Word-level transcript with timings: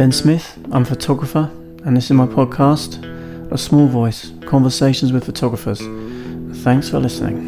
Ben 0.00 0.12
Smith. 0.12 0.58
I'm 0.72 0.80
a 0.80 0.86
photographer, 0.86 1.50
and 1.84 1.94
this 1.94 2.06
is 2.06 2.12
my 2.12 2.24
podcast, 2.24 3.04
A 3.52 3.58
Small 3.58 3.86
Voice 3.86 4.32
Conversations 4.46 5.12
with 5.12 5.26
Photographers. 5.26 5.78
Thanks 6.64 6.88
for 6.88 6.98
listening. 6.98 7.46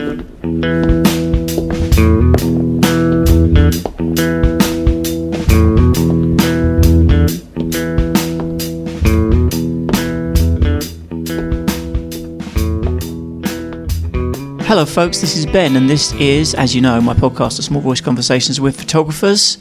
Hello, 14.66 14.84
folks. 14.84 15.22
This 15.22 15.38
is 15.38 15.46
Ben, 15.46 15.74
and 15.74 15.88
this 15.88 16.12
is, 16.16 16.52
as 16.52 16.74
you 16.74 16.82
know, 16.82 17.00
my 17.00 17.14
podcast, 17.14 17.58
A 17.58 17.62
Small 17.62 17.80
Voice 17.80 18.02
Conversations 18.02 18.60
with 18.60 18.78
Photographers. 18.78 19.56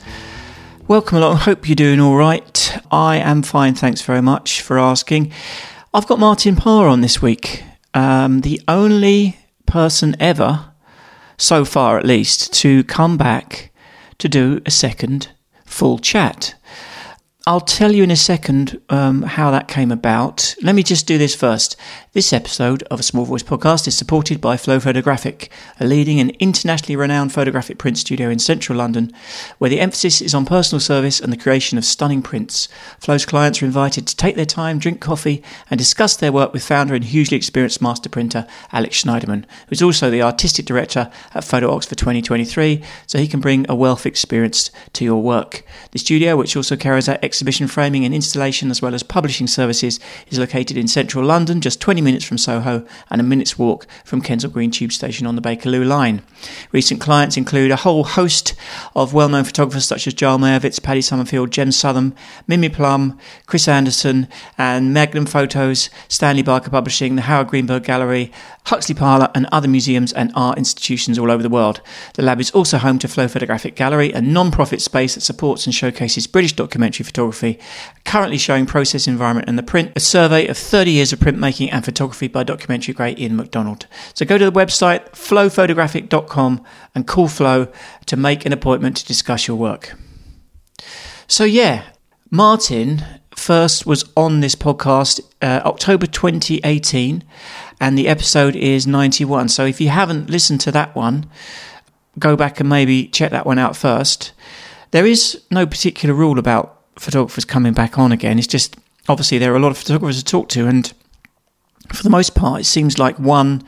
Welcome 0.90 1.20
along. 1.20 1.38
Hope 1.38 1.70
you're 1.70 1.76
doing 1.78 2.02
all 2.02 2.18
right. 2.18 2.51
I 2.92 3.18
am 3.18 3.44
fine. 3.44 3.76
Thanks 3.76 4.02
very 4.02 4.22
much 4.22 4.62
for 4.62 4.80
asking. 4.80 5.32
I've 5.94 6.08
got 6.08 6.20
Martin 6.20 6.56
Parr 6.56 6.88
on 6.88 7.02
this 7.02 7.22
week, 7.22 7.64
um, 7.94 8.42
the 8.42 8.62
only 8.68 9.38
person 9.66 10.16
ever, 10.20 10.72
so 11.38 11.66
far 11.66 11.98
at 11.98 12.06
least, 12.06 12.54
to 12.54 12.84
come 12.86 13.18
back 13.18 13.72
to 14.18 14.30
do 14.30 14.62
a 14.66 14.72
second 14.72 15.30
full 15.66 16.00
chat. 16.00 16.56
I'll 17.48 17.60
tell 17.60 17.92
you 17.92 18.04
in 18.04 18.12
a 18.12 18.16
second 18.16 18.80
um, 18.90 19.24
how 19.24 19.50
that 19.50 19.68
came 19.68 19.92
about. 19.92 20.54
Let 20.62 20.76
me 20.76 20.84
just 20.84 21.08
do 21.08 21.18
this 21.18 21.34
first. 21.34 21.76
This 22.14 22.34
episode 22.34 22.84
of 22.84 23.00
a 23.00 23.04
Small 23.04 23.26
Voice 23.26 23.42
podcast 23.42 23.88
is 23.88 23.98
supported 23.98 24.40
by 24.40 24.58
Flow 24.58 24.80
Photographic, 24.80 25.50
a 25.80 25.86
leading 25.88 26.20
and 26.20 26.30
internationally 26.40 26.96
renowned 26.96 27.34
photographic 27.34 27.80
print 27.80 27.98
studio 27.98 28.30
in 28.30 28.38
central 28.38 28.78
London, 28.78 29.12
where 29.58 29.72
the 29.72 29.80
emphasis 29.80 30.22
is 30.22 30.36
on 30.36 30.46
personal 30.46 30.80
service 30.80 31.20
and 31.20 31.34
the 31.34 31.38
creation 31.38 31.80
of 31.80 31.86
stunning 31.86 32.22
prints. 32.22 32.68
Flow's 33.00 33.26
clients 33.26 33.60
are 33.64 33.66
invited 33.66 34.06
to 34.06 34.16
take 34.16 34.36
their 34.36 34.46
time, 34.46 34.78
drink 34.78 35.02
coffee, 35.02 35.42
and 35.72 35.80
discuss 35.80 36.16
their 36.16 36.32
work 36.32 36.54
with 36.54 36.64
founder 36.64 36.94
and 36.94 37.06
hugely 37.06 37.38
experienced 37.38 37.82
master 37.82 38.10
printer 38.10 38.46
Alex 38.72 39.02
Schneiderman, 39.02 39.46
who 39.46 39.72
is 39.72 39.82
also 39.82 40.12
the 40.12 40.22
artistic 40.22 40.68
director 40.68 41.10
at 41.34 41.44
Photo 41.44 41.74
Ox 41.74 41.88
for 41.88 41.96
2023, 41.96 42.84
so 43.08 43.18
he 43.18 43.28
can 43.28 43.40
bring 43.40 43.66
a 43.68 43.74
wealth 43.74 44.02
of 44.02 44.06
experience 44.06 44.70
to 44.94 45.04
your 45.04 45.24
work. 45.24 45.66
The 45.90 45.98
studio, 45.98 46.38
which 46.38 46.56
also 46.56 46.76
carries 46.76 47.10
out 47.10 47.24
exhibition 47.32 47.66
framing 47.66 48.04
and 48.04 48.14
installation 48.14 48.70
as 48.70 48.82
well 48.82 48.94
as 48.94 49.04
publishing 49.04 49.48
services, 49.48 50.02
is 50.30 50.38
located 50.38 50.76
in 50.76 50.86
central 50.86 51.24
London, 51.24 51.62
just 51.62 51.80
20 51.80 52.02
minutes 52.02 52.26
from 52.26 52.38
Soho 52.38 52.86
and 53.10 53.22
a 53.22 53.24
minute's 53.24 53.58
walk 53.58 53.88
from 54.04 54.22
Kensal 54.22 54.52
Green 54.52 54.70
Tube 54.70 54.92
Station 54.92 55.26
on 55.26 55.38
the 55.38 55.42
Bakerloo 55.42 55.88
line. 55.88 56.24
Recent 56.74 57.00
clients 57.00 57.38
include 57.38 57.72
a 57.72 57.78
whole 57.78 58.04
host 58.04 58.54
of 58.98 59.14
well 59.14 59.30
known 59.30 59.46
photographers 59.46 59.86
such 59.86 60.08
as 60.08 60.14
Joel 60.14 60.40
Meyerowitz, 60.40 60.84
Paddy 60.84 61.00
Summerfield, 61.00 61.52
Jem 61.52 61.72
Southam, 61.72 62.14
Mimi 62.48 62.68
Plumb, 62.68 63.18
Chris 63.46 63.66
Anderson, 63.66 64.28
and 64.58 64.94
Magnum 64.94 65.26
Photos, 65.26 65.90
Stanley 66.10 66.44
Barker 66.44 66.70
Publishing, 66.70 67.16
the 67.16 67.22
Howard 67.22 67.48
Greenberg 67.48 67.86
Gallery, 67.86 68.30
Huxley 68.66 68.94
Parlour, 68.94 69.32
and 69.34 69.48
other 69.54 69.70
museums 69.70 70.12
and 70.12 70.34
art 70.36 70.58
institutions 70.58 71.18
all 71.18 71.32
over 71.32 71.42
the 71.42 71.50
world. 71.50 71.80
The 72.16 72.24
lab 72.24 72.42
is 72.42 72.52
also 72.52 72.78
home 72.78 73.00
to 73.00 73.08
Flow 73.08 73.30
Photographic 73.30 73.76
Gallery, 73.76 74.12
a 74.12 74.22
non 74.22 74.52
profit 74.52 74.82
space 74.82 75.16
that 75.16 75.22
supports 75.22 75.66
and 75.66 75.74
showcases 75.74 76.28
British 76.28 76.54
documentary 76.54 77.06
photography, 77.06 77.21
currently 78.06 78.38
showing 78.38 78.66
Process 78.66 79.08
Environment 79.08 79.48
and 79.48 79.58
the 79.58 79.64
Print, 79.64 79.92
a 79.96 80.00
survey 80.00 80.48
of 80.48 80.58
30 80.58 80.92
years 80.92 81.14
of 81.14 81.20
printmaking 81.20 81.70
and 81.72 81.86
photography 81.86 82.28
by 82.28 82.44
documentary 82.44 82.94
great 82.94 83.20
Ian 83.20 83.36
McDonald. 83.36 83.86
So 84.14 84.26
go 84.26 84.38
to 84.38 84.46
the 84.46 84.52
website 84.52 85.12
flowphotographic.com 85.12 86.64
and 86.96 87.08
call 87.08 87.28
Flow 87.28 87.68
to 88.08 88.18
make 88.18 88.46
an 88.46 88.54
appointment 88.54 88.98
to 88.98 89.06
discuss 89.06 89.48
your 89.48 89.58
work. 89.58 89.94
So, 91.28 91.44
yeah, 91.44 91.84
Martin 92.30 93.04
first 93.36 93.86
was 93.86 94.04
on 94.16 94.40
this 94.40 94.56
podcast 94.56 95.22
uh, 95.42 95.62
October 95.66 96.06
2018 96.06 97.24
and 97.80 97.98
the 97.98 98.08
episode 98.08 98.56
is 98.56 98.86
91. 98.86 99.50
So 99.50 99.66
if 99.66 99.82
you 99.82 99.90
haven't 99.90 100.30
listened 100.30 100.62
to 100.62 100.72
that 100.72 100.96
one, 100.96 101.30
go 102.20 102.36
back 102.36 102.60
and 102.60 102.70
maybe 102.70 103.08
check 103.08 103.32
that 103.32 103.46
one 103.46 103.58
out 103.58 103.76
first. 103.76 104.34
There 104.92 105.06
is 105.06 105.42
no 105.50 105.66
particular 105.66 106.14
rule 106.14 106.38
about 106.38 106.81
photographers 106.98 107.46
coming 107.46 107.74
back 107.74 107.98
on 107.98 108.12
again. 108.12 108.38
It's 108.38 108.48
just 108.48 108.78
obviously 109.08 109.38
there 109.38 109.54
are 109.54 109.58
a 109.58 109.60
lot 109.60 109.72
of 109.72 109.78
photographers 109.78 110.18
to 110.18 110.26
talk 110.26 110.50
to, 110.50 110.68
and 110.68 110.92
for 111.94 112.04
the 112.04 112.10
most 112.10 112.36
part, 112.36 112.62
it 112.62 112.66
seems 112.66 112.98
like 112.98 113.20
one, 113.20 113.64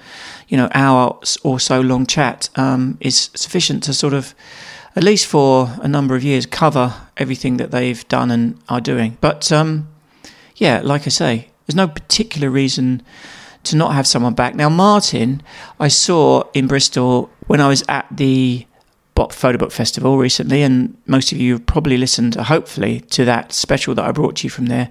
you 0.48 0.58
know, 0.58 0.70
hour 0.74 1.20
or 1.44 1.60
so 1.60 1.82
long 1.82 2.06
chat 2.06 2.50
um, 2.56 2.98
is 3.00 3.30
sufficient 3.36 3.84
to 3.84 3.94
sort 3.94 4.14
of, 4.14 4.34
at 4.96 5.04
least 5.04 5.26
for 5.26 5.70
a 5.82 5.88
number 5.88 6.16
of 6.16 6.24
years, 6.24 6.46
cover 6.46 6.94
everything 7.18 7.58
that 7.58 7.72
they've 7.72 8.08
done 8.08 8.32
and 8.32 8.58
are 8.70 8.82
doing. 8.82 9.18
But 9.20 9.52
um, 9.52 9.90
yeah, 10.56 10.82
like 10.84 11.06
I 11.06 11.10
say, 11.10 11.50
there's 11.66 11.76
no 11.76 11.88
particular 11.88 12.50
reason 12.50 13.02
to 13.64 13.76
not 13.76 13.94
have 13.94 14.06
someone 14.06 14.34
back. 14.34 14.56
Now, 14.56 14.70
Martin, 14.70 15.42
I 15.80 15.88
saw 15.88 16.44
in 16.54 16.68
Bristol 16.68 17.30
when 17.48 17.62
I 17.62 17.68
was 17.68 17.84
at 17.88 18.06
the 18.12 18.66
Bop 19.16 19.32
Photo 19.32 19.58
Book 19.58 19.72
Festival 19.72 20.18
recently, 20.18 20.64
and 20.64 20.98
most 21.06 21.32
of 21.32 21.38
you 21.38 21.54
have 21.54 21.66
probably 21.66 21.98
listened, 21.98 22.36
hopefully, 22.36 23.02
to 23.12 23.26
that 23.26 23.54
special 23.54 23.94
that 23.96 24.06
I 24.06 24.12
brought 24.12 24.38
to 24.38 24.44
you 24.46 24.50
from 24.50 24.66
there. 24.66 24.90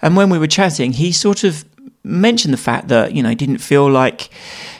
And 0.00 0.16
when 0.16 0.30
we 0.30 0.38
were 0.38 0.46
chatting, 0.46 0.92
he 0.92 1.10
sort 1.10 1.42
of 1.42 1.64
mentioned 2.04 2.54
the 2.54 2.58
fact 2.58 2.88
that, 2.88 3.14
you 3.14 3.22
know, 3.22 3.30
he 3.30 3.34
didn't 3.34 3.58
feel 3.58 3.90
like 3.90 4.30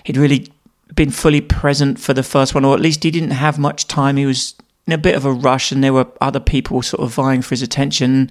he'd 0.04 0.16
really 0.16 0.48
been 0.94 1.10
fully 1.10 1.40
present 1.40 1.98
for 1.98 2.14
the 2.14 2.22
first 2.22 2.54
one, 2.54 2.64
or 2.64 2.74
at 2.74 2.80
least 2.80 3.02
he 3.02 3.10
didn't 3.10 3.32
have 3.32 3.58
much 3.58 3.88
time. 3.88 4.16
He 4.16 4.26
was 4.26 4.54
in 4.86 4.92
a 4.92 4.98
bit 4.98 5.16
of 5.16 5.24
a 5.24 5.32
rush, 5.32 5.72
and 5.72 5.82
there 5.82 5.92
were 5.92 6.06
other 6.20 6.40
people 6.40 6.82
sort 6.82 7.02
of 7.02 7.12
vying 7.12 7.42
for 7.42 7.50
his 7.50 7.62
attention. 7.62 8.30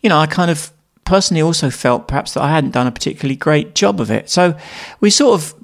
You 0.00 0.08
know, 0.08 0.18
I 0.18 0.26
kind 0.26 0.50
of 0.50 0.72
personally 1.04 1.42
also 1.42 1.70
felt 1.70 2.08
perhaps 2.08 2.34
that 2.34 2.42
I 2.42 2.50
hadn't 2.50 2.72
done 2.72 2.86
a 2.86 2.92
particularly 2.92 3.36
great 3.36 3.74
job 3.74 4.00
of 4.00 4.10
it. 4.10 4.28
So 4.30 4.56
we 5.00 5.10
sort 5.10 5.40
of 5.40 5.54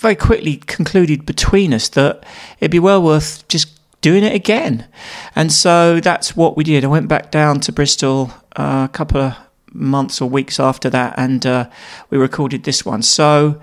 very 0.00 0.16
quickly 0.16 0.56
concluded 0.56 1.26
between 1.26 1.74
us 1.74 1.90
that 1.90 2.24
it'd 2.58 2.70
be 2.70 2.78
well 2.78 3.02
worth 3.02 3.46
just 3.48 3.78
doing 4.00 4.24
it 4.24 4.34
again. 4.34 4.88
And 5.36 5.52
so 5.52 6.00
that's 6.00 6.34
what 6.34 6.56
we 6.56 6.64
did. 6.64 6.84
I 6.84 6.88
went 6.88 7.06
back 7.06 7.30
down 7.30 7.60
to 7.60 7.72
Bristol 7.72 8.32
uh, 8.56 8.88
a 8.88 8.92
couple 8.92 9.20
of 9.20 9.36
months 9.72 10.22
or 10.22 10.28
weeks 10.28 10.58
after 10.58 10.88
that 10.88 11.14
and 11.18 11.44
uh, 11.44 11.68
we 12.08 12.18
recorded 12.18 12.64
this 12.64 12.84
one. 12.84 13.02
So. 13.02 13.60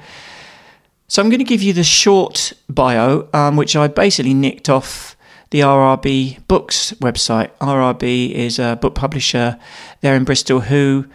So 1.10 1.22
I'm 1.22 1.30
going 1.30 1.40
to 1.40 1.46
give 1.46 1.64
you 1.64 1.72
the 1.72 1.86
short 1.86 2.52
bio, 2.68 3.30
um, 3.32 3.56
which 3.56 3.78
I 3.78 3.88
basically 3.88 4.34
nicked 4.34 4.68
off 4.68 5.16
the 5.52 5.62
RRB 5.62 6.46
Books 6.50 6.92
website. 7.00 7.50
RRB 7.62 8.32
is 8.34 8.60
a 8.60 8.76
book 8.76 8.94
publisher 8.94 9.58
there 10.02 10.16
in 10.16 10.26
Bristol 10.26 10.60
who 10.60 11.06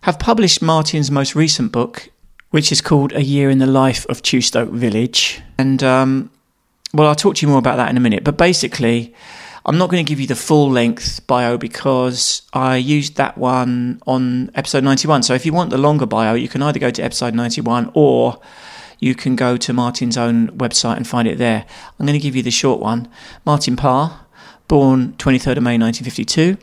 have 0.00 0.18
published 0.18 0.62
Martin's 0.62 1.10
most 1.10 1.34
recent 1.34 1.72
book, 1.72 2.08
which 2.54 2.70
is 2.70 2.80
called 2.80 3.12
A 3.14 3.20
Year 3.20 3.50
in 3.50 3.58
the 3.58 3.66
Life 3.66 4.06
of 4.08 4.22
Chew 4.22 4.40
Stoke 4.40 4.70
Village. 4.70 5.42
And, 5.58 5.82
um, 5.82 6.30
well, 6.92 7.08
I'll 7.08 7.16
talk 7.16 7.34
to 7.34 7.42
you 7.44 7.50
more 7.50 7.58
about 7.58 7.78
that 7.78 7.90
in 7.90 7.96
a 7.96 8.00
minute. 8.00 8.22
But 8.22 8.36
basically, 8.36 9.12
I'm 9.66 9.76
not 9.76 9.90
going 9.90 10.06
to 10.06 10.08
give 10.08 10.20
you 10.20 10.28
the 10.28 10.36
full 10.36 10.70
length 10.70 11.26
bio 11.26 11.58
because 11.58 12.42
I 12.52 12.76
used 12.76 13.16
that 13.16 13.36
one 13.36 14.00
on 14.06 14.52
episode 14.54 14.84
91. 14.84 15.24
So 15.24 15.34
if 15.34 15.44
you 15.44 15.52
want 15.52 15.70
the 15.70 15.78
longer 15.78 16.06
bio, 16.06 16.34
you 16.34 16.46
can 16.46 16.62
either 16.62 16.78
go 16.78 16.92
to 16.92 17.02
episode 17.02 17.34
91 17.34 17.90
or 17.92 18.38
you 19.00 19.16
can 19.16 19.34
go 19.34 19.56
to 19.56 19.72
Martin's 19.72 20.16
own 20.16 20.46
website 20.56 20.96
and 20.96 21.08
find 21.08 21.26
it 21.26 21.38
there. 21.38 21.66
I'm 21.98 22.06
going 22.06 22.16
to 22.16 22.22
give 22.22 22.36
you 22.36 22.42
the 22.44 22.52
short 22.52 22.78
one. 22.78 23.08
Martin 23.44 23.74
Parr, 23.74 24.23
born 24.66 25.12
23rd 25.18 25.58
of 25.58 25.62
May 25.62 25.78
1952. 25.78 26.56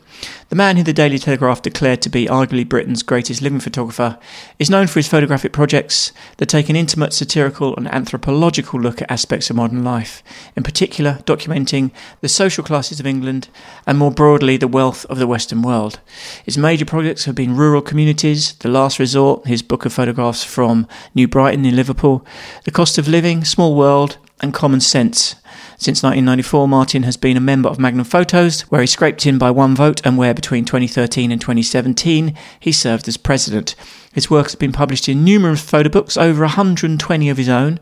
The 0.49 0.55
man 0.55 0.75
who 0.75 0.83
the 0.83 0.93
Daily 0.93 1.19
Telegraph 1.19 1.61
declared 1.61 2.01
to 2.01 2.09
be 2.09 2.25
arguably 2.25 2.67
Britain's 2.67 3.03
greatest 3.03 3.41
living 3.41 3.59
photographer 3.59 4.17
is 4.59 4.69
known 4.69 4.87
for 4.87 4.99
his 4.99 5.07
photographic 5.07 5.53
projects 5.53 6.11
that 6.37 6.47
take 6.47 6.69
an 6.69 6.75
intimate, 6.75 7.13
satirical, 7.13 7.75
and 7.75 7.87
anthropological 7.87 8.79
look 8.79 9.01
at 9.01 9.11
aspects 9.11 9.49
of 9.49 9.55
modern 9.55 9.83
life, 9.83 10.23
in 10.55 10.63
particular 10.63 11.19
documenting 11.25 11.91
the 12.21 12.29
social 12.29 12.63
classes 12.63 12.99
of 12.99 13.05
England 13.05 13.49
and 13.85 13.97
more 13.97 14.11
broadly 14.11 14.57
the 14.57 14.67
wealth 14.67 15.05
of 15.05 15.17
the 15.17 15.27
Western 15.27 15.61
world. 15.61 15.99
His 16.43 16.57
major 16.57 16.85
projects 16.85 17.25
have 17.25 17.35
been 17.35 17.55
rural 17.55 17.81
communities, 17.81 18.53
The 18.53 18.69
Last 18.69 18.99
Resort, 18.99 19.47
his 19.47 19.61
book 19.61 19.85
of 19.85 19.93
photographs 19.93 20.43
from 20.43 20.87
New 21.13 21.27
Brighton 21.27 21.65
in 21.65 21.75
Liverpool, 21.75 22.25
The 22.65 22.71
Cost 22.71 22.97
of 22.97 23.07
Living, 23.07 23.43
Small 23.43 23.75
World, 23.75 24.17
and 24.41 24.53
Common 24.53 24.81
Sense, 24.81 25.35
since 25.81 26.03
1994, 26.03 26.67
Martin 26.67 27.01
has 27.01 27.17
been 27.17 27.35
a 27.35 27.39
member 27.39 27.67
of 27.67 27.79
Magnum 27.79 28.05
Photos, 28.05 28.61
where 28.69 28.81
he 28.81 28.85
scraped 28.85 29.25
in 29.25 29.39
by 29.39 29.49
one 29.49 29.75
vote 29.75 29.99
and 30.05 30.15
where 30.15 30.31
between 30.31 30.63
2013 30.63 31.31
and 31.31 31.41
2017 31.41 32.37
he 32.59 32.71
served 32.71 33.07
as 33.07 33.17
president. 33.17 33.73
His 34.13 34.29
work 34.29 34.47
has 34.47 34.55
been 34.55 34.73
published 34.73 35.07
in 35.07 35.23
numerous 35.23 35.61
photo 35.61 35.89
books, 35.89 36.17
over 36.17 36.41
120 36.41 37.29
of 37.29 37.37
his 37.37 37.47
own, 37.47 37.79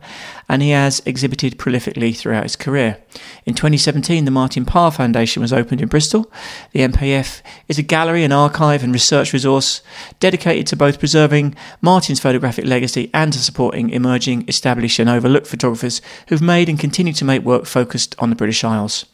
and 0.48 0.62
he 0.62 0.70
has 0.70 1.02
exhibited 1.04 1.58
prolifically 1.58 2.16
throughout 2.16 2.44
his 2.44 2.54
career. 2.54 2.98
In 3.46 3.54
2017, 3.54 4.24
the 4.24 4.30
Martin 4.30 4.64
Parr 4.64 4.92
Foundation 4.92 5.42
was 5.42 5.52
opened 5.52 5.80
in 5.80 5.88
Bristol. 5.88 6.30
The 6.72 6.80
MPF 6.80 7.42
is 7.66 7.78
a 7.78 7.82
gallery, 7.82 8.22
an 8.22 8.32
archive, 8.32 8.84
and 8.84 8.92
research 8.92 9.32
resource 9.32 9.82
dedicated 10.20 10.68
to 10.68 10.76
both 10.76 11.00
preserving 11.00 11.56
Martin's 11.80 12.20
photographic 12.20 12.64
legacy 12.64 13.10
and 13.12 13.32
to 13.32 13.38
supporting 13.40 13.90
emerging, 13.90 14.48
established, 14.48 15.00
and 15.00 15.10
overlooked 15.10 15.48
photographers 15.48 16.00
who've 16.28 16.42
made 16.42 16.68
and 16.68 16.78
continue 16.78 17.12
to 17.12 17.24
make 17.24 17.42
work 17.42 17.66
focused 17.66 18.14
on 18.20 18.30
the 18.30 18.36
British 18.36 18.62
Isles. 18.62 19.04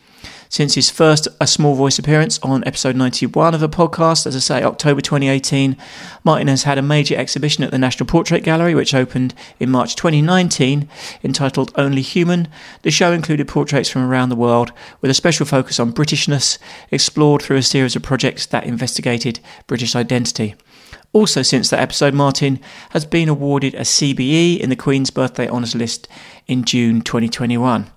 Since 0.48 0.74
his 0.74 0.90
first 0.90 1.26
A 1.40 1.46
Small 1.46 1.74
Voice 1.74 1.98
appearance 1.98 2.38
on 2.40 2.62
episode 2.64 2.94
91 2.96 3.54
of 3.54 3.60
the 3.60 3.68
podcast, 3.68 4.26
as 4.26 4.36
I 4.36 4.38
say, 4.38 4.62
October 4.62 5.00
2018, 5.00 5.76
Martin 6.24 6.48
has 6.48 6.62
had 6.62 6.78
a 6.78 6.82
major 6.82 7.16
exhibition 7.16 7.64
at 7.64 7.72
the 7.72 7.78
National 7.78 8.06
Portrait 8.06 8.44
Gallery, 8.44 8.74
which 8.74 8.94
opened 8.94 9.34
in 9.58 9.70
March 9.70 9.96
2019, 9.96 10.88
entitled 11.24 11.72
Only 11.74 12.02
Human. 12.02 12.48
The 12.82 12.90
show 12.90 13.12
included 13.12 13.48
portraits 13.48 13.88
from 13.88 14.02
around 14.02 14.28
the 14.28 14.36
world, 14.36 14.72
with 15.00 15.10
a 15.10 15.14
special 15.14 15.46
focus 15.46 15.80
on 15.80 15.92
Britishness, 15.92 16.58
explored 16.90 17.42
through 17.42 17.56
a 17.56 17.62
series 17.62 17.96
of 17.96 18.02
projects 18.02 18.46
that 18.46 18.64
investigated 18.64 19.40
British 19.66 19.96
identity. 19.96 20.54
Also, 21.12 21.42
since 21.42 21.70
that 21.70 21.80
episode, 21.80 22.14
Martin 22.14 22.60
has 22.90 23.04
been 23.04 23.28
awarded 23.28 23.74
a 23.74 23.80
CBE 23.80 24.60
in 24.60 24.68
the 24.68 24.76
Queen's 24.76 25.10
Birthday 25.10 25.48
Honours 25.48 25.74
List 25.74 26.08
in 26.46 26.64
June 26.64 27.00
2021. 27.00 27.90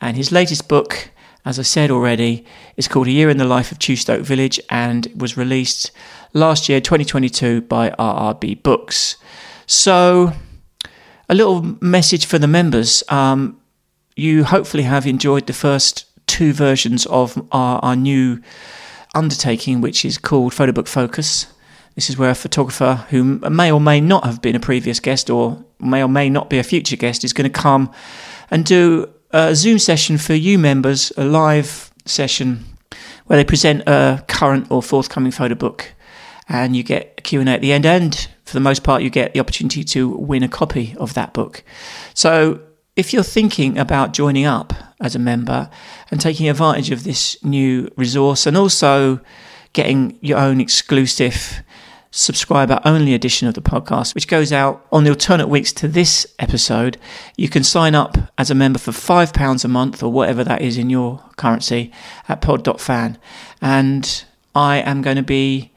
And 0.00 0.16
his 0.16 0.32
latest 0.32 0.68
book, 0.68 1.10
as 1.44 1.58
I 1.58 1.62
said 1.62 1.90
already, 1.90 2.44
it's 2.76 2.88
called 2.88 3.06
A 3.06 3.10
Year 3.10 3.28
in 3.28 3.36
the 3.36 3.44
Life 3.44 3.70
of 3.70 3.78
Chew 3.78 3.96
Stoke 3.96 4.22
Village 4.22 4.58
and 4.70 5.08
was 5.14 5.36
released 5.36 5.90
last 6.32 6.68
year, 6.68 6.80
2022, 6.80 7.62
by 7.62 7.90
RRB 7.90 8.62
Books. 8.62 9.16
So, 9.66 10.32
a 11.28 11.34
little 11.34 11.76
message 11.80 12.24
for 12.24 12.38
the 12.38 12.46
members. 12.46 13.02
Um, 13.08 13.60
you 14.16 14.44
hopefully 14.44 14.84
have 14.84 15.06
enjoyed 15.06 15.46
the 15.46 15.52
first 15.52 16.06
two 16.26 16.52
versions 16.52 17.04
of 17.06 17.46
our, 17.52 17.78
our 17.84 17.96
new 17.96 18.40
undertaking, 19.14 19.80
which 19.80 20.04
is 20.04 20.16
called 20.16 20.52
Photobook 20.52 20.88
Focus. 20.88 21.46
This 21.94 22.08
is 22.10 22.16
where 22.16 22.30
a 22.30 22.34
photographer 22.34 23.06
who 23.10 23.22
may 23.24 23.70
or 23.70 23.80
may 23.80 24.00
not 24.00 24.24
have 24.24 24.42
been 24.42 24.56
a 24.56 24.60
previous 24.60 24.98
guest 24.98 25.30
or 25.30 25.64
may 25.78 26.02
or 26.02 26.08
may 26.08 26.30
not 26.30 26.50
be 26.50 26.58
a 26.58 26.64
future 26.64 26.96
guest 26.96 27.22
is 27.22 27.32
going 27.32 27.50
to 27.50 27.60
come 27.60 27.92
and 28.50 28.64
do 28.64 29.13
a 29.34 29.54
Zoom 29.54 29.80
session 29.80 30.16
for 30.16 30.34
you 30.34 30.58
members, 30.60 31.12
a 31.16 31.24
live 31.24 31.90
session 32.04 32.64
where 33.26 33.36
they 33.36 33.44
present 33.44 33.82
a 33.88 34.24
current 34.28 34.70
or 34.70 34.80
forthcoming 34.80 35.32
photo 35.32 35.56
book 35.56 35.92
and 36.48 36.76
you 36.76 36.84
get 36.84 37.14
a 37.18 37.22
Q&A 37.22 37.44
at 37.48 37.60
the 37.60 37.72
end 37.72 37.84
and 37.84 38.28
for 38.44 38.52
the 38.52 38.60
most 38.60 38.84
part 38.84 39.02
you 39.02 39.10
get 39.10 39.34
the 39.34 39.40
opportunity 39.40 39.82
to 39.82 40.08
win 40.08 40.44
a 40.44 40.48
copy 40.48 40.94
of 40.98 41.14
that 41.14 41.32
book. 41.32 41.64
So 42.14 42.60
if 42.94 43.12
you're 43.12 43.24
thinking 43.24 43.76
about 43.76 44.12
joining 44.12 44.44
up 44.44 44.72
as 45.00 45.16
a 45.16 45.18
member 45.18 45.68
and 46.12 46.20
taking 46.20 46.48
advantage 46.48 46.92
of 46.92 47.02
this 47.02 47.42
new 47.42 47.90
resource 47.96 48.46
and 48.46 48.56
also 48.56 49.18
getting 49.72 50.16
your 50.20 50.38
own 50.38 50.60
exclusive 50.60 51.60
subscriber 52.14 52.80
only 52.84 53.12
edition 53.12 53.48
of 53.48 53.54
the 53.54 53.60
podcast, 53.60 54.14
which 54.14 54.28
goes 54.28 54.52
out 54.52 54.86
on 54.92 55.02
the 55.02 55.10
alternate 55.10 55.48
weeks 55.48 55.72
to 55.72 55.88
this 55.88 56.26
episode. 56.38 56.96
You 57.36 57.48
can 57.48 57.64
sign 57.64 57.96
up 57.96 58.16
as 58.38 58.50
a 58.50 58.54
member 58.54 58.78
for 58.78 58.92
£5 58.92 59.64
a 59.64 59.68
month 59.68 60.00
or 60.02 60.12
whatever 60.12 60.44
that 60.44 60.62
is 60.62 60.78
in 60.78 60.90
your 60.90 61.20
currency 61.36 61.90
at 62.28 62.40
pod.fan. 62.40 63.18
And 63.60 64.24
I 64.54 64.76
am 64.76 65.02
going 65.02 65.16
to 65.16 65.24
be 65.24 65.72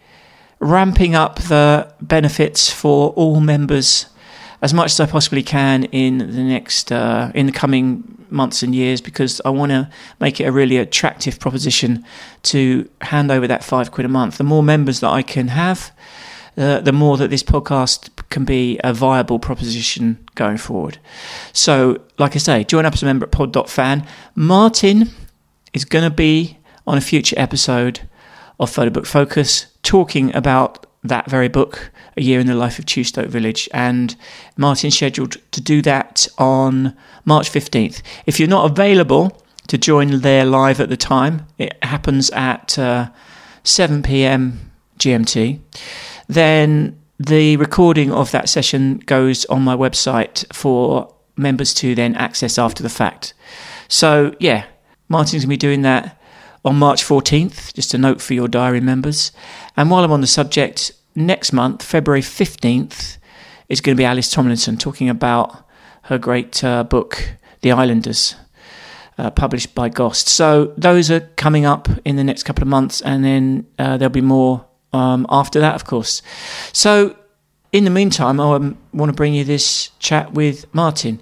ramping 0.59 1.15
up 1.15 1.37
the 1.37 1.91
benefits 2.01 2.71
for 2.71 3.09
all 3.11 3.39
members 3.39 4.05
as 4.61 4.73
much 4.73 4.91
as 4.91 4.99
I 4.99 5.05
possibly 5.05 5.43
can 5.43 5.85
in 5.85 6.17
the 6.17 6.43
next 6.43 6.91
uh, 6.91 7.31
in 7.35 7.45
the 7.45 7.51
coming 7.51 8.17
months 8.29 8.63
and 8.63 8.75
years 8.75 9.01
because 9.01 9.41
I 9.45 9.49
want 9.49 9.71
to 9.71 9.89
make 10.19 10.39
it 10.39 10.45
a 10.45 10.51
really 10.51 10.77
attractive 10.77 11.39
proposition 11.39 12.03
to 12.43 12.89
hand 13.01 13.31
over 13.31 13.47
that 13.47 13.63
five 13.63 13.91
quid 13.91 14.05
a 14.05 14.09
month. 14.09 14.37
The 14.37 14.43
more 14.43 14.63
members 14.63 14.99
that 14.99 15.09
I 15.09 15.21
can 15.21 15.49
have, 15.49 15.91
uh, 16.57 16.81
the 16.81 16.91
more 16.91 17.17
that 17.17 17.29
this 17.29 17.43
podcast 17.43 18.09
can 18.29 18.43
be 18.43 18.79
a 18.83 18.93
viable 18.93 19.39
proposition 19.39 20.17
going 20.35 20.57
forward. 20.57 20.97
So, 21.53 22.01
like 22.17 22.35
I 22.35 22.39
say, 22.39 22.63
join 22.63 22.85
up 22.85 22.93
as 22.93 23.03
a 23.03 23.05
member 23.05 23.25
at 23.25 23.31
pod.fan. 23.31 24.05
Martin 24.35 25.09
is 25.73 25.85
going 25.85 26.03
to 26.03 26.15
be 26.15 26.57
on 26.85 26.97
a 26.97 27.01
future 27.01 27.35
episode 27.37 28.01
of 28.59 28.71
Photobook 28.71 29.05
Focus 29.05 29.67
talking 29.83 30.35
about 30.35 30.85
that 31.03 31.29
very 31.29 31.47
book, 31.47 31.91
A 32.17 32.21
Year 32.21 32.39
in 32.39 32.47
the 32.47 32.55
Life 32.55 32.79
of 32.79 32.85
Chew 32.85 33.03
Stoke 33.03 33.29
Village. 33.29 33.69
And 33.73 34.15
Martin's 34.57 34.95
scheduled 34.95 35.37
to 35.51 35.61
do 35.61 35.81
that 35.83 36.27
on 36.37 36.95
March 37.25 37.51
15th. 37.51 38.01
If 38.25 38.39
you're 38.39 38.49
not 38.49 38.69
available 38.71 39.41
to 39.67 39.77
join 39.77 40.21
there 40.21 40.45
live 40.45 40.79
at 40.79 40.89
the 40.89 40.97
time, 40.97 41.45
it 41.57 41.77
happens 41.83 42.29
at 42.31 42.77
uh, 42.79 43.09
7 43.63 44.01
pm 44.01 44.71
GMT 44.97 45.59
then 46.27 46.99
the 47.19 47.57
recording 47.57 48.11
of 48.11 48.31
that 48.31 48.49
session 48.49 48.99
goes 49.05 49.45
on 49.45 49.63
my 49.63 49.75
website 49.75 50.45
for 50.53 51.13
members 51.35 51.73
to 51.75 51.95
then 51.95 52.15
access 52.15 52.57
after 52.57 52.83
the 52.83 52.89
fact. 52.89 53.33
So, 53.87 54.35
yeah, 54.39 54.65
Martin's 55.07 55.31
going 55.31 55.41
to 55.41 55.47
be 55.47 55.57
doing 55.57 55.81
that 55.83 56.21
on 56.65 56.75
March 56.75 57.03
14th, 57.03 57.73
just 57.73 57.93
a 57.93 57.97
note 57.97 58.21
for 58.21 58.33
your 58.33 58.47
diary 58.47 58.81
members. 58.81 59.31
And 59.75 59.89
while 59.89 60.03
I'm 60.03 60.11
on 60.11 60.21
the 60.21 60.27
subject, 60.27 60.91
next 61.17 61.51
month, 61.51 61.83
February 61.83 62.21
15th, 62.21 63.17
is 63.67 63.81
going 63.81 63.95
to 63.95 63.99
be 63.99 64.05
Alice 64.05 64.31
Tomlinson 64.31 64.77
talking 64.77 65.09
about 65.09 65.67
her 66.03 66.17
great 66.17 66.63
uh, 66.63 66.83
book, 66.83 67.33
The 67.61 67.71
Islanders. 67.71 68.35
Uh, 69.19 69.31
published 69.31 69.73
by 69.73 69.89
Gost. 69.89 70.27
So 70.27 70.75
those 70.77 71.09
are 71.09 71.21
coming 71.37 71.65
up 71.65 71.89
in 72.05 72.17
the 72.17 72.23
next 72.23 72.43
couple 72.43 72.61
of 72.61 72.67
months, 72.67 73.01
and 73.01 73.25
then 73.25 73.65
uh, 73.79 73.97
there'll 73.97 74.11
be 74.11 74.21
more 74.21 74.63
um, 74.93 75.25
after 75.27 75.59
that, 75.59 75.73
of 75.73 75.85
course. 75.85 76.21
So, 76.71 77.15
in 77.71 77.83
the 77.83 77.89
meantime, 77.89 78.39
I 78.39 78.57
want 78.93 79.09
to 79.09 79.13
bring 79.13 79.33
you 79.33 79.43
this 79.43 79.89
chat 79.97 80.33
with 80.33 80.71
Martin. 80.71 81.19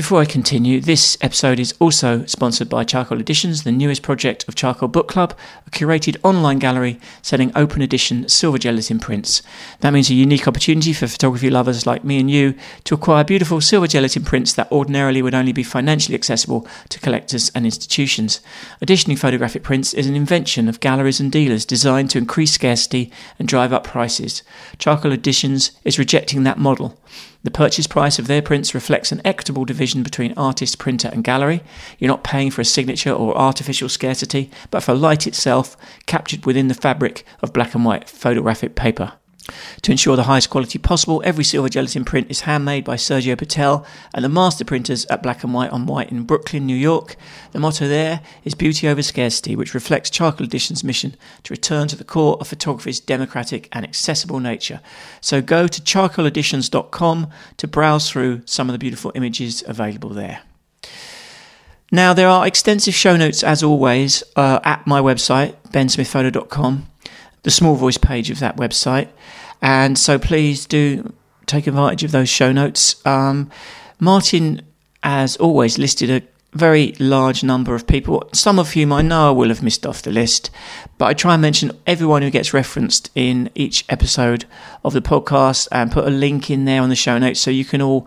Before 0.00 0.22
I 0.22 0.24
continue, 0.24 0.80
this 0.80 1.18
episode 1.20 1.60
is 1.60 1.74
also 1.78 2.24
sponsored 2.24 2.70
by 2.70 2.84
Charcoal 2.84 3.20
Editions, 3.20 3.64
the 3.64 3.70
newest 3.70 4.00
project 4.00 4.48
of 4.48 4.54
Charcoal 4.54 4.88
Book 4.88 5.08
Club, 5.08 5.36
a 5.66 5.70
curated 5.70 6.16
online 6.22 6.58
gallery 6.58 6.98
selling 7.20 7.52
open 7.54 7.82
edition 7.82 8.26
silver 8.26 8.56
gelatin 8.56 8.98
prints. 8.98 9.42
That 9.80 9.92
means 9.92 10.08
a 10.08 10.14
unique 10.14 10.48
opportunity 10.48 10.94
for 10.94 11.06
photography 11.06 11.50
lovers 11.50 11.84
like 11.84 12.02
me 12.02 12.18
and 12.18 12.30
you 12.30 12.54
to 12.84 12.94
acquire 12.94 13.24
beautiful 13.24 13.60
silver 13.60 13.86
gelatin 13.86 14.24
prints 14.24 14.54
that 14.54 14.72
ordinarily 14.72 15.20
would 15.20 15.34
only 15.34 15.52
be 15.52 15.62
financially 15.62 16.14
accessible 16.14 16.66
to 16.88 16.98
collectors 16.98 17.52
and 17.54 17.66
institutions. 17.66 18.40
Editioning 18.80 19.18
photographic 19.18 19.62
prints 19.62 19.92
is 19.92 20.06
an 20.06 20.16
invention 20.16 20.66
of 20.66 20.80
galleries 20.80 21.20
and 21.20 21.30
dealers 21.30 21.66
designed 21.66 22.08
to 22.08 22.16
increase 22.18 22.52
scarcity 22.52 23.12
and 23.38 23.46
drive 23.46 23.74
up 23.74 23.84
prices. 23.84 24.42
Charcoal 24.78 25.12
Editions 25.12 25.72
is 25.84 25.98
rejecting 25.98 26.44
that 26.44 26.56
model. 26.56 26.98
The 27.42 27.50
purchase 27.50 27.86
price 27.86 28.18
of 28.18 28.26
their 28.26 28.42
prints 28.42 28.74
reflects 28.74 29.12
an 29.12 29.22
equitable 29.24 29.64
division 29.64 30.02
between 30.02 30.34
artist, 30.36 30.78
printer, 30.78 31.08
and 31.10 31.24
gallery. 31.24 31.62
You're 31.98 32.10
not 32.10 32.22
paying 32.22 32.50
for 32.50 32.60
a 32.60 32.66
signature 32.66 33.12
or 33.12 33.36
artificial 33.36 33.88
scarcity, 33.88 34.50
but 34.70 34.82
for 34.82 34.94
light 34.94 35.26
itself 35.26 35.74
captured 36.04 36.44
within 36.44 36.68
the 36.68 36.74
fabric 36.74 37.24
of 37.42 37.54
black 37.54 37.74
and 37.74 37.84
white 37.84 38.08
photographic 38.10 38.74
paper. 38.74 39.14
To 39.82 39.90
ensure 39.90 40.16
the 40.16 40.24
highest 40.24 40.50
quality 40.50 40.78
possible, 40.78 41.22
every 41.24 41.44
silver 41.44 41.68
gelatin 41.68 42.04
print 42.04 42.30
is 42.30 42.42
handmade 42.42 42.84
by 42.84 42.96
Sergio 42.96 43.36
Patel 43.36 43.84
and 44.14 44.24
the 44.24 44.28
master 44.28 44.64
printers 44.64 45.06
at 45.06 45.22
Black 45.22 45.42
and 45.44 45.54
White 45.54 45.70
on 45.70 45.86
White 45.86 46.10
in 46.10 46.24
Brooklyn, 46.24 46.66
New 46.66 46.76
York. 46.76 47.16
The 47.52 47.58
motto 47.58 47.88
there 47.88 48.20
is 48.44 48.54
beauty 48.54 48.88
over 48.88 49.02
scarcity, 49.02 49.56
which 49.56 49.74
reflects 49.74 50.10
Charcoal 50.10 50.46
Edition's 50.46 50.84
mission 50.84 51.16
to 51.44 51.52
return 51.52 51.88
to 51.88 51.96
the 51.96 52.04
core 52.04 52.36
of 52.40 52.48
photography's 52.48 53.00
democratic 53.00 53.68
and 53.72 53.84
accessible 53.84 54.40
nature. 54.40 54.80
So 55.20 55.40
go 55.40 55.66
to 55.66 55.80
charcoaleditions.com 55.80 57.30
to 57.56 57.68
browse 57.68 58.10
through 58.10 58.42
some 58.44 58.68
of 58.68 58.72
the 58.72 58.78
beautiful 58.78 59.12
images 59.14 59.64
available 59.66 60.10
there. 60.10 60.42
Now, 61.92 62.14
there 62.14 62.28
are 62.28 62.46
extensive 62.46 62.94
show 62.94 63.16
notes, 63.16 63.42
as 63.42 63.64
always, 63.64 64.22
uh, 64.36 64.60
at 64.62 64.86
my 64.86 65.00
website, 65.00 65.56
bensmithphoto.com 65.72 66.86
the 67.42 67.50
small 67.50 67.74
voice 67.74 67.98
page 67.98 68.30
of 68.30 68.38
that 68.40 68.56
website. 68.56 69.08
And 69.62 69.98
so 69.98 70.18
please 70.18 70.66
do 70.66 71.12
take 71.46 71.66
advantage 71.66 72.04
of 72.04 72.12
those 72.12 72.28
show 72.28 72.52
notes. 72.52 73.04
Um, 73.06 73.50
Martin, 73.98 74.62
as 75.02 75.36
always, 75.36 75.78
listed 75.78 76.10
a 76.10 76.22
very 76.52 76.92
large 76.98 77.44
number 77.44 77.74
of 77.74 77.86
people, 77.86 78.28
some 78.32 78.58
of 78.58 78.72
whom 78.72 78.92
I 78.92 79.02
know 79.02 79.28
I 79.28 79.30
will 79.30 79.48
have 79.48 79.62
missed 79.62 79.86
off 79.86 80.02
the 80.02 80.10
list, 80.10 80.50
but 80.98 81.06
I 81.06 81.14
try 81.14 81.34
and 81.34 81.42
mention 81.42 81.78
everyone 81.86 82.22
who 82.22 82.30
gets 82.30 82.52
referenced 82.52 83.10
in 83.14 83.50
each 83.54 83.84
episode 83.88 84.46
of 84.84 84.92
the 84.92 85.00
podcast 85.00 85.68
and 85.70 85.92
put 85.92 86.06
a 86.06 86.10
link 86.10 86.50
in 86.50 86.64
there 86.64 86.82
on 86.82 86.88
the 86.88 86.96
show 86.96 87.18
notes 87.18 87.40
so 87.40 87.50
you 87.50 87.64
can 87.64 87.80
all 87.80 88.06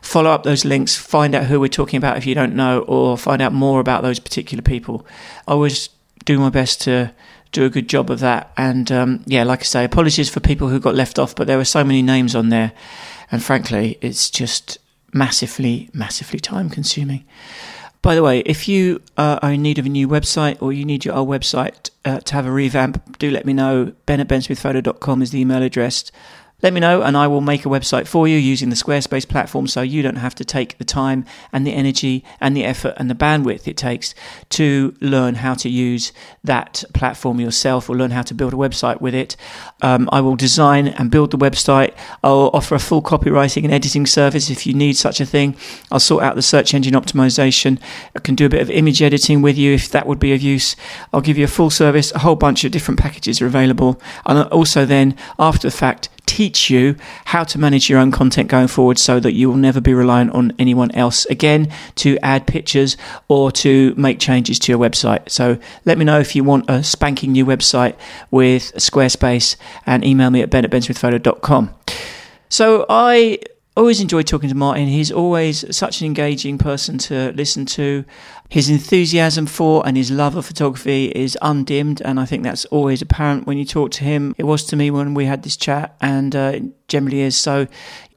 follow 0.00 0.30
up 0.30 0.42
those 0.42 0.64
links, 0.64 0.96
find 0.96 1.34
out 1.34 1.44
who 1.44 1.60
we're 1.60 1.68
talking 1.68 1.98
about 1.98 2.16
if 2.16 2.24
you 2.24 2.34
don't 2.34 2.56
know, 2.56 2.80
or 2.80 3.18
find 3.18 3.42
out 3.42 3.52
more 3.52 3.78
about 3.80 4.02
those 4.02 4.18
particular 4.18 4.62
people. 4.62 5.06
I 5.46 5.52
always 5.52 5.90
do 6.24 6.38
my 6.38 6.50
best 6.50 6.80
to 6.82 7.12
do 7.52 7.64
a 7.64 7.70
good 7.70 7.88
job 7.88 8.10
of 8.10 8.20
that. 8.20 8.52
And 8.56 8.90
um, 8.90 9.22
yeah, 9.26 9.44
like 9.44 9.60
I 9.60 9.64
say, 9.64 9.84
apologies 9.84 10.28
for 10.28 10.40
people 10.40 10.68
who 10.68 10.80
got 10.80 10.94
left 10.94 11.18
off, 11.18 11.34
but 11.34 11.46
there 11.46 11.58
were 11.58 11.64
so 11.64 11.84
many 11.84 12.02
names 12.02 12.34
on 12.34 12.48
there, 12.48 12.72
and 13.30 13.42
frankly, 13.42 13.98
it's 14.00 14.30
just 14.30 14.78
massively, 15.12 15.90
massively 15.92 16.40
time 16.40 16.70
consuming. 16.70 17.24
By 18.00 18.16
the 18.16 18.22
way, 18.22 18.40
if 18.40 18.66
you 18.66 19.00
uh, 19.16 19.38
are 19.42 19.52
in 19.52 19.62
need 19.62 19.78
of 19.78 19.86
a 19.86 19.88
new 19.88 20.08
website 20.08 20.60
or 20.60 20.72
you 20.72 20.84
need 20.84 21.04
your 21.04 21.14
old 21.14 21.28
website 21.28 21.90
uh, 22.04 22.18
to 22.18 22.34
have 22.34 22.46
a 22.46 22.50
revamp, 22.50 23.18
do 23.18 23.30
let 23.30 23.46
me 23.46 23.52
know. 23.52 23.92
Ben 24.06 24.18
at 24.18 24.26
bensmithphoto.com 24.26 25.22
is 25.22 25.30
the 25.30 25.40
email 25.40 25.62
address. 25.62 26.10
Let 26.62 26.72
me 26.72 26.80
know 26.80 27.02
and 27.02 27.16
I 27.16 27.26
will 27.26 27.40
make 27.40 27.66
a 27.66 27.68
website 27.68 28.06
for 28.06 28.28
you 28.28 28.36
using 28.36 28.70
the 28.70 28.76
Squarespace 28.76 29.28
platform 29.28 29.66
so 29.66 29.82
you 29.82 30.00
don't 30.00 30.16
have 30.16 30.34
to 30.36 30.44
take 30.44 30.78
the 30.78 30.84
time 30.84 31.24
and 31.52 31.66
the 31.66 31.72
energy 31.72 32.24
and 32.40 32.56
the 32.56 32.64
effort 32.64 32.94
and 32.96 33.10
the 33.10 33.14
bandwidth 33.14 33.66
it 33.66 33.76
takes 33.76 34.14
to 34.50 34.94
learn 35.00 35.36
how 35.36 35.54
to 35.54 35.68
use 35.68 36.12
that 36.44 36.84
platform 36.94 37.40
yourself 37.40 37.90
or 37.90 37.96
learn 37.96 38.12
how 38.12 38.22
to 38.22 38.34
build 38.34 38.52
a 38.52 38.56
website 38.56 39.00
with 39.00 39.14
it. 39.14 39.36
Um, 39.80 40.08
I 40.12 40.20
will 40.20 40.36
design 40.36 40.86
and 40.86 41.10
build 41.10 41.32
the 41.32 41.38
website. 41.38 41.94
I'll 42.22 42.50
offer 42.52 42.76
a 42.76 42.78
full 42.78 43.02
copywriting 43.02 43.64
and 43.64 43.72
editing 43.72 44.06
service 44.06 44.48
if 44.48 44.66
you 44.66 44.74
need 44.74 44.96
such 44.96 45.20
a 45.20 45.26
thing. 45.26 45.56
I'll 45.90 46.00
sort 46.00 46.22
out 46.22 46.36
the 46.36 46.42
search 46.42 46.74
engine 46.74 46.94
optimization. 46.94 47.80
I 48.14 48.20
can 48.20 48.36
do 48.36 48.46
a 48.46 48.48
bit 48.48 48.62
of 48.62 48.70
image 48.70 49.02
editing 49.02 49.42
with 49.42 49.58
you 49.58 49.74
if 49.74 49.90
that 49.90 50.06
would 50.06 50.20
be 50.20 50.32
of 50.32 50.40
use. 50.40 50.76
I'll 51.12 51.20
give 51.20 51.38
you 51.38 51.44
a 51.44 51.48
full 51.48 51.70
service. 51.70 52.12
A 52.12 52.20
whole 52.20 52.36
bunch 52.36 52.62
of 52.64 52.70
different 52.70 53.00
packages 53.00 53.42
are 53.42 53.46
available. 53.46 54.00
And 54.26 54.48
also 54.48 54.86
then, 54.86 55.16
after 55.38 55.68
the 55.68 55.76
fact, 55.76 56.08
teach 56.32 56.70
you 56.70 56.96
how 57.26 57.44
to 57.44 57.58
manage 57.58 57.90
your 57.90 57.98
own 57.98 58.10
content 58.10 58.48
going 58.48 58.66
forward 58.66 58.98
so 58.98 59.20
that 59.20 59.34
you 59.34 59.50
will 59.50 59.56
never 59.58 59.82
be 59.82 59.92
reliant 59.92 60.30
on 60.32 60.50
anyone 60.58 60.90
else 60.92 61.26
again 61.26 61.70
to 61.94 62.16
add 62.22 62.46
pictures 62.46 62.96
or 63.28 63.52
to 63.52 63.94
make 63.98 64.18
changes 64.18 64.58
to 64.58 64.72
your 64.72 64.78
website. 64.78 65.28
So 65.28 65.58
let 65.84 65.98
me 65.98 66.06
know 66.06 66.18
if 66.18 66.34
you 66.34 66.42
want 66.42 66.70
a 66.70 66.82
spanking 66.82 67.32
new 67.32 67.44
website 67.44 67.96
with 68.30 68.72
Squarespace 68.76 69.56
and 69.84 70.02
email 70.06 70.30
me 70.30 70.40
at 70.40 70.48
ben 70.48 70.64
at. 70.64 71.68
So 72.48 72.86
I 72.88 73.38
always 73.76 74.00
enjoy 74.00 74.22
talking 74.22 74.48
to 74.48 74.54
Martin. 74.54 74.86
He's 74.86 75.12
always 75.12 75.64
such 75.76 76.00
an 76.00 76.06
engaging 76.06 76.56
person 76.56 76.96
to 76.98 77.32
listen 77.32 77.66
to. 77.66 78.06
His 78.52 78.68
enthusiasm 78.68 79.46
for 79.46 79.82
and 79.86 79.96
his 79.96 80.10
love 80.10 80.36
of 80.36 80.44
photography 80.44 81.06
is 81.06 81.38
undimmed, 81.40 82.02
and 82.02 82.20
I 82.20 82.26
think 82.26 82.42
that's 82.42 82.66
always 82.66 83.00
apparent 83.00 83.46
when 83.46 83.56
you 83.56 83.64
talk 83.64 83.92
to 83.92 84.04
him. 84.04 84.34
It 84.36 84.44
was 84.44 84.62
to 84.64 84.76
me 84.76 84.90
when 84.90 85.14
we 85.14 85.24
had 85.24 85.42
this 85.42 85.56
chat, 85.56 85.96
and 86.02 86.36
uh, 86.36 86.60
generally 86.86 87.22
is. 87.22 87.34
So, 87.34 87.66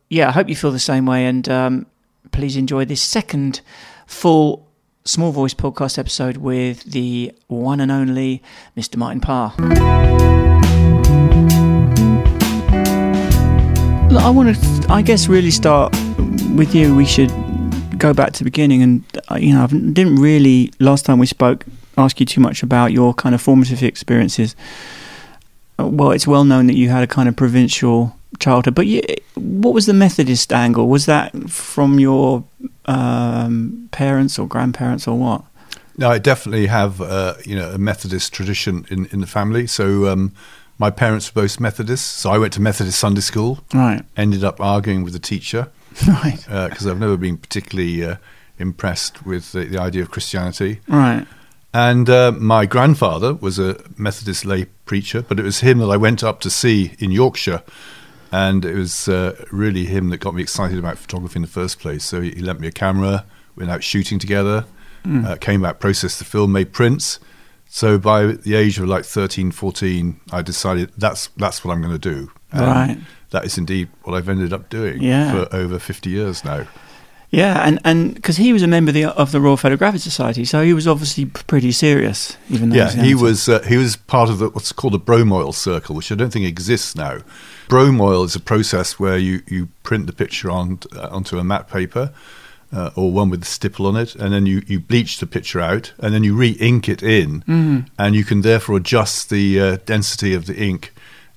yeah, 0.10 0.28
I 0.28 0.32
hope 0.34 0.50
you 0.50 0.56
feel 0.58 0.72
the 0.72 0.78
same 0.78 1.06
way, 1.06 1.26
and 1.26 1.48
um, 1.48 1.86
please 2.34 2.58
enjoy 2.58 2.84
this 2.84 3.02
second 3.02 3.62
full 4.08 4.68
Small 5.06 5.32
Voice 5.32 5.54
podcast 5.54 5.98
episode 5.98 6.36
with 6.36 6.84
the 6.84 7.32
one 7.48 7.80
and 7.80 7.90
only 7.90 8.44
Mr. 8.76 8.98
Martin 8.98 9.22
Parr. 9.22 9.54
I 14.20 14.30
want 14.32 14.54
to, 14.54 14.86
I 14.90 15.02
guess, 15.02 15.30
really 15.30 15.52
start 15.52 15.96
with 16.58 16.76
you. 16.76 16.94
We 16.94 17.06
should 17.06 17.32
go 18.06 18.14
back 18.14 18.34
to 18.34 18.40
the 18.40 18.46
beginning, 18.46 18.82
and 18.84 19.04
uh, 19.32 19.36
you 19.36 19.54
know, 19.54 19.64
I 19.64 19.68
didn't 19.68 20.18
really 20.18 20.72
last 20.80 21.06
time 21.06 21.20
we 21.20 21.26
spoke 21.26 21.66
ask 21.98 22.20
you 22.20 22.26
too 22.26 22.42
much 22.42 22.62
about 22.62 22.92
your 22.92 23.14
kind 23.14 23.34
of 23.34 23.42
formative 23.42 23.82
experiences. 23.82 24.56
Uh, 25.80 25.88
well, 25.88 26.12
it's 26.12 26.28
well 26.28 26.44
known 26.44 26.68
that 26.68 26.76
you 26.76 26.90
had 26.90 27.04
a 27.04 27.08
kind 27.08 27.28
of 27.30 27.36
provincial 27.36 28.16
childhood, 28.40 28.76
but 28.76 28.86
you, 28.86 29.02
what 29.36 29.74
was 29.74 29.86
the 29.86 29.94
Methodist 29.94 30.52
angle? 30.52 30.88
Was 30.88 31.06
that 31.06 31.50
from 31.50 32.00
your 32.00 32.44
um, 32.86 33.90
parents 33.92 34.38
or 34.38 34.48
grandparents 34.48 35.08
or 35.08 35.18
what? 35.18 35.44
No, 35.98 36.10
I 36.10 36.20
definitely 36.20 36.68
have 36.68 37.02
uh, 37.02 37.36
you 37.46 37.56
know 37.56 37.72
a 37.72 37.78
Methodist 37.78 38.34
tradition 38.34 38.86
in 38.90 39.08
in 39.08 39.22
the 39.22 39.28
family. 39.28 39.68
So 39.68 40.08
um, 40.08 40.32
my 40.78 40.92
parents 40.92 41.34
were 41.34 41.42
both 41.44 41.60
Methodists, 41.60 42.22
so 42.22 42.30
I 42.30 42.38
went 42.38 42.54
to 42.54 42.62
Methodist 42.62 43.00
Sunday 43.00 43.22
school. 43.22 43.60
Right. 43.74 44.04
Ended 44.16 44.44
up 44.44 44.60
arguing 44.60 45.04
with 45.04 45.14
the 45.14 45.20
teacher. 45.20 45.70
Right. 46.08 46.38
Because 46.38 46.86
uh, 46.86 46.92
I've 46.92 47.00
never 47.00 47.18
been 47.18 47.38
particularly 47.38 48.04
uh, 48.04 48.16
impressed 48.60 49.26
with 49.26 49.52
the, 49.52 49.66
the, 49.66 49.80
idea 49.80 50.02
of 50.02 50.12
Christianity. 50.12 50.82
Right. 50.88 51.26
And 51.74 52.10
uh, 52.10 52.32
my 52.34 52.66
grandfather 52.66 53.34
was 53.34 53.60
a 53.60 53.82
Methodist 53.98 54.46
lay 54.46 54.66
preacher, 54.86 55.22
but 55.22 55.40
it 55.40 55.44
was 55.44 55.60
him 55.60 55.80
that 55.80 55.90
I 55.90 55.98
went 55.98 56.24
up 56.24 56.42
to 56.42 56.50
see 56.50 56.96
in 57.00 57.12
Yorkshire. 57.12 57.64
And 58.32 58.66
it 58.66 58.76
was 58.76 59.08
uh, 59.08 59.46
really 59.52 59.86
him 59.86 60.10
that 60.10 60.18
got 60.18 60.36
me 60.36 60.42
excited 60.42 60.78
about 60.78 60.98
photography 60.98 61.38
in 61.38 61.42
the 61.42 61.48
first 61.48 61.80
place. 61.80 62.04
So 62.04 62.22
he, 62.22 62.32
he 62.32 62.42
lent 62.42 62.60
me 62.60 62.68
a 62.68 62.72
camera, 62.72 63.26
went 63.56 63.72
out 63.72 63.84
shooting 63.84 64.20
together, 64.20 64.66
mm. 65.06 65.40
came 65.40 65.62
back, 65.62 65.80
processed 65.80 66.20
the 66.20 66.26
film, 66.26 66.52
made 66.52 66.74
prints 66.74 67.20
so 67.76 67.98
by 67.98 68.28
the 68.28 68.56
age 68.56 68.80
of 68.80 68.88
like 68.88 69.04
13, 69.04 69.52
14, 69.52 70.22
I 70.32 70.42
decided 70.42 70.92
that's 70.98 71.28
that's 71.36 71.66
what 71.66 71.74
I'm 71.74 71.82
going 71.82 71.92
to 71.92 72.00
do. 72.00 72.32
And 72.54 72.62
right. 72.62 72.98
That 73.32 73.46
is 73.46 73.58
indeed 73.58 73.90
what 74.04 74.16
I've 74.16 74.30
ended 74.30 74.54
up 74.54 74.70
doing 74.70 75.02
yeah. 75.02 75.32
for 75.32 75.56
over 75.56 75.80
50 75.80 76.10
years 76.10 76.44
now. 76.44 76.68
Yeah, 77.32 77.68
and 77.68 77.80
and 77.84 78.14
because 78.14 78.38
he 78.38 78.54
was 78.54 78.62
a 78.62 78.68
member 78.68 78.92
of 78.92 78.94
the, 78.94 79.06
of 79.06 79.32
the, 79.34 79.42
Royal 79.42 79.58
Photographic 79.58 80.00
Society, 80.00 80.46
so 80.46 80.64
he 80.64 80.74
was 80.74 80.88
obviously 80.88 81.26
pretty 81.26 81.72
serious. 81.72 82.38
Even 82.50 82.72
yeah, 82.72 82.92
he 82.92 83.14
was 83.14 83.50
uh, 83.50 83.62
he 83.64 83.76
was 83.76 83.98
part 83.98 84.30
of 84.30 84.38
the, 84.38 84.50
what's 84.50 84.72
called 84.72 84.96
a 84.96 85.00
bromoil 85.00 85.54
circle, 85.54 85.96
which 85.96 86.12
I 86.12 86.16
don't 86.16 86.32
think 86.32 86.46
exists 86.46 86.96
now. 86.96 87.20
Bromoil 87.68 88.24
is 88.24 88.36
a 88.36 88.40
process 88.40 89.00
where 89.00 89.18
you, 89.18 89.42
you 89.48 89.68
print 89.84 90.08
the 90.08 90.14
picture 90.14 90.50
on 90.50 90.80
uh, 90.96 91.10
onto 91.12 91.38
a 91.38 91.44
matte 91.44 91.68
paper, 91.68 92.14
uh, 92.72 92.92
or 92.96 93.12
one 93.12 93.30
with 93.30 93.42
a 93.42 93.46
stipple 93.46 93.88
on 93.88 93.96
it, 93.96 94.16
and 94.16 94.34
then 94.34 94.46
you, 94.46 94.62
you 94.68 94.80
bleach 94.80 95.20
the 95.20 95.28
picture 95.28 95.60
out, 95.60 95.94
and 96.00 96.14
then 96.14 96.24
you 96.24 96.36
re-ink 96.36 96.90
it 96.90 97.02
in, 97.02 97.42
mm-hmm. 97.42 97.80
and 97.98 98.16
you 98.16 98.24
can 98.24 98.42
therefore 98.42 98.78
adjust 98.78 99.30
the 99.30 99.60
uh, 99.60 99.78
density 99.86 100.34
of 100.34 100.46
the 100.46 100.56
ink. 100.56 100.94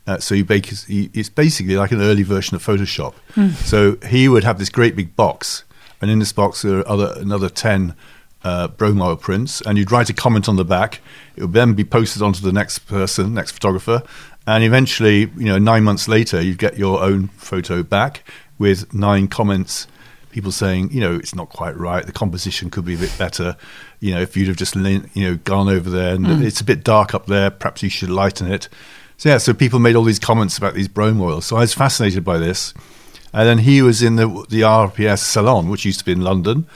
Uh, 0.09 0.19
so 0.19 0.35
you 0.35 0.43
bake, 0.43 0.73
it's 0.89 1.29
basically 1.29 1.77
like 1.77 1.93
an 1.93 2.01
early 2.01 2.23
version 2.23 2.55
of 2.57 2.65
Photoshop. 2.65 3.13
Mm. 3.35 3.53
So 3.53 3.99
he 4.09 4.27
would 4.27 4.43
have 4.43 4.59
this 4.59 4.71
great 4.71 4.97
big 4.97 5.15
box, 5.15 5.65
and 6.01 6.11
in 6.11 6.19
this 6.19 6.33
box 6.33 6.63
there 6.63 6.79
are 6.79 6.89
other 6.89 7.13
another 7.17 7.51
ten 7.51 7.95
uh, 8.43 8.69
bromoil 8.69 9.21
prints, 9.21 9.61
and 9.61 9.77
you'd 9.77 9.93
write 9.93 10.09
a 10.09 10.15
comment 10.15 10.49
on 10.49 10.57
the 10.57 10.65
back. 10.65 11.01
It 11.37 11.43
would 11.43 11.53
then 11.53 11.75
be 11.75 11.85
posted 11.85 12.23
onto 12.23 12.41
the 12.41 12.53
next 12.53 12.81
person, 12.81 13.35
next 13.35 13.53
photographer, 13.53 14.03
and 14.47 14.65
eventually, 14.65 15.31
you 15.37 15.45
know, 15.45 15.59
nine 15.59 15.85
months 15.85 16.09
later, 16.09 16.41
you'd 16.41 16.59
get 16.59 16.79
your 16.79 17.03
own 17.03 17.29
photo 17.37 17.83
back 17.83 18.25
with 18.59 18.95
nine 18.95 19.29
comments 19.29 19.87
people 20.31 20.53
saying, 20.53 20.91
you 20.93 21.01
know, 21.01 21.17
it's 21.17 21.35
not 21.35 21.49
quite 21.49 21.77
right. 21.77 22.07
The 22.07 22.13
composition 22.13 22.71
could 22.71 22.85
be 22.85 22.95
a 22.95 22.99
bit 22.99 23.15
better. 23.19 23.57
You 24.01 24.15
know, 24.15 24.21
if 24.21 24.37
you'd 24.37 24.49
have 24.49 24.57
just, 24.57 24.75
you 24.77 25.03
know, 25.17 25.37
gone 25.43 25.69
over 25.69 25.91
there 25.91 26.15
and 26.15 26.27
mm. 26.27 26.45
it's 26.45 26.61
a 26.61 26.65
bit 26.65 26.85
dark 26.85 27.15
up 27.15 27.27
there, 27.27 27.51
perhaps 27.51 27.83
you 27.83 27.91
should 27.91 28.11
lighten 28.11 28.51
it. 28.51 28.69
So 29.19 29.29
yeah, 29.29 29.39
so 29.39 29.53
people 29.53 29.81
made 29.81 29.97
all 29.97 30.05
these 30.05 30.19
comments 30.21 30.57
about 30.57 30.75
these 30.75 30.89
bromoils. 30.89 31.43
So 31.43 31.57
I 31.57 31.61
was 31.61 31.75
fascinated 31.75 32.25
by 32.25 32.39
this. 32.39 32.73
And 33.33 33.47
then 33.47 33.59
he 33.59 33.83
was 33.83 34.03
in 34.03 34.17
the 34.17 34.27
the 34.49 34.63
RPS 34.63 35.19
salon, 35.19 35.69
which 35.69 35.85
used 35.85 35.99
to 35.99 36.05
be 36.05 36.13
in 36.13 36.23
London, 36.23 36.67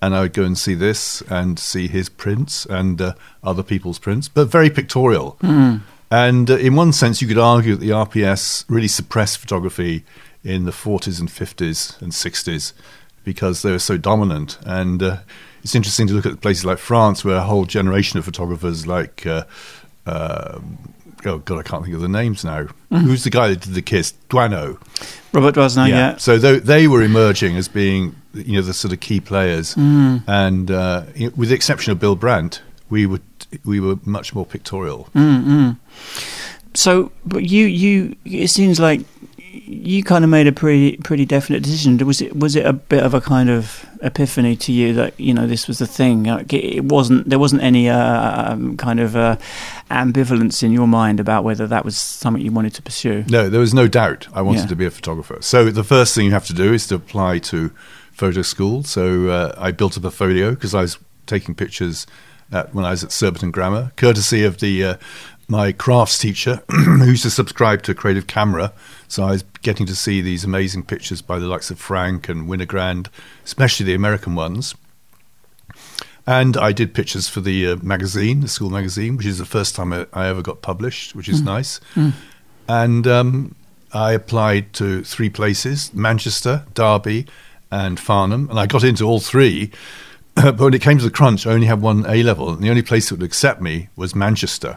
and 0.00 0.14
I 0.14 0.22
would 0.22 0.32
go 0.32 0.44
and 0.44 0.56
see 0.56 0.74
this 0.74 1.22
and 1.28 1.58
see 1.58 1.86
his 1.86 2.08
prints 2.08 2.64
and 2.66 3.00
uh, 3.00 3.12
other 3.42 3.62
people's 3.62 3.98
prints, 3.98 4.28
but 4.28 4.48
very 4.48 4.70
pictorial. 4.70 5.36
Mm. 5.42 5.82
And 6.10 6.50
uh, 6.50 6.56
in 6.56 6.76
one 6.76 6.92
sense, 6.92 7.20
you 7.20 7.28
could 7.28 7.38
argue 7.38 7.74
that 7.76 7.84
the 7.84 7.90
RPS 7.90 8.64
really 8.68 8.88
suppressed 8.88 9.38
photography 9.38 10.04
in 10.42 10.64
the 10.64 10.70
40s 10.70 11.20
and 11.20 11.28
50s 11.28 12.00
and 12.00 12.12
60s 12.12 12.72
because 13.24 13.60
they 13.60 13.70
were 13.70 13.78
so 13.78 13.98
dominant. 13.98 14.56
And 14.64 15.02
uh, 15.02 15.18
it's 15.62 15.74
interesting 15.74 16.06
to 16.06 16.14
look 16.14 16.24
at 16.24 16.40
places 16.40 16.64
like 16.64 16.78
France, 16.78 17.24
where 17.24 17.36
a 17.36 17.42
whole 17.42 17.66
generation 17.66 18.18
of 18.18 18.24
photographers, 18.24 18.86
like 18.86 19.26
uh, 19.26 19.44
uh, 20.06 20.60
oh 21.26 21.38
god, 21.38 21.58
I 21.58 21.62
can't 21.62 21.84
think 21.84 21.94
of 21.94 22.00
the 22.00 22.08
names 22.08 22.44
now. 22.44 22.66
Mm. 22.90 23.02
Who's 23.02 23.24
the 23.24 23.30
guy 23.30 23.48
that 23.48 23.60
did 23.60 23.74
the 23.74 23.82
kiss? 23.82 24.12
Doisneau, 24.28 24.78
Robert 25.32 25.54
Doisneau. 25.54 25.88
Yeah. 25.88 25.96
yeah. 25.96 26.16
So 26.16 26.38
they, 26.38 26.58
they 26.58 26.88
were 26.88 27.02
emerging 27.02 27.56
as 27.56 27.68
being 27.68 28.14
you 28.34 28.54
know 28.54 28.62
the 28.62 28.74
sort 28.74 28.92
of 28.92 29.00
key 29.00 29.20
players, 29.20 29.74
mm. 29.74 30.22
and 30.26 30.70
uh, 30.70 31.04
with 31.36 31.48
the 31.48 31.54
exception 31.54 31.92
of 31.92 31.98
Bill 31.98 32.16
Brandt, 32.16 32.62
we 32.90 33.06
were 33.06 33.20
we 33.64 33.80
were 33.80 33.96
much 34.04 34.34
more 34.34 34.46
pictorial. 34.46 35.08
Mm-hmm. 35.14 35.70
So, 36.74 37.10
but 37.24 37.44
you 37.44 37.66
you 37.66 38.16
it 38.24 38.48
seems 38.48 38.78
like 38.78 39.00
you 39.50 40.02
kind 40.04 40.24
of 40.24 40.30
made 40.30 40.46
a 40.46 40.52
pretty 40.52 40.96
pretty 40.98 41.24
definite 41.24 41.62
decision. 41.62 41.98
Was 42.06 42.20
it 42.20 42.36
was 42.36 42.56
it 42.56 42.66
a 42.66 42.72
bit 42.72 43.02
of 43.02 43.14
a 43.14 43.20
kind 43.20 43.50
of 43.50 43.86
epiphany 44.02 44.56
to 44.56 44.72
you 44.72 44.92
that 44.94 45.18
you 45.18 45.32
know 45.32 45.46
this 45.46 45.66
was 45.66 45.78
the 45.78 45.86
thing? 45.86 46.26
It 46.26 46.84
wasn't 46.84 47.28
there 47.28 47.38
wasn't 47.38 47.62
any 47.62 47.88
uh, 47.88 48.52
um, 48.52 48.76
kind 48.76 49.00
of 49.00 49.16
uh, 49.16 49.36
ambivalence 49.90 50.62
in 50.62 50.72
your 50.72 50.86
mind 50.86 51.20
about 51.20 51.44
whether 51.44 51.66
that 51.66 51.84
was 51.84 51.96
something 51.96 52.42
you 52.42 52.52
wanted 52.52 52.74
to 52.74 52.82
pursue. 52.82 53.24
No, 53.28 53.48
there 53.48 53.60
was 53.60 53.74
no 53.74 53.88
doubt. 53.88 54.28
I 54.32 54.42
wanted 54.42 54.62
yeah. 54.62 54.66
to 54.66 54.76
be 54.76 54.86
a 54.86 54.90
photographer. 54.90 55.38
So 55.40 55.70
the 55.70 55.84
first 55.84 56.14
thing 56.14 56.26
you 56.26 56.32
have 56.32 56.46
to 56.46 56.54
do 56.54 56.72
is 56.72 56.86
to 56.88 56.96
apply 56.96 57.38
to 57.38 57.70
photo 58.12 58.42
school. 58.42 58.82
So 58.82 59.28
uh, 59.28 59.54
I 59.56 59.70
built 59.72 59.96
up 59.96 60.02
a 60.02 60.02
portfolio 60.02 60.50
because 60.50 60.74
I 60.74 60.82
was 60.82 60.98
taking 61.26 61.54
pictures. 61.54 62.06
At, 62.50 62.74
when 62.74 62.86
I 62.86 62.92
was 62.92 63.04
at 63.04 63.12
Surbiton 63.12 63.50
Grammar, 63.50 63.92
courtesy 63.96 64.42
of 64.42 64.58
the 64.60 64.82
uh, 64.82 64.96
my 65.48 65.72
crafts 65.72 66.18
teacher 66.18 66.62
who 66.70 67.04
used 67.04 67.22
to 67.22 67.30
subscribe 67.30 67.82
to 67.82 67.94
Creative 67.94 68.26
Camera. 68.26 68.72
So 69.08 69.24
I 69.24 69.32
was 69.32 69.44
getting 69.62 69.86
to 69.86 69.96
see 69.96 70.20
these 70.20 70.44
amazing 70.44 70.84
pictures 70.84 71.22
by 71.22 71.38
the 71.38 71.46
likes 71.46 71.70
of 71.70 71.78
Frank 71.78 72.28
and 72.28 72.46
Winogrand, 72.46 73.08
especially 73.44 73.86
the 73.86 73.94
American 73.94 74.34
ones. 74.34 74.74
And 76.26 76.58
I 76.58 76.72
did 76.72 76.92
pictures 76.92 77.26
for 77.26 77.40
the 77.40 77.68
uh, 77.68 77.76
magazine, 77.76 78.40
the 78.40 78.48
school 78.48 78.68
magazine, 78.68 79.16
which 79.16 79.24
is 79.24 79.38
the 79.38 79.46
first 79.46 79.74
time 79.74 79.94
I, 79.94 80.06
I 80.12 80.28
ever 80.28 80.42
got 80.42 80.60
published, 80.60 81.14
which 81.14 81.28
is 81.28 81.40
mm. 81.40 81.46
nice. 81.46 81.80
Mm. 81.94 82.12
And 82.68 83.06
um, 83.06 83.54
I 83.94 84.12
applied 84.12 84.74
to 84.74 85.02
three 85.04 85.30
places 85.30 85.92
Manchester, 85.94 86.66
Derby, 86.74 87.26
and 87.70 87.98
Farnham. 87.98 88.50
And 88.50 88.60
I 88.60 88.66
got 88.66 88.84
into 88.84 89.04
all 89.04 89.20
three. 89.20 89.70
but 90.42 90.60
when 90.60 90.74
it 90.74 90.82
came 90.82 90.98
to 90.98 91.04
the 91.04 91.10
crunch, 91.10 91.46
I 91.46 91.52
only 91.52 91.66
had 91.66 91.80
one 91.80 92.04
A 92.06 92.22
level, 92.22 92.50
and 92.50 92.62
the 92.62 92.70
only 92.70 92.82
place 92.82 93.08
that 93.08 93.16
would 93.18 93.24
accept 93.24 93.60
me 93.60 93.88
was 93.96 94.14
Manchester. 94.14 94.76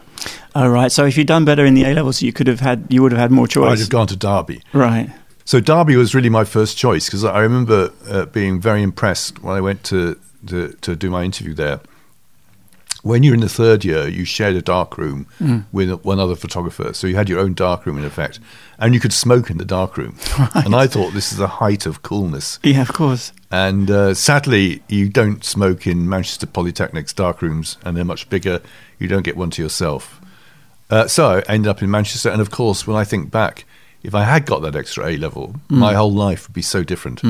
Oh 0.54 0.68
right. 0.68 0.90
So 0.90 1.04
if 1.04 1.16
you'd 1.16 1.26
done 1.26 1.44
better 1.44 1.64
in 1.64 1.74
the 1.74 1.84
A 1.84 1.94
levels, 1.94 2.22
you 2.22 2.32
could 2.32 2.46
have 2.46 2.60
had 2.60 2.86
you 2.88 3.02
would 3.02 3.12
have 3.12 3.20
had 3.20 3.30
more 3.30 3.46
choice. 3.46 3.72
I'd 3.72 3.78
have 3.78 3.90
gone 3.90 4.06
to 4.08 4.16
Derby. 4.16 4.62
Right. 4.72 5.10
So 5.44 5.60
Derby 5.60 5.96
was 5.96 6.14
really 6.14 6.28
my 6.28 6.44
first 6.44 6.76
choice 6.76 7.06
because 7.06 7.24
I 7.24 7.40
remember 7.40 7.92
uh, 8.08 8.26
being 8.26 8.60
very 8.60 8.82
impressed 8.82 9.42
when 9.42 9.56
I 9.56 9.60
went 9.60 9.84
to, 9.84 10.18
to 10.46 10.72
to 10.80 10.96
do 10.96 11.10
my 11.10 11.24
interview 11.24 11.54
there. 11.54 11.80
When 13.02 13.24
you're 13.24 13.34
in 13.34 13.40
the 13.40 13.48
third 13.48 13.84
year, 13.84 14.06
you 14.06 14.24
shared 14.24 14.54
a 14.54 14.62
dark 14.62 14.96
room 14.96 15.26
Mm. 15.40 15.64
with 15.72 15.90
one 16.04 16.20
other 16.20 16.36
photographer, 16.36 16.92
so 16.94 17.06
you 17.08 17.16
had 17.16 17.28
your 17.28 17.40
own 17.40 17.52
dark 17.54 17.84
room 17.84 17.98
in 17.98 18.04
effect, 18.04 18.38
and 18.78 18.94
you 18.94 19.00
could 19.00 19.12
smoke 19.12 19.50
in 19.50 19.58
the 19.58 19.64
dark 19.64 19.96
room. 19.96 20.16
And 20.54 20.74
I 20.74 20.86
thought 20.86 21.12
this 21.12 21.32
is 21.32 21.38
the 21.38 21.48
height 21.60 21.84
of 21.86 22.02
coolness. 22.02 22.58
Yeah, 22.62 22.82
of 22.82 22.92
course. 22.92 23.32
And 23.50 23.90
uh, 23.90 24.14
sadly, 24.14 24.82
you 24.88 25.08
don't 25.08 25.44
smoke 25.44 25.86
in 25.86 26.08
Manchester 26.08 26.46
Polytechnic's 26.46 27.12
dark 27.12 27.42
rooms, 27.42 27.76
and 27.84 27.96
they're 27.96 28.04
much 28.04 28.28
bigger. 28.30 28.60
You 29.00 29.08
don't 29.08 29.24
get 29.24 29.36
one 29.36 29.50
to 29.50 29.62
yourself. 29.62 30.20
Uh, 30.88 31.08
so 31.08 31.26
I 31.26 31.40
ended 31.48 31.68
up 31.68 31.82
in 31.82 31.90
Manchester, 31.90 32.30
and 32.30 32.40
of 32.40 32.50
course, 32.50 32.86
when 32.86 32.96
I 32.96 33.04
think 33.04 33.30
back, 33.32 33.64
if 34.04 34.14
I 34.14 34.24
had 34.24 34.46
got 34.46 34.62
that 34.62 34.76
extra 34.76 35.06
A 35.06 35.16
level, 35.16 35.56
my 35.68 35.94
whole 35.94 36.12
life 36.12 36.46
would 36.48 36.54
be 36.54 36.62
so 36.62 36.82
different. 36.84 37.20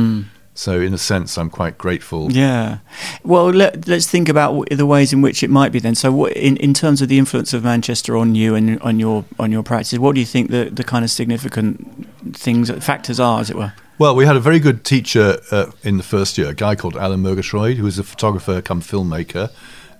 So, 0.54 0.80
in 0.80 0.92
a 0.92 0.98
sense, 0.98 1.38
I'm 1.38 1.48
quite 1.48 1.78
grateful. 1.78 2.30
Yeah. 2.30 2.78
Well, 3.24 3.48
let, 3.48 3.88
let's 3.88 4.06
think 4.06 4.28
about 4.28 4.68
the 4.70 4.84
ways 4.84 5.12
in 5.12 5.22
which 5.22 5.42
it 5.42 5.48
might 5.48 5.72
be 5.72 5.78
then. 5.78 5.94
So, 5.94 6.12
what, 6.12 6.32
in 6.32 6.58
in 6.58 6.74
terms 6.74 7.00
of 7.00 7.08
the 7.08 7.18
influence 7.18 7.54
of 7.54 7.64
Manchester 7.64 8.16
on 8.18 8.34
you 8.34 8.54
and 8.54 8.78
on 8.82 9.00
your 9.00 9.24
on 9.38 9.50
your 9.50 9.62
practice, 9.62 9.98
what 9.98 10.14
do 10.14 10.20
you 10.20 10.26
think 10.26 10.50
the 10.50 10.68
the 10.70 10.84
kind 10.84 11.04
of 11.04 11.10
significant 11.10 12.36
things 12.36 12.70
factors 12.84 13.18
are, 13.18 13.40
as 13.40 13.48
it 13.48 13.56
were? 13.56 13.72
Well, 13.98 14.14
we 14.14 14.26
had 14.26 14.36
a 14.36 14.40
very 14.40 14.58
good 14.58 14.84
teacher 14.84 15.38
uh, 15.50 15.70
in 15.82 15.96
the 15.96 16.02
first 16.02 16.36
year, 16.36 16.48
a 16.48 16.54
guy 16.54 16.74
called 16.74 16.96
Alan 16.96 17.20
Murgatroyd, 17.20 17.76
who 17.76 17.84
was 17.84 17.98
a 17.98 18.04
photographer 18.04 18.60
come 18.60 18.82
filmmaker, 18.82 19.50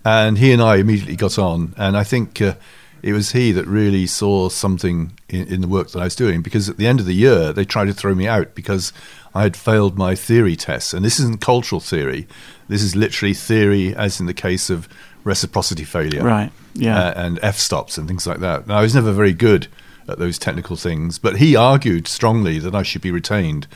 and 0.05 0.39
he 0.39 0.51
and 0.53 0.61
I 0.61 0.77
immediately 0.77 1.17
got 1.17 1.39
on. 1.39 1.75
And 1.77 1.97
I 1.97 2.03
think 2.03 2.43
uh, 2.43 2.55
it 3.03 3.13
was 3.13 3.33
he 3.33 3.53
that 3.53 3.67
really 3.67 4.07
saw 4.07 4.49
something 4.49 5.13
in, 5.29 5.47
in 5.47 5.61
the 5.61 5.69
work 5.69 5.91
that 5.91 6.01
I 6.01 6.05
was 6.05 6.17
doing, 6.17 6.43
because 6.43 6.69
at 6.69 6.79
the 6.79 6.87
end 6.87 7.01
of 7.01 7.07
the 7.07 7.15
year 7.15 7.53
they 7.53 7.65
tried 7.65 7.87
to 7.87 7.95
throw 7.95 8.15
me 8.15 8.27
out 8.27 8.55
because 8.55 8.93
I 9.35 9.43
had 9.43 9.57
failed 9.57 9.97
my 9.97 10.15
theory 10.15 10.57
tests. 10.57 10.93
And 10.93 11.05
this 11.05 11.19
isn't 11.19 11.41
cultural 11.41 11.81
theory; 11.81 12.27
this 12.69 12.83
is 12.83 12.95
literally 12.97 13.35
theory, 13.35 13.95
as 13.95 14.21
in 14.21 14.27
the 14.27 14.35
case 14.35 14.71
of 14.71 14.89
reciprocity 15.25 15.85
failure 15.85 16.23
Right. 16.25 16.51
Yeah. 16.75 16.99
uh, 16.99 17.13
and 17.17 17.39
f 17.43 17.57
stops 17.59 17.97
and 17.97 18.09
things 18.09 18.27
like 18.27 18.41
that. 18.41 18.67
Now, 18.67 18.79
I 18.79 18.83
was 18.83 18.95
never 18.95 19.13
very 19.13 19.33
good 19.33 19.69
at 20.09 20.19
those 20.19 20.39
technical 20.39 20.75
things, 20.77 21.19
but 21.19 21.37
he 21.37 21.55
argued 21.55 22.09
strongly 22.09 22.59
that 22.59 22.75
I 22.75 22.83
should 22.83 23.03
be 23.03 23.13
retained, 23.13 23.67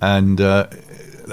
and 0.00 0.40
uh, 0.40 0.66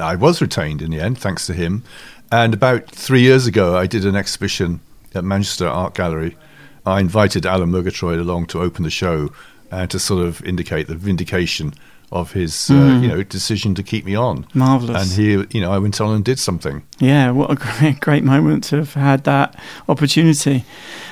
I 0.02 0.16
was 0.16 0.42
retained 0.42 0.82
in 0.82 0.92
the 0.92 1.02
end, 1.02 1.18
thanks 1.18 1.46
to 1.48 1.54
him. 1.54 1.84
And 2.32 2.54
about 2.54 2.90
three 2.90 3.22
years 3.22 3.46
ago, 3.48 3.78
I 3.78 3.88
did 3.88 4.06
an 4.06 4.16
exhibition 4.16 4.80
at 5.14 5.24
Manchester 5.24 5.68
Art 5.68 5.96
Gallery. 5.96 6.38
I 6.86 7.00
invited 7.02 7.46
Alan 7.46 7.72
Murgatroyd 7.72 8.20
along 8.20 8.46
to 8.48 8.62
open 8.62 8.84
the 8.84 8.90
show 8.90 9.32
and 9.72 9.90
to 9.92 10.00
sort 10.00 10.26
of 10.26 10.42
indicate 10.46 10.88
the 10.88 10.96
vindication 10.96 11.74
of 12.12 12.32
his, 12.32 12.70
uh, 12.72 13.00
you 13.02 13.08
know, 13.10 13.22
decision 13.24 13.76
to 13.76 13.84
keep 13.84 14.06
me 14.06 14.16
on. 14.16 14.48
Marvelous. 14.54 15.12
And 15.12 15.20
he, 15.22 15.58
you 15.58 15.62
know, 15.62 15.72
I 15.74 15.78
went 15.78 16.00
on 16.00 16.16
and 16.16 16.24
did 16.24 16.40
something. 16.40 16.84
Yeah, 17.00 17.32
what 17.32 17.52
a 17.52 17.56
great, 17.56 18.00
great 18.08 18.24
moment 18.24 18.64
to 18.66 18.78
have 18.78 18.94
had 18.94 19.26
that 19.26 19.60
opportunity. 19.90 20.64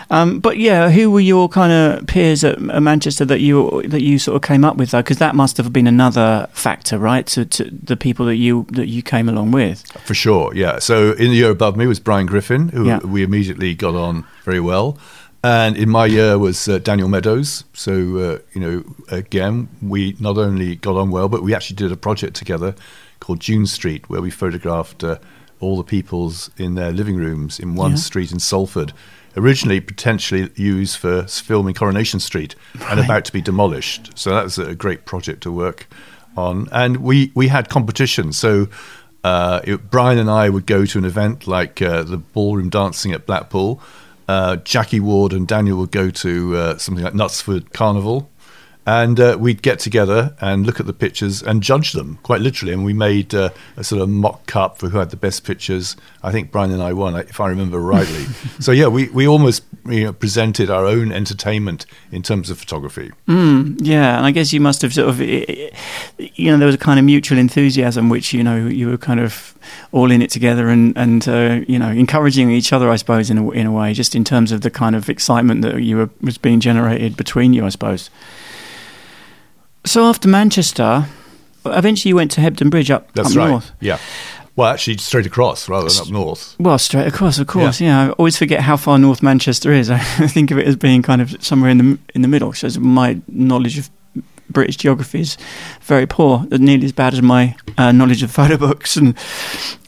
Um, 0.10 0.40
but 0.40 0.58
yeah, 0.58 0.92
who 0.92 1.10
were 1.12 1.20
your 1.20 1.50
kind 1.50 1.72
of 1.74 2.08
peers 2.08 2.44
at, 2.44 2.58
at 2.70 2.82
Manchester 2.84 3.26
that 3.26 3.40
you 3.42 3.82
that 3.88 4.04
you 4.04 4.20
sort 4.20 4.36
of 4.36 4.44
came 4.44 4.64
up 4.64 4.78
with 4.78 4.92
though? 4.92 5.02
Because 5.02 5.18
that 5.18 5.36
must 5.36 5.58
have 5.58 5.74
been 5.74 5.88
another 5.88 6.48
factor, 6.54 7.00
right? 7.00 7.26
To, 7.28 7.44
to 7.46 7.64
the 7.72 7.98
people 7.98 8.26
that 8.28 8.36
you 8.36 8.66
that 8.72 8.88
you 8.88 9.02
came 9.02 9.28
along 9.28 9.52
with. 9.52 9.84
For 10.06 10.14
sure, 10.14 10.54
yeah. 10.56 10.78
So 10.80 11.12
in 11.14 11.32
the 11.32 11.36
year 11.38 11.50
above 11.50 11.76
me 11.76 11.88
was 11.88 12.00
Brian 12.00 12.28
Griffin, 12.28 12.70
who 12.70 12.86
Yeah. 12.86 13.00
we 13.00 13.24
immediately 13.24 13.74
got 13.74 13.96
on 13.96 14.26
very 14.44 14.60
well. 14.60 14.98
And 15.46 15.78
in 15.78 15.90
my 15.90 16.08
year 16.08 16.40
was 16.40 16.68
uh, 16.68 16.80
Daniel 16.80 17.08
Meadows. 17.08 17.66
So, 17.74 17.94
uh, 18.18 18.40
you 18.54 18.62
know, 18.62 18.84
again, 19.10 19.68
we 19.80 20.16
not 20.20 20.40
only 20.40 20.76
got 20.76 20.96
on 20.96 21.12
well, 21.12 21.30
but 21.30 21.44
we 21.44 21.54
actually 21.54 21.76
did 21.76 21.92
a 21.92 21.96
project 21.96 22.36
together 22.36 22.74
called 23.20 23.42
June 23.42 23.68
Street, 23.68 24.10
where 24.10 24.22
we 24.24 24.32
photographed 24.32 25.04
uh, 25.04 25.20
all 25.60 25.78
the 25.78 25.84
peoples 25.84 26.50
in 26.58 26.74
their 26.74 26.92
living 26.92 27.16
rooms 27.16 27.60
in 27.60 27.76
one 27.76 27.92
Yeah. 27.92 27.98
street 27.98 28.32
in 28.32 28.40
Salford. 28.40 28.92
Originally, 29.38 29.80
potentially 29.82 30.50
used 30.56 30.98
for 30.98 31.28
filming 31.28 31.76
Coronation 31.76 32.20
Street 32.20 32.56
and 32.90 33.00
about 33.00 33.24
to 33.26 33.32
be 33.32 33.42
demolished. 33.42 34.18
So 34.18 34.32
that 34.32 34.46
was 34.46 34.58
a 34.58 34.74
great 34.74 35.06
project 35.06 35.44
to 35.44 35.52
work 35.52 35.88
on. 36.36 36.68
And 36.72 36.98
we, 36.98 37.32
we 37.36 37.50
had 37.50 37.70
competition. 37.70 38.34
So 38.34 38.68
uh, 39.24 39.62
it, 39.64 39.92
Brian 39.92 40.18
and 40.18 40.30
I 40.32 40.50
would 40.50 40.66
go 40.66 40.86
to 40.88 40.98
an 40.98 41.06
event 41.06 41.46
like 41.46 41.84
uh, 41.84 42.02
the 42.02 42.18
ballroom 42.18 42.70
dancing 42.70 43.12
at 43.12 43.28
Blackpool. 43.28 43.80
Uh, 44.28 44.56
Jackie 44.58 45.00
Ward 45.00 45.34
and 45.34 45.48
Daniel 45.48 45.78
would 45.80 45.92
go 45.92 46.10
to 46.10 46.56
uh, 46.56 46.78
something 46.78 47.04
like 47.04 47.14
Knutsford 47.14 47.74
Carnival. 47.74 48.30
And 48.88 49.20
uh, 49.20 49.36
we'd 49.40 49.64
get 49.64 49.80
together 49.80 50.36
and 50.40 50.64
look 50.66 50.80
at 50.80 50.86
the 50.86 50.94
pictures 50.94 51.42
and 51.42 51.64
judge 51.64 51.94
them 51.94 52.20
quite 52.22 52.42
literally. 52.42 52.72
And 52.72 52.86
we 52.86 52.94
made 52.94 53.34
uh, 53.34 53.50
a 53.78 53.84
sort 53.84 54.00
of 54.02 54.10
mock 54.10 54.46
cup 54.46 54.78
for 54.78 54.90
who 54.90 55.00
had 55.00 55.10
the 55.10 55.18
best 55.18 55.44
pictures. 55.44 55.96
I 56.22 56.32
think 56.32 56.52
Brian 56.52 56.72
and 56.72 56.84
I 56.84 56.94
won, 56.94 57.16
if 57.16 57.40
I 57.40 57.48
remember 57.48 57.80
rightly. 57.80 58.26
so, 58.60 58.72
yeah, 58.72 58.86
we, 58.88 59.10
we 59.10 59.28
almost 59.28 59.64
you 59.88 60.04
know, 60.04 60.14
presented 60.14 60.70
our 60.70 60.86
own 60.86 61.12
entertainment 61.12 61.88
in 62.12 62.22
terms 62.22 62.52
of 62.52 62.60
photography. 62.60 63.12
Mm, 63.28 63.78
yeah, 63.82 64.18
and 64.18 64.26
I 64.26 64.30
guess 64.30 64.54
you 64.54 64.60
must 64.62 64.84
have 64.84 64.94
sort 64.94 65.10
of, 65.10 65.20
i- 65.20 65.46
i- 66.20 66.32
you 66.36 66.52
know, 66.52 66.58
there 66.58 66.68
was 66.68 66.76
a 66.76 66.80
kind 66.80 67.00
of 67.00 67.06
mutual 67.06 67.40
enthusiasm, 67.40 68.10
which 68.10 68.34
you 68.34 68.44
know 68.44 68.68
you 68.68 68.90
were 68.90 68.98
kind 68.98 69.20
of 69.20 69.56
all 69.92 70.12
in 70.12 70.22
it 70.22 70.30
together, 70.30 70.70
and 70.70 70.96
and 70.98 71.28
uh, 71.28 71.62
you 71.68 71.80
know 71.80 71.90
encouraging 71.90 72.52
each 72.52 72.72
other, 72.72 72.90
I 72.92 72.96
suppose, 72.98 73.30
in 73.32 73.38
a, 73.40 73.50
in 73.52 73.66
a 73.66 73.72
way, 73.72 73.94
just 73.94 74.16
in 74.16 74.24
terms 74.24 74.52
of 74.52 74.62
the 74.62 74.70
kind 74.72 74.96
of 74.96 75.10
excitement 75.10 75.62
that 75.64 75.82
you 75.82 75.98
were 75.98 76.10
was 76.22 76.38
being 76.38 76.60
generated 76.60 77.18
between 77.18 77.54
you, 77.54 77.66
I 77.66 77.70
suppose. 77.70 78.10
So 79.86 80.06
after 80.06 80.28
Manchester, 80.28 81.06
eventually 81.66 82.10
you 82.10 82.16
went 82.16 82.32
to 82.32 82.42
Hebden 82.42 82.70
Bridge 82.70 82.92
up 82.92 83.12
That's 83.14 83.32
up 83.32 83.38
right. 83.38 83.50
north. 83.50 83.72
Yeah. 83.80 84.00
Well, 84.56 84.70
actually, 84.72 84.98
straight 84.98 85.26
across 85.26 85.68
rather 85.68 85.90
than 85.90 85.98
up 86.02 86.10
north. 86.10 86.56
Well, 86.60 86.78
straight 86.78 87.08
across, 87.08 87.40
of 87.40 87.48
course. 87.48 87.82
Yeah. 87.82 88.08
I 88.08 88.10
always 88.12 88.38
forget 88.38 88.62
how 88.62 88.78
far 88.78 88.98
North 88.98 89.22
Manchester 89.22 89.72
is. 89.74 89.90
I 89.92 89.98
think 90.00 90.50
of 90.52 90.58
it 90.58 90.66
as 90.68 90.76
being 90.78 91.02
kind 91.02 91.22
of 91.22 91.36
somewhere 91.44 91.70
in 91.70 91.78
the 91.78 92.00
in 92.14 92.22
the 92.22 92.28
middle. 92.30 92.54
So 92.54 92.70
my 92.80 93.20
knowledge 93.28 93.78
of 93.78 93.90
British 94.50 94.78
geography 94.78 95.20
is 95.22 95.38
very 95.82 96.06
poor, 96.08 96.46
nearly 96.52 96.86
as 96.86 96.94
bad 96.94 97.14
as 97.14 97.22
my 97.22 97.56
uh, 97.78 97.92
knowledge 97.92 98.24
of 98.24 98.32
photo 98.32 98.56
books 98.58 98.96
and 98.96 99.14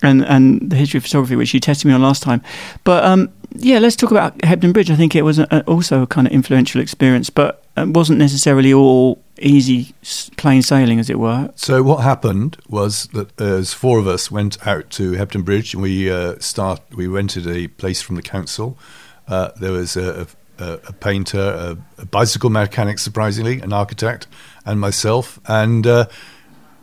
and 0.02 0.26
and 0.26 0.70
the 0.70 0.76
history 0.76 0.98
of 0.98 1.04
photography, 1.04 1.38
which 1.38 1.54
you 1.54 1.60
tested 1.62 1.88
me 1.88 1.94
on 1.94 2.02
last 2.02 2.22
time. 2.22 2.42
But 2.84 3.06
um, 3.06 3.30
yeah, 3.56 3.80
let's 3.80 3.96
talk 3.96 4.12
about 4.12 4.38
Hebden 4.40 4.74
Bridge. 4.74 4.92
I 4.92 4.96
think 4.98 5.16
it 5.16 5.22
was 5.22 5.40
a, 5.40 5.48
a- 5.50 5.62
also 5.64 6.02
a 6.02 6.08
kind 6.08 6.28
of 6.28 6.34
influential 6.34 6.82
experience, 6.82 7.30
but 7.30 7.64
it 7.78 7.88
wasn't 7.88 8.20
necessarily 8.20 8.74
all 8.74 9.24
easy, 9.40 9.94
plain 10.38 10.62
sailing, 10.62 11.00
as 11.00 11.10
it 11.10 11.20
were. 11.20 11.52
So 11.56 11.84
what 11.84 12.04
happened 12.04 12.58
was 12.68 13.08
that 13.08 13.40
as 13.40 13.74
four 13.74 14.00
of 14.00 14.08
us 14.08 14.32
went 14.32 14.66
out 14.68 14.90
to 14.92 15.12
Hebden 15.14 15.46
Bridge, 15.46 15.74
and 15.74 15.84
we 15.84 16.10
uh, 16.12 16.40
start 16.40 16.82
we 16.96 17.08
rented 17.08 17.48
a 17.48 17.68
place 17.68 18.02
from 18.02 18.16
the 18.16 18.22
council. 18.22 18.78
Uh, 19.28 19.52
there 19.60 19.72
was 19.72 19.98
a, 19.98 20.28
a, 20.58 20.80
a 20.88 20.94
painter, 20.94 21.40
a, 21.98 22.02
a 22.02 22.06
bicycle 22.06 22.50
mechanic, 22.50 23.00
surprisingly, 23.00 23.60
an 23.62 23.74
architect, 23.74 24.28
and 24.66 24.80
myself, 24.80 25.40
and. 25.48 25.86
Uh, 25.86 26.08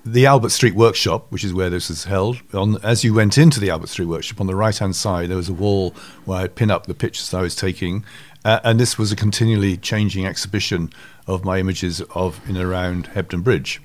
the 0.07 0.27
Albert 0.27 0.51
Street 0.51 0.75
Workshop, 0.75 1.33
which 1.33 1.45
is 1.45 1.55
where 1.55 1.71
this 1.71 1.89
is 1.89 2.05
held, 2.05 2.43
on, 2.53 2.77
as 2.83 3.05
you 3.05 3.15
went 3.15 3.39
into 3.39 3.59
the 3.59 3.71
Albert 3.71 3.89
Street 3.89 4.05
Workshop, 4.05 4.39
on 4.39 4.47
the 4.47 4.55
right 4.55 4.77
hand 4.77 4.95
side, 4.95 5.31
there 5.31 5.37
was 5.37 5.49
a 5.49 5.55
wall 5.55 5.95
where 6.27 6.41
I'd 6.41 6.55
pin 6.55 6.71
up 6.71 6.87
the 6.87 6.95
pictures 6.95 7.33
I 7.33 7.41
was 7.41 7.57
taking. 7.57 8.05
Uh, 8.45 8.61
and 8.63 8.79
this 8.79 8.99
was 8.99 9.11
a 9.11 9.17
continually 9.17 9.77
changing 9.77 10.27
exhibition 10.27 10.91
of 11.27 11.45
my 11.45 11.59
images 11.59 12.03
of 12.15 12.41
in 12.49 12.57
and 12.57 12.65
around 12.65 13.09
Hebden 13.11 13.43
Bridge. 13.43 13.81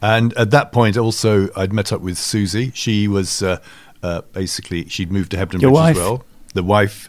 And 0.00 0.32
at 0.34 0.50
that 0.50 0.72
point, 0.72 0.96
also, 0.96 1.48
I'd 1.54 1.72
met 1.72 1.92
up 1.92 2.00
with 2.00 2.18
Susie. 2.18 2.72
She 2.74 3.06
was 3.06 3.42
uh, 3.42 3.60
uh, 4.02 4.22
basically, 4.32 4.88
she'd 4.88 5.12
moved 5.12 5.30
to 5.30 5.36
Hebden 5.36 5.62
Your 5.62 5.70
Bridge 5.70 5.72
wife. 5.72 5.96
as 5.96 6.02
well. 6.02 6.24
The 6.54 6.64
wife. 6.64 7.08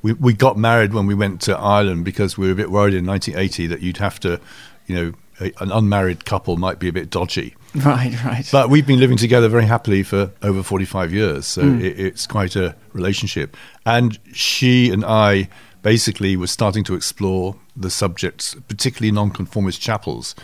We, 0.00 0.14
we 0.14 0.32
got 0.32 0.56
married 0.56 0.94
when 0.94 1.06
we 1.06 1.14
went 1.14 1.40
to 1.42 1.56
Ireland 1.56 2.04
because 2.04 2.36
we 2.36 2.46
were 2.46 2.52
a 2.52 2.56
bit 2.56 2.70
worried 2.70 2.94
in 2.94 3.06
1980 3.06 3.66
that 3.68 3.82
you'd 3.82 3.98
have 3.98 4.18
to, 4.20 4.40
you 4.86 4.96
know, 4.96 5.12
a, 5.40 5.52
an 5.62 5.70
unmarried 5.70 6.24
couple 6.24 6.56
might 6.56 6.78
be 6.78 6.88
a 6.88 6.92
bit 6.92 7.10
dodgy. 7.10 7.54
Right, 7.74 8.22
right. 8.22 8.46
But 8.52 8.68
we've 8.68 8.86
been 8.86 9.00
living 9.00 9.16
together 9.16 9.48
very 9.48 9.64
happily 9.64 10.02
for 10.02 10.30
over 10.42 10.62
45 10.62 11.10
years, 11.10 11.46
so 11.46 11.62
it, 11.62 11.98
it's 11.98 12.26
quite 12.26 12.54
a 12.54 12.76
relationship. 12.92 13.56
And 13.86 14.18
she 14.34 14.90
and 14.90 15.06
I 15.06 15.48
basically 15.82 16.36
were 16.36 16.46
starting 16.46 16.84
to 16.84 16.94
explore 16.94 17.56
the 17.76 17.90
subjects, 17.90 18.54
particularly 18.68 19.12
nonconformist 19.12 19.80
chapels. 19.80 20.34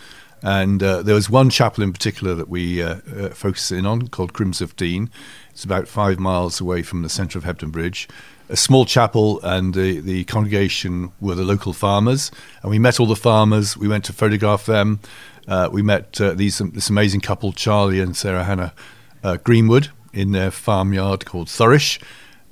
And 0.42 0.82
uh, 0.82 1.02
there 1.02 1.14
was 1.14 1.28
one 1.28 1.50
chapel 1.50 1.82
in 1.82 1.92
particular 1.92 2.34
that 2.34 2.48
we 2.48 2.82
uh, 2.82 2.96
uh, 3.16 3.28
focused 3.30 3.72
in 3.72 3.86
on 3.86 4.08
called 4.08 4.32
Crimsworth 4.32 4.76
Dean. 4.76 5.10
It's 5.50 5.64
about 5.64 5.88
five 5.88 6.18
miles 6.18 6.60
away 6.60 6.82
from 6.82 7.02
the 7.02 7.08
centre 7.08 7.38
of 7.38 7.44
Hebden 7.44 7.72
Bridge. 7.72 8.08
A 8.48 8.56
small 8.56 8.84
chapel, 8.84 9.40
and 9.42 9.74
the, 9.74 10.00
the 10.00 10.24
congregation 10.24 11.12
were 11.20 11.34
the 11.34 11.44
local 11.44 11.72
farmers. 11.72 12.30
And 12.62 12.70
we 12.70 12.78
met 12.78 13.00
all 13.00 13.06
the 13.06 13.16
farmers. 13.16 13.76
We 13.76 13.88
went 13.88 14.04
to 14.04 14.12
photograph 14.12 14.66
them. 14.66 15.00
Uh, 15.46 15.68
we 15.72 15.82
met 15.82 16.20
uh, 16.20 16.34
these 16.34 16.58
this 16.58 16.88
amazing 16.88 17.20
couple, 17.20 17.52
Charlie 17.52 18.00
and 18.00 18.16
Sarah 18.16 18.44
Hannah 18.44 18.74
uh, 19.22 19.36
Greenwood, 19.38 19.90
in 20.12 20.32
their 20.32 20.50
farmyard 20.50 21.26
called 21.26 21.48
Thurish. 21.48 22.00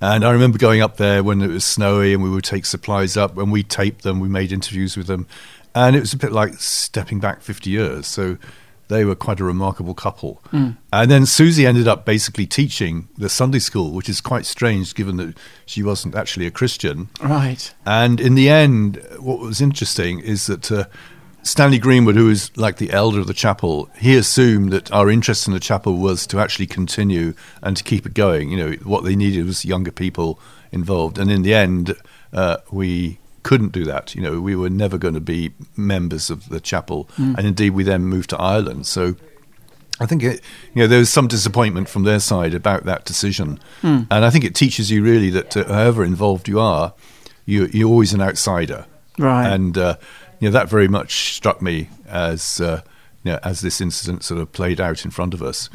And 0.01 0.25
I 0.25 0.31
remember 0.31 0.59
going 0.59 0.83
up 0.83 0.97
there 0.97 1.23
when 1.23 1.41
it 1.41 1.49
was 1.49 1.65
snowy 1.65 2.13
and 2.13 2.23
we 2.23 2.31
would 2.31 2.45
take 2.45 2.67
supplies 2.67 3.17
up. 3.17 3.37
and 3.39 3.51
we 3.51 3.63
taped 3.63 4.03
them, 4.03 4.21
we 4.21 4.29
made 4.29 4.53
interviews 4.53 4.97
with 4.97 5.07
them. 5.07 5.27
And 5.75 5.97
it 5.97 6.01
was 6.01 6.13
a 6.13 6.19
bit 6.19 6.33
like 6.33 6.55
stepping 6.55 7.21
back 7.21 7.43
50 7.43 7.71
years. 7.71 8.07
So 8.07 8.39
they 8.89 9.05
were 9.05 9.15
quite 9.15 9.41
a 9.41 9.45
remarkable 9.45 9.95
couple. 9.95 10.43
Mm. 10.53 10.77
And 10.93 11.11
then 11.11 11.27
Susie 11.27 11.67
ended 11.67 11.89
up 11.89 12.05
basically 12.05 12.47
teaching 12.47 13.09
the 13.17 13.29
Sunday 13.29 13.59
school, 13.59 13.93
which 13.93 14.09
is 14.09 14.21
quite 14.21 14.47
strange 14.47 14.95
given 14.95 15.17
that 15.17 15.37
she 15.65 15.83
wasn't 15.83 16.15
actually 16.15 16.47
a 16.47 16.51
Christian. 16.51 17.09
Right. 17.21 17.73
And 17.85 18.21
in 18.21 18.35
the 18.35 18.49
end, 18.49 19.05
what 19.19 19.41
was 19.41 19.61
interesting 19.61 20.21
is 20.21 20.47
that 20.47 20.71
uh, 20.71 20.85
Stanley 21.47 21.79
Greenwood, 21.79 22.17
who 22.17 22.27
was 22.27 22.55
like 22.57 22.79
the 22.79 22.91
elder 22.91 23.21
of 23.21 23.29
the 23.29 23.35
chapel, 23.35 23.89
he 23.97 24.17
assumed 24.17 24.73
that 24.73 24.91
our 24.93 25.09
interest 25.09 25.47
in 25.47 25.55
the 25.55 25.61
chapel 25.61 25.97
was 25.97 26.27
to 26.27 26.41
actually 26.41 26.67
continue 26.67 27.35
and 27.63 27.77
to 27.77 27.85
keep 27.85 28.05
it 28.05 28.15
going. 28.15 28.51
You 28.51 28.57
know, 28.57 28.73
what 28.83 29.05
they 29.05 29.15
needed 29.15 29.47
was 29.47 29.65
younger 29.65 29.93
people 29.93 30.41
involved. 30.73 31.19
And 31.19 31.31
in 31.31 31.43
the 31.43 31.55
end, 31.55 31.95
uh, 32.33 32.57
we 32.73 33.19
couldn't 33.45 33.71
do 33.71 33.85
that. 33.85 34.15
You 34.17 34.23
know, 34.23 34.41
we 34.41 34.57
were 34.57 34.69
never 34.69 34.99
going 34.99 35.15
to 35.15 35.21
be 35.21 35.53
members 35.77 36.31
of 36.31 36.49
the 36.49 36.59
chapel. 36.59 37.09
And 37.17 37.47
indeed, 37.47 37.71
we 37.71 37.85
then 37.85 38.03
moved 38.03 38.31
to 38.31 38.39
Ireland. 38.39 38.89
So 38.89 39.15
I 40.01 40.07
think 40.07 40.25
it, 40.25 40.41
you 40.75 40.83
know 40.83 40.89
there 40.89 40.99
was 40.99 41.11
some 41.11 41.29
disappointment 41.29 41.89
from 41.89 42.03
their 42.03 42.21
side 42.21 42.55
about 42.55 42.85
that 42.85 43.05
decision, 43.05 43.61
and 43.83 44.07
I 44.11 44.31
think 44.31 44.45
it 44.45 44.55
teaches 44.55 44.91
you 44.91 45.03
really 45.03 45.31
that 45.31 45.57
uh, 45.57 45.65
however 45.65 46.05
involved 46.05 46.49
you 46.49 46.61
are, 46.61 46.93
you 47.47 47.67
you're 47.73 47.89
always 47.89 48.13
an 48.13 48.21
outsider, 48.21 48.85
Right. 49.19 49.51
And 49.51 49.79
uh, 49.79 49.97
you 50.41 50.49
know 50.49 50.53
that 50.53 50.69
very 50.69 50.89
much 50.89 51.35
struck 51.35 51.61
me 51.63 51.89
as 52.09 52.61
uh, 52.61 52.83
you 53.25 53.33
know 53.33 53.39
as 53.43 53.61
this 53.61 53.81
incident 53.81 54.25
sort 54.25 54.41
of 54.41 54.53
played 54.53 54.81
out 54.81 55.05
in 55.05 55.11
front 55.11 55.35
of 55.35 55.43
us. 55.43 55.69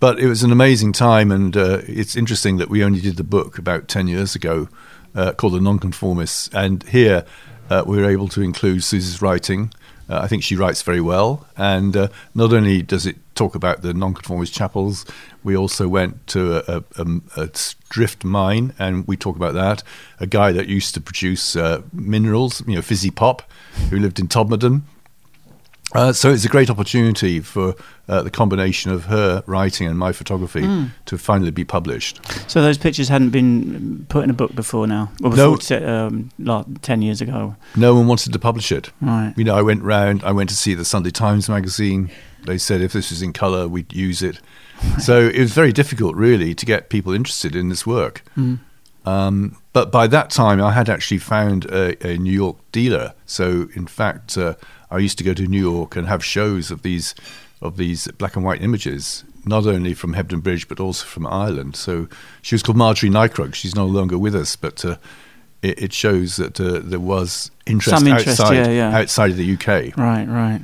But 0.00 0.20
it 0.20 0.28
was 0.28 0.44
an 0.44 0.52
amazing 0.52 0.92
time, 0.92 1.32
and 1.32 1.56
uh, 1.56 1.80
it's 1.86 2.14
interesting 2.14 2.58
that 2.58 2.68
we 2.70 2.84
only 2.84 3.00
did 3.00 3.16
the 3.16 3.24
book 3.24 3.58
about 3.58 3.88
ten 3.88 4.06
years 4.06 4.34
ago, 4.36 4.68
uh, 5.14 5.32
called 5.32 5.54
The 5.54 5.60
Nonconformists, 5.60 6.48
and 6.52 6.82
here 6.84 7.24
uh, 7.68 7.82
we 7.86 7.98
were 7.98 8.08
able 8.08 8.28
to 8.28 8.42
include 8.42 8.84
Susie's 8.84 9.20
writing. 9.20 9.72
Uh, 10.08 10.20
I 10.22 10.28
think 10.28 10.42
she 10.42 10.56
writes 10.56 10.82
very 10.82 11.00
well, 11.00 11.46
and 11.56 11.96
uh, 11.96 12.08
not 12.34 12.52
only 12.52 12.80
does 12.82 13.06
it 13.06 13.16
talk 13.38 13.54
about 13.54 13.82
the 13.82 13.94
nonconformist 13.94 14.52
chapels, 14.52 15.06
we 15.44 15.56
also 15.56 15.88
went 15.88 16.26
to 16.26 16.56
a, 16.56 16.84
a, 16.96 17.06
a, 17.36 17.48
drift 17.88 18.24
mine, 18.24 18.74
and 18.78 19.06
we 19.06 19.16
talk 19.16 19.36
about 19.36 19.54
that. 19.54 19.82
A 20.20 20.26
guy 20.26 20.52
that 20.52 20.66
used 20.66 20.94
to 20.94 21.00
produce 21.00 21.56
uh, 21.56 21.82
minerals, 21.92 22.62
you 22.66 22.74
know, 22.74 22.82
fizzy 22.82 23.10
pop, 23.10 23.42
who 23.90 23.98
lived 23.98 24.18
in 24.18 24.28
Todmorden. 24.28 24.82
Uh, 25.94 26.12
so 26.12 26.30
it's 26.30 26.44
a 26.44 26.48
great 26.48 26.68
opportunity 26.68 27.40
for 27.40 27.74
uh, 28.08 28.22
the 28.22 28.30
combination 28.30 28.90
of 28.90 29.06
her 29.06 29.42
writing 29.46 29.86
and 29.86 29.98
my 29.98 30.12
photography 30.12 30.62
to 31.06 31.16
finally 31.16 31.50
be 31.50 31.64
published. 31.64 32.20
So 32.50 32.60
those 32.60 32.76
pictures 32.76 33.08
hadn't 33.08 33.30
been 33.30 34.04
put 34.10 34.22
in 34.24 34.28
a 34.28 34.34
book 34.34 34.54
before 34.54 34.86
now, 34.86 35.10
or 35.22 35.30
No. 35.30 35.54
before 35.56 35.78
te- 35.78 35.84
um, 35.84 36.30
like 36.38 36.66
ten 36.82 37.00
years 37.00 37.22
ago. 37.22 37.56
No 37.74 37.94
one 37.94 38.06
wanted 38.06 38.34
to 38.34 38.38
publish 38.38 38.70
it. 38.70 38.90
Right. 39.00 39.32
You 39.36 39.44
know, 39.44 39.56
I 39.56 39.62
went 39.62 39.82
round. 39.82 40.22
I 40.24 40.32
went 40.32 40.50
to 40.50 40.56
see 40.56 40.74
the 40.74 40.84
Sunday 40.84 41.10
Times 41.10 41.48
magazine. 41.48 42.10
They 42.44 42.58
said 42.58 42.80
if 42.80 42.92
this 42.92 43.10
was 43.10 43.22
in 43.22 43.32
colour, 43.32 43.68
we'd 43.68 43.92
use 43.92 44.22
it. 44.22 44.40
So 45.00 45.18
it 45.20 45.38
was 45.38 45.52
very 45.52 45.72
difficult, 45.72 46.14
really, 46.16 46.54
to 46.54 46.64
get 46.64 46.88
people 46.88 47.12
interested 47.12 47.56
in 47.56 47.68
this 47.68 47.86
work. 47.86 48.22
Um, 49.04 49.56
but 49.72 49.90
by 49.90 50.06
that 50.08 50.30
time, 50.30 50.62
I 50.62 50.72
had 50.72 50.88
actually 50.88 51.18
found 51.18 51.64
a, 51.66 52.06
a 52.06 52.18
New 52.18 52.32
York 52.32 52.58
dealer. 52.72 53.14
So, 53.26 53.68
in 53.74 53.86
fact, 53.86 54.36
uh, 54.36 54.54
I 54.90 54.98
used 54.98 55.18
to 55.18 55.24
go 55.24 55.34
to 55.34 55.46
New 55.46 55.60
York 55.60 55.96
and 55.96 56.06
have 56.06 56.24
shows 56.24 56.70
of 56.70 56.82
these 56.82 57.14
of 57.60 57.76
these 57.76 58.06
black 58.18 58.36
and 58.36 58.44
white 58.44 58.62
images, 58.62 59.24
not 59.44 59.66
only 59.66 59.92
from 59.92 60.14
Hebden 60.14 60.42
Bridge 60.42 60.68
but 60.68 60.78
also 60.78 61.04
from 61.04 61.26
Ireland. 61.26 61.74
So 61.74 62.08
she 62.40 62.54
was 62.54 62.62
called 62.62 62.78
Marjorie 62.78 63.10
Neikrug. 63.10 63.54
She's 63.54 63.74
no 63.74 63.86
longer 63.86 64.16
with 64.16 64.34
us, 64.34 64.54
but 64.54 64.84
uh, 64.84 64.96
it, 65.62 65.82
it 65.82 65.92
shows 65.92 66.36
that 66.36 66.60
uh, 66.60 66.80
there 66.82 67.00
was 67.00 67.50
interest, 67.66 68.06
interest, 68.06 68.40
outside 68.40 68.54
yeah, 68.54 68.68
yeah. 68.68 68.96
outside 68.96 69.30
of 69.30 69.36
the 69.36 69.54
UK. 69.54 69.96
Right, 69.96 70.26
right. 70.26 70.60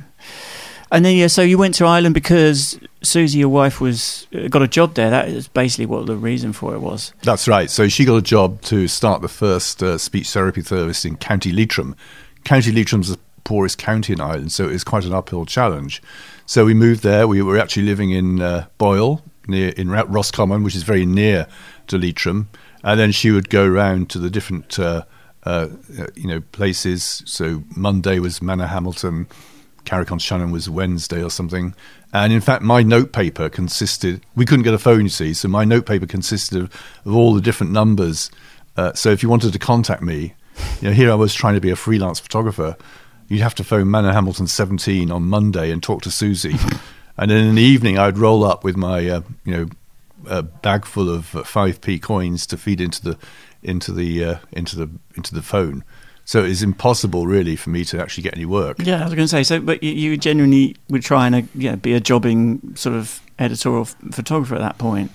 And 0.95 1.03
then 1.03 1.17
yeah, 1.17 1.27
so 1.27 1.41
you 1.41 1.57
went 1.57 1.75
to 1.75 1.85
Ireland 1.85 2.13
because 2.13 2.79
Susie, 3.03 3.39
your 3.39 3.49
wife, 3.49 3.81
was 3.81 4.27
uh, 4.33 4.47
got 4.47 4.61
a 4.61 4.67
job 4.67 4.93
there. 4.93 5.09
That 5.09 5.27
is 5.27 5.49
basically 5.49 5.87
what 5.87 6.05
the 6.05 6.15
reason 6.15 6.53
for 6.53 6.73
it 6.73 6.79
was. 6.79 7.11
That's 7.21 7.49
right. 7.49 7.69
So 7.69 7.89
she 7.89 8.05
got 8.05 8.15
a 8.15 8.21
job 8.21 8.61
to 8.61 8.87
start 8.87 9.21
the 9.21 9.27
first 9.27 9.83
uh, 9.83 9.97
speech 9.97 10.29
therapy 10.29 10.61
service 10.61 11.03
in 11.03 11.17
County 11.17 11.51
Leitrim. 11.51 11.97
County 12.45 12.71
Leitrim's 12.71 13.09
the 13.09 13.19
poorest 13.43 13.77
county 13.77 14.13
in 14.13 14.21
Ireland, 14.21 14.53
so 14.53 14.69
it 14.69 14.71
was 14.71 14.85
quite 14.85 15.03
an 15.03 15.13
uphill 15.13 15.45
challenge. 15.45 16.01
So 16.45 16.63
we 16.63 16.73
moved 16.73 17.03
there. 17.03 17.27
We 17.27 17.41
were 17.41 17.57
actually 17.57 17.83
living 17.87 18.11
in 18.11 18.41
uh, 18.41 18.67
Boyle, 18.77 19.21
near 19.49 19.71
in 19.71 19.89
Roscommon, 19.91 20.63
which 20.63 20.77
is 20.77 20.83
very 20.83 21.05
near 21.05 21.45
to 21.87 21.97
Leitrim. 21.97 22.47
And 22.85 22.97
then 22.97 23.11
she 23.11 23.31
would 23.31 23.49
go 23.49 23.67
round 23.67 24.09
to 24.11 24.19
the 24.19 24.29
different, 24.29 24.79
uh, 24.79 25.03
uh, 25.43 25.67
you 26.15 26.27
know, 26.27 26.39
places. 26.53 27.21
So 27.25 27.63
Monday 27.75 28.19
was 28.19 28.39
Manorhamilton, 28.39 29.27
Carrick 29.85 30.11
on 30.11 30.19
Shannon 30.19 30.51
was 30.51 30.69
Wednesday 30.69 31.23
or 31.23 31.29
something. 31.29 31.75
And 32.13 32.31
in 32.31 32.41
fact, 32.41 32.63
my 32.63 32.83
notepaper 32.83 33.49
consisted, 33.49 34.21
we 34.35 34.45
couldn't 34.45 34.63
get 34.63 34.73
a 34.73 34.79
phone, 34.79 35.03
you 35.03 35.09
see, 35.09 35.33
so 35.33 35.47
my 35.47 35.65
notepaper 35.65 36.05
consisted 36.05 36.61
of, 36.61 36.73
of 37.05 37.15
all 37.15 37.33
the 37.33 37.41
different 37.41 37.71
numbers. 37.71 38.31
Uh, 38.77 38.93
so 38.93 39.09
if 39.09 39.21
you 39.21 39.29
wanted 39.29 39.53
to 39.53 39.59
contact 39.59 40.01
me, 40.01 40.33
you 40.81 40.89
know, 40.89 40.93
here 40.93 41.11
I 41.11 41.15
was 41.15 41.33
trying 41.33 41.55
to 41.55 41.61
be 41.61 41.69
a 41.69 41.75
freelance 41.75 42.19
photographer, 42.19 42.77
you'd 43.27 43.41
have 43.41 43.55
to 43.55 43.63
phone 43.63 43.87
Manorhamilton 43.87 44.47
17 44.47 45.11
on 45.11 45.23
Monday 45.23 45.71
and 45.71 45.81
talk 45.81 46.01
to 46.03 46.11
Susie. 46.11 46.55
and 47.17 47.31
then 47.31 47.47
in 47.47 47.55
the 47.55 47.61
evening, 47.61 47.97
I'd 47.97 48.17
roll 48.17 48.43
up 48.43 48.63
with 48.63 48.77
my, 48.77 49.09
uh, 49.09 49.21
you 49.43 49.53
know, 49.53 49.67
a 50.27 50.41
bag 50.41 50.85
full 50.85 51.09
of 51.09 51.35
uh, 51.35 51.43
5p 51.43 52.01
coins 52.01 52.47
to 52.47 52.57
feed 52.57 52.81
into 52.81 53.01
the 53.01 53.17
into 53.61 53.91
the 53.91 54.23
uh, 54.23 54.35
into 54.51 54.75
the 54.75 54.89
into 55.15 55.33
the 55.33 55.41
phone. 55.41 55.83
So 56.27 56.43
it's 56.43 56.63
impossible, 56.63 57.27
really, 57.27 57.55
for 57.55 57.69
me 57.69 57.85
to 57.85 58.01
actually 58.01 58.23
get 58.23 58.33
any 58.35 58.45
work. 58.45 58.77
Yeah, 58.79 59.01
I 59.01 59.03
was 59.05 59.13
going 59.13 59.25
to 59.25 59.27
say. 59.27 59.43
So, 59.43 59.59
but 59.61 59.83
you, 59.83 59.91
you 59.91 60.17
genuinely 60.17 60.75
were 60.89 60.99
trying 60.99 61.31
to 61.33 61.43
yeah 61.53 61.75
be 61.75 61.93
a 61.93 61.99
jobbing 61.99 62.75
sort 62.75 62.95
of 62.95 63.21
editorial 63.37 63.85
photographer 63.85 64.55
at 64.55 64.61
that 64.61 64.77
point. 64.77 65.11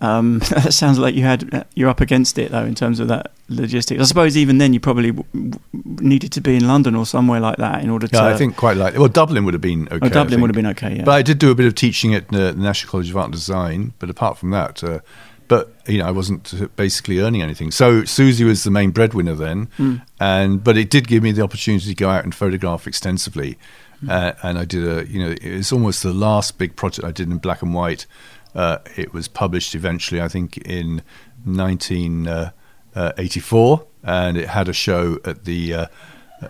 Um, 0.00 0.38
that 0.50 0.72
sounds 0.72 0.98
like 0.98 1.14
you 1.14 1.22
had 1.22 1.66
you're 1.74 1.88
up 1.88 2.00
against 2.00 2.38
it 2.38 2.50
though 2.52 2.64
in 2.64 2.74
terms 2.74 3.00
of 3.00 3.08
that 3.08 3.32
logistics. 3.48 4.00
I 4.00 4.04
suppose 4.04 4.36
even 4.36 4.58
then 4.58 4.72
you 4.72 4.80
probably 4.80 5.10
w- 5.10 5.50
w- 5.50 5.60
needed 6.08 6.32
to 6.32 6.40
be 6.40 6.56
in 6.56 6.66
London 6.68 6.94
or 6.94 7.04
somewhere 7.04 7.40
like 7.40 7.56
that 7.56 7.82
in 7.82 7.90
order 7.90 8.06
to. 8.06 8.16
Yeah, 8.16 8.26
I 8.26 8.36
think 8.36 8.56
quite 8.56 8.76
likely. 8.76 9.00
well, 9.00 9.08
Dublin 9.08 9.44
would 9.44 9.54
have 9.54 9.60
been 9.60 9.88
okay. 9.88 9.98
Oh, 10.06 10.08
Dublin 10.08 10.40
would 10.40 10.50
have 10.50 10.54
been 10.54 10.66
okay. 10.68 10.96
Yeah. 10.96 11.04
But 11.04 11.12
I 11.12 11.22
did 11.22 11.38
do 11.38 11.50
a 11.50 11.54
bit 11.54 11.66
of 11.66 11.74
teaching 11.74 12.14
at 12.14 12.28
the 12.28 12.52
National 12.54 12.90
College 12.90 13.10
of 13.10 13.16
Art 13.16 13.26
and 13.26 13.34
Design. 13.34 13.92
But 13.98 14.08
apart 14.08 14.38
from 14.38 14.50
that, 14.50 14.82
uh, 14.84 15.00
but 15.48 15.72
you 15.86 15.98
know, 15.98 16.06
I 16.06 16.10
wasn't 16.10 16.52
uh, 16.54 16.68
basically 16.76 17.18
earning 17.18 17.42
anything. 17.42 17.70
So 17.70 18.04
Susie 18.04 18.44
was 18.44 18.64
the 18.64 18.70
main 18.70 18.90
breadwinner 18.90 19.34
then, 19.34 19.68
Hmm. 19.76 19.96
and 20.20 20.62
but 20.62 20.76
it 20.76 20.90
did 20.90 21.08
give 21.08 21.22
me 21.22 21.32
the 21.32 21.42
opportunity 21.42 21.88
to 21.88 21.94
go 21.94 22.10
out 22.10 22.24
and 22.24 22.34
photograph 22.34 22.86
extensively. 22.86 23.58
Hmm. 24.00 24.10
Uh, 24.10 24.32
and 24.42 24.58
I 24.58 24.64
did 24.64 24.86
a, 24.86 25.06
you 25.08 25.18
know, 25.18 25.34
it's 25.40 25.72
almost 25.72 26.02
the 26.02 26.12
last 26.12 26.58
big 26.58 26.76
project 26.76 27.06
I 27.06 27.10
did 27.10 27.30
in 27.30 27.38
black 27.38 27.62
and 27.62 27.74
white. 27.74 28.06
Uh, 28.54 28.78
it 28.96 29.12
was 29.12 29.28
published 29.28 29.74
eventually, 29.74 30.20
I 30.20 30.28
think, 30.28 30.56
in 30.58 31.02
1984, 31.44 33.86
and 34.04 34.36
it 34.36 34.48
had 34.48 34.68
a 34.68 34.72
show 34.72 35.18
at 35.24 35.44
the 35.44 35.74
uh, 35.74 35.86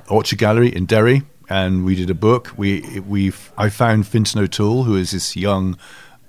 Orchard 0.08 0.38
Gallery 0.38 0.74
in 0.74 0.87
Derry, 0.87 1.22
and 1.48 1.84
we 1.84 1.94
did 1.94 2.11
a 2.11 2.14
book. 2.14 2.52
We 2.56 3.00
we 3.00 3.32
I 3.56 3.68
found 3.70 4.06
Fintan 4.06 4.42
O'Toole, 4.42 4.84
who 4.84 4.96
is 4.96 5.11
this 5.12 5.37
young, 5.37 5.78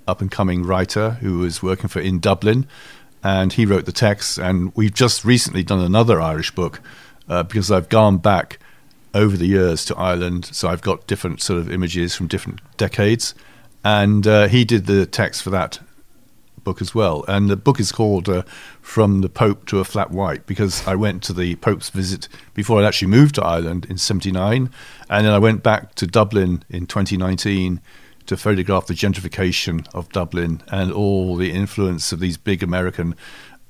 up 0.06 0.20
and 0.20 0.30
coming 0.30 0.62
writer 0.62 1.12
who 1.20 1.38
was 1.38 1.62
working 1.62 1.88
for 1.88 2.00
in 2.00 2.20
Dublin, 2.20 2.66
and 3.22 3.52
he 3.52 3.66
wrote 3.66 3.84
the 3.84 3.92
text. 3.92 4.38
And 4.38 4.72
we've 4.74 4.94
just 4.94 5.24
recently 5.24 5.62
done 5.62 5.80
another 5.80 6.20
Irish 6.20 6.50
book 6.54 6.80
uh, 7.28 7.42
because 7.44 7.70
I've 7.70 7.88
gone 7.88 8.18
back 8.18 8.58
over 9.14 9.36
the 9.36 9.46
years 9.46 9.84
to 9.86 9.96
Ireland, 9.96 10.46
so 10.46 10.68
I've 10.68 10.82
got 10.82 11.06
different 11.06 11.42
sort 11.42 11.58
of 11.58 11.70
images 11.70 12.14
from 12.14 12.28
different 12.28 12.60
decades, 12.76 13.34
and 13.84 14.26
uh, 14.26 14.48
he 14.48 14.64
did 14.64 14.86
the 14.86 15.06
text 15.06 15.42
for 15.42 15.50
that 15.50 15.80
book 16.64 16.80
as 16.80 16.94
well. 16.94 17.24
And 17.26 17.48
the 17.48 17.56
book 17.56 17.80
is 17.80 17.92
called 17.92 18.28
uh, 18.28 18.42
From 18.80 19.22
the 19.22 19.28
Pope 19.28 19.66
to 19.66 19.80
a 19.80 19.84
Flat 19.84 20.10
White 20.10 20.46
because 20.46 20.86
I 20.86 20.94
went 20.94 21.22
to 21.24 21.32
the 21.32 21.56
Pope's 21.56 21.90
visit 21.90 22.28
before 22.54 22.80
I 22.80 22.86
actually 22.86 23.08
moved 23.08 23.34
to 23.36 23.44
Ireland 23.44 23.86
in 23.88 23.98
79. 23.98 24.70
And 25.08 25.26
then 25.26 25.32
I 25.32 25.38
went 25.38 25.62
back 25.62 25.94
to 25.96 26.06
Dublin 26.06 26.62
in 26.68 26.86
2019 26.86 27.80
to 28.30 28.36
photograph 28.36 28.86
the 28.86 28.94
gentrification 28.94 29.84
of 29.92 30.08
Dublin 30.10 30.62
and 30.70 30.92
all 30.92 31.34
the 31.34 31.50
influence 31.50 32.12
of 32.12 32.20
these 32.20 32.36
big 32.36 32.62
American 32.62 33.16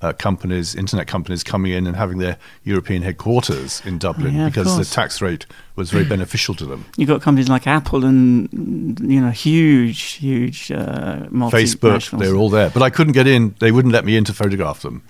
uh, 0.02 0.12
companies, 0.12 0.74
internet 0.74 1.06
companies 1.06 1.42
coming 1.42 1.72
in 1.72 1.86
and 1.86 1.96
having 1.96 2.18
their 2.18 2.36
European 2.64 3.00
headquarters 3.00 3.80
in 3.86 3.96
Dublin 3.96 4.34
Yeah, 4.34 4.50
because 4.50 4.76
the 4.76 4.84
tax 4.84 5.22
rate 5.22 5.46
was 5.76 5.90
very 5.90 6.04
beneficial 6.14 6.54
to 6.56 6.66
them. 6.66 6.84
You've 6.98 7.08
got 7.08 7.22
companies 7.22 7.48
like 7.48 7.66
Apple 7.66 8.04
and 8.04 9.00
you 9.00 9.18
know 9.22 9.30
huge, 9.30 10.02
huge 10.12 10.70
uh, 10.70 11.20
Facebook, 11.30 12.18
they're 12.18 12.36
all 12.36 12.50
there. 12.50 12.68
But 12.68 12.82
I 12.82 12.90
couldn't 12.90 13.14
get 13.14 13.26
in. 13.26 13.54
They 13.60 13.72
wouldn't 13.72 13.94
let 13.94 14.04
me 14.04 14.14
in 14.14 14.24
to 14.24 14.34
photograph 14.34 14.82
them. 14.82 15.02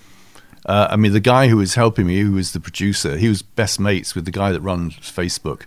Uh, 0.65 0.87
I 0.91 0.95
mean, 0.95 1.11
the 1.11 1.19
guy 1.19 1.49
who 1.49 1.57
was 1.57 1.75
helping 1.75 2.07
me, 2.07 2.21
who 2.21 2.31
was 2.31 2.53
the 2.53 2.61
producer, 2.61 3.17
he 3.17 3.27
was 3.27 3.41
best 3.41 3.81
mates 3.81 4.15
with 4.15 4.23
the 4.23 4.31
guy 4.31 4.53
that 4.53 4.61
runs 4.61 4.93
Facebook. 4.93 5.63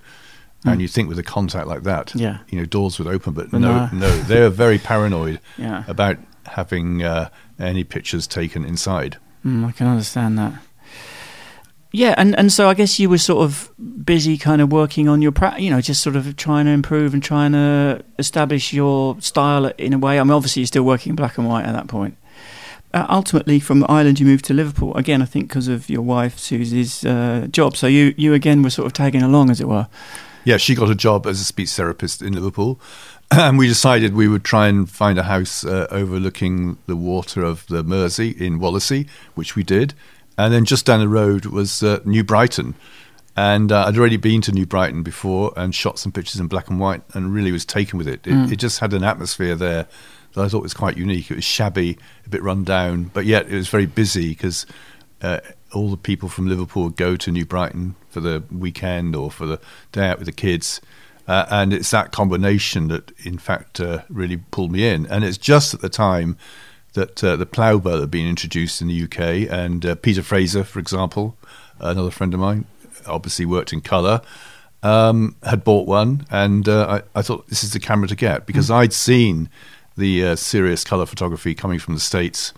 And 0.65 0.81
you'd 0.81 0.91
think 0.91 1.09
with 1.11 1.19
a 1.19 1.23
contact 1.23 1.67
like 1.67 1.83
that. 1.83 2.15
Yeah. 2.15 2.39
you 2.49 2.59
know, 2.59 2.65
doors 2.65 2.99
would 2.99 3.07
open. 3.09 3.35
But 3.35 3.51
But 3.51 3.61
no, 3.61 3.87
no. 3.87 3.99
no, 4.09 4.17
they 4.23 4.41
were 4.41 4.49
very 4.49 4.79
paranoid 4.79 5.39
Yeah. 5.59 5.85
about 5.87 6.17
having 6.47 7.03
uh, 7.03 7.29
any 7.59 7.85
pictures 7.85 8.27
taken 8.27 8.65
inside. 8.65 9.19
Mm, 9.45 9.67
I 9.67 9.73
can 9.73 9.87
understand 9.87 10.39
that. 10.39 10.55
Yeah, 11.93 12.15
and, 12.19 12.37
and 12.37 12.53
so 12.53 12.69
I 12.69 12.75
guess 12.75 12.99
you 12.99 13.09
were 13.09 13.19
sort 13.19 13.45
of 13.45 13.71
busy 14.05 14.37
kind 14.37 14.61
of 14.61 14.73
working 14.73 15.09
on 15.09 15.23
your, 15.23 15.31
pra- 15.31 15.61
you 15.61 15.71
know, 15.71 15.81
just 15.81 16.03
sort 16.03 16.17
of 16.17 16.35
trying 16.35 16.65
to 16.65 16.73
improve 16.73 17.15
and 17.15 17.23
trying 17.23 17.53
to 17.53 18.03
establish 18.19 18.73
your 18.73 19.21
style 19.21 19.67
in 19.79 19.93
a 19.93 19.99
way. 19.99 20.19
I 20.19 20.25
mean, 20.25 20.33
obviously 20.33 20.63
you're 20.63 20.67
still 20.67 20.83
working 20.83 21.11
in 21.11 21.17
black 21.17 21.39
and 21.39 21.47
white 21.47 21.65
at 21.67 21.73
that 21.73 21.87
point. 21.87 22.17
Uh, 22.93 23.07
ultimately, 23.09 23.61
from 23.61 23.85
Ireland, 23.89 24.19
you 24.19 24.27
moved 24.27 24.45
to 24.47 24.55
Liverpool 24.55 24.95
again. 24.97 25.21
I 25.23 25.25
think 25.25 25.49
because 25.49 25.69
of 25.69 25.89
your 25.89 26.03
wife 26.03 26.39
Susie's 26.39 27.05
uh, 27.05 27.49
job. 27.51 27.77
So 27.77 27.87
you 27.89 28.15
you 28.17 28.35
again 28.35 28.63
were 28.63 28.71
sort 28.71 28.87
of 28.87 28.93
tagging 28.93 29.23
along, 29.23 29.51
as 29.51 29.61
it 29.61 29.67
were. 29.69 29.89
Yeah, 30.45 30.59
she 30.59 30.75
got 30.75 30.91
a 30.91 30.95
job 30.95 31.27
as 31.27 31.41
a 31.41 31.45
speech 31.45 31.71
therapist 31.71 32.23
in 32.23 32.35
Liverpool, 32.35 32.79
and 33.31 33.59
we 33.59 33.67
decided 33.67 34.15
we 34.15 34.29
would 34.29 34.45
try 34.45 34.69
and 34.69 34.89
find 34.89 35.19
a 35.19 35.25
house 35.25 35.65
uh, 35.65 35.87
overlooking 35.91 36.77
the 36.87 36.97
water 36.97 37.43
of 37.43 37.67
the 37.67 37.83
Mersey 37.83 38.31
in 38.31 38.59
Wallasey, 38.59 39.09
which 39.35 39.57
we 39.57 39.63
did. 39.63 39.95
And 40.37 40.53
then 40.53 40.65
just 40.65 40.85
down 40.85 41.01
the 41.01 41.09
road 41.09 41.47
was 41.47 41.83
uh, 41.83 42.01
New 42.05 42.25
Brighton. 42.25 42.75
And 43.37 43.73
uh, 43.73 43.87
I'd 43.87 43.99
already 43.99 44.17
been 44.17 44.41
to 44.43 44.53
New 44.53 44.67
Brighton 44.67 45.03
before 45.03 45.53
and 45.57 45.75
shot 45.75 45.99
some 45.99 46.13
pictures 46.13 46.41
in 46.41 46.47
black 46.47 46.69
and 46.69 46.79
white 46.79 47.03
and 47.15 47.33
really 47.33 47.51
was 47.51 47.65
taken 47.65 47.99
with 47.99 48.07
it. 48.07 48.27
It, 48.27 48.33
mm. 48.33 48.53
it 48.53 48.57
just 48.57 48.79
had 48.79 48.93
an 48.93 49.03
atmosphere 49.03 49.57
there 49.57 49.87
that 50.35 50.45
I 50.45 50.49
thought 50.49 50.63
was 50.63 50.75
quite 50.75 50.97
unique. 50.97 51.31
It 51.31 51.37
was 51.37 51.45
shabby, 51.45 51.99
a 52.27 52.29
bit 52.29 52.43
run 52.43 52.65
down, 52.65 53.05
but 53.05 53.25
yet 53.25 53.49
it 53.49 53.57
was 53.57 53.69
very 53.69 53.87
busy 53.87 54.31
because 54.31 54.67
uh, 55.23 55.41
all 55.75 55.91
the 55.91 55.97
people 55.97 56.29
from 56.29 56.49
Liverpool 56.49 56.91
go 56.91 57.17
to 57.17 57.31
New 57.31 57.45
Brighton 57.45 57.97
for 58.09 58.21
the 58.21 58.45
weekend 58.51 59.15
or 59.17 59.31
for 59.31 59.47
the 59.47 59.61
day 59.93 60.09
out 60.09 60.19
with 60.19 60.27
the 60.27 60.33
kids. 60.33 60.81
Uh, 61.27 61.47
and 61.51 61.73
it's 61.73 61.91
that 61.91 62.13
combination 62.13 62.89
that, 62.89 63.11
in 63.25 63.39
fact, 63.39 63.81
uh, 63.81 64.03
really 64.09 64.37
pulled 64.37 64.71
me 64.71 64.87
in. 64.87 65.07
And 65.07 65.25
it's 65.25 65.39
just 65.39 65.73
at 65.73 65.81
the 65.81 65.89
time 65.89 66.37
that 66.95 67.23
uh, 67.25 67.37
the 67.37 67.47
Plaubel 67.47 68.01
had 68.01 68.11
been 68.11 68.27
introduced 68.27 68.81
in 68.81 68.89
the 68.89 69.03
UK, 69.05 69.51
and 69.51 69.85
uh, 69.85 69.95
Peter 69.97 70.23
Fraser, 70.23 70.65
for 70.65 70.79
example, 70.79 71.37
another 71.79 72.11
friend 72.11 72.33
of 72.35 72.41
mine, 72.41 72.67
obviously 73.07 73.45
worked 73.45 73.73
in 73.73 73.81
colour, 73.81 74.23
um, 74.83 75.37
had 75.43 75.65
bought 75.65 75.87
one, 75.89 76.27
and 76.31 76.69
uh, 76.69 77.01
I, 77.15 77.19
I, 77.19 77.23
thought 77.23 77.49
this 77.49 77.65
is 77.65 77.73
the 77.73 77.81
camera 77.81 78.07
to 78.09 78.15
get 78.15 78.47
because 78.47 78.69
mm. 78.69 78.75
I'd 78.75 78.93
seen 78.93 79.49
the 79.97 80.25
uh, 80.25 80.37
serious 80.37 80.85
colour 80.85 81.07
photography 81.07 81.55
coming 81.55 81.79
from 81.79 81.95
the 81.95 82.01
States. 82.01 82.53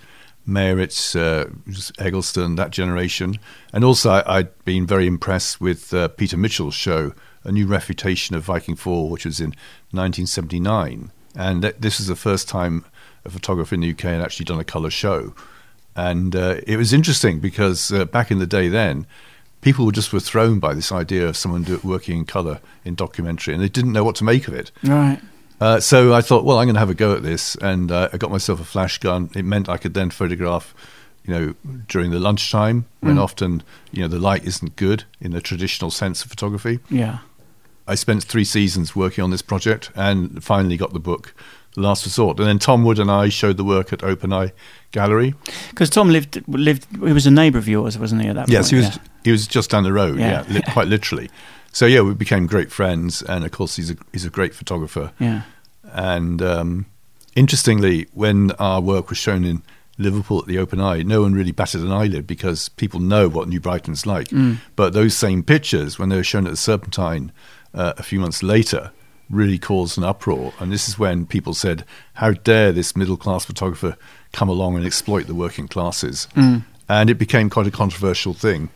Maritz, 0.47 1.17
uh, 1.17 1.51
Eggleston, 1.99 2.55
that 2.55 2.71
generation. 2.71 3.39
And 3.73 3.85
also, 3.85 4.23
I, 4.27 4.37
had 4.37 4.65
been 4.65 4.87
very 4.87 5.07
impressed 5.07 5.61
with 5.61 5.93
uh, 5.93 6.09
Peter 6.09 6.37
Mitchell's 6.37 6.75
show, 6.75 7.13
A 7.45 7.53
New 7.53 7.67
Refutation 7.67 8.37
of 8.37 8.45
Viking 8.45 8.77
4, 8.77 9.11
which 9.11 9.25
was 9.25 9.41
in 9.41 9.51
1979. 9.91 11.11
And 11.35 11.63
th- 11.63 11.77
this 11.79 11.99
was 11.99 12.07
the 12.07 12.17
first 12.17 12.49
time 12.49 12.85
a 13.25 13.31
photographer 13.31 13.75
in 13.75 13.81
the 13.81 13.91
UK 13.91 14.03
had 14.03 14.21
actually 14.21 14.45
done 14.45 14.61
a 14.61 14.65
colour 14.65 14.91
show. 14.91 15.35
And 15.97 16.37
uh, 16.37 16.61
it 16.67 16.77
was 16.77 16.93
interesting 16.93 17.41
because 17.41 17.91
uh, 17.91 18.05
back 18.05 18.31
in 18.31 18.39
the 18.39 18.47
day 18.47 18.69
then, 18.69 19.07
people 19.63 19.91
just 19.91 20.13
were 20.13 20.21
thrown 20.21 20.61
by 20.61 20.75
this 20.75 20.93
idea 20.93 21.27
of 21.27 21.37
someone 21.37 21.65
do, 21.65 21.81
working 21.83 22.19
in 22.19 22.25
colour 22.25 22.61
in 22.85 22.95
documentary 22.95 23.53
and 23.53 23.63
they 23.63 23.69
didn't 23.69 23.93
know 23.93 24.05
what 24.05 24.15
to 24.17 24.25
make 24.25 24.47
of 24.47 24.55
it. 24.55 24.71
Right. 24.83 25.21
Uh, 25.61 25.81
so 25.81 26.13
I 26.13 26.21
thought, 26.21 26.45
well, 26.45 26.59
I'm 26.59 26.67
going 26.67 26.75
to 26.75 26.81
have 26.81 26.91
a 26.91 26.95
go 26.95 27.15
at 27.15 27.23
this, 27.23 27.57
and 27.57 27.91
uh, 27.91 28.09
I 28.13 28.19
got 28.19 28.31
myself 28.31 28.61
a 28.61 28.65
flash 28.65 28.99
gun. 28.99 29.31
It 29.35 29.45
meant 29.45 29.69
I 29.69 29.79
could 29.79 29.95
then 29.95 30.11
photograph, 30.11 30.75
you 31.25 31.35
know, 31.35 31.55
during 31.89 32.11
the 32.11 32.19
lunchtime 32.19 32.85
when 33.01 33.17
mm. 33.17 33.23
often, 33.23 33.63
you 33.91 34.03
know, 34.03 34.09
the 34.09 34.19
light 34.19 34.45
isn't 34.45 34.77
good 34.77 35.05
in 35.21 35.33
the 35.33 35.41
traditional 35.41 35.91
sense 35.91 36.23
of 36.23 36.31
photography. 36.31 36.81
Yeah. 36.91 37.19
I 37.89 37.95
spent 37.95 38.25
three 38.25 38.45
seasons 38.45 38.97
working 38.97 39.23
on 39.23 39.31
this 39.31 39.43
project 39.43 39.91
and 39.95 40.43
finally 40.43 40.77
got 40.77 40.93
the 40.93 41.01
book, 41.01 41.35
The 41.75 41.81
Last 41.81 42.05
Resort. 42.05 42.39
And 42.39 42.49
then 42.49 42.59
Tom 42.59 42.85
Wood 42.85 42.99
and 42.99 43.11
I 43.11 43.29
showed 43.29 43.57
the 43.57 43.65
work 43.65 43.93
at 43.93 44.03
Open 44.03 44.33
Eye 44.33 44.53
Gallery. 44.91 45.35
Because 45.71 45.89
Tom 45.89 46.11
lived 46.11 46.43
lived 46.49 46.87
he 46.97 47.13
was 47.13 47.27
a 47.27 47.31
neighbour 47.31 47.59
of 47.59 47.69
yours, 47.69 47.97
wasn't 47.97 48.23
he? 48.23 48.29
At 48.29 48.35
that 48.35 48.51
yes, 48.51 48.71
point? 48.71 48.71
he 48.71 48.77
was. 48.77 48.97
Yeah. 48.97 49.03
He 49.25 49.31
was 49.31 49.47
just 49.47 49.71
down 49.71 49.85
the 49.85 49.93
road. 49.93 50.19
Yeah, 50.19 50.45
yeah 50.49 50.55
li- 50.55 50.63
quite 50.73 50.89
literally. 50.89 51.31
So 51.77 51.85
yeah, 51.85 52.01
we 52.01 52.15
became 52.15 52.47
great 52.47 52.73
friends, 52.73 53.21
and 53.21 53.45
of 53.45 53.51
course 53.51 53.77
he's 53.77 53.91
a 53.91 53.99
he's 54.11 54.25
a 54.25 54.31
great 54.31 54.55
photographer. 54.55 55.13
Yeah. 55.19 55.43
And 55.93 56.41
um, 56.41 56.87
interestingly, 57.35 58.07
when 58.15 58.53
our 58.53 58.81
work 58.81 59.11
was 59.11 59.19
shown 59.19 59.45
in 59.45 59.63
Liverpool 59.99 60.39
at 60.39 60.47
the 60.47 60.57
Open 60.57 60.81
Eye, 60.81 61.03
no 61.03 61.21
one 61.21 61.35
really 61.35 61.53
batted 61.53 61.83
an 61.83 61.93
eyelid 61.93 62.27
because 62.27 62.71
people 62.71 62.99
know 62.99 63.29
what 63.29 63.47
New 63.49 63.61
Brighton's 63.61 64.07
like. 64.07 64.29
Mm. 64.29 64.57
But 64.75 64.95
those 64.95 65.15
same 65.15 65.43
pictures, 65.43 65.99
when 65.99 66.09
they 66.09 66.17
were 66.17 66.25
shown 66.25 66.47
at 66.47 66.51
the 66.51 66.57
Serpentine 66.57 67.31
uh, 67.75 67.93
a 67.99 68.03
few 68.03 68.21
months 68.21 68.43
later, 68.43 68.91
really 69.29 69.59
caused 69.59 69.99
an 69.99 70.05
uproar. 70.05 70.55
And 70.59 70.73
this 70.73 70.89
is 70.89 70.99
when 70.99 71.27
people 71.27 71.53
said, 71.53 71.85
"How 72.15 72.31
dare 72.31 72.73
this 72.73 72.97
middle 72.97 73.19
class 73.19 73.45
photographer 73.45 73.99
come 74.33 74.49
along 74.49 74.77
and 74.77 74.87
exploit 74.87 75.27
the 75.27 75.35
working 75.35 75.69
classes?" 75.69 76.27
Mm. 76.37 76.65
And 76.89 77.11
it 77.11 77.19
became 77.19 77.51
quite 77.51 77.67
a 77.67 77.71
controversial 77.71 78.33
thing. 78.33 78.71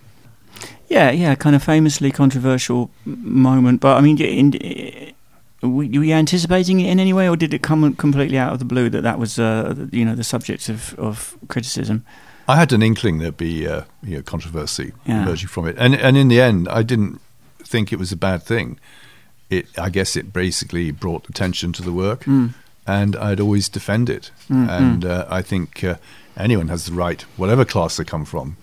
Yeah, 0.90 1.12
yeah, 1.12 1.36
kind 1.36 1.54
of 1.54 1.62
famously 1.62 2.10
controversial 2.10 2.90
moment. 3.04 3.80
But 3.80 3.96
I 3.96 4.00
mean, 4.00 4.20
in, 4.20 5.14
were 5.62 5.84
you 5.84 6.12
anticipating 6.12 6.80
it 6.80 6.90
in 6.90 6.98
any 6.98 7.12
way, 7.12 7.28
or 7.28 7.36
did 7.36 7.54
it 7.54 7.62
come 7.62 7.94
completely 7.94 8.36
out 8.36 8.52
of 8.52 8.58
the 8.58 8.64
blue 8.64 8.90
that 8.90 9.02
that 9.02 9.18
was, 9.18 9.38
uh, 9.38 9.86
you 9.92 10.04
know, 10.04 10.16
the 10.16 10.24
subject 10.24 10.68
of, 10.68 10.98
of 10.98 11.38
criticism? 11.46 12.04
I 12.48 12.56
had 12.56 12.72
an 12.72 12.82
inkling 12.82 13.18
there'd 13.18 13.36
be 13.36 13.68
uh, 13.68 13.82
you 14.02 14.16
know, 14.16 14.22
controversy 14.22 14.92
yeah. 15.06 15.22
emerging 15.22 15.48
from 15.48 15.68
it, 15.68 15.76
and 15.78 15.94
and 15.94 16.16
in 16.16 16.26
the 16.26 16.40
end, 16.40 16.68
I 16.68 16.82
didn't 16.82 17.20
think 17.62 17.92
it 17.92 17.98
was 17.98 18.10
a 18.10 18.16
bad 18.16 18.42
thing. 18.42 18.80
It, 19.48 19.66
I 19.78 19.90
guess, 19.90 20.16
it 20.16 20.32
basically 20.32 20.90
brought 20.90 21.28
attention 21.28 21.72
to 21.74 21.82
the 21.82 21.92
work, 21.92 22.24
mm. 22.24 22.52
and 22.84 23.14
I'd 23.14 23.38
always 23.38 23.68
defend 23.68 24.10
it. 24.10 24.32
Mm-hmm. 24.48 24.70
And 24.70 25.04
uh, 25.04 25.26
I 25.28 25.42
think 25.42 25.84
uh, 25.84 25.96
anyone 26.36 26.68
has 26.68 26.86
the 26.86 26.92
right, 26.92 27.22
whatever 27.36 27.64
class 27.64 27.96
they 27.96 28.04
come 28.04 28.24
from, 28.24 28.56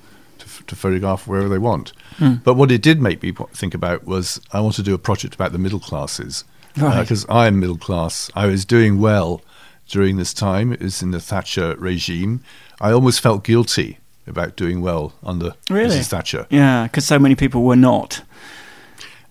to 0.68 0.76
photograph 0.76 1.28
wherever 1.28 1.50
they 1.50 1.58
want. 1.58 1.94
Mm. 2.18 2.44
But 2.44 2.56
what 2.56 2.72
it 2.72 2.82
did 2.82 3.02
make 3.02 3.22
me 3.22 3.34
think 3.54 3.74
about 3.74 4.06
was 4.06 4.40
I 4.52 4.60
want 4.60 4.76
to 4.76 4.84
do 4.84 4.94
a 4.94 5.00
project 5.00 5.36
about 5.36 5.52
the 5.52 5.58
middle 5.58 5.80
classes 5.80 6.44
because 6.74 7.26
uh, 7.26 7.28
right. 7.30 7.36
uh, 7.36 7.40
I'm 7.40 7.60
middle 7.60 7.78
class. 7.78 8.30
I 8.36 8.46
was 8.46 8.66
doing 8.66 9.00
well 9.00 9.42
during 9.88 10.18
this 10.18 10.34
time. 10.34 10.74
It 10.74 10.82
was 10.82 11.02
in 11.02 11.12
the 11.12 11.20
Thatcher 11.20 11.76
regime. 11.78 12.42
I 12.80 12.92
almost 12.92 13.22
felt 13.22 13.44
guilty 13.44 14.00
about 14.28 14.56
doing 14.56 14.82
well 14.82 15.14
under 15.24 15.54
really? 15.70 15.96
Mrs. 15.96 16.10
Thatcher. 16.10 16.48
Yeah, 16.50 16.84
because 16.84 17.06
so 17.06 17.18
many 17.18 17.36
people 17.36 17.64
were 17.64 17.76
not. 17.76 18.22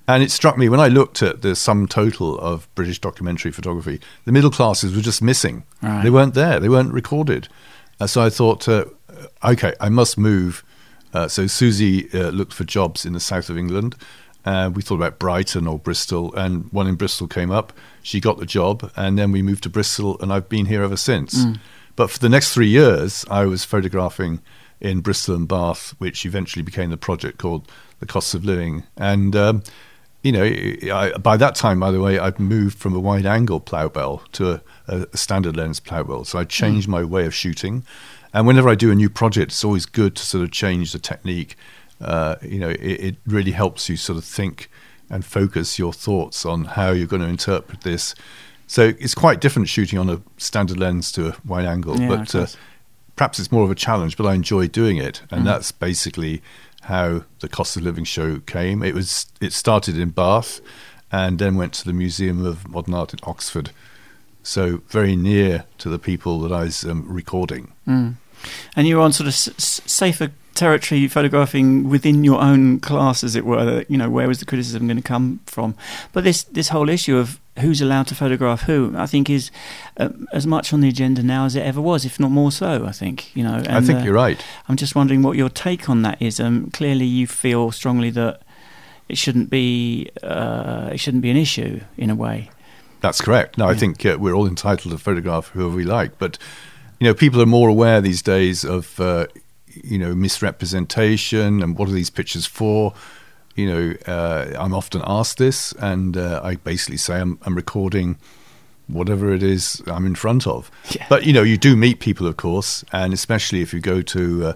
And 0.09 0.22
it 0.22 0.31
struck 0.31 0.57
me 0.57 0.68
when 0.68 0.81
I 0.81 0.88
looked 0.88 1.22
at 1.22 1.42
the 1.42 1.57
sum 1.57 1.88
total 1.88 2.38
of 2.38 2.72
British 2.75 3.01
documentary 3.01 3.51
photography, 3.51 4.01
the 4.25 4.33
middle 4.33 4.51
classes 4.51 4.94
were 4.94 5.03
just 5.03 5.20
missing. 5.20 5.64
Right. 5.83 6.05
They 6.05 6.11
weren't 6.11 6.35
there. 6.35 6.61
They 6.61 6.68
weren't 6.68 6.92
recorded. 6.92 7.49
Uh, 7.99 8.07
so 8.07 8.22
I 8.22 8.31
thought, 8.31 8.68
uh, 8.68 8.85
okay, 9.44 9.75
I 9.81 9.88
must 9.88 10.16
move 10.16 10.62
uh, 11.16 11.29
so 11.29 11.46
Susie 11.46 12.11
uh, 12.12 12.29
looked 12.29 12.52
for 12.52 12.64
jobs 12.64 13.07
in 13.07 13.14
the 13.14 13.20
south 13.20 13.48
of 13.48 13.57
England. 13.57 13.94
Uh, 14.44 14.70
we 14.72 14.83
thought 14.83 14.96
about 14.96 15.18
Brighton 15.18 15.66
or 15.66 15.79
Bristol, 15.79 16.35
and 16.35 16.70
one 16.72 16.87
in 16.87 16.94
Bristol 16.94 17.26
came 17.26 17.50
up. 17.50 17.72
She 18.02 18.20
got 18.20 18.38
the 18.38 18.46
job, 18.46 18.92
and 18.96 19.18
then 19.18 19.33
we 19.33 19.40
moved 19.42 19.62
to 19.62 19.70
Bristol, 19.70 20.20
and 20.20 20.31
I've 20.33 20.48
been 20.48 20.66
here 20.66 20.83
ever 20.83 20.96
since. 20.96 21.44
Mm. 21.44 21.59
But 21.96 22.11
for 22.11 22.18
the 22.18 22.29
next 22.29 22.52
three 22.52 22.68
years, 22.68 23.24
I 23.31 23.46
was 23.46 23.64
photographing 23.64 24.40
in 24.79 25.00
Bristol 25.00 25.35
and 25.35 25.48
Bath, 25.48 25.94
which 25.98 26.26
eventually 26.26 26.62
became 26.62 26.90
the 26.90 26.98
project 26.98 27.38
called 27.38 27.66
The 27.98 28.07
Cost 28.07 28.35
of 28.35 28.44
Living. 28.44 28.85
And, 28.96 29.35
um, 29.35 29.62
you 30.22 30.33
know, 30.33 30.44
I, 30.44 31.16
by 31.18 31.38
that 31.38 31.55
time, 31.55 31.81
by 31.81 31.90
the 31.90 32.00
way, 32.00 32.18
I'd 32.18 32.38
moved 32.38 32.79
from 32.79 32.94
a 32.94 33.00
wide 33.00 33.26
angle 33.26 33.61
Plaubel 33.61 34.20
to 34.33 34.61
a, 34.87 35.07
a 35.12 35.16
standard 35.16 35.57
lens 35.57 35.81
Plaubel. 35.81 36.26
So 36.26 36.38
I 36.38 36.44
changed 36.44 36.87
mm. 36.87 36.92
my 36.92 37.05
way 37.05 37.24
of 37.24 37.35
shooting. 37.35 37.85
And 38.37 38.46
whenever 38.46 38.68
I 38.68 38.75
do 38.75 38.90
a 38.90 38.94
new 38.94 39.09
project, 39.09 39.53
it's 39.53 39.64
always 39.64 39.87
good 39.87 40.14
to 40.16 40.22
sort 40.22 40.44
of 40.44 40.51
change 40.51 40.92
the 40.92 40.99
technique. 40.99 41.57
Uh, 42.03 42.37
you 42.42 42.59
know, 42.59 42.68
it, 42.68 42.83
it, 42.83 43.16
really 43.27 43.53
helps 43.53 43.88
you 43.88 43.96
sort 43.96 44.18
of 44.18 44.27
think 44.27 44.68
and 45.09 45.25
focus 45.25 45.79
your 45.79 45.94
thoughts 45.94 46.44
on 46.44 46.64
how 46.64 46.90
you're 46.90 47.07
going 47.07 47.22
to 47.22 47.29
interpret 47.29 47.81
this. 47.81 48.14
So 48.66 48.92
it's 49.01 49.14
quite 49.14 49.40
different 49.40 49.70
shooting 49.70 49.99
on 49.99 50.11
a 50.11 50.20
standard 50.37 50.79
lens 50.79 51.11
to 51.12 51.29
a 51.29 51.37
wide 51.46 51.64
angle, 51.64 51.99
yeah, 51.99 52.09
but 52.09 52.35
uh, 52.35 52.46
perhaps 53.14 53.38
it's 53.38 53.51
more 53.51 53.64
of 53.64 53.70
a 53.70 53.75
challenge. 53.75 54.18
But 54.18 54.27
I 54.27 54.35
enjoy 54.35 54.68
doing 54.68 54.99
it, 54.99 55.22
and 55.31 55.40
mm. 55.40 55.44
that's 55.46 55.72
basically 55.72 56.42
how 56.83 57.22
the 57.40 57.49
cost 57.49 57.75
of 57.79 57.85
living 57.85 58.05
show 58.05 58.40
came. 58.40 58.83
It 58.83 58.92
was 58.92 59.29
it 59.40 59.55
started 59.55 59.99
in 59.99 60.11
Bath, 60.11 60.61
and 61.11 61.38
then 61.38 61.57
went 61.57 61.72
to 61.75 61.87
the 61.87 61.94
Museum 61.94 62.44
of 62.44 62.68
Modern 62.68 62.92
Art 62.92 63.14
in 63.14 63.20
Oxford. 63.22 63.70
So 64.42 64.83
very 64.88 65.16
near 65.16 65.64
to 65.79 65.88
the 65.88 65.99
people 65.99 66.38
that 66.40 66.53
I 66.53 66.64
was 66.64 66.85
um, 66.85 67.07
recording. 67.09 67.72
Mm 67.88 68.16
and 68.75 68.87
you're 68.87 69.01
on 69.01 69.12
sort 69.12 69.27
of 69.27 69.35
s- 69.35 69.81
safer 69.87 70.31
territory 70.55 71.07
photographing 71.07 71.88
within 71.88 72.25
your 72.25 72.40
own 72.40 72.81
class, 72.81 73.22
as 73.22 73.37
it 73.37 73.44
were. 73.44 73.85
You 73.88 73.99
know, 73.99 74.11
where 74.11 74.27
was 74.27 74.38
the 74.38 74.46
criticism 74.46 74.87
going 74.87 74.96
to 74.96 75.03
come 75.03 75.40
from? 75.46 75.75
But 76.12 76.25
this 76.25 76.44
this 76.44 76.68
whole 76.68 76.88
issue 76.88 77.16
of 77.16 77.38
who's 77.61 77.81
allowed 77.81 78.07
to 78.09 78.14
photograph 78.14 78.62
who, 78.62 78.92
I 78.96 79.07
think, 79.07 79.31
is 79.31 79.51
uh, 79.96 80.11
as 80.33 80.46
much 80.46 80.72
on 80.72 80.81
the 80.81 80.88
agenda 80.88 81.22
now 81.22 81.44
as 81.46 81.57
it 81.57 81.62
ever 81.62 81.81
was, 81.81 82.05
if 82.05 82.18
not 82.20 82.31
more 82.31 82.53
so. 82.53 82.85
I 82.87 82.92
think 82.92 83.35
you 83.37 83.44
know. 83.44 83.55
And, 83.55 83.68
I 83.68 83.81
think 83.81 84.01
uh, 84.01 84.03
you're 84.05 84.14
right. 84.14 84.42
I'm 84.68 84.77
just 84.77 84.94
wondering 84.94 85.22
what 85.22 85.37
your 85.37 85.49
take 85.49 85.88
on 85.88 86.03
that 86.03 86.20
is. 86.20 86.40
Um, 86.40 86.70
clearly, 86.70 87.07
you 87.07 87.27
feel 87.27 87.70
strongly 87.70 88.11
that 88.11 88.42
it 89.09 89.18
shouldn't 89.18 89.51
be 89.51 90.11
uh, 90.22 90.90
it 90.92 90.99
shouldn't 90.99 91.22
be 91.22 91.31
an 91.31 91.37
issue 91.37 91.81
in 91.96 92.11
a 92.11 92.14
way. 92.14 92.51
That's 93.01 93.20
correct. 93.20 93.59
No, 93.59 93.66
yeah. 93.66 93.72
I 93.72 93.75
think 93.75 94.05
uh, 94.05 94.16
we're 94.18 94.35
all 94.35 94.46
entitled 94.46 94.92
to 94.92 94.99
photograph 94.99 95.49
whoever 95.49 95.77
we 95.77 95.85
like, 95.85 96.18
but 96.18 96.38
you 96.98 97.06
know, 97.06 97.14
people 97.14 97.40
are 97.40 97.46
more 97.46 97.68
aware 97.68 98.00
these 98.00 98.22
days 98.22 98.64
of 98.64 98.98
uh, 99.00 99.26
you 99.85 99.98
know, 99.98 100.14
misrepresentation 100.14 101.62
and 101.62 101.76
what 101.76 101.88
are 101.88 101.92
these 101.92 102.11
pictures 102.11 102.46
for? 102.46 102.94
You 103.54 103.66
know, 103.66 103.94
uh, 104.06 104.54
I'm 104.59 104.74
often 104.74 105.02
asked 105.06 105.38
this, 105.38 105.72
and 105.72 106.16
uh, 106.16 106.40
I 106.44 106.56
basically 106.56 106.98
say 106.98 107.20
I'm, 107.20 107.38
I'm 107.42 107.54
recording 107.54 108.18
whatever 108.87 109.32
it 109.32 109.42
is 109.42 109.82
I'm 109.87 110.06
in 110.06 110.14
front 110.14 110.46
of. 110.46 110.70
Yeah. 110.90 111.06
But 111.09 111.24
you 111.24 111.32
know, 111.32 111.42
you 111.42 111.56
do 111.56 111.74
meet 111.74 111.98
people, 112.00 112.26
of 112.26 112.37
course, 112.37 112.85
and 112.92 113.12
especially 113.12 113.62
if 113.62 113.72
you 113.72 113.80
go 113.80 114.02
to 114.02 114.46
uh, 114.48 114.52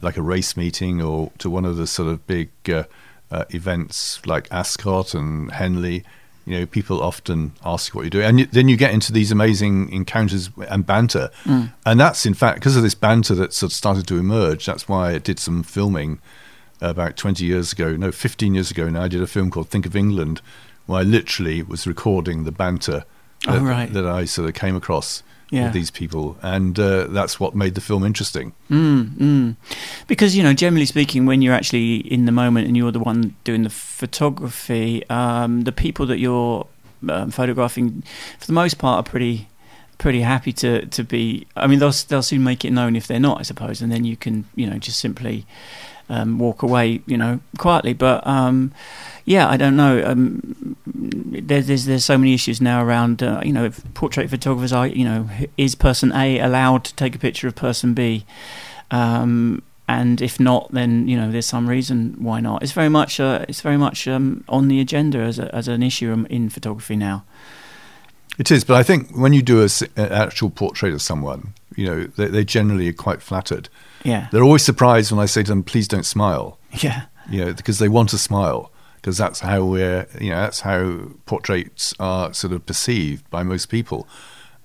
like 0.00 0.16
a 0.16 0.22
race 0.22 0.56
meeting 0.56 1.02
or 1.02 1.30
to 1.38 1.50
one 1.50 1.64
of 1.64 1.76
the 1.76 1.86
sort 1.86 2.08
of 2.08 2.26
big 2.26 2.50
uh, 2.68 2.84
uh, 3.30 3.44
events 3.50 4.24
like 4.26 4.48
Ascot 4.50 5.14
and 5.14 5.52
Henley. 5.52 6.04
You 6.48 6.60
know, 6.60 6.66
people 6.66 7.02
often 7.02 7.52
ask 7.64 7.94
what 7.94 8.02
you're 8.02 8.10
doing, 8.10 8.24
and 8.26 8.40
you, 8.40 8.46
then 8.46 8.68
you 8.68 8.76
get 8.76 8.92
into 8.92 9.12
these 9.12 9.30
amazing 9.30 9.90
encounters 9.92 10.50
and 10.68 10.86
banter, 10.86 11.30
mm. 11.44 11.72
and 11.84 12.00
that's 12.00 12.24
in 12.24 12.34
fact 12.34 12.56
because 12.56 12.76
of 12.76 12.82
this 12.82 12.94
banter 12.94 13.34
that 13.34 13.52
sort 13.52 13.70
of 13.72 13.76
started 13.76 14.06
to 14.08 14.16
emerge. 14.16 14.64
That's 14.66 14.88
why 14.88 15.10
I 15.10 15.18
did 15.18 15.38
some 15.38 15.62
filming 15.62 16.20
about 16.80 17.16
20 17.16 17.44
years 17.44 17.72
ago, 17.72 17.96
no, 17.96 18.12
15 18.12 18.54
years 18.54 18.70
ago 18.70 18.88
now. 18.88 19.02
I 19.02 19.08
did 19.08 19.20
a 19.20 19.26
film 19.26 19.50
called 19.50 19.68
Think 19.68 19.84
of 19.84 19.94
England, 19.96 20.40
where 20.86 21.00
I 21.00 21.02
literally 21.02 21.62
was 21.62 21.86
recording 21.86 22.44
the 22.44 22.52
banter 22.52 23.04
Oh, 23.46 23.60
right. 23.60 23.92
that 23.92 24.06
I 24.06 24.24
sort 24.24 24.48
of 24.48 24.54
came 24.54 24.74
across 24.74 25.22
Yeah. 25.50 25.64
with 25.64 25.72
these 25.72 25.90
people, 25.90 26.36
and 26.42 26.78
uh, 26.78 27.04
that's 27.04 27.40
what 27.40 27.54
made 27.54 27.74
the 27.74 27.80
film 27.80 28.04
interesting. 28.04 28.52
Mm, 28.70 29.08
mm. 29.16 29.56
Because 30.06 30.36
you 30.36 30.42
know, 30.42 30.52
generally 30.52 30.84
speaking, 30.84 31.24
when 31.24 31.40
you're 31.40 31.54
actually 31.54 31.96
in 31.96 32.26
the 32.26 32.32
moment 32.32 32.66
and 32.66 32.76
you're 32.76 32.92
the 32.92 33.00
one 33.00 33.34
doing 33.44 33.62
the 33.62 33.70
photography, 33.70 35.08
um, 35.08 35.62
the 35.62 35.72
people 35.72 36.04
that 36.06 36.18
you're 36.18 36.66
um, 37.08 37.30
photographing, 37.30 38.02
for 38.38 38.46
the 38.46 38.52
most 38.52 38.78
part, 38.78 39.06
are 39.06 39.08
pretty 39.08 39.48
pretty 39.98 40.20
happy 40.20 40.52
to 40.52 40.86
to 40.86 41.02
be. 41.02 41.46
I 41.56 41.66
mean, 41.66 41.78
they'll 41.78 41.92
they'll 42.08 42.22
soon 42.22 42.44
make 42.44 42.64
it 42.64 42.70
known 42.70 42.96
if 42.96 43.06
they're 43.06 43.20
not, 43.20 43.38
I 43.38 43.42
suppose, 43.42 43.80
and 43.80 43.90
then 43.90 44.04
you 44.04 44.16
can 44.16 44.44
you 44.54 44.68
know 44.68 44.78
just 44.78 44.98
simply 44.98 45.46
um, 46.08 46.38
walk 46.38 46.62
away, 46.62 47.02
you 47.06 47.16
know, 47.16 47.40
quietly. 47.58 47.92
But 47.92 48.26
um, 48.26 48.72
yeah, 49.28 49.46
I 49.46 49.58
don't 49.58 49.76
know. 49.76 50.02
Um, 50.04 50.74
there, 50.86 51.60
there's 51.60 51.84
there's 51.84 52.04
so 52.04 52.16
many 52.16 52.32
issues 52.32 52.62
now 52.62 52.82
around. 52.82 53.22
Uh, 53.22 53.42
you 53.44 53.52
know, 53.52 53.66
if 53.66 53.82
portrait 53.92 54.30
photographers 54.30 54.72
are. 54.72 54.86
You 54.86 55.04
know, 55.04 55.28
is 55.58 55.74
person 55.74 56.12
A 56.12 56.38
allowed 56.38 56.84
to 56.84 56.94
take 56.94 57.14
a 57.14 57.18
picture 57.18 57.46
of 57.46 57.54
person 57.54 57.92
B? 57.92 58.24
Um, 58.90 59.62
and 59.86 60.22
if 60.22 60.40
not, 60.40 60.72
then 60.72 61.06
you 61.08 61.16
know 61.16 61.30
there's 61.30 61.44
some 61.44 61.68
reason 61.68 62.16
why 62.18 62.40
not. 62.40 62.62
It's 62.62 62.72
very 62.72 62.88
much 62.88 63.20
uh, 63.20 63.44
it's 63.50 63.60
very 63.60 63.76
much 63.76 64.08
um, 64.08 64.44
on 64.48 64.68
the 64.68 64.80
agenda 64.80 65.18
as 65.18 65.38
a, 65.38 65.54
as 65.54 65.68
an 65.68 65.82
issue 65.82 66.10
um, 66.10 66.24
in 66.30 66.48
photography 66.48 66.96
now. 66.96 67.24
It 68.38 68.50
is, 68.50 68.64
but 68.64 68.76
I 68.76 68.82
think 68.82 69.10
when 69.10 69.34
you 69.34 69.42
do 69.42 69.62
a 69.62 69.68
an 69.96 70.10
actual 70.10 70.48
portrait 70.48 70.94
of 70.94 71.02
someone, 71.02 71.52
you 71.76 71.84
know, 71.84 72.04
they, 72.04 72.28
they 72.28 72.44
generally 72.44 72.88
are 72.88 72.94
quite 72.94 73.20
flattered. 73.20 73.68
Yeah, 74.04 74.28
They're 74.32 74.44
always 74.44 74.64
surprised 74.64 75.12
when 75.12 75.20
I 75.20 75.26
say 75.26 75.42
to 75.42 75.50
them, 75.50 75.62
"Please 75.62 75.86
don't 75.86 76.06
smile," 76.06 76.58
yeah, 76.82 77.06
you 77.28 77.44
know, 77.44 77.52
because 77.52 77.78
they 77.78 77.88
want 77.88 78.08
to 78.10 78.18
smile. 78.18 78.70
Because 79.00 79.16
that's 79.16 79.40
how 79.40 79.64
we're, 79.64 80.06
you 80.20 80.30
know, 80.30 80.40
that's 80.40 80.60
how 80.60 81.10
portraits 81.24 81.94
are 81.98 82.34
sort 82.34 82.52
of 82.52 82.66
perceived 82.66 83.28
by 83.30 83.42
most 83.42 83.66
people. 83.66 84.06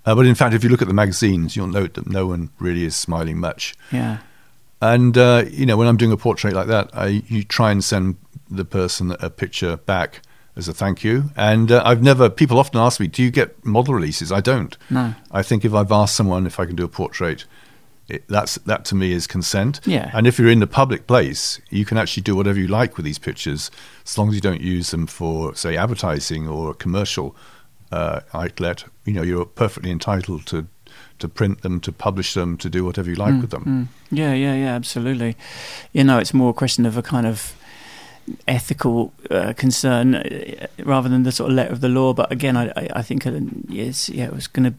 Uh, 0.05 0.15
but 0.15 0.25
in 0.25 0.35
fact, 0.35 0.53
if 0.53 0.63
you 0.63 0.69
look 0.69 0.81
at 0.81 0.87
the 0.87 0.93
magazines, 0.93 1.55
you'll 1.55 1.67
note 1.67 1.93
that 1.93 2.07
no 2.07 2.25
one 2.27 2.49
really 2.59 2.83
is 2.83 2.95
smiling 2.95 3.37
much. 3.37 3.73
yeah, 3.91 4.17
And 4.81 5.17
uh, 5.17 5.45
you 5.49 5.65
know, 5.65 5.77
when 5.77 5.87
I'm 5.87 5.97
doing 5.97 6.11
a 6.11 6.17
portrait 6.17 6.53
like 6.53 6.67
that, 6.67 6.89
I 6.93 7.23
you 7.27 7.43
try 7.43 7.71
and 7.71 7.83
send 7.83 8.17
the 8.49 8.65
person 8.65 9.15
a 9.19 9.29
picture 9.29 9.77
back 9.77 10.21
as 10.55 10.67
a 10.67 10.73
thank 10.73 11.03
you. 11.03 11.31
And 11.37 11.71
uh, 11.71 11.81
I've 11.85 12.03
never. 12.03 12.29
People 12.29 12.59
often 12.59 12.79
ask 12.81 12.99
me, 12.99 13.07
"Do 13.07 13.23
you 13.23 13.31
get 13.31 13.65
model 13.65 13.93
releases?" 13.93 14.31
I 14.31 14.41
don't. 14.41 14.77
no, 14.89 15.13
I 15.31 15.41
think 15.41 15.63
if 15.63 15.73
I've 15.73 15.91
asked 15.91 16.15
someone 16.15 16.45
if 16.45 16.59
I 16.59 16.65
can 16.65 16.75
do 16.75 16.83
a 16.83 16.89
portrait, 16.89 17.45
it, 18.07 18.27
that's 18.27 18.55
that 18.55 18.85
to 18.85 18.95
me 18.95 19.11
is 19.11 19.27
consent. 19.27 19.79
Yeah. 19.85 20.11
And 20.13 20.27
if 20.27 20.37
you're 20.37 20.49
in 20.49 20.59
the 20.59 20.67
public 20.67 21.07
place, 21.07 21.61
you 21.69 21.85
can 21.85 21.97
actually 21.97 22.23
do 22.23 22.35
whatever 22.35 22.59
you 22.59 22.67
like 22.67 22.97
with 22.97 23.05
these 23.05 23.19
pictures, 23.19 23.71
as 24.05 24.17
long 24.17 24.29
as 24.29 24.35
you 24.35 24.41
don't 24.41 24.61
use 24.61 24.91
them 24.91 25.07
for, 25.07 25.55
say, 25.55 25.77
advertising 25.77 26.47
or 26.47 26.71
a 26.71 26.73
commercial 26.73 27.35
uh, 27.91 28.21
outlet. 28.33 28.85
You 29.05 29.13
know, 29.13 29.23
you're 29.23 29.45
perfectly 29.45 29.91
entitled 29.91 30.45
to 30.47 30.67
to 31.19 31.27
print 31.29 31.61
them, 31.61 31.79
to 31.79 31.91
publish 31.91 32.33
them, 32.33 32.57
to 32.57 32.69
do 32.69 32.83
whatever 32.83 33.09
you 33.09 33.15
like 33.15 33.39
with 33.39 33.51
them. 33.51 33.63
Mm. 33.63 33.87
Yeah, 34.11 34.33
yeah, 34.33 34.55
yeah, 34.55 34.75
absolutely. 34.75 35.37
You 35.91 36.03
know, 36.03 36.19
it's 36.19 36.33
more 36.33 36.49
a 36.49 36.53
question 36.53 36.85
of 36.85 36.97
a 36.97 37.01
kind 37.01 37.25
of 37.25 37.55
ethical 38.47 39.11
uh, 39.29 39.53
concern 39.57 40.15
uh, 40.15 40.67
rather 40.85 41.09
than 41.09 41.23
the 41.23 41.31
sort 41.31 41.49
of 41.51 41.55
letter 41.55 41.73
of 41.73 41.81
the 41.81 41.89
law. 41.89 42.13
But 42.13 42.31
again, 42.31 42.55
I, 42.55 42.67
I, 42.75 42.89
I 42.95 43.01
think 43.01 43.25
uh, 43.27 43.31
yes, 43.67 44.09
yeah, 44.09 44.25
it 44.25 44.33
was 44.33 44.47
going 44.47 44.63
to 44.65 44.71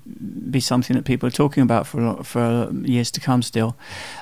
be 0.51 0.61
something 0.61 0.97
that 0.97 1.05
people 1.05 1.27
are 1.27 1.33
talking 1.33 1.63
about 1.63 1.87
for 1.87 2.01
a 2.01 2.05
lot- 2.07 2.27
for 2.27 2.71
years 2.85 3.11
to 3.13 3.21
come 3.21 3.43
still, 3.43 3.77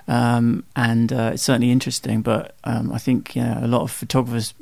um, 0.08 0.64
and 0.74 1.12
uh, 1.12 1.30
it's 1.34 1.42
certainly 1.42 1.70
interesting. 1.70 2.22
But 2.22 2.54
um, 2.64 2.92
I 2.92 2.98
think 2.98 3.34
yeah, 3.36 3.64
a 3.64 3.68
lot 3.68 3.82
of 3.82 3.90
photographers 3.90 4.54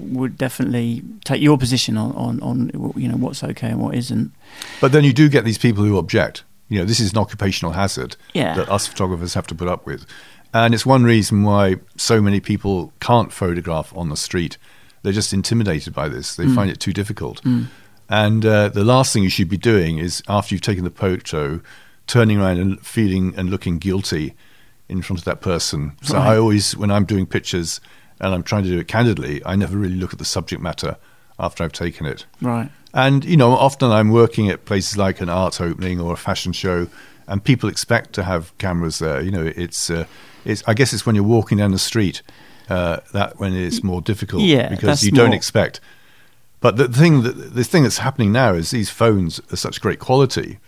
would 0.00 0.36
definitely 0.38 1.02
take 1.24 1.42
your 1.42 1.58
position 1.58 1.96
on, 1.96 2.12
on, 2.12 2.40
on 2.42 2.92
you 2.96 3.08
know 3.08 3.16
what's 3.16 3.42
okay 3.44 3.68
and 3.70 3.80
what 3.80 3.94
isn't. 3.94 4.32
But 4.80 4.92
then 4.92 5.04
you 5.04 5.12
do 5.12 5.28
get 5.28 5.44
these 5.44 5.58
people 5.58 5.84
who 5.84 5.98
object. 5.98 6.44
You 6.70 6.78
know, 6.80 6.84
this 6.84 7.00
is 7.00 7.12
an 7.12 7.18
occupational 7.18 7.72
hazard 7.72 8.16
Yeah. 8.34 8.54
that 8.54 8.68
us 8.68 8.86
photographers 8.86 9.32
have 9.32 9.46
to 9.46 9.54
put 9.54 9.68
up 9.68 9.86
with. 9.86 10.04
And 10.54 10.74
it's 10.74 10.86
one 10.86 11.04
reason 11.04 11.42
why 11.42 11.76
so 11.96 12.20
many 12.20 12.40
people 12.40 12.92
can't 13.00 13.32
photograph 13.32 13.94
on 13.96 14.08
the 14.08 14.16
street. 14.16 14.56
They're 15.02 15.12
just 15.12 15.32
intimidated 15.32 15.94
by 15.94 16.08
this. 16.08 16.36
They 16.36 16.46
find 16.48 16.70
it 16.70 16.80
too 16.80 16.92
difficult. 16.92 17.42
And 18.08 18.44
uh, 18.46 18.70
the 18.70 18.84
last 18.84 19.12
thing 19.12 19.22
you 19.22 19.28
should 19.30 19.50
be 19.50 19.58
doing 19.58 19.98
is, 19.98 20.22
after 20.28 20.54
you've 20.54 20.62
taken 20.62 20.84
the 20.84 20.90
photo, 20.90 21.60
turning 22.06 22.40
around 22.40 22.58
and 22.58 22.80
feeling 22.84 23.34
and 23.36 23.50
looking 23.50 23.78
guilty 23.78 24.34
in 24.88 25.02
front 25.02 25.18
of 25.20 25.24
that 25.26 25.42
person. 25.42 25.92
So 26.02 26.14
Right. 26.16 26.28
I 26.28 26.36
always, 26.38 26.74
when 26.74 26.90
I'm 26.90 27.04
doing 27.04 27.26
pictures 27.26 27.80
and 28.18 28.34
I'm 28.34 28.42
trying 28.42 28.64
to 28.64 28.70
do 28.70 28.78
it 28.78 28.88
candidly, 28.88 29.42
I 29.44 29.56
never 29.56 29.76
really 29.76 29.96
look 29.96 30.14
at 30.14 30.18
the 30.18 30.24
subject 30.24 30.62
matter 30.62 30.96
after 31.38 31.62
I've 31.62 31.72
taken 31.72 32.06
it. 32.06 32.24
Right. 32.40 32.70
And 32.94 33.24
you 33.26 33.36
know, 33.36 33.50
often 33.52 33.90
I'm 33.90 34.08
working 34.10 34.48
at 34.48 34.64
places 34.64 34.96
like 34.96 35.20
an 35.20 35.28
art 35.28 35.60
opening 35.60 36.00
or 36.00 36.14
a 36.14 36.16
fashion 36.16 36.52
show, 36.54 36.88
and 37.26 37.44
people 37.44 37.68
expect 37.68 38.14
to 38.14 38.22
have 38.22 38.56
cameras 38.56 38.98
there. 39.00 39.20
You 39.20 39.30
know, 39.30 39.44
it's 39.54 39.90
uh, 39.90 40.06
it's. 40.48 40.62
I 40.66 40.74
guess 40.74 40.92
it's 40.92 41.04
when 41.06 41.14
you're 41.14 41.24
walking 41.24 41.58
down 41.58 41.72
the 41.72 41.78
street 41.78 42.22
uh, 42.68 42.98
that 43.12 43.38
when 43.38 43.54
it's 43.54 43.82
more 43.82 44.00
difficult 44.00 44.42
Yeah, 44.42 44.68
because 44.68 45.02
you 45.04 45.12
don't 45.12 45.28
more- 45.28 45.36
expect. 45.36 45.80
But 46.60 46.76
the 46.76 46.88
thing 46.88 47.22
that 47.22 47.54
the 47.54 47.62
thing 47.64 47.84
that's 47.84 47.98
happening 47.98 48.32
now 48.32 48.54
is 48.54 48.70
these 48.70 48.90
phones 48.90 49.40
are 49.52 49.56
such 49.56 49.80
great 49.80 50.00
quality. 50.00 50.58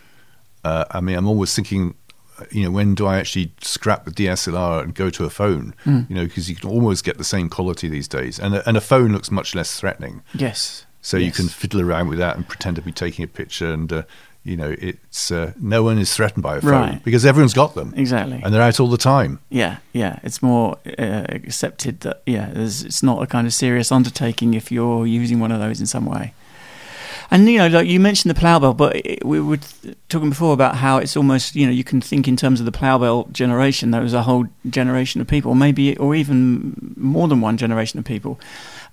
Uh, 0.63 0.85
I 0.91 1.01
mean, 1.01 1.17
I'm 1.17 1.27
always 1.27 1.53
thinking, 1.55 1.95
uh, 2.39 2.45
you 2.51 2.63
know, 2.63 2.71
when 2.71 2.95
do 2.95 3.05
I 3.07 3.17
actually 3.17 3.51
scrap 3.61 4.05
the 4.05 4.11
DSLR 4.11 4.83
and 4.83 4.95
go 4.95 5.09
to 5.09 5.25
a 5.25 5.29
phone? 5.29 5.73
Hmm. 5.83 6.01
You 6.07 6.15
know, 6.15 6.23
because 6.25 6.49
you 6.49 6.55
can 6.55 6.69
almost 6.69 7.03
get 7.03 7.17
the 7.17 7.23
same 7.25 7.49
quality 7.49 7.89
these 7.89 8.07
days, 8.07 8.39
and 8.39 8.55
a, 8.55 8.67
and 8.69 8.77
a 8.77 8.81
phone 8.81 9.11
looks 9.11 9.31
much 9.31 9.53
less 9.55 9.77
threatening. 9.79 10.21
Yes. 10.33 10.85
So 11.01 11.17
you 11.17 11.31
can 11.31 11.47
fiddle 11.49 11.81
around 11.81 12.09
with 12.09 12.19
that 12.19 12.35
and 12.37 12.47
pretend 12.47 12.75
to 12.75 12.81
be 12.83 12.91
taking 12.91 13.25
a 13.25 13.27
picture, 13.27 13.73
and 13.73 13.91
uh, 13.91 14.03
you 14.43 14.57
know, 14.57 14.75
it's 14.79 15.29
uh, 15.31 15.53
no 15.59 15.83
one 15.83 15.97
is 15.99 16.13
threatened 16.15 16.41
by 16.43 16.57
a 16.57 16.61
phone 16.61 16.71
Right. 16.71 17.03
because 17.03 17.25
everyone's 17.25 17.53
got 17.53 17.75
them, 17.75 17.93
Exactly. 17.95 18.41
and 18.43 18.53
they're 18.53 18.61
out 18.61 18.79
all 18.79 18.87
the 18.89 18.97
time. 18.97 19.39
Yeah, 19.49 19.77
yeah. 19.93 20.19
It's 20.23 20.41
more 20.41 20.77
uh, 20.97 21.25
accepted 21.29 21.99
that 22.01 22.21
yeah, 22.25 22.51
it's 22.55 23.03
not 23.03 23.21
a 23.21 23.27
kind 23.27 23.45
of 23.45 23.53
serious 23.53 23.91
undertaking 23.91 24.53
if 24.55 24.71
you're 24.71 25.05
using 25.05 25.39
one 25.39 25.51
of 25.51 25.59
those 25.59 25.79
in 25.79 25.85
some 25.85 26.05
way. 26.05 26.33
And 27.33 27.47
you 27.49 27.57
know, 27.59 27.67
like 27.67 27.87
you 27.87 27.99
mentioned 27.99 28.35
the 28.35 28.39
Plaubel, 28.39 28.75
but 28.75 28.93
it, 28.97 29.25
we 29.25 29.39
were 29.39 29.59
talking 30.09 30.29
before 30.29 30.53
about 30.53 30.75
how 30.75 30.97
it's 30.97 31.15
almost 31.15 31.55
you 31.55 31.65
know 31.65 31.71
you 31.71 31.83
can 31.85 32.01
think 32.01 32.27
in 32.27 32.35
terms 32.35 32.59
of 32.59 32.65
the 32.65 32.71
Plaubel 32.73 33.31
generation. 33.31 33.91
There 33.91 34.01
was 34.01 34.13
a 34.13 34.23
whole 34.23 34.47
generation 34.69 35.21
of 35.21 35.27
people, 35.27 35.55
maybe 35.55 35.95
or 35.97 36.13
even 36.13 36.93
more 36.97 37.29
than 37.29 37.39
one 37.39 37.55
generation 37.55 37.97
of 37.99 38.05
people. 38.05 38.37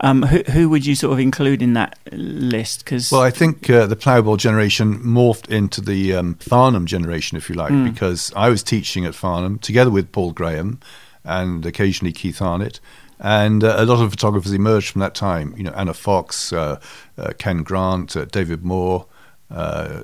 Um, 0.01 0.23
who, 0.23 0.39
who 0.53 0.69
would 0.69 0.87
you 0.87 0.95
sort 0.95 1.13
of 1.13 1.19
include 1.19 1.61
in 1.61 1.73
that 1.73 1.99
list? 2.13 2.85
Because 2.85 3.11
Well, 3.11 3.23
I 3.23 3.31
think 3.33 3.69
uh, 3.69 3.87
the 3.89 3.97
Plaubel 3.97 4.37
generation 4.39 5.01
morphed 5.01 5.51
into 5.51 5.81
the 5.81 6.15
um, 6.15 6.35
Farnham 6.37 6.87
generation, 6.87 7.37
if 7.37 7.49
you 7.51 7.57
like, 7.57 7.73
Mm. 7.73 7.93
because 7.93 8.33
I 8.37 8.49
was 8.49 8.63
teaching 8.63 9.05
at 9.05 9.17
Farnham 9.17 9.59
together 9.59 9.91
with 9.91 10.13
Paul 10.13 10.31
Graham 10.31 10.79
and 11.25 11.67
occasionally 11.67 12.13
Keith 12.13 12.39
Arnatt. 12.41 12.79
And 13.21 13.65
uh, 13.65 13.77
a 13.79 13.85
lot 13.85 14.03
of 14.03 14.11
photographers 14.11 14.53
emerged 14.53 14.91
from 14.91 15.01
that 15.01 15.15
time. 15.15 15.55
You 15.57 15.65
know, 15.65 15.73
Anna 15.73 15.95
Fox, 15.95 16.53
uh, 16.53 16.81
uh, 17.17 17.33
Ken 17.39 17.63
Grant, 17.63 18.17
uh, 18.17 18.27
David 18.27 18.65
Moore. 18.65 19.07
Uh, 19.51 20.03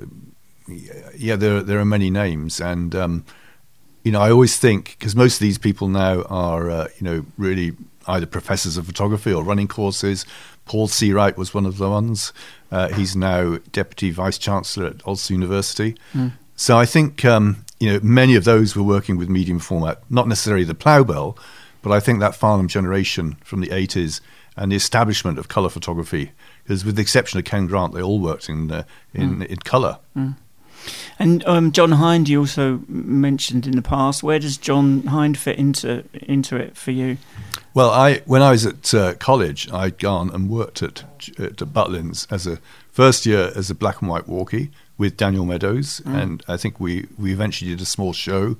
yeah, 1.15 1.35
there 1.35 1.61
there 1.61 1.79
are 1.79 1.85
many 1.85 2.09
names, 2.09 2.59
and 2.59 2.95
um, 2.95 3.25
you 4.03 4.11
know, 4.11 4.21
I 4.21 4.31
always 4.31 4.57
think 4.57 4.95
because 4.97 5.15
most 5.15 5.35
of 5.35 5.39
these 5.39 5.57
people 5.57 5.87
now 5.87 6.23
are, 6.23 6.69
uh, 6.69 6.87
you 6.99 7.03
know, 7.03 7.25
really 7.37 7.73
either 8.07 8.25
professors 8.25 8.77
of 8.77 8.85
photography 8.85 9.31
or 9.33 9.43
running 9.43 9.67
courses. 9.67 10.25
Paul 10.65 10.87
Seawright 10.87 11.37
was 11.37 11.53
one 11.53 11.65
of 11.65 11.77
the 11.77 11.89
ones. 11.89 12.33
Uh, 12.71 12.89
he's 12.89 13.15
now 13.15 13.57
deputy 13.71 14.09
vice 14.09 14.37
chancellor 14.37 14.87
at 14.87 15.07
Ulster 15.07 15.33
University. 15.33 15.95
So 16.55 16.77
I 16.77 16.85
think 16.85 17.23
um, 17.25 17.65
you 17.79 17.93
know 17.93 17.99
many 18.01 18.35
of 18.35 18.43
those 18.43 18.75
were 18.75 18.83
working 18.83 19.17
with 19.17 19.29
medium 19.29 19.59
format, 19.59 20.01
not 20.09 20.27
necessarily 20.27 20.63
the 20.63 20.75
Plaubel, 20.75 21.37
but 21.85 21.91
I 21.91 21.99
think 21.99 22.19
that 22.19 22.33
Farnham 22.33 22.67
generation 22.67 23.37
from 23.43 23.61
the 23.61 23.67
80s 23.67 24.19
and 24.57 24.71
the 24.71 24.75
establishment 24.75 25.37
of 25.37 25.49
colour 25.49 25.69
photography, 25.69 26.31
because 26.63 26.83
with 26.83 26.95
the 26.95 27.03
exception 27.03 27.37
of 27.37 27.45
Ken 27.45 27.67
Grant, 27.67 27.93
they 27.93 28.01
all 28.01 28.19
worked 28.19 28.49
in 28.49 28.71
uh, 28.71 28.85
in, 29.13 29.43
in 29.43 29.57
colour. 29.57 29.99
And 31.19 31.45
um, 31.45 31.71
John 31.71 31.91
Hinde, 31.91 32.27
you 32.27 32.39
also 32.39 32.81
mentioned 32.87 33.67
in 33.67 33.75
the 33.75 33.83
past. 33.83 34.23
Where 34.23 34.39
does 34.39 34.57
John 34.57 35.03
Hinde 35.03 35.37
fit 35.37 35.59
into 35.59 36.03
into 36.13 36.55
it 36.55 36.75
for 36.75 36.89
you? 36.89 37.17
Well, 37.75 37.91
I 37.91 38.21
when 38.25 38.41
I 38.41 38.49
was 38.49 38.65
at 38.65 38.91
uh, 38.95 39.13
college, 39.13 39.71
I'd 39.71 39.99
gone 39.99 40.31
and 40.33 40.49
worked 40.49 40.81
at, 40.81 41.03
at 41.37 41.57
Butlins 41.57 42.25
as 42.31 42.47
a 42.47 42.57
first 42.91 43.27
year 43.27 43.51
as 43.55 43.69
a 43.69 43.75
black 43.75 44.01
and 44.01 44.09
white 44.09 44.27
walkie 44.27 44.71
with 44.97 45.17
Daniel 45.17 45.45
Meadows, 45.45 46.01
mm. 46.03 46.19
and 46.19 46.43
I 46.47 46.57
think 46.57 46.79
we 46.79 47.05
we 47.15 47.31
eventually 47.31 47.69
did 47.69 47.81
a 47.81 47.85
small 47.85 48.11
show 48.11 48.57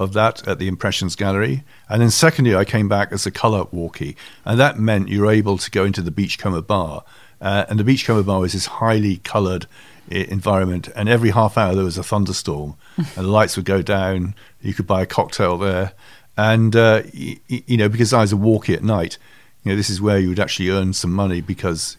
of 0.00 0.14
that 0.14 0.46
at 0.48 0.58
the 0.58 0.66
Impressions 0.66 1.14
Gallery. 1.14 1.62
And 1.88 2.00
then 2.02 2.10
second 2.10 2.46
year, 2.46 2.56
I 2.58 2.64
came 2.64 2.88
back 2.88 3.12
as 3.12 3.26
a 3.26 3.30
colour 3.30 3.64
walkie, 3.70 4.16
and 4.44 4.58
that 4.58 4.78
meant 4.78 5.08
you 5.08 5.20
were 5.20 5.30
able 5.30 5.58
to 5.58 5.70
go 5.70 5.84
into 5.84 6.02
the 6.02 6.10
Beachcomber 6.10 6.62
Bar, 6.62 7.04
uh, 7.40 7.66
and 7.68 7.78
the 7.78 7.84
Beachcomber 7.84 8.22
Bar 8.22 8.40
was 8.40 8.54
this 8.54 8.66
highly 8.66 9.18
coloured 9.18 9.66
environment, 10.10 10.88
and 10.96 11.08
every 11.08 11.30
half 11.30 11.56
hour 11.56 11.74
there 11.74 11.84
was 11.84 11.98
a 11.98 12.02
thunderstorm, 12.02 12.74
and 12.96 13.06
the 13.14 13.22
lights 13.22 13.56
would 13.56 13.64
go 13.66 13.82
down. 13.82 14.34
You 14.60 14.74
could 14.74 14.86
buy 14.86 15.02
a 15.02 15.06
cocktail 15.06 15.58
there, 15.58 15.92
and 16.36 16.74
uh, 16.74 17.02
y- 17.14 17.38
you 17.48 17.76
know 17.76 17.88
because 17.88 18.12
I 18.12 18.22
was 18.22 18.32
a 18.32 18.36
walkie 18.36 18.74
at 18.74 18.82
night, 18.82 19.18
you 19.64 19.70
know 19.72 19.76
this 19.76 19.90
is 19.90 20.00
where 20.00 20.18
you 20.18 20.30
would 20.30 20.40
actually 20.40 20.70
earn 20.70 20.92
some 20.94 21.12
money 21.12 21.40
because 21.40 21.96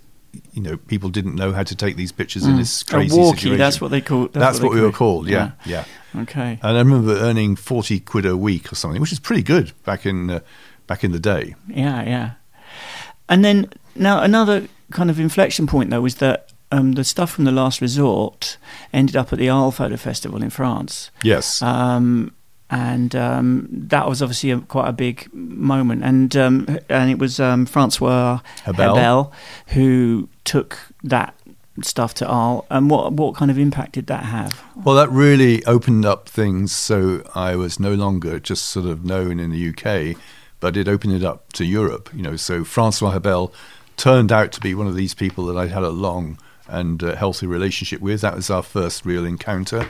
you 0.54 0.62
know 0.62 0.78
people 0.78 1.10
didn't 1.10 1.36
know 1.36 1.54
how 1.54 1.64
to 1.64 1.76
take 1.76 1.96
these 1.96 2.12
pictures 2.12 2.44
mm. 2.44 2.52
in 2.52 2.58
this 2.58 2.84
crazy 2.84 3.16
a 3.16 3.20
walkie, 3.20 3.38
situation. 3.38 3.60
That's 3.60 3.82
what 3.82 3.92
they 3.92 4.02
call. 4.02 4.24
That's, 4.24 4.34
that's 4.34 4.60
what, 4.60 4.70
what 4.70 4.76
we 4.76 4.82
were 4.82 4.92
called. 4.92 5.28
Yeah, 5.28 5.52
yeah, 5.66 5.86
yeah, 6.14 6.22
Okay. 6.22 6.60
And 6.62 6.78
I 6.78 6.80
remember 6.80 7.16
earning 7.18 7.56
forty 7.56 8.00
quid 8.00 8.26
a 8.26 8.38
week 8.38 8.72
or 8.72 8.76
something, 8.76 9.02
which 9.02 9.12
is 9.12 9.20
pretty 9.20 9.44
good 9.44 9.74
back 9.84 10.06
in 10.06 10.30
uh, 10.30 10.40
back 10.88 11.04
in 11.04 11.12
the 11.12 11.20
day. 11.20 11.56
Yeah, 11.68 12.04
yeah. 12.04 12.32
And 13.30 13.46
then 13.46 13.72
now 13.96 14.22
another 14.22 14.68
kind 14.92 15.10
of 15.10 15.20
inflection 15.20 15.68
point 15.68 15.90
though 15.90 16.02
was 16.02 16.16
that 16.16 16.52
um, 16.72 16.94
the 16.94 17.04
stuff 17.04 17.32
from 17.32 17.46
the 17.46 17.52
Last 17.52 17.82
Resort 17.82 18.58
ended 18.94 19.16
up 19.16 19.32
at 19.34 19.40
the 19.40 19.50
Arles 19.50 19.76
Photo 19.76 19.98
Festival 19.98 20.42
in 20.42 20.50
France. 20.50 21.12
Yes. 21.24 21.62
Um, 21.62 22.34
and 22.70 23.14
um, 23.18 23.68
that 23.70 24.08
was 24.08 24.22
obviously 24.22 24.52
a, 24.52 24.60
quite 24.60 24.88
a 24.88 24.94
big 24.94 25.32
moment. 25.34 26.04
And 26.04 26.36
um, 26.38 26.80
and 26.88 27.12
it 27.12 27.20
was 27.20 27.40
um, 27.40 27.66
Francois 27.66 28.40
Hebel. 28.64 28.96
Hebel 28.96 29.34
who 29.68 30.30
took 30.44 30.80
that 31.04 31.36
stuff 31.82 32.14
to 32.16 32.28
Arles. 32.28 32.66
And 32.70 32.90
what 32.90 33.14
what 33.14 33.36
kind 33.36 33.52
of 33.52 33.58
impact 33.58 33.94
did 33.94 34.08
that 34.08 34.26
have? 34.26 34.64
Well, 34.76 34.96
that 34.96 35.10
really 35.10 35.64
opened 35.66 36.06
up 36.06 36.28
things. 36.28 36.72
So 36.72 37.24
I 37.34 37.56
was 37.56 37.80
no 37.80 37.94
longer 37.94 38.40
just 38.40 38.66
sort 38.66 38.86
of 38.86 39.06
known 39.06 39.40
in 39.40 39.52
the 39.52 39.70
UK, 39.70 40.18
but 40.60 40.78
it 40.78 40.88
opened 40.88 41.14
it 41.14 41.24
up 41.24 41.54
to 41.54 41.66
Europe. 41.66 42.10
You 42.14 42.24
know, 42.24 42.36
so 42.36 42.64
Francois 42.64 43.12
Hebel 43.12 43.54
turned 43.98 44.32
out 44.32 44.52
to 44.54 44.62
be 44.62 44.74
one 44.74 44.88
of 44.88 44.96
these 44.96 45.14
people 45.14 45.46
that 45.46 45.58
I'd 45.58 45.72
had 45.72 45.84
a 45.84 45.90
long 45.90 46.38
and 46.68 47.04
uh, 47.04 47.16
healthy 47.16 47.48
relationship 47.48 48.02
with. 48.02 48.22
That 48.22 48.36
was 48.36 48.50
our 48.50 48.64
first 48.64 49.06
real 49.06 49.26
encounter. 49.26 49.88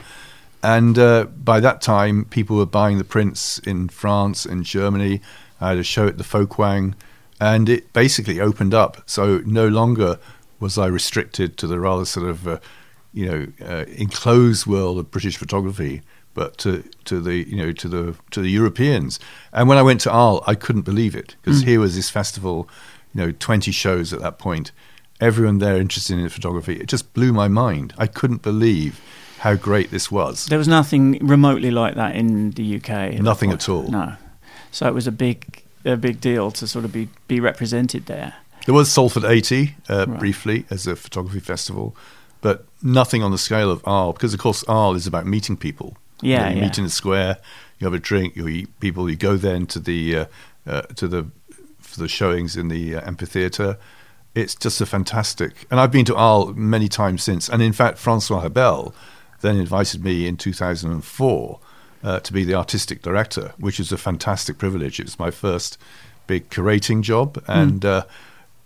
And 0.62 0.98
uh, 0.98 1.24
by 1.24 1.60
that 1.60 1.80
time, 1.80 2.24
people 2.26 2.56
were 2.56 2.66
buying 2.66 2.98
the 2.98 3.04
prints 3.04 3.58
in 3.60 3.88
France 3.88 4.44
and 4.44 4.64
Germany. 4.64 5.20
I 5.60 5.70
had 5.70 5.78
a 5.78 5.82
show 5.82 6.06
at 6.06 6.18
the 6.18 6.24
Folkwang, 6.24 6.94
and 7.40 7.68
it 7.68 7.92
basically 7.92 8.40
opened 8.40 8.74
up. 8.74 9.02
So 9.06 9.38
no 9.44 9.66
longer 9.66 10.18
was 10.62 10.78
I 10.78 10.86
restricted 10.86 11.58
to 11.58 11.66
the 11.66 11.78
rather 11.78 12.06
sort 12.06 12.26
of, 12.26 12.48
uh, 12.48 12.58
you 13.12 13.26
know, 13.26 13.46
uh, 13.66 13.84
enclosed 13.88 14.66
world 14.66 14.98
of 14.98 15.10
British 15.10 15.36
photography, 15.36 16.00
but 16.32 16.56
to, 16.58 16.82
to 17.04 17.20
the 17.20 17.46
you 17.46 17.56
know 17.56 17.72
to 17.72 17.88
the 17.88 18.16
to 18.30 18.40
the 18.40 18.48
Europeans. 18.48 19.20
And 19.52 19.68
when 19.68 19.76
I 19.76 19.82
went 19.82 20.00
to 20.02 20.10
Arles, 20.10 20.42
I 20.46 20.54
couldn't 20.54 20.82
believe 20.82 21.14
it 21.14 21.36
because 21.42 21.62
mm. 21.62 21.66
here 21.66 21.80
was 21.80 21.94
this 21.94 22.08
festival, 22.08 22.68
you 23.12 23.20
know, 23.20 23.32
twenty 23.32 23.72
shows 23.72 24.14
at 24.14 24.20
that 24.20 24.38
point, 24.38 24.72
everyone 25.20 25.58
there 25.58 25.76
interested 25.76 26.18
in 26.18 26.28
photography. 26.30 26.80
It 26.80 26.86
just 26.86 27.12
blew 27.12 27.32
my 27.32 27.48
mind. 27.48 27.92
I 27.98 28.06
couldn't 28.06 28.42
believe 28.42 29.00
how 29.42 29.56
great 29.56 29.90
this 29.90 30.10
was. 30.10 30.46
There 30.46 30.58
was 30.58 30.68
nothing 30.68 31.18
remotely 31.26 31.72
like 31.72 31.96
that 31.96 32.14
in 32.14 32.52
the 32.52 32.76
UK. 32.76 33.14
Nothing 33.20 33.50
at 33.50 33.68
all. 33.68 33.88
No. 33.90 34.14
So 34.70 34.86
it 34.86 34.94
was 34.94 35.08
a 35.08 35.12
big, 35.12 35.64
a 35.84 35.96
big 35.96 36.20
deal 36.20 36.52
to 36.52 36.66
sort 36.66 36.84
of 36.84 36.92
be, 36.92 37.08
be 37.26 37.40
represented 37.40 38.06
there. 38.06 38.34
There 38.66 38.74
was 38.74 38.90
Salford 38.90 39.24
80 39.24 39.74
uh, 39.88 40.06
right. 40.06 40.18
briefly 40.18 40.64
as 40.70 40.86
a 40.86 40.96
photography 40.96 41.40
festival, 41.40 41.96
but 42.40 42.64
nothing 42.82 43.22
on 43.22 43.30
the 43.30 43.38
scale 43.38 43.70
of 43.70 43.82
Arles, 43.86 44.14
because 44.14 44.34
of 44.34 44.40
course 44.40 44.64
Arles 44.64 44.98
is 44.98 45.06
about 45.06 45.26
meeting 45.26 45.56
people. 45.56 45.96
Yeah, 46.20 46.30
you, 46.30 46.44
know, 46.44 46.50
you 46.50 46.56
yeah. 46.56 46.62
meet 46.68 46.78
in 46.78 46.84
the 46.84 46.90
square, 46.90 47.38
you 47.78 47.86
have 47.86 47.94
a 47.94 47.98
drink, 47.98 48.36
you 48.36 48.46
eat 48.46 48.80
people, 48.80 49.10
you 49.10 49.16
go 49.16 49.36
then 49.36 49.66
to 49.66 49.80
the 49.80 50.16
uh, 50.16 50.26
uh, 50.66 50.82
to 50.82 51.08
the 51.08 51.26
for 51.78 52.00
the 52.00 52.08
showings 52.08 52.56
in 52.56 52.68
the 52.68 52.96
uh, 52.96 53.06
amphitheater 53.06 53.76
it's 54.34 54.54
just 54.54 54.80
a 54.80 54.86
fantastic. 54.86 55.66
And 55.70 55.78
I've 55.78 55.92
been 55.92 56.04
to 56.06 56.16
Arles 56.16 56.56
many 56.56 56.88
times 56.88 57.22
since. 57.22 57.48
And 57.48 57.62
in 57.62 57.72
fact, 57.72 57.98
Francois 57.98 58.40
Hebel 58.40 58.94
then 59.40 59.56
invited 59.56 60.02
me 60.02 60.26
in 60.26 60.36
2004 60.36 61.60
uh, 62.04 62.20
to 62.20 62.32
be 62.32 62.44
the 62.44 62.54
artistic 62.54 63.02
director, 63.02 63.52
which 63.58 63.78
is 63.78 63.92
a 63.92 63.98
fantastic 63.98 64.58
privilege. 64.58 64.98
It 64.98 65.04
was 65.04 65.18
my 65.18 65.30
first 65.30 65.76
big 66.26 66.48
curating 66.50 67.02
job, 67.02 67.44
hmm. 67.44 67.50
and 67.50 67.80
mm. 67.80 68.06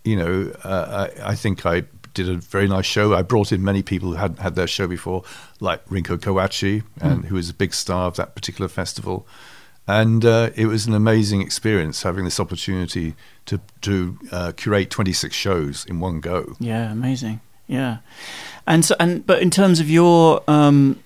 You 0.07 0.15
know, 0.15 0.53
uh, 0.63 1.09
I, 1.17 1.31
I, 1.31 1.35
think 1.35 1.65
I 1.65 1.83
did 2.13 2.29
a 2.29 2.35
very 2.35 2.67
nice 2.67 2.85
show. 2.85 3.13
I 3.13 3.21
brought 3.21 3.51
in 3.51 3.63
many 3.63 3.83
people 3.83 4.09
who 4.09 4.15
hadn't 4.15 4.39
had 4.39 4.55
their 4.55 4.67
show 4.67 4.87
before, 4.87 5.23
like 5.59 5.85
Rinko 5.87 6.17
Kawauchi, 6.17 6.83
and 7.01 7.23
mm. 7.23 7.25
who 7.25 7.35
was 7.35 7.49
a 7.49 7.53
big 7.53 7.73
star 7.73 8.07
of 8.07 8.15
that 8.15 8.35
particular 8.35 8.69
festival. 8.69 9.27
And 9.87 10.25
uh, 10.25 10.49
it 10.55 10.65
was 10.65 10.85
an 10.85 10.93
amazing 10.93 11.41
experience 11.41 12.03
having 12.03 12.25
this 12.25 12.39
opportunity 12.39 13.15
to 13.45 13.59
to 13.81 14.17
uh, 14.31 14.51
curate 14.55 14.89
26 14.89 15.33
shows 15.35 15.85
in 15.85 15.99
one 15.99 16.19
go. 16.19 16.55
Yeah, 16.59 16.91
amazing. 16.91 17.39
Yeah, 17.67 17.97
and 18.65 18.83
so 18.83 18.95
and 18.99 19.25
but 19.25 19.41
in 19.41 19.49
terms 19.49 19.79
of 19.79 19.89
your 19.89 20.41
um, 20.47 20.99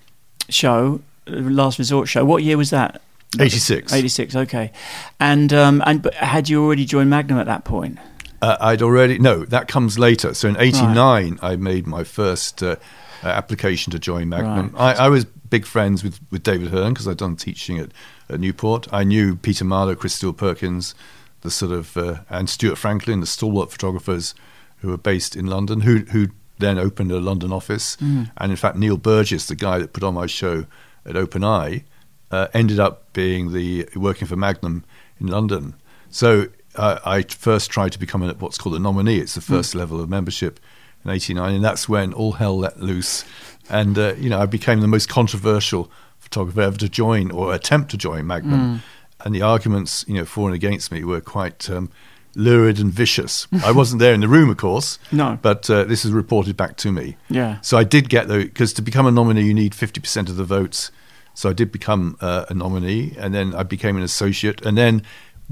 show, 0.48 1.00
uh, 1.26 1.32
Last 1.32 1.78
Resort 1.78 2.08
show, 2.08 2.24
what 2.24 2.42
year 2.42 2.56
was 2.56 2.70
that? 2.70 3.02
86. 3.40 3.92
86. 3.92 4.36
Okay, 4.36 4.72
and 5.18 5.52
um, 5.52 5.82
and 5.86 6.02
but 6.02 6.14
had 6.14 6.48
you 6.48 6.62
already 6.64 6.84
joined 6.84 7.10
Magnum 7.10 7.38
at 7.38 7.46
that 7.46 7.64
point? 7.64 7.98
Uh, 8.42 8.56
I'd 8.60 8.82
already 8.82 9.18
no. 9.18 9.44
That 9.44 9.68
comes 9.68 9.98
later. 9.98 10.34
So 10.34 10.48
in 10.48 10.56
'89, 10.58 11.30
right. 11.30 11.38
I 11.42 11.56
made 11.56 11.86
my 11.86 12.04
first 12.04 12.62
uh, 12.62 12.76
application 13.22 13.92
to 13.92 13.98
join 13.98 14.28
Magnum. 14.28 14.72
Right. 14.72 14.98
I, 14.98 15.06
I 15.06 15.08
was 15.08 15.24
big 15.24 15.64
friends 15.64 16.02
with, 16.02 16.18
with 16.30 16.42
David 16.42 16.68
Hurn 16.68 16.92
because 16.92 17.06
I'd 17.06 17.18
done 17.18 17.36
teaching 17.36 17.78
at, 17.78 17.90
at 18.28 18.40
Newport. 18.40 18.88
I 18.92 19.04
knew 19.04 19.36
Peter 19.36 19.64
Marlow, 19.64 19.94
Chris 19.94 20.14
Steele 20.14 20.32
Perkins, 20.32 20.94
the 21.42 21.50
sort 21.50 21.72
of 21.72 21.96
uh, 21.96 22.20
and 22.28 22.50
Stuart 22.50 22.76
Franklin, 22.76 23.20
the 23.20 23.26
stalwart 23.26 23.70
photographers 23.70 24.34
who 24.78 24.88
were 24.88 24.98
based 24.98 25.36
in 25.36 25.46
London, 25.46 25.82
who 25.82 25.98
who 25.98 26.28
then 26.58 26.78
opened 26.78 27.12
a 27.12 27.20
London 27.20 27.52
office. 27.52 27.96
Mm. 27.96 28.30
And 28.36 28.50
in 28.50 28.56
fact, 28.56 28.76
Neil 28.76 28.96
Burgess, 28.96 29.46
the 29.46 29.54
guy 29.54 29.78
that 29.78 29.92
put 29.92 30.02
on 30.02 30.14
my 30.14 30.26
show 30.26 30.66
at 31.06 31.16
Open 31.16 31.44
Eye, 31.44 31.84
uh, 32.30 32.48
ended 32.54 32.80
up 32.80 33.12
being 33.12 33.52
the 33.52 33.88
working 33.94 34.26
for 34.26 34.36
Magnum 34.36 34.84
in 35.20 35.28
London. 35.28 35.74
So 36.10 36.48
uh, 36.76 36.98
I 37.04 37.22
first 37.22 37.70
tried 37.70 37.92
to 37.92 37.98
become 37.98 38.22
a, 38.22 38.32
what's 38.34 38.58
called 38.58 38.74
a 38.74 38.78
nominee. 38.78 39.18
It's 39.18 39.34
the 39.34 39.40
hmm. 39.40 39.52
first 39.54 39.74
mm. 39.74 39.78
level 39.78 40.00
of 40.00 40.08
membership 40.08 40.60
in 41.04 41.10
'89, 41.10 41.54
and 41.54 41.64
that's 41.64 41.88
when 41.88 42.12
all 42.12 42.32
hell 42.32 42.58
let 42.58 42.80
loose 42.80 43.24
and 43.72 43.98
uh, 43.98 44.14
you 44.18 44.28
know 44.28 44.38
I 44.38 44.46
became 44.46 44.80
the 44.80 44.88
most 44.88 45.08
controversial 45.08 45.90
photographer 46.18 46.60
ever 46.60 46.76
to 46.78 46.88
join 46.88 47.30
or 47.30 47.54
attempt 47.54 47.90
to 47.92 47.96
join 47.96 48.26
Magnum. 48.26 48.60
Mm. 48.60 48.80
And 49.24 49.34
the 49.34 49.42
arguments, 49.42 50.04
you 50.08 50.14
know, 50.14 50.24
for 50.24 50.48
and 50.48 50.54
against 50.54 50.90
me 50.90 51.04
were 51.04 51.20
quite 51.20 51.70
um, 51.70 51.90
lurid 52.34 52.80
and 52.80 52.92
vicious. 52.92 53.46
I 53.64 53.70
wasn't 53.70 54.00
there 54.00 54.14
in 54.14 54.20
the 54.20 54.26
room, 54.26 54.50
of 54.50 54.56
course. 54.56 54.98
No. 55.12 55.38
But 55.40 55.70
uh, 55.70 55.84
this 55.84 56.04
is 56.04 56.10
reported 56.10 56.56
back 56.56 56.76
to 56.78 56.90
me. 56.90 57.16
Yeah. 57.28 57.60
So 57.60 57.78
I 57.78 57.84
did 57.84 58.08
get 58.08 58.26
though, 58.26 58.42
because 58.42 58.72
to 58.74 58.82
become 58.82 59.06
a 59.06 59.12
nominee, 59.12 59.42
you 59.42 59.54
need 59.54 59.74
fifty 59.74 60.00
percent 60.00 60.28
of 60.28 60.36
the 60.36 60.44
votes. 60.44 60.90
So 61.34 61.48
I 61.48 61.54
did 61.54 61.72
become 61.72 62.16
uh, 62.20 62.44
a 62.50 62.54
nominee, 62.54 63.14
and 63.18 63.34
then 63.34 63.54
I 63.54 63.62
became 63.62 63.96
an 63.96 64.02
associate, 64.02 64.60
and 64.66 64.76
then 64.76 65.02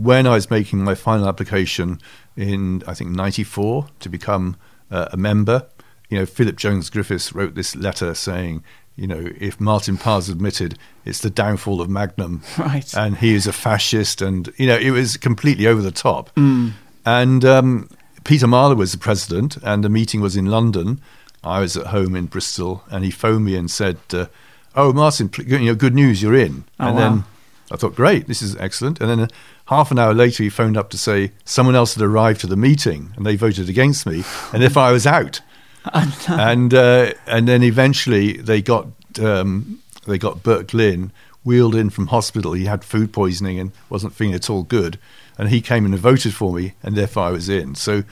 when 0.01 0.27
I 0.27 0.31
was 0.31 0.51
making 0.51 0.83
my 0.83 0.95
final 0.95 1.29
application 1.29 2.01
in 2.37 2.83
I 2.87 2.95
think 2.95 3.11
'94 3.11 3.87
to 4.01 4.09
become 4.09 4.57
uh, 4.91 5.09
a 5.13 5.17
member, 5.17 5.67
you 6.09 6.19
know, 6.19 6.27
Philip 6.27 6.57
Jones 6.57 6.91
Griffiths 6.91 7.33
wrote 7.33 7.55
this 7.55 7.77
letter 7.77 8.15
saying, 8.15 8.65
you 8.97 9.07
know, 9.07 9.31
if 9.39 9.59
Martin 9.61 9.97
Parr's 9.97 10.29
admitted, 10.29 10.77
it's 11.05 11.21
the 11.21 11.31
downfall 11.31 11.81
of 11.81 11.89
Magnum, 11.89 12.43
right? 12.59 12.93
And 12.95 13.17
he 13.17 13.35
is 13.35 13.47
a 13.47 13.53
fascist, 13.53 14.21
and 14.21 14.53
you 14.57 14.67
know, 14.67 14.77
it 14.77 14.91
was 14.91 15.17
completely 15.17 15.67
over 15.67 15.81
the 15.81 15.91
top. 15.91 16.35
Mm. 16.35 16.73
And 17.07 17.45
um, 17.45 17.89
Peter 18.25 18.47
Marlow 18.47 18.75
was 18.75 18.93
the 18.93 18.99
president, 18.99 19.57
and 19.63 19.83
the 19.83 19.89
meeting 19.89 20.21
was 20.21 20.37
in 20.37 20.47
London. 20.47 21.01
I 21.43 21.61
was 21.61 21.77
at 21.77 21.87
home 21.87 22.15
in 22.15 22.27
Bristol, 22.27 22.85
and 22.91 23.05
he 23.05 23.11
phoned 23.11 23.47
me 23.47 23.57
and 23.57 23.71
said, 23.71 23.97
uh, 24.13 24.27
"Oh, 24.75 24.93
Martin, 24.93 25.31
you 25.47 25.61
know, 25.61 25.75
good 25.75 25.95
news, 25.95 26.21
you're 26.21 26.37
in." 26.37 26.65
Oh, 26.79 26.89
and 26.89 26.97
wow. 26.97 27.01
then 27.01 27.25
I 27.71 27.77
thought, 27.77 27.95
"Great, 27.95 28.27
this 28.27 28.43
is 28.43 28.55
excellent." 28.57 29.01
And 29.01 29.09
then 29.09 29.21
uh, 29.21 29.29
half 29.71 29.93
an 29.93 29.99
hour 29.99 30.13
later, 30.13 30.43
he 30.43 30.51
phoned 30.51 30.77
up 30.77 30.91
to 30.91 30.99
say 30.99 31.31
someone 31.45 31.77
else 31.77 31.95
had 31.95 32.03
arrived 32.03 32.41
to 32.41 32.47
the 32.49 32.57
meeting, 32.57 33.13
and 33.17 33.25
they 33.25 33.37
voted 33.37 33.69
against 33.69 34.05
me, 34.05 34.25
and 34.53 34.63
if 34.63 34.77
I 34.77 34.93
was 34.93 35.07
out. 35.07 35.41
and 36.29 36.75
uh, 36.75 37.15
and 37.27 37.49
then 37.49 37.63
eventually 37.63 38.35
they 38.35 38.61
got 38.61 38.89
um, 39.19 39.81
they 40.07 40.19
got 40.19 40.43
Burt 40.43 40.67
Glinn 40.67 41.11
wheeled 41.43 41.75
in 41.75 41.89
from 41.89 42.09
hospital. 42.09 42.53
He 42.53 42.67
had 42.67 42.85
food 42.85 43.13
poisoning 43.15 43.59
and 43.59 43.73
wasn't 43.89 44.13
feeling 44.13 44.35
at 44.35 44.51
all 44.51 44.65
good, 44.65 44.99
and 45.39 45.49
he 45.49 45.63
came 45.63 45.87
in 45.87 45.93
and 45.93 46.03
voted 46.03 46.35
for 46.35 46.53
me, 46.53 46.75
and 46.83 46.97
therefore 46.97 47.23
I 47.23 47.31
was 47.31 47.49
in. 47.49 47.77
So 47.77 48.03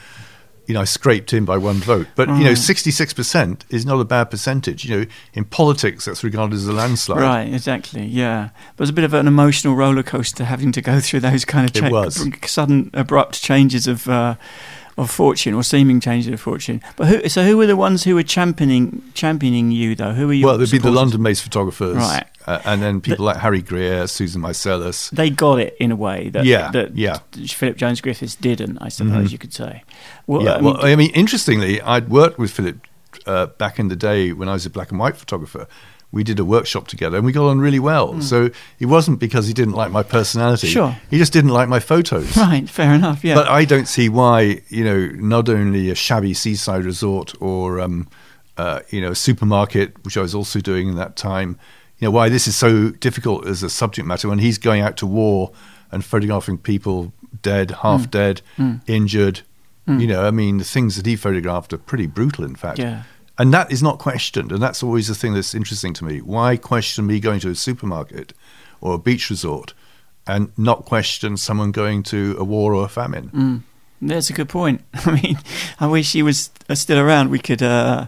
you 0.69 0.75
know, 0.75 0.83
I 0.83 0.85
scraped 0.85 1.33
in 1.33 1.47
by 1.47 1.57
one 1.57 1.77
vote. 1.77 2.09
But, 2.15 2.29
you 2.29 2.45
know, 2.45 2.53
66% 2.53 3.63
is 3.71 3.87
not 3.87 3.99
a 4.01 4.05
bad 4.05 4.25
percentage. 4.25 4.85
You 4.85 4.99
know, 4.99 5.07
in 5.33 5.47
politics, 5.47 6.05
that's 6.05 6.23
regarded 6.23 6.57
as 6.57 6.67
a 6.67 6.75
landslide. 6.75 7.23
Right, 7.23 7.53
exactly. 7.55 8.05
Yeah, 8.05 8.51
but 8.77 8.83
it 8.83 8.85
was 8.85 8.91
a 8.91 8.93
bit 8.93 9.05
of 9.05 9.15
an 9.15 9.27
emotional 9.27 9.75
roller 9.75 10.03
coaster 10.03 10.45
having 10.45 10.71
to 10.73 10.83
go 10.83 11.01
through 11.01 11.21
those 11.21 11.47
kind 11.47 11.65
of 11.65 11.73
cha- 11.73 12.47
sudden, 12.47 12.91
abrupt 12.93 13.43
changes 13.43 13.87
of 13.87 14.07
uh, 14.11 14.35
of 14.99 15.11
fortune 15.11 15.55
or 15.55 15.63
seeming 15.63 16.01
changes 16.01 16.31
of 16.33 16.41
fortune. 16.41 16.83
But 16.97 17.07
who? 17.07 17.29
So 17.29 17.45
who 17.45 17.57
were 17.57 17.67
the 17.67 17.77
ones 17.77 18.05
who 18.05 18.15
were 18.15 18.23
championing 18.23 19.03
championing 19.15 19.71
you 19.71 19.95
though? 19.95 20.13
Who 20.13 20.27
were 20.27 20.33
you? 20.35 20.45
Well, 20.45 20.59
there'd 20.59 20.71
be 20.71 20.79
the 20.79 20.91
London-based 20.91 21.43
photographers, 21.43 21.97
Right. 21.97 22.25
uh, 22.47 22.61
and 22.65 22.83
then 22.83 23.01
people 23.01 23.25
like 23.25 23.39
Harry 23.39 23.63
Gruyaert, 23.63 24.11
Susan 24.11 24.43
Meiselas. 24.43 25.11
They 25.11 25.31
got 25.31 25.61
it 25.61 25.77
in 25.81 25.93
a 25.93 25.97
way 25.97 26.29
that 26.31 26.45
Yeah, 26.45 26.71
that 26.73 26.97
yeah. 26.97 27.19
Philip 27.47 27.77
Jones 27.77 28.01
Griffiths 28.01 28.35
didn't. 28.35 28.79
I 28.81 28.89
suppose 28.91 29.29
Mhm. 29.29 29.33
you 29.33 29.39
could 29.39 29.55
say. 29.55 29.85
Well, 30.27 30.43
yeah, 30.45 30.55
I 30.55 30.61
mean, 30.61 30.65
well, 30.75 30.85
I 30.85 30.97
mean, 30.97 31.11
interestingly, 31.13 31.81
I'd 31.81 32.09
worked 32.11 32.39
with 32.39 32.51
Philip 32.51 32.79
uh, 33.27 33.47
back 33.59 33.79
in 33.79 33.89
the 33.89 33.97
day 33.97 34.33
when 34.33 34.49
I 34.49 34.53
was 34.55 34.67
a 34.67 34.71
black 34.71 34.91
and 34.91 34.99
white 35.01 35.17
photographer. 35.17 35.67
We 36.11 36.25
did 36.25 36.39
a 36.39 36.45
workshop 36.45 36.89
together, 36.89 37.19
and 37.19 37.27
we 37.27 37.33
got 37.33 37.47
on 37.49 37.59
really 37.61 37.79
well. 37.79 38.21
So 38.23 38.49
it 38.79 38.87
wasn't 38.87 39.19
because 39.21 39.47
he 39.47 39.53
didn't 39.53 39.75
like 39.75 39.91
my 39.93 40.03
personality. 40.03 40.67
Hmm. 40.69 40.73
Sure. 40.73 40.97
he 41.11 41.19
just 41.19 41.33
didn't 41.35 41.51
like 41.51 41.69
my 41.69 41.81
photos. 41.81 42.35
right, 42.37 42.69
fair 42.69 42.95
enough. 42.95 43.23
Yeah, 43.23 43.35
But 43.35 43.49
I 43.49 43.67
don't 43.67 43.87
see 43.87 44.09
why, 44.09 44.63
you 44.69 44.85
know, 44.85 45.07
not 45.15 45.49
only 45.51 45.91
a 45.91 45.95
shabby 45.95 46.33
seaside 46.33 46.85
resort 46.87 47.35
or, 47.41 47.79
um, 47.81 48.09
uh, 48.57 48.81
you 48.89 49.03
know, 49.03 49.11
a 49.11 49.15
supermarket, 49.15 50.03
which 50.05 50.17
I 50.17 50.23
was 50.23 50.35
also 50.35 50.61
doing 50.61 50.89
in 50.89 50.95
that 50.97 51.15
time, 51.15 51.59
you 51.99 52.07
know, 52.07 52.11
why 52.11 52.29
this 52.31 52.47
is 52.47 52.57
so 52.57 52.91
difficult 52.91 53.47
as 53.47 53.63
a 53.63 53.69
subject 53.69 54.09
matter 54.09 54.29
when 54.31 54.39
he's 54.39 54.57
going 54.57 54.81
out 54.81 54.97
to 54.99 55.07
war 55.07 55.51
and 55.93 56.03
photographing 56.05 56.57
people 56.57 57.13
dead, 57.43 57.71
half 57.83 58.05
Hmm. 58.05 58.11
dead, 58.11 58.43
injured. 58.87 59.43
You 59.87 60.07
know, 60.07 60.27
I 60.27 60.31
mean, 60.31 60.59
the 60.59 60.65
things 60.65 60.97
that 60.97 61.07
he 61.07 61.17
photographed 61.17 61.73
are 61.73 61.79
pretty 61.79 62.07
brutal, 62.07 62.45
in 62.45 62.57
fact. 62.57 62.79
Yeah. 62.79 63.05
And 63.39 63.55
that 63.55 63.71
is 63.71 63.83
not 63.83 63.99
questioned. 63.99 64.51
And 64.51 64.61
that's 64.61 64.83
always 64.83 65.09
the 65.09 65.15
thing 65.15 65.33
that's 65.33 65.55
interesting 65.55 65.95
to 65.95 66.05
me. 66.05 66.21
Why 66.21 66.57
question 66.57 67.07
me 67.07 67.21
going 67.21 67.41
to 67.41 67.51
a 67.51 67.55
supermarket 67.55 68.33
or 68.81 68.95
a 68.95 68.99
beach 68.99 69.31
resort 69.31 69.75
and 70.27 70.53
not 70.59 70.85
question 70.85 71.37
someone 71.37 71.71
going 71.71 72.03
to 72.05 72.37
a 72.39 72.45
war 72.45 72.75
or 72.75 72.85
a 72.85 72.89
famine? 72.89 73.31
Mm. 73.31 73.63
That's 74.01 74.31
a 74.31 74.33
good 74.33 74.49
point. 74.49 74.83
I 74.95 75.21
mean, 75.21 75.39
I 75.81 75.87
wish 75.87 76.13
he 76.13 76.23
was 76.23 76.51
uh, 76.69 76.75
still 76.75 76.99
around. 76.99 77.31
We 77.31 77.39
could 77.39 77.63
uh, 77.63 78.07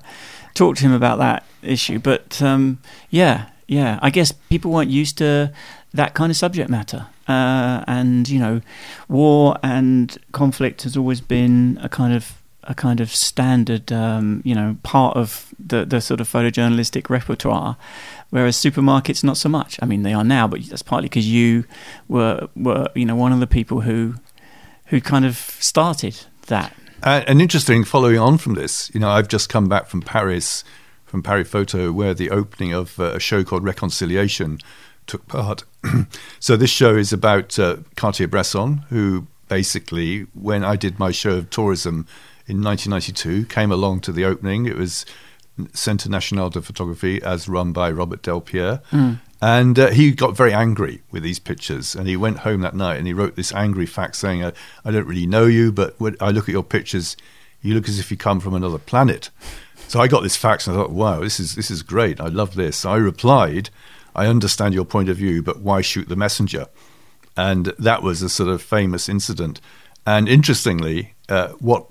talk 0.55 0.77
to 0.77 0.83
him 0.83 0.93
about 0.93 1.19
that 1.19 1.45
issue. 1.63 1.99
But 1.99 2.41
um, 2.43 2.79
yeah, 3.11 3.51
yeah. 3.67 3.99
I 4.03 4.11
guess 4.11 4.33
people 4.33 4.73
weren't 4.73 4.91
used 4.91 5.19
to 5.19 5.53
that 5.93 6.15
kind 6.15 6.31
of 6.31 6.37
subject 6.37 6.71
matter. 6.71 7.07
Uh, 7.29 7.85
and 7.87 8.29
you 8.29 8.39
know, 8.39 8.61
war 9.09 9.57
and 9.63 10.19
conflict 10.33 10.83
has 10.83 10.97
always 10.97 11.21
been 11.21 11.79
a 11.81 11.89
kind 11.89 12.13
of 12.13 12.40
a 12.65 12.75
kind 12.75 13.01
of 13.01 13.15
standard, 13.15 13.91
um, 13.93 14.43
you 14.45 14.55
know, 14.55 14.77
part 14.83 15.17
of 15.17 15.55
the 15.59 15.85
the 15.85 16.01
sort 16.01 16.21
of 16.21 16.29
photojournalistic 16.29 17.09
repertoire. 17.09 17.77
Whereas 18.31 18.57
supermarkets, 18.57 19.25
not 19.25 19.37
so 19.37 19.49
much. 19.49 19.79
I 19.83 19.87
mean, 19.87 20.03
they 20.03 20.13
are 20.13 20.25
now, 20.25 20.47
but 20.47 20.63
that's 20.65 20.83
partly 20.83 21.09
because 21.09 21.29
you 21.29 21.65
were 22.09 22.49
were 22.55 22.89
you 22.95 23.05
know 23.05 23.17
one 23.17 23.33
of 23.33 23.41
the 23.41 23.47
people 23.47 23.81
who 23.83 24.15
who 24.87 25.01
kind 25.01 25.25
of 25.25 25.37
started 25.37 26.21
that. 26.47 26.75
Uh, 27.03 27.23
and 27.27 27.41
interesting, 27.41 27.83
following 27.85 28.19
on 28.19 28.37
from 28.37 28.55
this, 28.55 28.91
you 28.93 29.01
know, 29.01 29.09
I've 29.09 29.29
just 29.29 29.49
come 29.49 29.69
back 29.69 29.87
from 29.87 30.03
Paris, 30.03 30.65
from 31.07 31.23
Paris 31.23 31.49
Photo, 31.49 31.93
where 31.93 32.13
the 32.13 32.29
opening 32.29 32.75
of 32.75 33.01
uh, 33.01 33.05
a 33.15 33.21
show 33.21 33.43
called 33.43 33.65
Reconciliation 33.65 34.59
took 35.07 35.27
part. 35.27 35.65
so 36.41 36.57
this 36.57 36.71
show 36.71 36.95
is 36.97 37.11
about 37.13 37.59
uh, 37.59 37.79
Cartier-Bresson, 37.97 38.85
who 38.91 39.27
basically, 39.49 40.27
when 40.35 40.63
I 40.63 40.77
did 40.77 40.99
my 40.99 41.11
show 41.11 41.37
of 41.37 41.49
tourism 41.49 42.07
in 42.51 42.63
1992, 42.63 43.47
came 43.47 43.71
along 43.71 44.01
to 44.01 44.13
the 44.13 44.25
opening. 44.25 44.67
It 44.67 44.77
was 44.77 45.07
Centre 45.73 46.09
National 46.09 46.51
de 46.51 46.61
Photography, 46.61 47.23
as 47.23 47.49
run 47.49 47.73
by 47.73 47.91
Robert 47.91 48.23
Delpire. 48.23 48.83
And 49.43 49.79
uh, 49.79 49.91
he 49.91 50.11
got 50.13 50.37
very 50.37 50.53
angry 50.53 51.03
with 51.11 51.23
these 51.23 51.39
pictures, 51.39 51.95
and 51.95 52.07
he 52.07 52.17
went 52.17 52.39
home 52.39 52.61
that 52.61 52.75
night 52.75 52.99
and 52.99 53.07
he 53.07 53.15
wrote 53.15 53.37
this 53.37 53.55
angry 53.55 53.87
fax 53.87 54.19
saying, 54.19 54.45
"I, 54.45 54.53
I 54.85 54.91
don't 54.91 55.07
really 55.07 55.27
know 55.27 55.47
you, 55.47 55.73
but 55.73 55.99
when 55.99 56.17
I 56.21 56.31
look 56.31 56.49
at 56.49 56.53
your 56.53 56.63
pictures, 56.63 57.17
you 57.63 57.75
look 57.75 57.89
as 57.89 57.99
if 57.99 58.11
you 58.11 58.19
come 58.19 58.41
from 58.41 58.55
another 58.55 58.79
planet." 58.79 59.31
So 59.89 59.99
I 59.99 60.09
got 60.09 60.23
this 60.23 60.37
fax 60.37 60.67
and 60.67 60.77
I 60.77 60.81
thought, 60.81 60.91
"Wow, 60.91 61.21
this 61.21 61.41
is 61.41 61.55
this 61.55 61.71
is 61.71 61.83
great. 61.83 62.21
I 62.21 62.27
love 62.27 62.55
this." 62.55 62.77
So 62.79 62.91
I 62.91 62.97
replied, 62.97 63.71
"I 64.15 64.27
understand 64.27 64.75
your 64.75 64.85
point 64.85 65.09
of 65.09 65.17
view, 65.17 65.43
but 65.43 65.61
why 65.61 65.81
shoot 65.81 66.09
the 66.09 66.17
messenger?" 66.17 66.67
And 67.35 67.67
that 67.79 68.03
was 68.03 68.21
a 68.21 68.29
sort 68.29 68.51
of 68.51 68.61
famous 68.61 69.09
incident. 69.09 69.61
And 70.05 70.29
interestingly, 70.29 71.15
uh, 71.31 71.49
what 71.61 71.87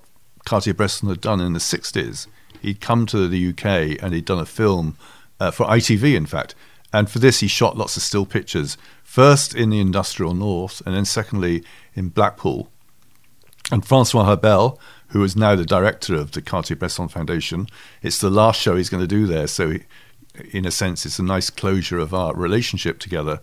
Cartier-Bresson 0.50 1.08
had 1.08 1.20
done 1.20 1.40
in 1.40 1.52
the 1.52 1.60
'60s, 1.60 2.26
he'd 2.60 2.80
come 2.80 3.06
to 3.06 3.28
the 3.28 3.50
UK 3.50 4.02
and 4.02 4.12
he'd 4.12 4.24
done 4.24 4.40
a 4.40 4.44
film 4.44 4.96
uh, 5.38 5.52
for 5.52 5.64
ITV, 5.66 6.16
in 6.16 6.26
fact. 6.26 6.56
And 6.92 7.08
for 7.08 7.20
this, 7.20 7.38
he 7.38 7.46
shot 7.46 7.78
lots 7.78 7.96
of 7.96 8.02
still 8.02 8.26
pictures, 8.26 8.76
first 9.04 9.54
in 9.54 9.70
the 9.70 9.78
industrial 9.78 10.34
north, 10.34 10.82
and 10.84 10.96
then 10.96 11.04
secondly 11.04 11.62
in 11.94 12.08
Blackpool. 12.08 12.68
And 13.70 13.86
Francois 13.86 14.24
Hebel, 14.24 14.80
who 15.10 15.22
is 15.22 15.36
now 15.36 15.54
the 15.54 15.64
director 15.64 16.16
of 16.16 16.32
the 16.32 16.42
Cartier-Bresson 16.42 17.06
Foundation, 17.06 17.68
it's 18.02 18.18
the 18.18 18.28
last 18.28 18.60
show 18.60 18.74
he's 18.74 18.90
going 18.90 19.04
to 19.04 19.06
do 19.06 19.28
there. 19.28 19.46
So, 19.46 19.70
he, 19.70 19.84
in 20.50 20.66
a 20.66 20.72
sense, 20.72 21.06
it's 21.06 21.20
a 21.20 21.22
nice 21.22 21.48
closure 21.48 22.00
of 22.00 22.12
our 22.12 22.34
relationship 22.34 22.98
together. 22.98 23.38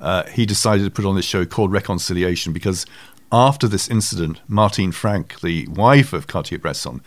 Uh, 0.00 0.24
he 0.24 0.46
decided 0.46 0.84
to 0.84 0.90
put 0.90 1.04
on 1.04 1.16
this 1.16 1.26
show 1.26 1.44
called 1.44 1.70
Reconciliation 1.70 2.54
because 2.54 2.86
after 3.32 3.66
this 3.68 3.88
incident, 3.88 4.40
Martine 4.48 4.92
Franck, 4.92 5.40
the 5.40 5.66
wife 5.68 6.12
of 6.12 6.26
Cartier-Bresson, 6.26 7.00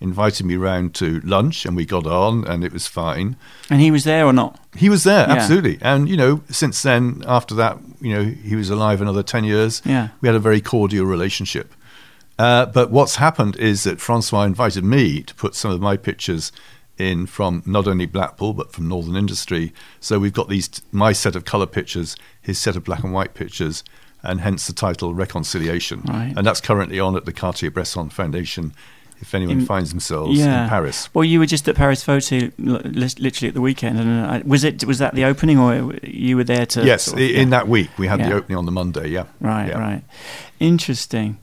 invited 0.00 0.44
me 0.44 0.56
round 0.56 0.94
to 0.94 1.20
lunch 1.20 1.64
and 1.64 1.74
we 1.76 1.86
got 1.86 2.06
on 2.06 2.44
and 2.46 2.62
it 2.64 2.72
was 2.72 2.86
fine. 2.86 3.36
And 3.70 3.80
he 3.80 3.90
was 3.90 4.04
there 4.04 4.26
or 4.26 4.32
not? 4.32 4.58
He 4.76 4.88
was 4.88 5.04
there, 5.04 5.26
Yeah. 5.26 5.34
absolutely. 5.34 5.78
And, 5.80 6.08
you 6.08 6.16
know, 6.16 6.42
since 6.50 6.82
then, 6.82 7.22
after 7.26 7.54
that, 7.54 7.78
you 8.00 8.12
know, 8.12 8.24
he 8.24 8.54
was 8.56 8.70
alive 8.70 9.00
another 9.00 9.22
10 9.22 9.44
years. 9.44 9.80
Yeah. 9.84 10.08
We 10.20 10.28
had 10.28 10.34
a 10.36 10.40
very 10.40 10.60
cordial 10.60 11.06
relationship. 11.06 11.72
Uh, 12.38 12.66
but 12.66 12.90
what's 12.90 13.16
happened 13.16 13.56
is 13.56 13.84
that 13.84 14.00
Francois 14.00 14.42
invited 14.42 14.84
me 14.84 15.22
to 15.22 15.34
put 15.36 15.54
some 15.54 15.70
of 15.70 15.80
my 15.80 15.96
pictures 15.96 16.50
in 16.98 17.26
from 17.26 17.62
not 17.64 17.86
only 17.86 18.06
Blackpool, 18.06 18.52
but 18.52 18.72
from 18.72 18.88
Northern 18.88 19.16
Industry. 19.16 19.72
So 20.00 20.18
we've 20.18 20.32
got 20.32 20.48
these, 20.48 20.68
my 20.92 21.12
set 21.12 21.34
of 21.36 21.44
colour 21.44 21.66
pictures, 21.66 22.14
his 22.42 22.58
set 22.58 22.76
of 22.76 22.84
black 22.84 23.02
and 23.04 23.12
white 23.12 23.34
pictures, 23.34 23.82
and 24.24 24.40
hence 24.40 24.66
the 24.66 24.72
title 24.72 25.14
Reconciliation. 25.14 26.02
Right. 26.06 26.32
And 26.36 26.46
that's 26.46 26.60
currently 26.60 26.98
on 27.00 27.16
at 27.16 27.24
the 27.24 27.32
Cartier-Bresson 27.32 28.10
Foundation 28.10 28.72
if 29.20 29.32
anyone 29.34 29.60
In- 29.60 29.66
finds 29.66 29.90
themselves 29.90 30.38
yeah. 30.38 30.64
in 30.64 30.68
Paris. 30.68 31.08
Well, 31.14 31.24
you 31.24 31.38
were 31.38 31.46
just 31.46 31.68
at 31.68 31.76
Paris 31.76 32.02
Photo 32.02 32.36
li- 32.36 32.50
li- 32.58 33.08
literally 33.18 33.48
at 33.48 33.54
the 33.54 33.60
weekend, 33.60 33.98
and 33.98 34.26
uh, 34.26 34.40
was 34.44 34.64
it 34.64 34.84
was 34.84 34.98
that 34.98 35.14
the 35.14 35.24
opening, 35.24 35.58
or 35.58 35.94
you 36.02 36.36
were 36.36 36.44
there 36.44 36.66
to? 36.66 36.84
yes, 36.84 37.04
sort 37.04 37.20
of- 37.20 37.24
i 37.28 37.30
in 37.30 37.50
that 37.50 37.68
week 37.68 37.90
we 37.96 38.06
had 38.08 38.18
Yeah. 38.20 38.28
the 38.30 38.34
opening 38.34 38.58
on 38.58 38.66
the 38.66 38.72
Monday. 38.72 39.08
Yeah, 39.08 39.24
Right, 39.40 39.68
Yeah. 39.68 39.78
right. 39.78 40.02
Interesting. 40.60 41.38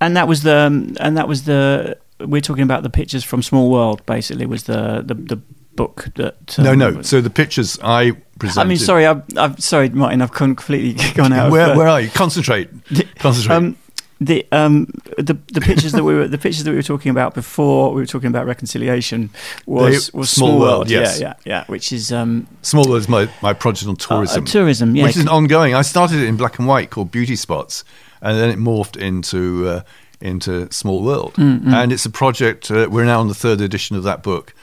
And 0.00 0.16
that 0.16 0.28
was 0.28 0.42
the 0.42 0.56
um, 0.56 0.96
and 1.00 1.16
that 1.16 1.28
was 1.28 1.44
the 1.44 1.96
we're 2.20 2.40
talking 2.40 2.62
about 2.62 2.82
the 2.82 2.90
pictures 2.90 3.24
from 3.24 3.42
Small 3.42 3.70
World. 3.70 4.04
Basically, 4.06 4.46
was 4.46 4.64
the 4.64 5.02
the, 5.04 5.14
the 5.14 5.40
book 5.76 6.08
that. 6.16 6.56
No, 6.58 6.72
um, 6.72 6.78
no. 6.78 7.02
So 7.02 7.20
the 7.20 7.30
pictures 7.30 7.78
I 7.82 8.12
presented. 8.38 8.60
I 8.60 8.68
mean, 8.68 8.78
sorry, 8.78 9.06
I'm, 9.06 9.22
I'm 9.36 9.58
sorry, 9.58 9.88
Martin. 9.90 10.22
I've 10.22 10.32
completely 10.32 10.94
gone 11.14 11.32
out. 11.32 11.50
Where, 11.50 11.66
of, 11.70 11.76
uh, 11.76 11.78
where 11.78 11.88
are 11.88 12.00
you? 12.00 12.08
Concentrate. 12.10 12.70
Concentrate. 13.18 13.54
Um, 13.56 13.76
the 14.20 14.46
um 14.52 14.86
the 15.18 15.36
the 15.52 15.60
pictures 15.60 15.90
that 15.92 16.04
we 16.04 16.14
were 16.14 16.28
the 16.28 16.38
pictures 16.38 16.62
that 16.64 16.70
we 16.70 16.76
were 16.76 16.82
talking 16.84 17.10
about 17.10 17.34
before 17.34 17.92
we 17.92 18.00
were 18.00 18.06
talking 18.06 18.28
about 18.28 18.46
reconciliation 18.46 19.28
was 19.66 20.08
They- 20.10 20.18
was 20.18 20.30
Small 20.30 20.48
small, 20.48 20.60
World, 20.60 20.72
world, 20.78 20.90
yes. 20.90 21.20
yeah 21.20 21.26
yeah 21.28 21.34
yeah 21.44 21.64
which 21.66 21.92
is 21.92 22.12
um 22.12 22.46
Small 22.62 22.88
World 22.88 23.00
is 23.00 23.08
my, 23.08 23.28
my 23.42 23.52
project 23.52 23.88
on 23.88 23.94
uh, 23.94 23.98
tourism. 23.98 24.44
tourism 24.44 24.94
yeah 24.96 25.04
which 25.04 25.16
is 25.16 25.22
an 25.22 25.28
ongoing. 25.28 25.74
I 25.74 25.82
started 25.82 26.20
it 26.20 26.28
in 26.28 26.36
black 26.36 26.58
and 26.60 26.68
white 26.68 26.90
called 26.90 27.10
Beauty 27.10 27.34
Spots, 27.36 27.82
and 28.22 28.38
then 28.38 28.50
it 28.50 28.56
morphed 28.58 28.96
into 28.96 29.66
uh, 29.68 29.80
into 30.20 30.72
Small 30.72 31.02
World. 31.02 31.34
Mm, 31.34 31.66
And 31.74 31.92
it's 31.92 32.06
a 32.06 32.10
project. 32.10 32.70
Uh, 32.70 32.86
we're 32.88 33.04
now 33.04 33.18
on 33.20 33.26
the 33.28 33.34
third 33.34 33.60
edition 33.60 33.96
of 33.96 34.04
that 34.04 34.22
book, 34.22 34.54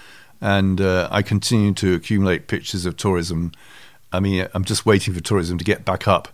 and 0.42 0.82
uh, 0.82 1.08
I 1.12 1.22
continue 1.22 1.74
to 1.76 1.94
accumulate 1.94 2.48
pictures 2.48 2.86
of 2.86 2.98
tourism. 2.98 3.52
I 4.12 4.20
mean, 4.20 4.48
I'm 4.54 4.66
just 4.66 4.86
waiting 4.86 5.14
for 5.14 5.22
tourism 5.22 5.58
to 5.58 5.64
get 5.64 5.86
back 5.86 6.08
up 6.08 6.28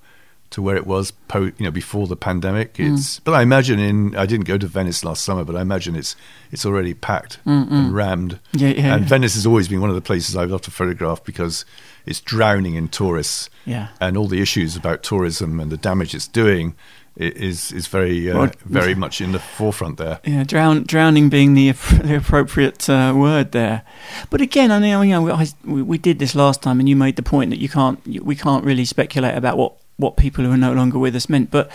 to 0.49 0.61
where 0.61 0.77
it 0.77 0.87
was, 0.87 1.11
po- 1.27 1.43
you 1.57 1.65
know, 1.65 1.71
before 1.71 2.07
the 2.07 2.15
pandemic. 2.15 2.75
Mm. 2.75 2.93
It's, 2.93 3.19
but 3.19 3.33
I 3.33 3.41
imagine 3.41 3.79
in. 3.79 4.15
I 4.15 4.25
didn't 4.25 4.45
go 4.47 4.57
to 4.57 4.65
Venice 4.65 5.03
last 5.03 5.23
summer, 5.25 5.43
but 5.43 5.55
I 5.57 5.61
imagine 5.61 5.95
it's 5.95 6.15
it's 6.51 6.65
already 6.65 6.93
packed 6.93 7.39
and 7.45 7.93
rammed. 7.93 8.39
Yeah, 8.53 8.69
yeah, 8.69 8.93
And 8.95 9.03
yeah. 9.03 9.09
Venice 9.09 9.35
has 9.35 9.45
always 9.45 9.67
been 9.67 9.81
one 9.81 9.89
of 9.89 9.95
the 9.95 10.01
places 10.01 10.37
I've 10.37 10.49
loved 10.49 10.63
to 10.63 10.71
photograph 10.71 11.21
because 11.25 11.65
it's 12.05 12.21
drowning 12.21 12.75
in 12.75 12.87
tourists 12.87 13.49
yeah 13.65 13.89
and 13.99 14.15
all 14.15 14.29
the 14.29 14.39
issues 14.41 14.77
about 14.77 15.03
tourism 15.03 15.59
and 15.59 15.69
the 15.69 15.75
damage 15.75 16.15
it's 16.15 16.25
doing 16.29 16.67
i- 16.69 17.06
is 17.17 17.71
is 17.71 17.87
very 17.87 18.31
uh, 18.31 18.49
very 18.65 18.95
much 18.95 19.21
in 19.21 19.31
the 19.31 19.39
forefront 19.39 19.97
there. 19.97 20.19
Yeah, 20.23 20.43
drown, 20.43 20.83
drowning 20.83 21.29
being 21.29 21.55
the, 21.55 21.71
the 22.03 22.17
appropriate 22.17 22.89
uh, 22.89 23.13
word 23.15 23.51
there. 23.51 23.83
But 24.29 24.41
again, 24.41 24.71
I 24.71 24.79
know, 24.79 25.01
you 25.01 25.11
know 25.11 25.31
I, 25.31 25.47
we, 25.65 25.81
we 25.81 25.97
did 25.97 26.19
this 26.19 26.35
last 26.35 26.61
time, 26.61 26.79
and 26.79 26.87
you 26.87 26.95
made 26.95 27.15
the 27.15 27.23
point 27.23 27.49
that 27.49 27.59
you 27.59 27.69
can't, 27.69 28.05
we 28.23 28.35
can't 28.35 28.63
really 28.63 28.85
speculate 28.85 29.35
about 29.35 29.57
what, 29.57 29.73
what 29.97 30.15
people 30.17 30.45
who 30.45 30.51
are 30.51 30.57
no 30.57 30.73
longer 30.73 30.99
with 30.99 31.15
us 31.15 31.27
meant. 31.27 31.49
But 31.49 31.71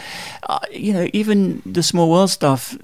uh, 0.49 0.61
you 0.71 0.93
know, 0.93 1.09
even 1.13 1.63
the 1.67 1.83
small 1.83 2.11
world 2.11 2.31
stuff, 2.31 2.77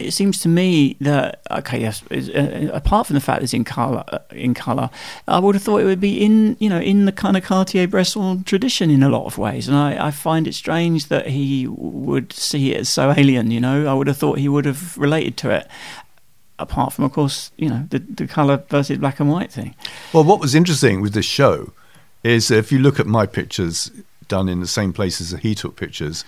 it 0.00 0.12
seems 0.12 0.40
to 0.40 0.48
me 0.48 0.96
that 1.00 1.40
okay, 1.50 1.80
yes. 1.80 2.02
Uh, 2.10 2.70
apart 2.72 3.06
from 3.06 3.14
the 3.14 3.20
fact 3.20 3.40
that 3.40 3.44
it's 3.44 3.54
in 3.54 3.64
color, 3.64 4.04
uh, 4.08 4.18
in 4.30 4.54
color, 4.54 4.90
I 5.28 5.38
would 5.38 5.54
have 5.54 5.62
thought 5.62 5.80
it 5.80 5.84
would 5.84 6.00
be 6.00 6.22
in 6.24 6.56
you 6.60 6.68
know 6.68 6.80
in 6.80 7.04
the 7.04 7.12
kind 7.12 7.36
of 7.36 7.44
Cartier-Bresson 7.44 8.44
tradition 8.44 8.90
in 8.90 9.02
a 9.02 9.08
lot 9.08 9.26
of 9.26 9.38
ways, 9.38 9.68
and 9.68 9.76
I, 9.76 10.08
I 10.08 10.10
find 10.10 10.46
it 10.46 10.54
strange 10.54 11.08
that 11.08 11.28
he 11.28 11.66
would 11.66 12.32
see 12.32 12.72
it 12.72 12.80
as 12.80 12.88
so 12.88 13.12
alien. 13.16 13.50
You 13.50 13.60
know, 13.60 13.86
I 13.86 13.94
would 13.94 14.06
have 14.06 14.16
thought 14.16 14.38
he 14.38 14.48
would 14.48 14.64
have 14.64 14.96
related 14.98 15.36
to 15.38 15.50
it. 15.50 15.68
Apart 16.58 16.94
from, 16.94 17.04
of 17.04 17.12
course, 17.12 17.52
you 17.56 17.68
know 17.68 17.86
the 17.90 17.98
the 17.98 18.26
color 18.26 18.64
versus 18.68 18.98
black 18.98 19.20
and 19.20 19.30
white 19.30 19.52
thing. 19.52 19.74
Well, 20.12 20.24
what 20.24 20.40
was 20.40 20.54
interesting 20.54 21.00
with 21.02 21.12
this 21.12 21.26
show 21.26 21.72
is 22.22 22.50
if 22.50 22.72
you 22.72 22.78
look 22.78 22.98
at 22.98 23.06
my 23.06 23.26
pictures 23.26 23.90
done 24.28 24.48
in 24.48 24.60
the 24.60 24.66
same 24.66 24.92
places 24.92 25.30
that 25.30 25.40
he 25.40 25.54
took 25.54 25.76
pictures 25.76 26.24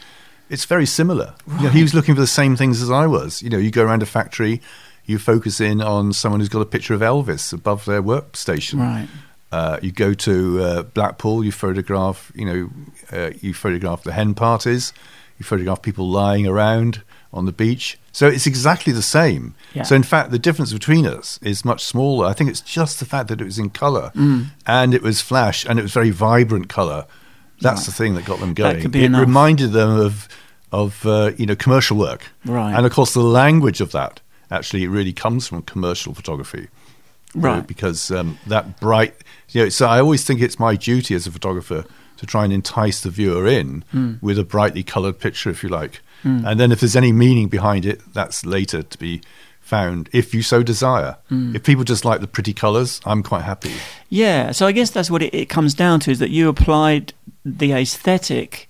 it's 0.50 0.64
very 0.64 0.86
similar. 0.86 1.34
Right. 1.46 1.60
You 1.60 1.66
know, 1.66 1.72
he 1.72 1.82
was 1.82 1.94
looking 1.94 2.14
for 2.14 2.20
the 2.20 2.26
same 2.26 2.56
things 2.56 2.82
as 2.82 2.90
I 2.90 3.06
was. 3.06 3.42
You 3.42 3.50
know, 3.50 3.58
you 3.58 3.70
go 3.70 3.84
around 3.84 4.02
a 4.02 4.06
factory, 4.06 4.60
you 5.04 5.18
focus 5.18 5.60
in 5.60 5.80
on 5.80 6.12
someone 6.12 6.40
who's 6.40 6.48
got 6.48 6.60
a 6.60 6.66
picture 6.66 6.94
of 6.94 7.00
Elvis 7.00 7.52
above 7.52 7.84
their 7.84 8.02
workstation. 8.02 8.80
Right. 8.80 9.08
Uh, 9.50 9.78
you 9.80 9.92
go 9.92 10.12
to 10.12 10.62
uh, 10.62 10.82
Blackpool, 10.82 11.42
you 11.42 11.52
photograph, 11.52 12.30
you 12.34 12.44
know, 12.44 12.70
uh, 13.12 13.30
you 13.40 13.54
photograph 13.54 14.02
the 14.02 14.12
hen 14.12 14.34
parties, 14.34 14.92
you 15.38 15.44
photograph 15.44 15.80
people 15.80 16.08
lying 16.08 16.46
around 16.46 17.02
on 17.32 17.46
the 17.46 17.52
beach. 17.52 17.98
So 18.12 18.26
it's 18.26 18.46
exactly 18.46 18.92
the 18.92 19.02
same. 19.02 19.54
Yeah. 19.74 19.84
So 19.84 19.94
in 19.94 20.02
fact, 20.02 20.30
the 20.30 20.38
difference 20.38 20.72
between 20.72 21.06
us 21.06 21.38
is 21.42 21.64
much 21.64 21.84
smaller. 21.84 22.26
I 22.26 22.32
think 22.32 22.50
it's 22.50 22.60
just 22.60 22.98
the 23.00 23.06
fact 23.06 23.28
that 23.28 23.40
it 23.40 23.44
was 23.44 23.58
in 23.58 23.70
color 23.70 24.12
mm. 24.14 24.46
and 24.66 24.92
it 24.92 25.02
was 25.02 25.20
flash 25.20 25.64
and 25.64 25.78
it 25.78 25.82
was 25.82 25.92
very 25.92 26.10
vibrant 26.10 26.68
color 26.68 27.06
that's 27.60 27.80
right. 27.80 27.86
the 27.86 27.92
thing 27.92 28.14
that 28.14 28.24
got 28.24 28.40
them 28.40 28.54
going. 28.54 28.78
it 28.78 28.94
enough. 28.94 29.20
reminded 29.20 29.72
them 29.72 29.98
of 30.00 30.28
of 30.72 31.06
uh, 31.06 31.32
you 31.36 31.46
know 31.46 31.56
commercial 31.56 31.96
work, 31.96 32.26
right? 32.44 32.74
And 32.74 32.86
of 32.86 32.92
course, 32.92 33.14
the 33.14 33.20
language 33.20 33.80
of 33.80 33.92
that 33.92 34.20
actually 34.50 34.86
really 34.86 35.12
comes 35.12 35.46
from 35.48 35.62
commercial 35.62 36.14
photography, 36.14 36.68
right? 37.34 37.58
Know, 37.58 37.62
because 37.62 38.10
um, 38.10 38.38
that 38.46 38.80
bright, 38.80 39.14
you 39.50 39.64
know. 39.64 39.68
So 39.68 39.86
I 39.86 40.00
always 40.00 40.24
think 40.24 40.40
it's 40.40 40.58
my 40.58 40.76
duty 40.76 41.14
as 41.14 41.26
a 41.26 41.32
photographer 41.32 41.84
to 42.18 42.26
try 42.26 42.44
and 42.44 42.52
entice 42.52 43.00
the 43.00 43.10
viewer 43.10 43.46
in 43.46 43.84
mm. 43.94 44.20
with 44.22 44.38
a 44.38 44.44
brightly 44.44 44.82
coloured 44.82 45.18
picture, 45.18 45.50
if 45.50 45.62
you 45.62 45.68
like. 45.68 46.00
Mm. 46.24 46.44
And 46.46 46.60
then 46.60 46.72
if 46.72 46.80
there's 46.80 46.96
any 46.96 47.12
meaning 47.12 47.48
behind 47.48 47.86
it, 47.86 48.00
that's 48.12 48.44
later 48.44 48.82
to 48.82 48.98
be 48.98 49.22
found 49.60 50.08
if 50.12 50.34
you 50.34 50.42
so 50.42 50.62
desire. 50.62 51.16
Mm. 51.30 51.54
If 51.54 51.62
people 51.62 51.84
just 51.84 52.04
like 52.04 52.20
the 52.20 52.26
pretty 52.26 52.52
colours, 52.52 53.00
I'm 53.04 53.22
quite 53.22 53.42
happy. 53.42 53.74
Yeah, 54.08 54.50
so 54.50 54.66
I 54.66 54.72
guess 54.72 54.90
that's 54.90 55.10
what 55.10 55.22
it, 55.22 55.34
it 55.34 55.48
comes 55.48 55.74
down 55.74 56.00
to 56.00 56.10
is 56.10 56.18
that 56.18 56.30
you 56.30 56.48
applied 56.48 57.12
the 57.56 57.72
aesthetic 57.72 58.68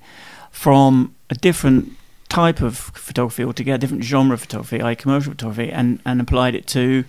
from 0.50 1.14
a 1.30 1.34
different 1.34 1.92
type 2.28 2.60
of 2.60 2.76
photography 2.76 3.42
altogether, 3.42 3.78
different 3.78 4.04
genre 4.04 4.34
of 4.34 4.40
photography, 4.40 4.82
i.e. 4.82 4.94
commercial 4.94 5.32
photography, 5.32 5.70
and, 5.70 5.98
and 6.04 6.20
applied 6.20 6.54
it 6.54 6.66
to, 6.66 7.04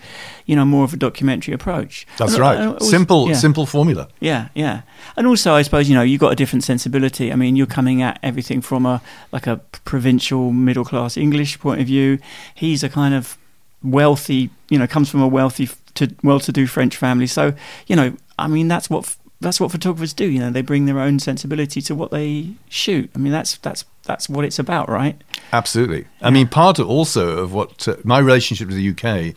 you 0.46 0.56
know, 0.56 0.64
more 0.64 0.86
of 0.86 0.94
a 0.94 0.98
documentary 0.98 1.54
approach. 1.54 2.08
That's 2.18 2.34
and, 2.34 2.42
right. 2.42 2.58
Uh, 2.58 2.80
simple, 2.80 3.28
yeah. 3.28 3.36
simple 3.36 3.66
formula. 3.66 4.08
Yeah, 4.22 4.48
yeah. 4.56 4.84
And 5.18 5.28
also, 5.28 5.54
I 5.54 5.62
suppose, 5.64 5.90
you 5.90 5.96
know, 5.96 6.02
you've 6.04 6.22
got 6.22 6.32
a 6.32 6.36
different 6.36 6.64
sensibility. 6.64 7.34
I 7.34 7.36
mean, 7.36 7.58
you're 7.58 7.68
coming 7.68 8.02
at 8.02 8.18
everything 8.24 8.62
from 8.62 8.86
a, 8.86 9.02
like 9.32 9.46
a 9.46 9.58
provincial 9.84 10.52
middle 10.52 10.86
class 10.86 11.18
English 11.18 11.60
point 11.60 11.82
of 11.82 11.88
view. 11.88 12.20
He's 12.56 12.82
a 12.84 12.90
kind 12.90 13.14
of 13.14 13.38
wealthy, 13.84 14.50
you 14.70 14.80
know, 14.80 14.88
comes 14.88 15.10
from 15.10 15.22
a 15.22 15.28
wealthy 15.28 15.70
to 15.96 16.16
well-to-do 16.24 16.66
French 16.66 16.96
family. 16.96 17.28
So, 17.28 17.54
you 17.88 17.96
know, 17.96 18.16
I 18.38 18.48
mean, 18.48 18.70
that's 18.70 18.90
what 18.90 19.18
that's 19.42 19.60
what 19.60 19.72
photographers 19.72 20.14
do. 20.14 20.30
You 20.30 20.40
know, 20.40 20.52
they 20.52 20.62
bring 20.62 20.86
their 20.86 21.00
own 21.00 21.20
sensibility 21.20 21.82
to 21.84 21.96
what 21.96 22.12
they 22.12 22.52
shoot. 22.68 23.10
I 23.16 23.20
mean, 23.20 23.32
that's 23.32 23.58
that's 23.58 23.86
that's 24.04 24.28
what 24.28 24.46
it's 24.46 24.60
about, 24.60 24.90
right? 24.90 25.22
Absolutely. 25.54 26.02
Yeah. 26.02 26.28
I 26.28 26.30
mean, 26.30 26.48
part 26.48 26.80
of 26.80 26.90
also 26.90 27.38
of 27.38 27.54
what 27.54 27.88
uh, 27.88 27.98
my 28.04 28.20
relationship 28.20 28.68
with 28.68 28.78
the 28.78 28.90
UK, 28.90 29.36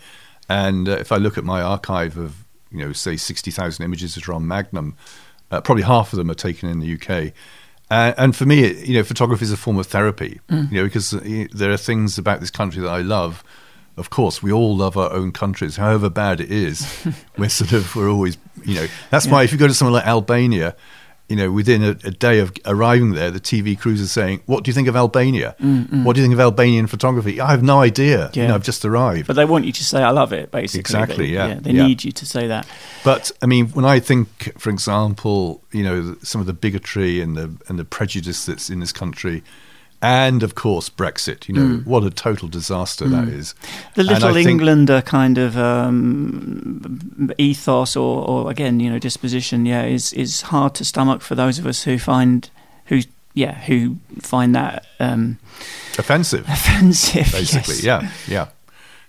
and 0.48 0.88
uh, 0.88 0.92
if 0.92 1.12
I 1.12 1.16
look 1.16 1.38
at 1.38 1.44
my 1.44 1.62
archive 1.62 2.16
of 2.16 2.44
you 2.70 2.78
know, 2.78 2.92
say 2.92 3.16
sixty 3.16 3.50
thousand 3.50 3.84
images 3.84 4.14
that 4.14 4.28
are 4.28 4.32
on 4.32 4.46
Magnum, 4.46 4.96
uh, 5.50 5.61
probably 5.61 5.84
half 5.84 6.12
of 6.12 6.16
them 6.16 6.30
are 6.30 6.34
taken 6.34 6.68
in 6.68 6.80
the 6.80 6.94
UK. 6.94 7.32
And 7.90 8.34
for 8.34 8.46
me, 8.46 8.72
you 8.72 8.94
know, 8.94 9.05
photography 9.05 9.44
is 9.44 9.53
a 9.53 9.57
form 9.57 9.78
of 9.78 9.86
therapy. 9.86 10.40
Mm. 10.48 10.72
You 10.72 10.78
know, 10.78 10.84
because 10.84 11.12
uh, 11.12 11.44
there 11.53 11.70
are 11.70 11.76
things 11.76 12.16
about 12.16 12.40
this 12.40 12.50
country 12.50 12.80
that 12.80 12.88
I 12.88 13.03
love 13.03 13.44
of 13.97 14.11
course, 14.11 14.43
we 14.43 14.53
all 14.53 14.76
love 14.76 14.97
our 14.97 15.12
own 15.12 15.32
countries, 15.32 15.76
however 15.76 16.09
bad 16.09 16.40
it 16.40 16.51
is. 16.51 17.07
we're 17.38 17.49
sort 17.49 17.72
of, 17.72 17.95
we're 17.95 18.11
always, 18.11 18.38
you 18.64 18.74
know, 18.74 18.86
that's 19.11 19.26
yeah. 19.26 19.32
why 19.32 19.43
if 19.45 19.53
you 19.53 19.59
go 19.59 19.68
to 19.68 19.74
somewhere 19.74 19.95
like 19.95 20.07
Albania, 20.07 20.74
you 21.28 21.36
know, 21.36 21.51
within 21.51 21.82
a, 21.82 21.90
a, 22.05 22.11
day 22.11 22.40
of 22.40 22.53
arriving 22.66 23.12
there, 23.12 23.30
the 23.30 23.40
TV 23.40 23.78
crews 23.78 24.03
are 24.03 24.07
saying, 24.07 24.43
"What 24.45 24.64
do 24.64 24.68
you 24.68 24.74
think 24.74 24.86
of 24.86 24.97
Albania? 24.97 25.57
Mm-mm. 25.61 26.05
What 26.05 26.14
do 26.14 26.20
you 26.20 26.26
think 26.26 26.34
of 26.34 26.40
Albanian 26.40 26.86
photography?" 26.86 27.40
I 27.40 27.51
have 27.53 27.62
no 27.62 27.80
idea. 27.80 28.30
Yeah. 28.34 28.43
You 28.43 28.49
know, 28.49 28.55
I've 28.55 28.64
just 28.64 28.84
arrived. 28.84 29.28
But 29.28 29.36
they 29.36 29.47
want 29.47 29.64
you 29.64 29.72
to 29.72 29.82
say, 29.84 30.03
"I 30.03 30.11
love 30.11 30.34
it." 30.34 30.51
Basically, 30.51 30.80
exactly. 30.80 31.26
They, 31.28 31.32
yeah. 31.32 31.47
yeah. 31.47 31.55
They 31.61 31.70
yeah. 31.70 31.86
need 31.86 32.05
you 32.05 32.12
to 32.12 32.26
say 32.26 32.49
that. 32.49 32.66
But 33.03 33.32
I 33.40 33.47
mean, 33.47 33.68
when 33.68 33.86
I 33.86 33.99
think, 33.99 34.59
for 34.59 34.68
example, 34.68 35.62
you 35.72 35.82
know, 35.82 36.16
some 36.22 36.43
of 36.43 36.47
the 36.47 36.53
bigotry 36.53 37.22
and 37.22 37.34
the 37.34 37.57
and 37.66 37.78
the 37.78 37.86
prejudice 37.86 38.45
that's 38.45 38.68
in 38.68 38.80
this 38.80 38.93
country, 38.93 39.43
and 40.03 40.42
of 40.42 40.57
course 40.57 40.90
Brexit. 40.90 41.48
You 41.48 41.55
know 41.55 41.61
mm. 41.61 41.86
what 41.86 42.03
a 42.03 42.11
total 42.11 42.48
disaster 42.48 43.07
mm. 43.07 43.11
that 43.12 43.28
is. 43.28 43.55
The 43.94 44.03
little 44.03 44.36
Englander 44.36 45.00
kind 45.00 45.38
of 45.38 45.57
um, 45.57 47.32
ethos, 47.38 47.96
or, 47.96 48.28
or, 48.28 48.50
again, 48.50 48.80
you 48.80 48.90
know, 48.90 48.98
disposition. 48.98 49.64
Yeah, 49.64 49.84
is 49.84 50.12
is 50.12 50.42
hard 50.42 50.74
to 50.74 50.84
stomach 50.84 51.22
for 51.22 51.34
those 51.34 51.59
of 51.59 51.66
us 51.66 51.84
who 51.84 51.98
find 51.98 52.50
who 52.86 53.03
yeah 53.32 53.55
who 53.62 53.96
find 54.20 54.55
that 54.55 54.86
um, 54.98 55.38
offensive. 55.96 56.46
Offensive, 56.48 57.26
basically. 57.32 57.76
Yes. 57.76 57.84
Yeah, 57.84 58.11
yeah. 58.26 58.48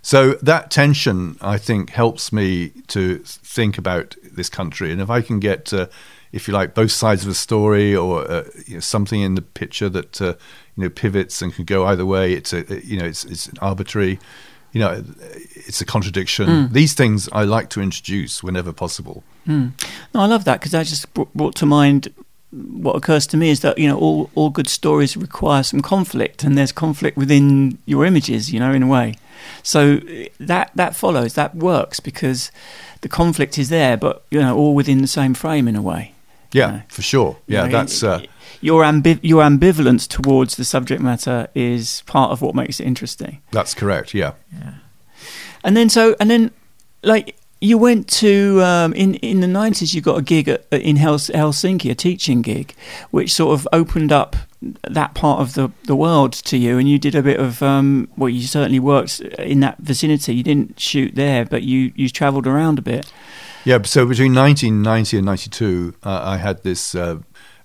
So 0.04 0.34
that 0.34 0.70
tension, 0.70 1.38
I 1.42 1.58
think, 1.58 1.90
helps 1.90 2.34
me 2.34 2.70
to 2.88 3.20
think 3.20 3.78
about 3.78 4.16
this 4.24 4.50
country, 4.50 4.92
and 4.92 5.02
if 5.02 5.10
I 5.10 5.22
can 5.22 5.40
get. 5.40 5.74
Uh, 5.74 5.88
if 6.34 6.48
you 6.48 6.54
like, 6.54 6.74
both 6.74 6.92
sides 6.92 7.24
of 7.24 7.30
a 7.30 7.36
story 7.36 7.96
or 7.96 8.30
uh, 8.30 8.44
you 8.66 8.74
know, 8.74 8.80
something 8.80 9.22
in 9.22 9.36
the 9.36 9.42
picture 9.44 9.88
that 9.88 10.20
uh, 10.20 10.34
you 10.76 10.84
know 10.84 10.90
pivots 10.90 11.42
and 11.42 11.54
can 11.54 11.66
go 11.66 11.86
either 11.86 12.06
way. 12.06 12.34
It's 12.34 12.54
a 12.54 12.64
you 12.86 12.98
know 12.98 13.06
it's 13.06 13.26
it's 13.26 13.50
arbitrary. 13.62 14.20
You 14.72 14.80
know, 14.80 15.04
it's 15.30 15.82
a 15.82 15.86
contradiction. 15.86 16.48
Mm. 16.48 16.72
These 16.72 16.96
things 16.96 17.30
I 17.32 17.44
like 17.44 17.70
to 17.70 17.82
introduce 17.82 18.42
whenever 18.42 18.74
possible. 18.74 19.24
Mm. 19.48 19.74
No, 20.16 20.22
I 20.22 20.26
love 20.26 20.46
that 20.46 20.60
because 20.60 20.72
that 20.72 20.88
just 20.88 21.14
brought 21.14 21.54
to 21.58 21.68
mind 21.68 22.12
what 22.52 22.96
occurs 22.96 23.26
to 23.28 23.38
me 23.38 23.50
is 23.50 23.62
that 23.62 23.78
you 23.78 23.88
know 23.88 23.98
all 23.98 24.30
all 24.36 24.50
good 24.50 24.68
stories 24.68 25.18
require 25.18 25.64
some 25.64 25.82
conflict, 25.82 26.44
and 26.44 26.58
there's 26.58 26.72
conflict 26.72 27.18
within 27.18 27.78
your 27.86 28.06
images. 28.06 28.52
You 28.52 28.60
know, 28.60 28.72
in 28.72 28.84
a 28.84 28.88
way. 28.88 29.16
So 29.62 30.00
that 30.40 30.72
that 30.76 30.96
follows. 30.96 31.34
That 31.34 31.56
works 31.56 32.00
because 32.00 32.52
the 33.02 33.10
conflict 33.10 33.58
is 33.58 33.70
there, 33.70 33.98
but 33.98 34.24
you 34.32 34.40
know, 34.40 34.58
all 34.58 34.74
within 34.76 35.02
the 35.02 35.08
same 35.08 35.34
frame 35.34 35.68
in 35.68 35.76
a 35.76 35.82
way. 35.82 36.14
Yeah, 36.52 36.68
you 36.68 36.78
know? 36.78 36.84
for 36.90 37.02
sure. 37.02 37.38
Yeah, 37.48 37.66
you 37.66 37.70
know, 37.70 37.78
that's. 37.78 38.04
Uh, 38.04 38.22
your 38.64 38.84
ambi- 38.84 39.20
your 39.22 39.44
ambivalence 39.44 40.08
towards 40.08 40.56
the 40.56 40.64
subject 40.64 41.02
matter 41.02 41.48
is 41.54 42.02
part 42.06 42.32
of 42.32 42.42
what 42.42 42.56
makes 42.56 42.80
it 42.80 42.86
interesting. 42.86 43.42
That's 43.52 43.74
correct. 43.74 44.14
Yeah. 44.14 44.34
Yeah. 44.52 44.76
And 45.64 45.76
then 45.76 45.90
so 45.90 46.16
and 46.20 46.30
then 46.30 46.52
like 47.04 47.36
you 47.60 47.78
went 47.78 48.08
to 48.10 48.62
um, 48.62 48.94
in 48.94 49.16
in 49.16 49.42
the 49.42 49.48
nineties. 49.48 49.94
You 49.94 50.02
got 50.02 50.18
a 50.18 50.22
gig 50.22 50.48
at, 50.48 50.66
in 50.72 50.98
Helsinki, 50.98 51.92
a 51.92 51.96
teaching 51.96 52.42
gig, 52.42 52.74
which 53.12 53.34
sort 53.34 53.60
of 53.60 53.68
opened 53.74 54.12
up 54.12 54.36
that 54.90 55.14
part 55.14 55.42
of 55.42 55.56
the, 55.56 55.72
the 55.84 55.96
world 55.96 56.32
to 56.32 56.58
you. 56.58 56.78
And 56.78 56.90
you 56.90 56.98
did 56.98 57.16
a 57.16 57.22
bit 57.22 57.40
of 57.40 57.62
um, 57.62 58.08
well, 58.16 58.30
you 58.30 58.48
certainly 58.48 58.80
worked 58.80 59.20
in 59.20 59.60
that 59.60 59.78
vicinity. 59.80 60.36
You 60.36 60.44
didn't 60.44 60.80
shoot 60.80 61.16
there, 61.16 61.46
but 61.46 61.64
you 61.64 61.92
you 61.96 62.10
travelled 62.10 62.48
around 62.48 62.80
a 62.80 62.82
bit. 62.82 63.12
Yeah. 63.66 63.82
So 63.84 64.06
between 64.06 64.34
1990 64.34 65.18
and 65.18 65.26
92, 65.26 65.96
uh, 66.04 66.22
I 66.24 66.38
had 66.38 66.64
this. 66.64 66.96
Uh, 66.96 67.20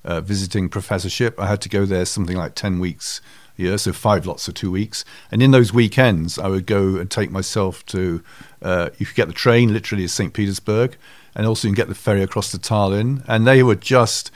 uh, 0.05 0.21
visiting 0.21 0.69
professorship. 0.69 1.39
I 1.39 1.47
had 1.47 1.61
to 1.63 1.69
go 1.69 1.85
there 1.85 2.05
something 2.05 2.37
like 2.37 2.55
10 2.55 2.79
weeks 2.79 3.21
a 3.59 3.63
year, 3.63 3.79
so 3.79 3.93
five 3.93 4.27
lots 4.27 4.49
of 4.49 4.55
two 4.55 4.71
weeks. 4.71 5.05
And 5.31 5.43
in 5.43 5.51
those 5.51 5.73
weekends, 5.73 6.39
I 6.39 6.49
would 6.49 6.67
go 6.67 6.97
and 6.97 7.11
take 7.11 7.31
myself 7.31 7.85
to, 7.87 8.23
uh, 8.63 8.91
you 8.99 9.07
could 9.07 9.17
get 9.17 9.29
the 9.29 9.35
train 9.35 9.73
literally 9.73 10.05
to 10.05 10.09
St. 10.09 10.33
Petersburg, 10.33 10.97
and 11.35 11.47
also 11.47 11.69
you 11.69 11.73
can 11.73 11.77
get 11.77 11.89
the 11.89 11.95
ferry 11.95 12.23
across 12.23 12.51
to 12.53 12.59
Tallinn. 12.59 13.25
And 13.29 13.47
they 13.47 13.63
were 13.63 13.75
just 13.75 14.31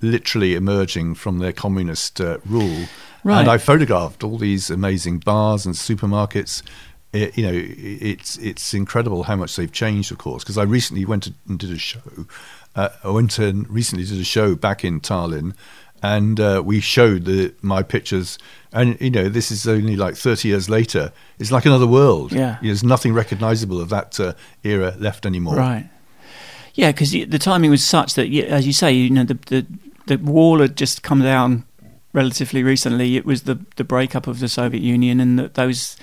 literally 0.00 0.54
emerging 0.54 1.14
from 1.14 1.38
their 1.38 1.52
communist 1.52 2.20
uh, 2.20 2.38
rule. 2.46 2.86
Right. 3.24 3.40
And 3.40 3.48
I 3.48 3.58
photographed 3.58 4.22
all 4.22 4.38
these 4.38 4.70
amazing 4.70 5.18
bars 5.18 5.66
and 5.66 5.74
supermarkets. 5.74 6.62
It, 7.12 7.36
you 7.36 7.44
know, 7.44 7.52
it's 7.54 8.36
it's 8.38 8.74
incredible 8.74 9.24
how 9.24 9.36
much 9.36 9.56
they've 9.56 9.72
changed, 9.72 10.12
of 10.12 10.18
course. 10.18 10.44
Because 10.44 10.58
I 10.58 10.62
recently 10.62 11.04
went 11.04 11.26
and 11.26 11.58
did 11.58 11.70
a 11.70 11.78
show 11.78 12.26
uh, 12.76 12.90
I 13.02 13.10
went 13.10 13.38
and 13.38 13.68
recently 13.68 14.04
did 14.04 14.20
a 14.20 14.24
show 14.24 14.54
back 14.54 14.84
in 14.84 15.00
Tallinn, 15.00 15.54
and 16.02 16.38
uh, 16.38 16.62
we 16.64 16.80
showed 16.80 17.24
the, 17.24 17.54
my 17.62 17.82
pictures. 17.82 18.38
And 18.72 19.00
you 19.00 19.10
know, 19.10 19.28
this 19.28 19.50
is 19.50 19.66
only 19.66 19.96
like 19.96 20.14
thirty 20.16 20.48
years 20.48 20.68
later. 20.68 21.12
It's 21.38 21.50
like 21.50 21.66
another 21.66 21.86
world. 21.86 22.32
Yeah, 22.32 22.58
there's 22.62 22.84
nothing 22.84 23.14
recognisable 23.14 23.80
of 23.80 23.88
that 23.88 24.20
uh, 24.20 24.34
era 24.62 24.94
left 24.98 25.26
anymore. 25.26 25.56
Right. 25.56 25.88
Yeah, 26.74 26.92
because 26.92 27.10
the 27.12 27.38
timing 27.38 27.70
was 27.70 27.82
such 27.82 28.14
that, 28.14 28.30
as 28.30 28.66
you 28.66 28.74
say, 28.74 28.92
you 28.92 29.08
know, 29.08 29.24
the, 29.24 29.38
the 29.46 29.66
the 30.06 30.18
wall 30.18 30.60
had 30.60 30.76
just 30.76 31.02
come 31.02 31.22
down 31.22 31.64
relatively 32.12 32.62
recently. 32.62 33.16
It 33.16 33.24
was 33.24 33.42
the 33.44 33.58
the 33.76 33.84
breakup 33.84 34.26
of 34.26 34.40
the 34.40 34.48
Soviet 34.48 34.82
Union, 34.82 35.18
and 35.20 35.38
that 35.38 35.54
those 35.54 35.96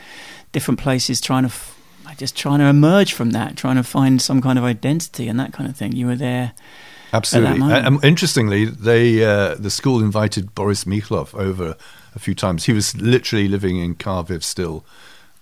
different 0.52 0.80
places, 0.80 1.22
trying 1.22 1.44
to 1.44 1.50
f- 1.50 1.73
just 2.18 2.36
trying 2.36 2.60
to 2.60 2.66
emerge 2.66 3.14
from 3.14 3.32
that, 3.32 3.56
trying 3.56 3.76
to 3.76 3.84
find 3.84 4.22
some 4.22 4.42
kind 4.42 4.58
of 4.58 4.66
identity 4.66 5.28
and 5.28 5.40
that 5.40 5.54
kind 5.54 5.70
of 5.70 5.76
thing. 5.76 5.94
You 5.94 6.08
were 6.08 6.16
there. 6.16 6.54
Absolutely. 7.14 7.62
And, 7.62 7.88
um, 7.88 8.00
interestingly, 8.02 8.66
they 8.66 9.24
uh, 9.24 9.56
the 9.56 9.70
school 9.70 10.02
invited 10.02 10.56
Boris 10.56 10.86
Mikhailov 10.86 11.36
over 11.36 11.76
a 12.16 12.20
few 12.20 12.34
times. 12.34 12.66
He 12.66 12.74
was 12.74 12.96
literally 13.00 13.48
living 13.48 13.78
in 13.78 13.96
Kharkiv 13.96 14.44
still, 14.44 14.84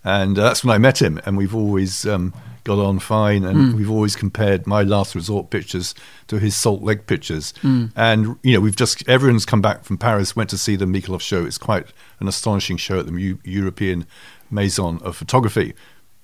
and 0.03 0.37
uh, 0.37 0.43
that's 0.43 0.65
when 0.65 0.75
I 0.75 0.77
met 0.77 1.01
him. 1.01 1.21
And 1.25 1.37
we've 1.37 1.55
always 1.55 2.05
um, 2.05 2.33
got 2.65 2.77
on 2.77 2.99
fine, 2.99 3.45
and 3.45 3.73
we've 3.73 3.89
always 3.89 4.17
compared 4.17 4.67
my 4.67 4.83
last 4.83 5.15
resort 5.15 5.49
pictures 5.49 5.95
to 6.27 6.39
his 6.39 6.57
Salt 6.57 6.81
Lake 6.81 7.07
pictures. 7.07 7.53
And 7.63 8.37
you 8.43 8.53
know, 8.53 8.59
we've 8.59 8.75
just 8.75 9.07
everyone's 9.07 9.45
come 9.45 9.61
back 9.61 9.85
from 9.85 9.97
Paris, 9.97 10.35
went 10.35 10.49
to 10.49 10.57
see 10.57 10.75
the 10.75 10.85
Mikhailov 10.85 11.21
show. 11.21 11.45
It's 11.45 11.57
quite 11.57 11.87
an 12.19 12.27
astonishing 12.27 12.75
show 12.77 12.99
at 12.99 13.05
the 13.05 13.13
Mu- 13.13 13.37
European 13.45 14.05
Maison 14.49 14.99
of 15.03 15.15
Photography. 15.15 15.73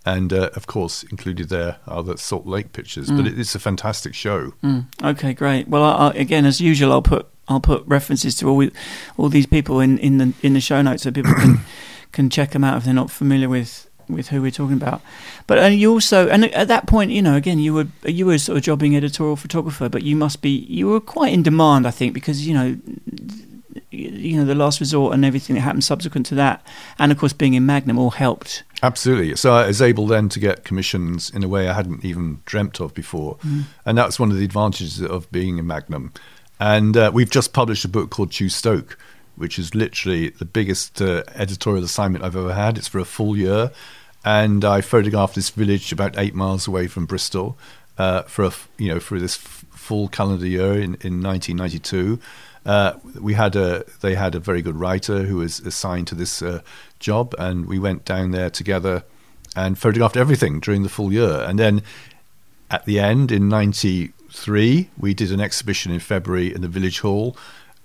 And 0.07 0.31
uh, 0.31 0.51
of 0.55 0.67
course, 0.67 1.03
included 1.03 1.49
there 1.49 1.79
are 1.85 2.01
the 2.01 2.17
Salt 2.17 2.45
Lake 2.45 2.71
pictures. 2.71 3.11
But 3.11 3.27
it, 3.27 3.37
it's 3.37 3.55
a 3.55 3.59
fantastic 3.59 4.15
show. 4.15 4.53
Mm, 4.63 4.85
okay, 5.03 5.33
great. 5.33 5.67
Well, 5.67 5.83
I, 5.83 6.07
I, 6.07 6.13
again, 6.13 6.45
as 6.45 6.61
usual, 6.61 6.93
I'll 6.93 7.01
put 7.01 7.27
I'll 7.49 7.59
put 7.59 7.85
references 7.85 8.33
to 8.35 8.49
all 8.49 8.69
all 9.17 9.27
these 9.27 9.45
people 9.45 9.81
in, 9.81 9.97
in 9.97 10.17
the 10.17 10.33
in 10.41 10.53
the 10.53 10.61
show 10.61 10.81
notes 10.81 11.03
so 11.03 11.11
people 11.11 11.33
can 11.33 11.59
can 12.13 12.29
check 12.29 12.51
them 12.51 12.63
out 12.63 12.77
if 12.77 12.85
they're 12.85 12.93
not 12.93 13.11
familiar 13.11 13.49
with 13.49 13.89
with 14.07 14.29
who 14.29 14.41
we're 14.41 14.49
talking 14.49 14.77
about. 14.77 15.01
But 15.45 15.57
and 15.57 15.75
you 15.75 15.91
also 15.91 16.29
and 16.29 16.45
at 16.55 16.69
that 16.69 16.87
point, 16.87 17.11
you 17.11 17.21
know, 17.21 17.35
again, 17.35 17.59
you 17.59 17.73
were 17.73 17.87
you 18.05 18.27
were 18.27 18.37
sort 18.37 18.59
of 18.59 18.63
jobbing 18.63 18.95
editorial 18.95 19.35
photographer, 19.35 19.89
but 19.89 20.03
you 20.03 20.15
must 20.15 20.41
be 20.41 20.51
you 20.69 20.87
were 20.87 21.01
quite 21.01 21.33
in 21.33 21.43
demand, 21.43 21.85
I 21.85 21.91
think, 21.91 22.13
because 22.13 22.47
you 22.47 22.53
know. 22.53 22.77
You 23.89 24.37
know 24.37 24.45
the 24.45 24.55
last 24.55 24.79
resort 24.79 25.13
and 25.13 25.23
everything 25.23 25.55
that 25.55 25.61
happened 25.61 25.83
subsequent 25.83 26.25
to 26.27 26.35
that, 26.35 26.65
and 26.99 27.11
of 27.11 27.17
course 27.17 27.31
being 27.31 27.53
in 27.53 27.65
Magnum 27.65 27.97
all 27.97 28.11
helped. 28.11 28.63
Absolutely. 28.83 29.35
So 29.35 29.53
I 29.53 29.67
was 29.67 29.81
able 29.81 30.05
then 30.05 30.29
to 30.29 30.39
get 30.39 30.63
commissions 30.63 31.31
in 31.31 31.43
a 31.43 31.47
way 31.47 31.67
I 31.67 31.73
hadn't 31.73 32.05
even 32.05 32.41
dreamt 32.45 32.79
of 32.79 32.93
before. 32.93 33.37
And 33.85 33.97
that's 33.97 34.19
one 34.19 34.29
of 34.29 34.37
the 34.37 34.45
advantages 34.45 35.01
of 35.01 35.31
being 35.31 35.57
in 35.57 35.65
Magnum. 35.65 36.13
And 36.59 36.95
uh, 36.95 37.11
we've 37.13 37.29
just 37.29 37.53
published 37.53 37.85
a 37.85 37.89
book 37.89 38.11
called 38.11 38.31
Chew 38.31 38.49
Stoke, 38.49 38.97
which 39.35 39.57
is 39.57 39.73
literally 39.73 40.29
the 40.29 40.45
biggest 40.45 41.01
uh, 41.01 41.23
editorial 41.35 41.83
assignment 41.83 42.23
I've 42.23 42.35
ever 42.35 42.53
had. 42.53 42.77
It's 42.77 42.87
for 42.87 42.99
a 42.99 43.05
full 43.05 43.35
year. 43.35 43.71
And 44.23 44.63
I 44.65 44.81
photographed 44.81 45.35
this 45.35 45.49
village 45.49 45.91
about 45.91 46.17
eight 46.17 46.35
miles 46.35 46.67
away 46.67 46.87
from 46.87 47.05
Bristol 47.05 47.57
uh, 47.97 48.23
for 48.23 48.45
a, 48.45 48.51
you 48.77 48.93
know 48.93 48.99
for 48.99 49.19
this 49.19 49.37
f- 49.37 49.65
full 49.71 50.07
calendar 50.07 50.47
year 50.47 50.73
in, 50.73 50.95
in 51.01 51.21
1992. 51.21 52.19
Uh, 52.67 52.93
we 53.21 53.33
had 53.33 53.55
a 53.55 53.83
they 54.01 54.13
had 54.15 54.35
a 54.35 54.39
very 54.39 54.61
good 54.61 54.75
writer 54.75 55.23
who 55.23 55.37
was 55.37 55.59
assigned 55.61 56.05
to 56.07 56.15
this 56.15 56.41
uh, 56.41 56.61
job, 56.99 57.33
and 57.39 57.65
we 57.65 57.79
went 57.79 58.03
down 58.05 58.31
there 58.31 58.49
together 58.49 59.03
and 59.55 59.77
photographed 59.79 60.17
everything 60.17 60.59
during 60.59 60.83
the 60.83 60.89
full 60.89 61.11
year. 61.13 61.41
And 61.47 61.57
then 61.57 61.81
at 62.69 62.85
the 62.85 62.99
end 62.99 63.31
in 63.31 63.47
'93, 63.49 64.89
we 64.97 65.13
did 65.13 65.31
an 65.31 65.39
exhibition 65.39 65.91
in 65.91 65.99
February 65.99 66.53
in 66.53 66.61
the 66.61 66.67
Village 66.67 66.99
Hall. 66.99 67.35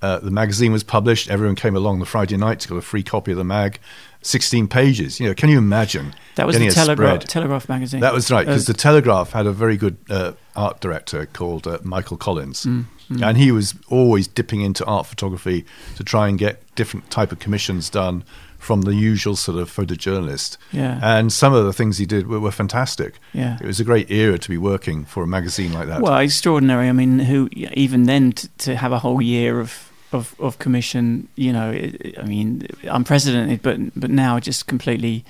Uh, 0.00 0.18
the 0.18 0.32
magazine 0.32 0.72
was 0.72 0.82
published. 0.82 1.30
Everyone 1.30 1.54
came 1.54 1.76
along 1.76 2.00
the 2.00 2.06
Friday 2.06 2.36
night 2.36 2.58
to 2.60 2.68
get 2.68 2.76
a 2.76 2.80
free 2.82 3.04
copy 3.04 3.30
of 3.30 3.38
the 3.38 3.44
mag. 3.44 3.78
16 4.24 4.66
pages. 4.68 5.18
You 5.20 5.28
know, 5.28 5.34
can 5.34 5.48
you 5.48 5.58
imagine? 5.58 6.14
That 6.36 6.46
was 6.46 6.58
the 6.58 6.70
Telegraph? 6.70 7.24
Telegraph 7.24 7.68
magazine. 7.68 8.00
That 8.00 8.12
was 8.12 8.30
right, 8.30 8.46
because 8.46 8.68
Uh, 8.68 8.72
the 8.72 8.78
Telegraph 8.78 9.30
had 9.32 9.46
a 9.46 9.52
very 9.52 9.76
good 9.76 9.96
uh, 10.10 10.32
art 10.56 10.80
director 10.80 11.26
called 11.26 11.66
uh, 11.66 11.78
Michael 11.82 12.16
Collins, 12.16 12.64
Mm, 12.64 12.84
and 13.20 13.36
he 13.36 13.50
was 13.50 13.74
always 13.88 14.28
dipping 14.28 14.60
into 14.60 14.84
art 14.84 15.06
photography 15.06 15.64
to 15.96 16.04
try 16.04 16.28
and 16.28 16.38
get 16.38 16.62
different 16.74 17.10
type 17.10 17.32
of 17.32 17.38
commissions 17.38 17.90
done 17.90 18.24
from 18.62 18.82
the 18.82 18.94
usual 18.94 19.34
sort 19.34 19.58
of 19.58 19.68
photojournalist. 19.68 20.56
Yeah. 20.70 21.00
And 21.02 21.32
some 21.32 21.52
of 21.52 21.64
the 21.64 21.72
things 21.72 21.98
he 21.98 22.06
did 22.06 22.28
were, 22.28 22.38
were 22.38 22.52
fantastic. 22.52 23.18
Yeah. 23.32 23.58
It 23.60 23.66
was 23.66 23.80
a 23.80 23.84
great 23.84 24.08
era 24.08 24.38
to 24.38 24.48
be 24.48 24.56
working 24.56 25.04
for 25.04 25.24
a 25.24 25.26
magazine 25.26 25.72
like 25.72 25.88
that. 25.88 26.00
Well, 26.00 26.16
extraordinary. 26.18 26.88
I 26.88 26.92
mean, 26.92 27.18
who 27.18 27.48
even 27.52 28.04
then 28.04 28.32
to, 28.32 28.48
to 28.58 28.76
have 28.76 28.92
a 28.92 29.00
whole 29.00 29.20
year 29.20 29.58
of 29.58 29.88
of, 30.12 30.36
of 30.38 30.58
commission, 30.58 31.26
you 31.36 31.52
know, 31.52 31.70
it, 31.70 32.18
I 32.18 32.24
mean, 32.24 32.68
unprecedented, 32.84 33.62
but 33.62 33.78
but 33.98 34.10
now 34.10 34.38
just 34.38 34.66
completely 34.68 35.24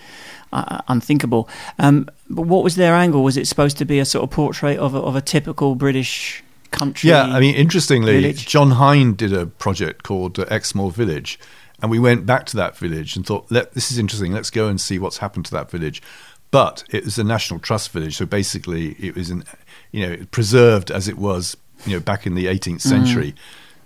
uh, 0.53 0.83
unthinkable. 0.89 1.49
Um, 1.79 2.09
but 2.29 2.43
what 2.43 2.63
was 2.63 2.77
their 2.77 2.95
angle? 2.95 3.23
Was 3.23 3.37
it 3.37 3.47
supposed 3.47 3.79
to 3.79 3.85
be 3.85 3.99
a 3.99 4.05
sort 4.05 4.25
of 4.25 4.31
portrait 4.31 4.79
of 4.79 4.95
a, 4.95 4.99
of 4.99 5.17
a 5.17 5.21
typical 5.23 5.75
British 5.75 6.43
country? 6.73 7.11
Yeah, 7.11 7.25
I 7.25 7.41
mean, 7.41 7.55
interestingly, 7.55 8.21
village? 8.21 8.47
John 8.47 8.73
Hinde 8.73 9.17
did 9.17 9.33
a 9.33 9.47
project 9.47 10.03
called 10.03 10.39
uh, 10.39 10.47
Exmoor 10.51 10.91
Village, 10.91 11.39
and 11.81 11.91
we 11.91 11.99
went 11.99 12.27
back 12.27 12.47
to 12.47 12.57
that 12.57 12.77
village 12.77 13.17
and 13.17 13.27
thought, 13.27 13.47
Let, 13.51 13.73
this 13.73 13.93
is 13.93 13.99
interesting. 13.99 14.33
Let's 14.33 14.51
go 14.51 14.69
and 14.69 14.81
see 14.81 14.99
what's 14.99 15.19
happened 15.19 15.47
to 15.47 15.53
that 15.53 15.71
village. 15.71 16.03
But 16.51 16.85
it 16.91 17.05
was 17.05 17.19
a 17.19 17.25
National 17.25 17.61
Trust 17.61 17.91
village, 17.91 18.17
so 18.17 18.27
basically, 18.27 18.91
it 18.99 19.15
was, 19.15 19.31
an, 19.31 19.45
you 19.91 20.07
know, 20.07 20.17
preserved 20.31 20.91
as 20.91 21.09
it 21.09 21.17
was, 21.17 21.57
you 21.87 21.95
know, 21.95 22.01
back 22.01 22.27
in 22.27 22.35
the 22.35 22.47
18th 22.47 22.83
century. 22.83 23.35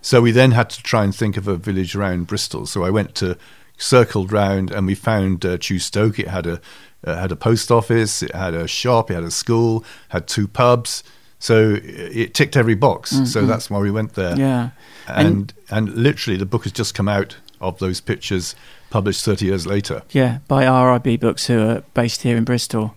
So 0.03 0.20
we 0.20 0.32
then 0.32 0.53
had 0.53 0.70
to 0.70 0.82
try 0.82 1.05
and 1.05 1.14
think 1.14 1.37
of 1.37 1.49
a 1.49 1.57
village 1.57 1.95
around 1.95 2.26
Bristol. 2.26 2.66
So 2.66 2.84
I 2.84 2.91
went 2.91 3.14
to 3.16 3.37
circled 3.76 4.32
round, 4.32 4.70
and 4.70 4.87
we 4.87 4.95
found 4.95 5.45
uh, 5.45 5.59
Chew 5.59 5.78
Stoke. 5.78 6.18
It 6.18 6.28
had 6.28 6.47
a 6.47 6.61
uh, 7.05 7.16
had 7.16 7.30
a 7.30 7.37
post 7.37 7.70
office, 7.70 8.22
it 8.22 8.34
had 8.34 8.55
a 8.55 8.66
shop, 8.66 9.11
it 9.11 9.14
had 9.14 9.24
a 9.24 9.30
school, 9.30 9.84
had 10.09 10.26
two 10.26 10.49
pubs. 10.49 11.03
So 11.39 11.78
it 11.82 12.34
ticked 12.34 12.57
every 12.57 12.74
box. 12.74 13.30
So 13.30 13.45
that's 13.47 13.68
why 13.70 13.78
we 13.78 13.91
went 13.91 14.14
there. 14.14 14.37
yeah. 14.39 14.70
And, 15.09 15.53
and 15.70 15.95
literally, 15.95 16.37
the 16.37 16.47
book 16.47 16.64
has 16.64 16.72
just 16.72 16.95
come 16.95 17.09
out 17.09 17.37
of 17.61 17.78
those 17.78 18.01
pictures, 18.01 18.55
published 18.91 19.24
30 19.24 19.47
years 19.47 19.66
later. 19.66 20.03
Yeah, 20.11 20.39
by 20.49 20.64
RRB 20.64 21.20
Books, 21.20 21.47
who 21.47 21.61
are 21.61 21.82
based 21.95 22.22
here 22.22 22.37
in 22.37 22.45
Bristol. 22.45 22.95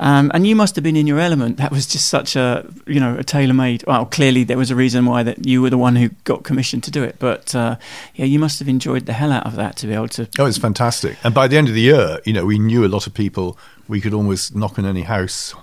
Um, 0.00 0.30
and 0.32 0.46
you 0.46 0.54
must 0.54 0.76
have 0.76 0.84
been 0.84 0.94
in 0.96 1.06
your 1.06 1.18
element. 1.18 1.56
That 1.56 1.72
was 1.72 1.86
just 1.86 2.08
such 2.08 2.36
a, 2.36 2.70
you 2.86 3.00
know, 3.00 3.16
a 3.16 3.24
tailor-made. 3.24 3.84
Well, 3.86 4.06
clearly 4.06 4.44
there 4.44 4.58
was 4.58 4.70
a 4.70 4.76
reason 4.76 5.06
why 5.06 5.22
that 5.24 5.46
you 5.46 5.60
were 5.60 5.70
the 5.70 5.78
one 5.78 5.96
who 5.96 6.10
got 6.24 6.44
commissioned 6.44 6.84
to 6.84 6.90
do 6.90 7.02
it. 7.02 7.16
But 7.18 7.54
uh, 7.54 7.76
yeah, 8.14 8.26
you 8.26 8.38
must 8.38 8.58
have 8.60 8.68
enjoyed 8.68 9.06
the 9.06 9.12
hell 9.12 9.32
out 9.32 9.46
of 9.46 9.56
that 9.56 9.76
to 9.78 9.86
be 9.86 9.94
able 9.94 10.08
to. 10.10 10.28
Oh, 10.38 10.46
it's 10.46 10.58
fantastic. 10.58 11.16
And 11.24 11.34
by 11.34 11.48
the 11.48 11.56
end 11.56 11.68
of 11.68 11.74
the 11.74 11.80
year, 11.80 12.20
you 12.24 12.32
know, 12.32 12.44
we 12.46 12.58
knew 12.58 12.84
a 12.84 12.88
lot 12.88 13.06
of 13.06 13.14
people. 13.14 13.58
We 13.88 14.00
could 14.00 14.14
almost 14.14 14.54
knock 14.54 14.78
on 14.78 14.84
any 14.84 15.02
house 15.02 15.54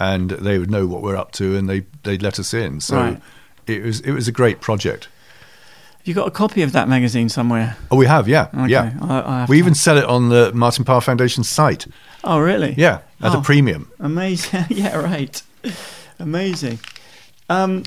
and 0.00 0.30
they 0.30 0.58
would 0.58 0.70
know 0.70 0.86
what 0.88 1.02
we're 1.02 1.14
up 1.16 1.30
to 1.32 1.54
and 1.56 1.68
they, 1.68 1.84
they'd 2.02 2.22
let 2.22 2.38
us 2.40 2.52
in. 2.52 2.80
So 2.80 2.96
Right. 2.96 3.20
it, 3.68 3.84
was, 3.84 4.00
it 4.00 4.10
was 4.12 4.26
a 4.26 4.32
great 4.32 4.60
project. 4.60 5.04
Have 5.98 6.08
you 6.08 6.14
got 6.14 6.26
a 6.26 6.30
copy 6.30 6.62
of 6.62 6.72
that 6.72 6.88
magazine 6.88 7.28
somewhere? 7.28 7.76
Oh, 7.90 7.96
we 7.96 8.06
have, 8.06 8.26
yeah. 8.26 8.48
Okay, 8.54 8.68
Yeah. 8.72 8.94
I, 9.02 9.20
I 9.20 9.46
We 9.48 9.56
to- 9.56 9.58
even 9.58 9.74
sell 9.74 9.98
it 9.98 10.04
on 10.06 10.30
the 10.30 10.50
Martin 10.54 10.84
Parr 10.84 11.02
Foundation 11.02 11.44
site. 11.44 11.86
Oh, 12.24 12.38
really? 12.40 12.74
Yeah, 12.76 13.00
at 13.20 13.34
Oh. 13.34 13.40
a 13.40 13.42
premium. 13.42 13.90
Amazing. 14.00 14.64
yeah, 14.70 14.96
right. 14.96 15.42
Amazing. 16.18 16.78
Um, 17.50 17.82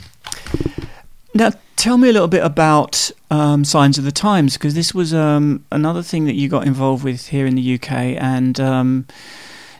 now, 1.33 1.51
tell 1.75 1.97
me 1.97 2.09
a 2.09 2.13
little 2.13 2.27
bit 2.27 2.43
about 2.43 3.09
um, 3.31 3.65
Signs 3.65 3.97
of 3.97 4.03
the 4.03 4.11
Times, 4.11 4.53
because 4.53 4.75
this 4.75 4.93
was 4.93 5.13
um, 5.13 5.65
another 5.71 6.03
thing 6.03 6.25
that 6.25 6.35
you 6.35 6.47
got 6.49 6.67
involved 6.67 7.03
with 7.03 7.27
here 7.29 7.47
in 7.47 7.55
the 7.55 7.73
UK, 7.75 7.91
and 7.91 8.59
um, 8.59 9.07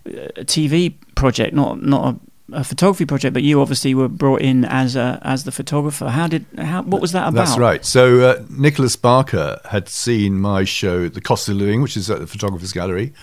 a 0.06 0.44
TV 0.44 0.94
project, 1.16 1.54
not 1.54 1.82
not 1.82 2.16
a, 2.52 2.60
a 2.60 2.64
photography 2.64 3.06
project, 3.06 3.34
but 3.34 3.44
you 3.44 3.62
obviously 3.62 3.96
were 3.96 4.08
brought 4.08 4.42
in 4.42 4.66
as 4.66 4.96
a 4.96 5.20
as 5.24 5.44
the 5.44 5.52
photographer. 5.52 6.10
How 6.10 6.28
did 6.28 6.46
how 6.58 6.84
what 6.84 7.02
was 7.02 7.12
that 7.14 7.28
about? 7.28 7.46
That's 7.46 7.58
right. 7.58 7.86
So 7.86 8.22
uh, 8.22 8.44
Nicholas 8.50 8.96
Barker 8.96 9.60
had 9.66 9.90
seen 9.90 10.40
my 10.40 10.64
show, 10.64 11.08
The 11.08 11.22
Cost 11.22 11.50
of 11.50 11.56
Living, 11.56 11.82
which 11.82 11.98
is 11.98 12.10
at 12.10 12.20
the 12.20 12.28
Photographers 12.28 12.74
Gallery. 12.74 13.14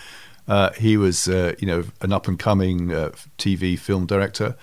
Uh, 0.48 0.72
he 0.72 0.96
was, 0.96 1.28
uh, 1.28 1.54
you 1.60 1.66
know, 1.66 1.84
an 2.00 2.12
up 2.12 2.26
and 2.26 2.36
coming 2.36 2.92
uh, 2.92 3.10
TV 3.38 3.78
film 3.78 4.04
director, 4.04 4.56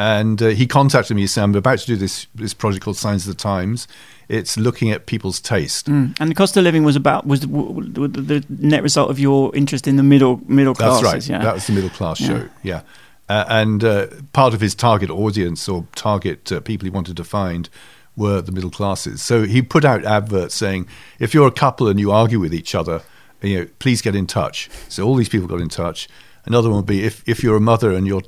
and 0.00 0.40
uh, 0.42 0.48
he 0.48 0.66
contacted 0.66 1.14
me. 1.16 1.22
He 1.22 1.26
said, 1.28 1.42
"I'm 1.44 1.54
about 1.54 1.78
to 1.80 1.86
do 1.86 1.96
this 1.96 2.26
this 2.34 2.54
project 2.54 2.84
called 2.84 2.96
Signs 2.96 3.26
of 3.28 3.36
the 3.36 3.42
Times. 3.42 3.86
It's 4.28 4.56
looking 4.56 4.90
at 4.90 5.06
people's 5.06 5.40
taste." 5.40 5.86
Mm. 5.86 6.16
And 6.20 6.30
the 6.30 6.34
cost 6.34 6.56
of 6.56 6.64
living 6.64 6.84
was 6.84 6.96
about 6.96 7.26
was 7.26 7.40
the, 7.40 7.46
the 7.48 8.44
net 8.48 8.82
result 8.82 9.10
of 9.10 9.18
your 9.18 9.54
interest 9.54 9.86
in 9.86 9.96
the 9.96 10.02
middle 10.02 10.40
middle 10.46 10.74
classes. 10.74 11.02
That's 11.02 11.12
right. 11.14 11.28
Yeah. 11.28 11.44
That 11.44 11.54
was 11.54 11.66
the 11.66 11.72
middle 11.74 11.90
class 11.90 12.20
Yeah. 12.20 12.28
show. 12.28 12.48
Yeah. 12.62 12.82
Uh, 13.28 13.44
and 13.48 13.84
uh, 13.84 14.06
part 14.32 14.54
of 14.54 14.60
his 14.60 14.74
target 14.74 15.10
audience 15.10 15.68
or 15.68 15.86
target 15.94 16.50
uh, 16.50 16.60
people 16.60 16.84
he 16.86 16.90
wanted 16.90 17.16
to 17.16 17.24
find 17.24 17.68
were 18.16 18.40
the 18.42 18.52
middle 18.52 18.70
classes. 18.70 19.22
So 19.22 19.44
he 19.44 19.62
put 19.62 19.84
out 19.84 20.04
adverts 20.04 20.54
saying, 20.54 20.88
if 21.20 21.32
you're 21.32 21.46
a 21.46 21.52
couple 21.52 21.86
and 21.86 22.00
you 22.00 22.10
argue 22.10 22.40
with 22.40 22.52
each 22.52 22.74
other, 22.74 23.02
you 23.40 23.58
know, 23.60 23.66
please 23.78 24.02
get 24.02 24.16
in 24.16 24.26
touch. 24.26 24.68
So 24.88 25.06
all 25.06 25.14
these 25.14 25.28
people 25.28 25.46
got 25.46 25.60
in 25.60 25.68
touch. 25.68 26.08
Another 26.44 26.68
one 26.70 26.78
would 26.78 26.86
be 26.86 27.04
if, 27.04 27.22
if 27.28 27.42
you're 27.44 27.56
a 27.56 27.60
mother 27.60 27.92
and 27.92 28.04
you're, 28.06 28.22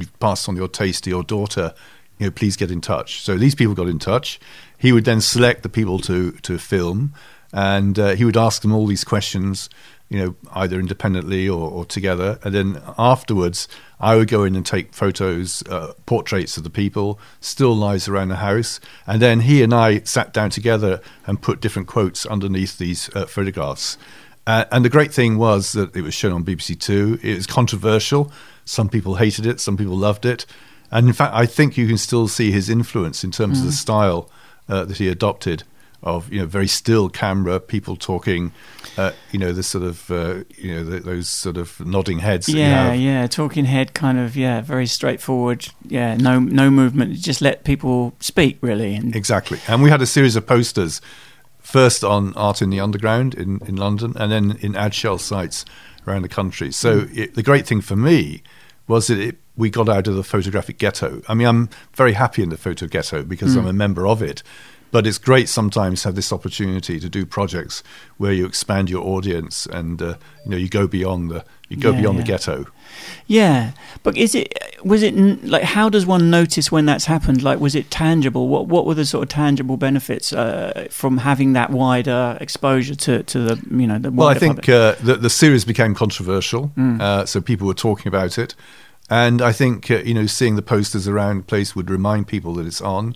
you've 0.00 0.18
passed 0.20 0.48
on 0.48 0.56
your 0.56 0.68
taste 0.68 1.04
to 1.04 1.10
your 1.10 1.22
daughter, 1.22 1.74
you 2.18 2.26
know, 2.26 2.30
please 2.30 2.56
get 2.56 2.70
in 2.70 2.80
touch. 2.80 3.22
So 3.22 3.36
these 3.36 3.54
people 3.54 3.74
got 3.74 3.88
in 3.88 3.98
touch. 3.98 4.40
He 4.78 4.92
would 4.92 5.04
then 5.04 5.20
select 5.20 5.62
the 5.62 5.68
people 5.68 5.98
to, 6.00 6.32
to 6.32 6.58
film 6.58 7.14
and 7.52 7.98
uh, 7.98 8.14
he 8.14 8.24
would 8.24 8.36
ask 8.36 8.62
them 8.62 8.72
all 8.72 8.86
these 8.86 9.04
questions, 9.04 9.70
you 10.08 10.18
know, 10.18 10.34
either 10.54 10.78
independently 10.78 11.48
or, 11.48 11.70
or 11.70 11.84
together. 11.84 12.38
And 12.42 12.54
then 12.54 12.82
afterwards, 12.98 13.68
I 14.00 14.16
would 14.16 14.28
go 14.28 14.44
in 14.44 14.54
and 14.54 14.64
take 14.64 14.92
photos, 14.92 15.62
uh, 15.68 15.94
portraits 16.06 16.56
of 16.56 16.64
the 16.64 16.70
people, 16.70 17.18
still 17.40 17.74
lives 17.74 18.06
around 18.06 18.28
the 18.28 18.36
house. 18.36 18.80
And 19.06 19.22
then 19.22 19.40
he 19.40 19.62
and 19.62 19.72
I 19.72 20.00
sat 20.00 20.32
down 20.32 20.50
together 20.50 21.00
and 21.26 21.40
put 21.40 21.60
different 21.60 21.88
quotes 21.88 22.26
underneath 22.26 22.78
these 22.78 23.14
uh, 23.14 23.26
photographs. 23.26 23.96
Uh, 24.46 24.64
and 24.72 24.84
the 24.84 24.90
great 24.90 25.12
thing 25.12 25.36
was 25.36 25.72
that 25.72 25.94
it 25.94 26.02
was 26.02 26.14
shown 26.14 26.32
on 26.32 26.42
BBC 26.42 26.78
Two. 26.80 27.18
It 27.22 27.34
was 27.34 27.46
controversial. 27.46 28.32
Some 28.68 28.88
people 28.88 29.16
hated 29.16 29.46
it, 29.46 29.60
some 29.60 29.76
people 29.76 29.96
loved 29.96 30.26
it. 30.26 30.46
And 30.90 31.06
in 31.06 31.12
fact, 31.12 31.34
I 31.34 31.46
think 31.46 31.76
you 31.76 31.86
can 31.86 31.98
still 31.98 32.28
see 32.28 32.50
his 32.50 32.68
influence 32.68 33.22
in 33.22 33.30
terms 33.30 33.60
of 33.60 33.66
the 33.66 33.72
style 33.72 34.30
uh, 34.68 34.84
that 34.84 34.96
he 34.96 35.08
adopted 35.08 35.64
of 36.02 36.32
you 36.32 36.40
know 36.40 36.46
very 36.46 36.68
still 36.68 37.08
camera, 37.08 37.58
people 37.58 37.96
talking, 37.96 38.52
uh, 38.96 39.12
you 39.32 39.38
know 39.38 39.52
the 39.52 39.62
sort 39.62 39.84
of 39.84 40.10
uh, 40.10 40.44
you 40.56 40.72
know 40.72 40.84
the, 40.84 41.00
those 41.00 41.28
sort 41.28 41.56
of 41.56 41.84
nodding 41.84 42.20
heads. 42.20 42.48
Yeah, 42.48 42.92
yeah, 42.92 43.26
talking 43.26 43.64
head 43.64 43.94
kind 43.94 44.18
of 44.18 44.36
yeah, 44.36 44.60
very 44.60 44.86
straightforward. 44.86 45.68
Yeah, 45.84 46.16
no 46.16 46.38
no 46.38 46.70
movement. 46.70 47.14
Just 47.14 47.40
let 47.40 47.64
people 47.64 48.14
speak 48.20 48.58
really. 48.60 48.94
And 48.94 49.14
Exactly. 49.14 49.58
And 49.66 49.82
we 49.82 49.90
had 49.90 50.00
a 50.00 50.06
series 50.06 50.36
of 50.36 50.46
posters, 50.46 51.00
first 51.58 52.04
on 52.04 52.32
Art 52.34 52.62
in 52.62 52.70
the 52.70 52.80
Underground 52.80 53.34
in, 53.34 53.60
in 53.66 53.76
London, 53.76 54.12
and 54.16 54.30
then 54.30 54.56
in 54.60 54.76
ad 54.76 54.94
shell 54.94 55.18
sites 55.18 55.64
around 56.06 56.22
the 56.22 56.28
country. 56.28 56.70
So 56.70 57.06
it, 57.12 57.34
the 57.34 57.42
great 57.42 57.66
thing 57.66 57.80
for 57.80 57.96
me 57.96 58.42
was 58.88 59.06
that 59.06 59.18
it, 59.18 59.36
we 59.56 59.70
got 59.70 59.88
out 59.88 60.08
of 60.08 60.16
the 60.16 60.24
photographic 60.24 60.78
ghetto. 60.78 61.22
I 61.28 61.34
mean, 61.34 61.46
I'm 61.46 61.68
very 61.92 62.14
happy 62.14 62.42
in 62.42 62.48
the 62.48 62.56
photo 62.56 62.86
ghetto 62.86 63.22
because 63.22 63.54
hmm. 63.54 63.60
I'm 63.60 63.66
a 63.66 63.72
member 63.72 64.06
of 64.06 64.22
it. 64.22 64.42
But 64.90 65.06
it's 65.06 65.18
great 65.18 65.48
sometimes 65.48 66.02
to 66.02 66.08
have 66.08 66.14
this 66.14 66.32
opportunity 66.32 66.98
to 67.00 67.08
do 67.08 67.26
projects 67.26 67.82
where 68.16 68.32
you 68.32 68.46
expand 68.46 68.88
your 68.88 69.04
audience 69.04 69.66
and 69.66 70.00
uh, 70.00 70.14
you 70.44 70.50
know 70.50 70.56
you 70.56 70.68
go 70.68 70.86
beyond 70.86 71.30
the 71.30 71.44
you 71.68 71.76
go 71.76 71.90
Yeah, 71.90 72.00
beyond 72.00 72.18
yeah. 72.18 72.24
the 72.24 72.28
ghetto. 72.28 72.66
Yeah, 73.26 73.72
but 74.02 74.16
is 74.16 74.34
it 74.34 74.54
was 74.82 75.02
it 75.02 75.14
like 75.44 75.62
how 75.62 75.88
does 75.88 76.06
one 76.06 76.30
notice 76.30 76.72
when 76.72 76.86
that's 76.86 77.04
happened? 77.04 77.42
Like, 77.42 77.60
was 77.60 77.74
it 77.74 77.90
tangible? 77.90 78.48
What 78.48 78.66
what 78.66 78.86
were 78.86 78.94
the 78.94 79.04
sort 79.04 79.22
of 79.24 79.28
tangible 79.28 79.76
benefits 79.76 80.32
uh, 80.32 80.88
from 80.90 81.18
having 81.18 81.52
that 81.52 81.70
wider 81.70 82.38
exposure 82.40 82.94
to, 82.94 83.22
to 83.24 83.38
the 83.40 83.62
you 83.70 83.86
know 83.86 83.98
the 83.98 84.10
Well, 84.10 84.28
I 84.28 84.34
think 84.34 84.68
uh, 84.68 84.94
the, 85.02 85.16
the 85.16 85.30
series 85.30 85.64
became 85.64 85.94
controversial, 85.94 86.72
uh, 86.78 87.26
so 87.26 87.40
people 87.40 87.66
were 87.66 87.74
talking 87.74 88.08
about 88.08 88.38
it. 88.38 88.54
And 89.10 89.40
I 89.40 89.52
think 89.52 89.90
uh, 89.90 89.98
you 89.98 90.12
know, 90.14 90.26
seeing 90.26 90.56
the 90.56 90.62
posters 90.62 91.08
around 91.08 91.38
the 91.38 91.42
place 91.44 91.74
would 91.74 91.90
remind 91.90 92.26
people 92.28 92.54
that 92.54 92.66
it's 92.66 92.80
on. 92.82 93.14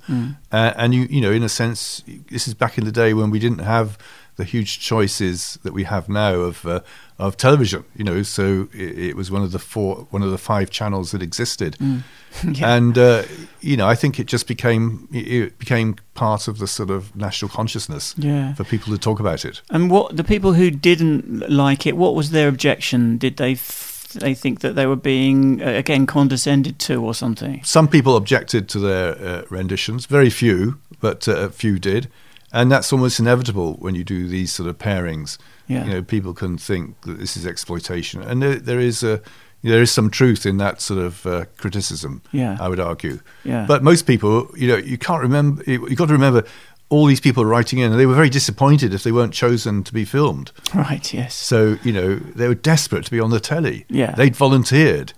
Uh, 0.51 0.73
and 0.77 0.95
you, 0.95 1.03
you 1.11 1.21
know, 1.21 1.31
in 1.31 1.43
a 1.43 1.49
sense, 1.49 2.03
this 2.31 2.49
is 2.49 2.55
back 2.55 2.79
in 2.79 2.85
the 2.85 2.93
day 2.93 3.13
when 3.15 3.31
we 3.31 3.39
didn't 3.39 3.59
have 3.61 3.99
the 4.37 4.45
huge 4.45 4.81
choices 4.81 5.59
that 5.63 5.75
we 5.75 5.85
have 5.85 6.09
now 6.09 6.35
of 6.37 6.65
uh, 6.65 6.81
of 7.19 7.37
television. 7.37 7.85
You 7.95 8.05
know, 8.05 8.23
so 8.23 8.69
it, 8.73 8.99
it 8.99 9.17
was 9.17 9.31
one 9.31 9.43
of 9.43 9.53
the 9.53 9.59
four, 9.59 10.07
one 10.11 10.23
of 10.23 10.31
the 10.31 10.39
five 10.39 10.71
channels 10.71 11.11
that 11.13 11.23
existed. 11.23 11.77
Yeah. 12.45 12.75
And 12.77 12.97
uh, 12.97 13.25
you 13.61 13.77
know, 13.77 13.87
I 13.87 13.95
think 13.95 14.19
it 14.19 14.27
just 14.27 14.49
became 14.49 15.07
it- 15.13 15.29
it 15.29 15.59
became 15.59 15.97
part 16.15 16.49
of 16.49 16.57
the 16.57 16.67
sort 16.67 16.89
of 16.89 17.15
national 17.15 17.51
consciousness 17.51 18.15
Yeah. 18.17 18.55
for 18.55 18.65
people 18.65 18.91
to 18.95 18.99
talk 18.99 19.21
about 19.21 19.45
it. 19.45 19.61
And 19.69 19.91
what 19.91 20.17
the 20.17 20.25
people 20.25 20.55
who 20.55 20.71
didn't 20.71 21.51
like 21.51 21.87
it, 21.87 21.95
what 21.95 22.15
was 22.15 22.31
their 22.31 22.49
objection? 22.49 23.19
Did 23.19 23.37
they 23.37 23.53
f- 23.53 23.92
they 24.15 24.35
think 24.35 24.61
that 24.61 24.75
they 24.75 24.87
were 24.87 24.97
being 24.97 25.63
uh, 25.63 25.67
again 25.67 26.07
condescended 26.07 26.79
to 26.81 27.03
or 27.03 27.15
something? 27.15 27.63
Some 27.65 27.89
people 27.89 28.17
objected 28.17 28.69
to 28.71 28.79
their 28.79 29.19
uh, 29.19 29.43
renditions, 29.51 30.07
very 30.07 30.31
few, 30.31 30.79
but 31.01 31.29
uh, 31.29 31.37
a 31.37 31.51
few 31.51 31.79
did. 31.79 32.09
And 32.55 32.71
that's 32.71 32.93
almost 32.93 33.19
inevitable 33.19 33.75
when 33.75 33.95
you 33.95 34.05
do 34.05 34.29
these 34.29 34.53
sort 34.53 34.69
of 34.69 34.77
pairings. 34.77 35.39
Yeah. 35.69 35.85
You 35.85 35.91
know, 35.93 36.03
people 36.03 36.35
can 36.35 36.59
think 36.59 37.01
that 37.03 37.19
this 37.19 37.37
is 37.37 37.47
exploitation, 37.47 38.23
and 38.23 38.43
there, 38.43 38.57
there 38.57 38.81
is 38.81 39.03
a 39.03 39.23
there 39.63 39.81
is 39.81 39.91
some 39.91 40.11
truth 40.11 40.45
in 40.45 40.57
that 40.59 40.81
sort 40.81 40.99
of 41.01 41.25
uh, 41.25 41.45
criticism. 41.57 42.21
Yeah. 42.33 42.57
I 42.61 42.69
would 42.69 42.81
argue. 42.81 43.21
Yeah. 43.45 43.65
But 43.67 43.83
most 43.83 44.07
people, 44.07 44.51
you 44.57 44.69
know, 44.69 44.77
you 44.77 44.99
can't 44.99 45.23
remember. 45.23 45.63
You 45.67 45.85
have 45.87 45.97
got 45.97 46.07
to 46.07 46.13
remember 46.13 46.45
all 46.93 47.07
these 47.07 47.21
people 47.21 47.47
writing 47.47 47.79
in, 47.79 47.91
and 47.91 47.99
they 47.99 48.05
were 48.05 48.15
very 48.15 48.29
disappointed 48.29 48.93
if 48.93 49.03
they 49.03 49.13
weren't 49.13 49.33
chosen 49.33 49.83
to 49.83 49.95
be 49.95 50.05
filmed. 50.05 50.53
Right. 50.75 51.13
Yes. 51.15 51.35
So 51.35 51.79
you 51.83 51.93
know 51.93 52.17
they 52.17 52.47
were 52.49 52.55
desperate 52.55 53.07
to 53.07 53.11
be 53.11 53.19
on 53.19 53.31
the 53.31 53.41
telly. 53.41 53.87
Yeah. 53.89 54.13
they'd 54.15 54.37
volunteered. 54.37 55.15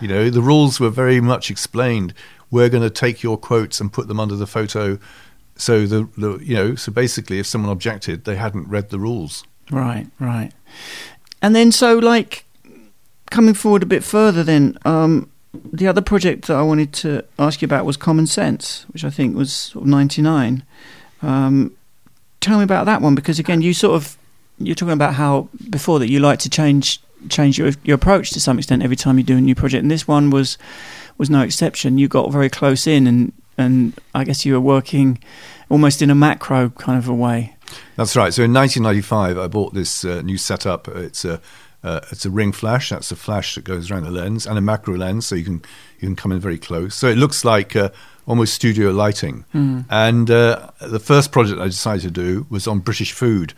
You 0.00 0.08
know 0.08 0.30
the 0.30 0.40
rules 0.40 0.80
were 0.80 0.88
very 0.88 1.20
much 1.20 1.50
explained. 1.50 2.14
We're 2.50 2.70
going 2.70 2.82
to 2.82 2.90
take 2.90 3.22
your 3.22 3.36
quotes 3.36 3.78
and 3.78 3.92
put 3.92 4.08
them 4.08 4.18
under 4.18 4.36
the 4.36 4.46
photo. 4.46 4.98
So 5.56 5.86
the, 5.86 6.08
the 6.16 6.38
you 6.38 6.54
know 6.54 6.74
so 6.76 6.90
basically, 6.90 7.38
if 7.38 7.46
someone 7.46 7.70
objected, 7.70 8.24
they 8.24 8.36
hadn't 8.36 8.66
read 8.68 8.88
the 8.88 8.98
rules. 8.98 9.44
Right, 9.70 10.06
right. 10.18 10.52
And 11.42 11.54
then, 11.54 11.72
so 11.72 11.98
like 11.98 12.46
coming 13.30 13.52
forward 13.52 13.82
a 13.82 13.86
bit 13.86 14.02
further, 14.02 14.42
then 14.42 14.78
um, 14.86 15.30
the 15.52 15.86
other 15.86 16.00
project 16.00 16.46
that 16.46 16.56
I 16.56 16.62
wanted 16.62 16.94
to 16.94 17.22
ask 17.38 17.60
you 17.60 17.66
about 17.66 17.84
was 17.84 17.98
Common 17.98 18.26
Sense, 18.26 18.86
which 18.88 19.04
I 19.04 19.10
think 19.10 19.36
was 19.36 19.52
sort 19.52 19.82
of 19.82 19.88
ninety 19.90 20.22
nine. 20.22 20.62
Um, 21.22 21.74
tell 22.40 22.58
me 22.58 22.64
about 22.64 22.86
that 22.86 23.02
one 23.02 23.14
because 23.14 23.38
again, 23.38 23.62
you 23.62 23.74
sort 23.74 23.94
of 23.94 24.16
you're 24.58 24.74
talking 24.74 24.92
about 24.92 25.14
how 25.14 25.48
before 25.70 25.98
that 25.98 26.10
you 26.10 26.20
like 26.20 26.38
to 26.40 26.50
change 26.50 27.00
change 27.28 27.58
your 27.58 27.72
your 27.84 27.96
approach 27.96 28.30
to 28.30 28.40
some 28.40 28.58
extent 28.58 28.82
every 28.82 28.96
time 28.96 29.18
you 29.18 29.24
do 29.24 29.36
a 29.36 29.40
new 29.40 29.54
project, 29.54 29.82
and 29.82 29.90
this 29.90 30.06
one 30.06 30.30
was 30.30 30.58
was 31.16 31.30
no 31.30 31.42
exception. 31.42 31.98
You 31.98 32.08
got 32.08 32.30
very 32.32 32.48
close 32.48 32.86
in, 32.86 33.06
and 33.06 33.32
and 33.56 33.94
I 34.14 34.24
guess 34.24 34.44
you 34.46 34.54
were 34.54 34.60
working 34.60 35.18
almost 35.68 36.00
in 36.02 36.10
a 36.10 36.14
macro 36.14 36.70
kind 36.70 36.98
of 36.98 37.08
a 37.08 37.14
way. 37.14 37.54
That's 37.96 38.16
right. 38.16 38.32
So 38.32 38.42
in 38.44 38.54
1995, 38.54 39.38
I 39.38 39.48
bought 39.48 39.74
this 39.74 40.04
uh, 40.04 40.22
new 40.22 40.38
setup. 40.38 40.88
It's 40.88 41.24
a 41.24 41.40
uh, 41.82 42.00
it's 42.10 42.24
a 42.24 42.30
ring 42.30 42.52
flash. 42.52 42.90
That's 42.90 43.12
a 43.12 43.16
flash 43.16 43.54
that 43.54 43.64
goes 43.64 43.90
around 43.90 44.04
the 44.04 44.10
lens, 44.10 44.46
and 44.46 44.58
a 44.58 44.60
macro 44.60 44.96
lens, 44.96 45.26
so 45.26 45.34
you 45.34 45.44
can 45.44 45.62
you 46.00 46.08
can 46.08 46.16
come 46.16 46.32
in 46.32 46.40
very 46.40 46.58
close. 46.58 46.94
So 46.94 47.08
it 47.08 47.18
looks 47.18 47.44
like 47.44 47.74
uh, 47.76 47.90
almost 48.26 48.54
studio 48.54 48.90
lighting. 48.90 49.44
And 49.90 50.30
uh, 50.30 50.70
the 50.80 51.00
first 51.00 51.32
project 51.32 51.60
I 51.60 51.66
decided 51.66 52.02
to 52.02 52.10
do 52.10 52.46
was 52.50 52.66
on 52.66 52.80
British 52.80 53.12
food, 53.12 53.54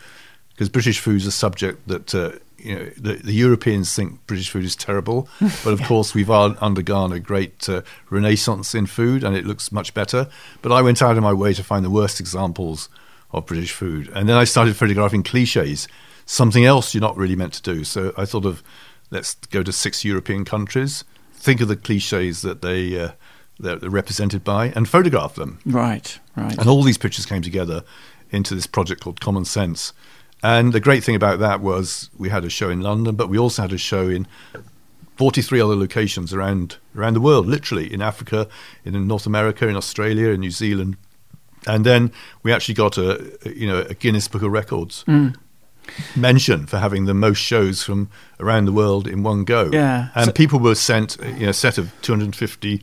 because 0.51 0.69
British 0.69 0.99
food 0.99 1.17
is 1.17 1.27
a 1.27 1.33
subject 1.33 1.87
that. 1.89 2.15
Uh, 2.15 2.33
you 2.63 2.75
know, 2.75 2.91
the, 2.99 3.15
the 3.15 3.33
Europeans 3.33 3.95
think 3.95 4.27
British 4.27 4.51
food 4.51 4.67
is 4.67 4.77
terrible, 4.77 5.31
but 5.65 5.73
of 5.73 5.81
course 5.85 6.13
we've 6.13 6.31
un- 6.31 6.59
undergone 6.61 7.11
a 7.11 7.19
great 7.19 7.67
uh, 7.71 7.81
renaissance 8.11 8.75
in 8.75 8.85
food, 8.85 9.25
and 9.25 9.35
it 9.35 9.47
looks 9.47 9.73
much 9.73 9.95
better. 9.95 10.29
But 10.61 10.71
I 10.71 10.83
went 10.83 11.01
out 11.01 11.17
of 11.17 11.23
my 11.23 11.33
way 11.33 11.55
to 11.55 11.65
find 11.65 11.83
the 11.83 11.91
worst 11.91 12.21
examples 12.21 12.91
of 13.33 13.47
British 13.47 13.73
food. 13.73 14.11
And 14.15 14.29
then 14.29 14.37
I 14.37 14.45
started 14.45 14.77
photographing 14.77 15.23
cliches, 15.23 15.89
something 16.27 16.65
else 16.65 16.95
you're 16.95 17.01
not 17.01 17.17
really 17.17 17.37
meant 17.37 17.55
to 17.55 17.63
do. 17.63 17.85
So 17.85 18.13
I 18.17 18.25
thought 18.25 18.45
of 18.45 18.63
let's 19.11 19.35
go 19.35 19.63
to 19.63 19.73
six 19.73 20.05
European 20.05 20.45
countries, 20.45 21.05
think 21.41 21.61
of 21.61 21.69
the 21.69 21.77
cliches 21.77 22.43
that 22.43 22.63
they 22.63 23.01
uh, 23.01 23.11
that 23.59 23.81
they're 23.81 23.91
represented 23.91 24.45
by, 24.45 24.69
and 24.69 24.89
photograph 24.89 25.35
them. 25.35 25.59
Right, 25.67 26.19
right. 26.37 26.57
And 26.57 26.69
all 26.69 26.83
these 26.83 26.99
pictures 26.99 27.27
came 27.27 27.43
together 27.43 27.83
into 28.31 28.55
this 28.55 28.67
project 28.67 29.03
called 29.03 29.21
Common 29.21 29.45
Sense. 29.45 29.93
And 30.43 30.73
the 30.73 30.81
great 30.81 31.05
thing 31.05 31.15
about 31.15 31.39
that 31.41 31.61
was 31.61 32.09
we 32.17 32.31
had 32.31 32.45
a 32.45 32.51
show 32.51 32.71
in 32.71 32.81
London, 32.81 33.15
but 33.17 33.29
we 33.29 33.39
also 33.39 33.63
had 33.63 33.73
a 33.73 33.79
show 33.79 34.09
in 34.09 34.27
43 35.17 35.61
other 35.61 35.77
locations 35.77 36.33
around 36.33 36.79
around 36.97 37.15
the 37.15 37.21
world, 37.21 37.47
literally 37.47 37.93
in 37.93 38.01
Africa, 38.01 38.49
in 38.85 39.07
North 39.07 39.27
America, 39.27 39.69
in 39.69 39.77
Australia, 39.77 40.29
in 40.29 40.41
New 40.41 40.51
Zealand. 40.51 40.97
And 41.67 41.85
then 41.85 42.11
we 42.43 42.55
actually 42.55 42.75
got 42.75 42.97
a 42.97 43.31
you 43.45 43.67
know 43.67 43.81
a 43.81 43.95
Guinness 43.95 44.29
Book 44.29 44.43
of 44.43 44.51
Records 44.51 45.05
mention 46.17 46.67
for 46.67 46.79
having 46.79 47.07
the 47.07 47.15
most 47.15 47.39
shows 47.39 47.83
from 47.83 48.09
around 48.39 48.65
the 48.67 48.73
world 48.73 49.07
in 49.07 49.23
one 49.23 49.45
go. 49.45 49.71
Yeah. 49.73 50.09
And 50.15 50.27
So- 50.27 50.33
people 50.33 50.59
were 50.59 50.75
sent 50.75 51.17
you 51.39 51.45
know, 51.45 51.51
a 51.51 51.55
set 51.55 51.79
of 51.79 51.93
250 52.03 52.83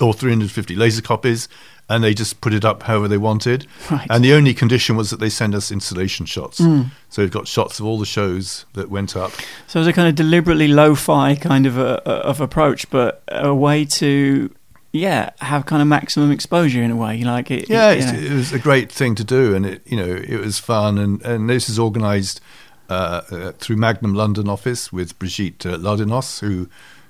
or 0.00 0.14
350 0.14 0.76
laser 0.76 1.02
copies 1.02 1.48
and 1.90 2.04
they 2.04 2.14
just 2.14 2.40
put 2.40 2.54
it 2.54 2.64
up 2.64 2.84
however 2.84 3.08
they 3.08 3.18
wanted. 3.18 3.66
Right. 3.90 4.06
And 4.08 4.24
the 4.24 4.32
only 4.32 4.54
condition 4.54 4.96
was 4.96 5.10
that 5.10 5.18
they 5.18 5.28
send 5.28 5.54
us 5.56 5.72
installation 5.72 6.24
shots. 6.24 6.60
Mm. 6.60 6.90
So 7.08 7.20
we've 7.22 7.32
got 7.32 7.48
shots 7.48 7.80
of 7.80 7.84
all 7.86 7.98
the 7.98 8.06
shows 8.06 8.64
that 8.74 8.90
went 8.90 9.16
up. 9.16 9.32
So 9.66 9.78
it 9.78 9.82
was 9.82 9.88
a 9.88 9.92
kind 9.92 10.08
of 10.08 10.14
deliberately 10.14 10.68
lo-fi 10.68 11.34
kind 11.34 11.66
of 11.66 11.76
a, 11.76 12.00
of 12.08 12.40
approach, 12.40 12.88
but 12.90 13.22
a 13.28 13.52
way 13.52 13.84
to, 13.86 14.54
yeah, 14.92 15.30
have 15.38 15.66
kind 15.66 15.80
of 15.80 15.88
maximum 15.88 16.30
exposure 16.30 16.82
in 16.82 16.90
a 16.90 16.96
way. 16.96 17.22
Like 17.22 17.50
it, 17.50 17.68
Yeah, 17.68 17.90
it, 17.90 18.24
it 18.24 18.32
was 18.32 18.52
a 18.52 18.58
great 18.58 18.90
thing 18.90 19.14
to 19.16 19.24
do, 19.24 19.54
and 19.54 19.64
it 19.64 19.82
you 19.86 19.96
know 19.96 20.06
it 20.06 20.40
was 20.40 20.58
fun, 20.58 20.98
and 20.98 21.22
and 21.22 21.48
this 21.48 21.68
is 21.68 21.78
organised 21.78 22.40
uh, 22.88 23.22
uh, 23.30 23.52
through 23.52 23.76
Magnum 23.76 24.14
London 24.14 24.48
office 24.48 24.92
with 24.92 25.18
Brigitte 25.18 25.64
uh, 25.64 25.76
Lardinois, 25.76 26.40
who 26.40 26.68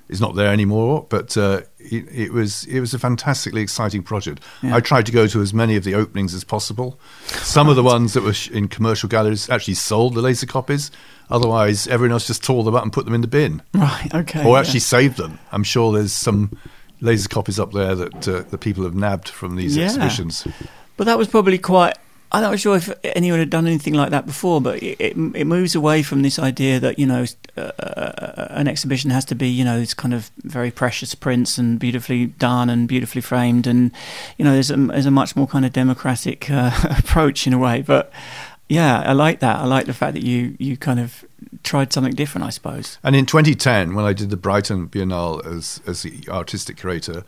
is 0.09 0.21
not 0.21 0.35
there 0.35 0.51
anymore, 0.51 1.07
but 1.09 1.35
uh, 1.37 1.61
it, 1.79 2.07
it 2.11 2.33
was 2.33 2.65
it 2.65 2.81
was 2.81 2.93
a 2.93 2.99
fantastically 2.99 3.61
exciting 3.61 4.03
project. 4.03 4.43
Yeah. 4.61 4.75
I 4.75 4.81
tried 4.81 5.05
to 5.07 5.11
go 5.11 5.25
to 5.25 5.41
as 5.41 5.53
many 5.53 5.75
of 5.75 5.83
the 5.83 5.95
openings 5.95 6.35
as 6.35 6.43
possible. 6.43 6.99
Some 7.27 7.67
of 7.67 7.75
the 7.75 7.83
ones 7.83 8.13
that 8.13 8.21
were 8.21 8.33
sh- 8.33 8.49
in 8.49 8.67
commercial 8.67 9.09
galleries 9.09 9.49
actually 9.49 9.73
sold 9.75 10.13
the 10.13 10.21
laser 10.21 10.45
copies. 10.45 10.91
Otherwise, 11.29 11.87
everyone 11.87 12.11
else 12.11 12.27
just 12.27 12.43
tore 12.43 12.63
them 12.63 12.75
up 12.75 12.83
and 12.83 12.91
put 12.91 13.05
them 13.05 13.13
in 13.13 13.21
the 13.21 13.27
bin, 13.27 13.61
right, 13.73 14.09
okay, 14.13 14.45
or 14.45 14.55
yeah. 14.55 14.59
actually 14.59 14.81
saved 14.81 15.17
them. 15.17 15.39
I'm 15.51 15.63
sure 15.63 15.93
there's 15.93 16.11
some 16.11 16.57
laser 17.01 17.27
copies 17.27 17.59
up 17.59 17.71
there 17.73 17.95
that 17.95 18.27
uh, 18.27 18.41
the 18.49 18.57
people 18.57 18.83
have 18.83 18.95
nabbed 18.95 19.27
from 19.29 19.55
these 19.57 19.75
Yeah. 19.75 19.85
exhibitions. 19.85 20.47
But 20.97 21.05
that 21.05 21.17
was 21.17 21.27
probably 21.27 21.57
quite. 21.57 21.97
I'm 22.33 22.43
not 22.43 22.57
sure 22.61 22.77
if 22.77 22.89
anyone 23.03 23.39
had 23.39 23.49
done 23.49 23.67
anything 23.67 23.93
like 23.93 24.11
that 24.11 24.25
before, 24.25 24.61
but 24.61 24.81
it, 24.81 24.95
it, 25.01 25.17
it 25.35 25.43
moves 25.45 25.75
away 25.75 26.01
from 26.01 26.21
this 26.21 26.39
idea 26.39 26.79
that 26.79 26.97
you 26.97 27.05
know 27.05 27.25
uh, 27.57 28.47
an 28.51 28.69
exhibition 28.69 29.09
has 29.11 29.25
to 29.25 29.35
be 29.35 29.49
you 29.49 29.65
know 29.65 29.79
this 29.79 29.93
kind 29.93 30.13
of 30.13 30.31
very 30.43 30.71
precious 30.71 31.13
prints 31.13 31.57
and 31.57 31.77
beautifully 31.79 32.27
done 32.27 32.69
and 32.69 32.87
beautifully 32.87 33.19
framed, 33.21 33.67
and 33.67 33.91
you 34.37 34.45
know 34.45 34.53
there's 34.53 34.71
a, 34.71 34.77
there's 34.77 35.05
a 35.05 35.11
much 35.11 35.35
more 35.35 35.47
kind 35.47 35.65
of 35.65 35.73
democratic 35.73 36.49
uh, 36.49 36.71
approach 36.97 37.47
in 37.47 37.53
a 37.53 37.57
way. 37.57 37.81
But 37.81 38.11
yeah, 38.71 39.01
I 39.05 39.11
like 39.13 39.39
that. 39.41 39.57
I 39.59 39.65
like 39.65 39.85
the 39.85 39.93
fact 39.93 40.13
that 40.13 40.23
you 40.23 40.55
you 40.59 40.77
kind 40.77 40.99
of 40.99 41.25
tried 41.63 41.91
something 41.93 42.15
different. 42.15 42.47
I 42.47 42.51
suppose. 42.51 42.97
And 43.03 43.15
in 43.15 43.25
2010, 43.25 43.93
when 43.95 44.05
I 44.05 44.13
did 44.13 44.29
the 44.29 44.37
Brighton 44.37 44.87
Biennale 44.87 45.45
as 45.45 45.81
as 45.85 46.03
the 46.03 46.23
artistic 46.29 46.77
curator, 46.77 47.23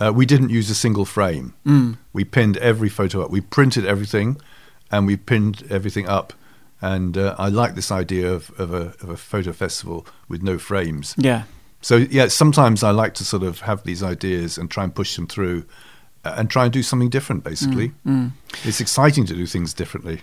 uh, 0.00 0.12
we 0.14 0.26
didn't 0.26 0.50
use 0.50 0.68
a 0.70 0.74
single 0.74 1.04
frame. 1.06 1.54
Mm. 1.64 1.96
We 2.12 2.24
pinned 2.24 2.56
every 2.58 2.88
photo 2.90 3.22
up. 3.22 3.30
We 3.30 3.40
printed 3.40 3.86
everything, 3.86 4.36
and 4.90 5.06
we 5.06 5.16
pinned 5.16 5.62
everything 5.70 6.06
up. 6.08 6.32
And 6.80 7.16
uh, 7.16 7.34
I 7.38 7.48
like 7.48 7.74
this 7.74 7.90
idea 7.92 8.32
of, 8.32 8.50
of, 8.58 8.74
a, 8.74 8.94
of 9.02 9.08
a 9.08 9.16
photo 9.16 9.52
festival 9.52 10.04
with 10.28 10.42
no 10.42 10.58
frames. 10.58 11.14
Yeah. 11.16 11.44
So 11.80 11.96
yeah, 12.10 12.28
sometimes 12.28 12.82
I 12.82 12.90
like 12.90 13.14
to 13.14 13.24
sort 13.24 13.44
of 13.44 13.60
have 13.60 13.82
these 13.84 14.02
ideas 14.02 14.58
and 14.58 14.68
try 14.70 14.82
and 14.84 14.92
push 14.94 15.14
them 15.16 15.26
through, 15.28 15.64
uh, 16.24 16.34
and 16.36 16.50
try 16.50 16.64
and 16.64 16.72
do 16.72 16.82
something 16.82 17.08
different. 17.10 17.44
Basically, 17.44 17.92
Mm. 18.04 18.32
it's 18.64 18.80
exciting 18.80 19.26
to 19.26 19.34
do 19.34 19.46
things 19.46 19.72
differently. 19.74 20.20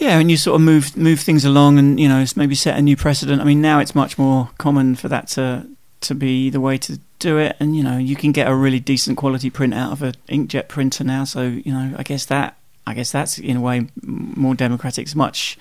Yeah, 0.00 0.18
and 0.18 0.30
you 0.30 0.38
sort 0.38 0.54
of 0.54 0.62
move 0.62 0.96
move 0.96 1.20
things 1.20 1.44
along, 1.44 1.78
and 1.78 2.00
you 2.00 2.08
know 2.08 2.24
maybe 2.34 2.54
set 2.54 2.78
a 2.78 2.82
new 2.82 2.96
precedent. 2.96 3.42
I 3.42 3.44
mean, 3.44 3.60
now 3.60 3.80
it's 3.80 3.94
much 3.94 4.18
more 4.18 4.48
common 4.56 4.96
for 4.96 5.08
that 5.08 5.28
to 5.28 5.66
to 6.00 6.14
be 6.14 6.48
the 6.48 6.60
way 6.60 6.78
to 6.78 6.98
do 7.18 7.36
it, 7.36 7.54
and 7.60 7.76
you 7.76 7.82
know 7.82 7.98
you 7.98 8.16
can 8.16 8.32
get 8.32 8.48
a 8.48 8.54
really 8.54 8.80
decent 8.80 9.18
quality 9.18 9.50
print 9.50 9.74
out 9.74 9.92
of 9.92 10.02
an 10.02 10.14
inkjet 10.28 10.68
printer 10.68 11.04
now. 11.04 11.24
So 11.24 11.42
you 11.42 11.70
know, 11.70 11.94
I 11.98 12.02
guess 12.02 12.24
that 12.26 12.56
I 12.86 12.94
guess 12.94 13.12
that's 13.12 13.38
in 13.38 13.58
a 13.58 13.60
way 13.60 13.88
more 14.02 14.54
democratic. 14.54 15.02
It's 15.02 15.14
much 15.14 15.58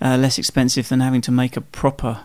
uh, 0.00 0.16
less 0.16 0.38
expensive 0.38 0.88
than 0.88 1.00
having 1.00 1.20
to 1.20 1.30
make 1.30 1.54
a 1.58 1.60
proper. 1.60 2.20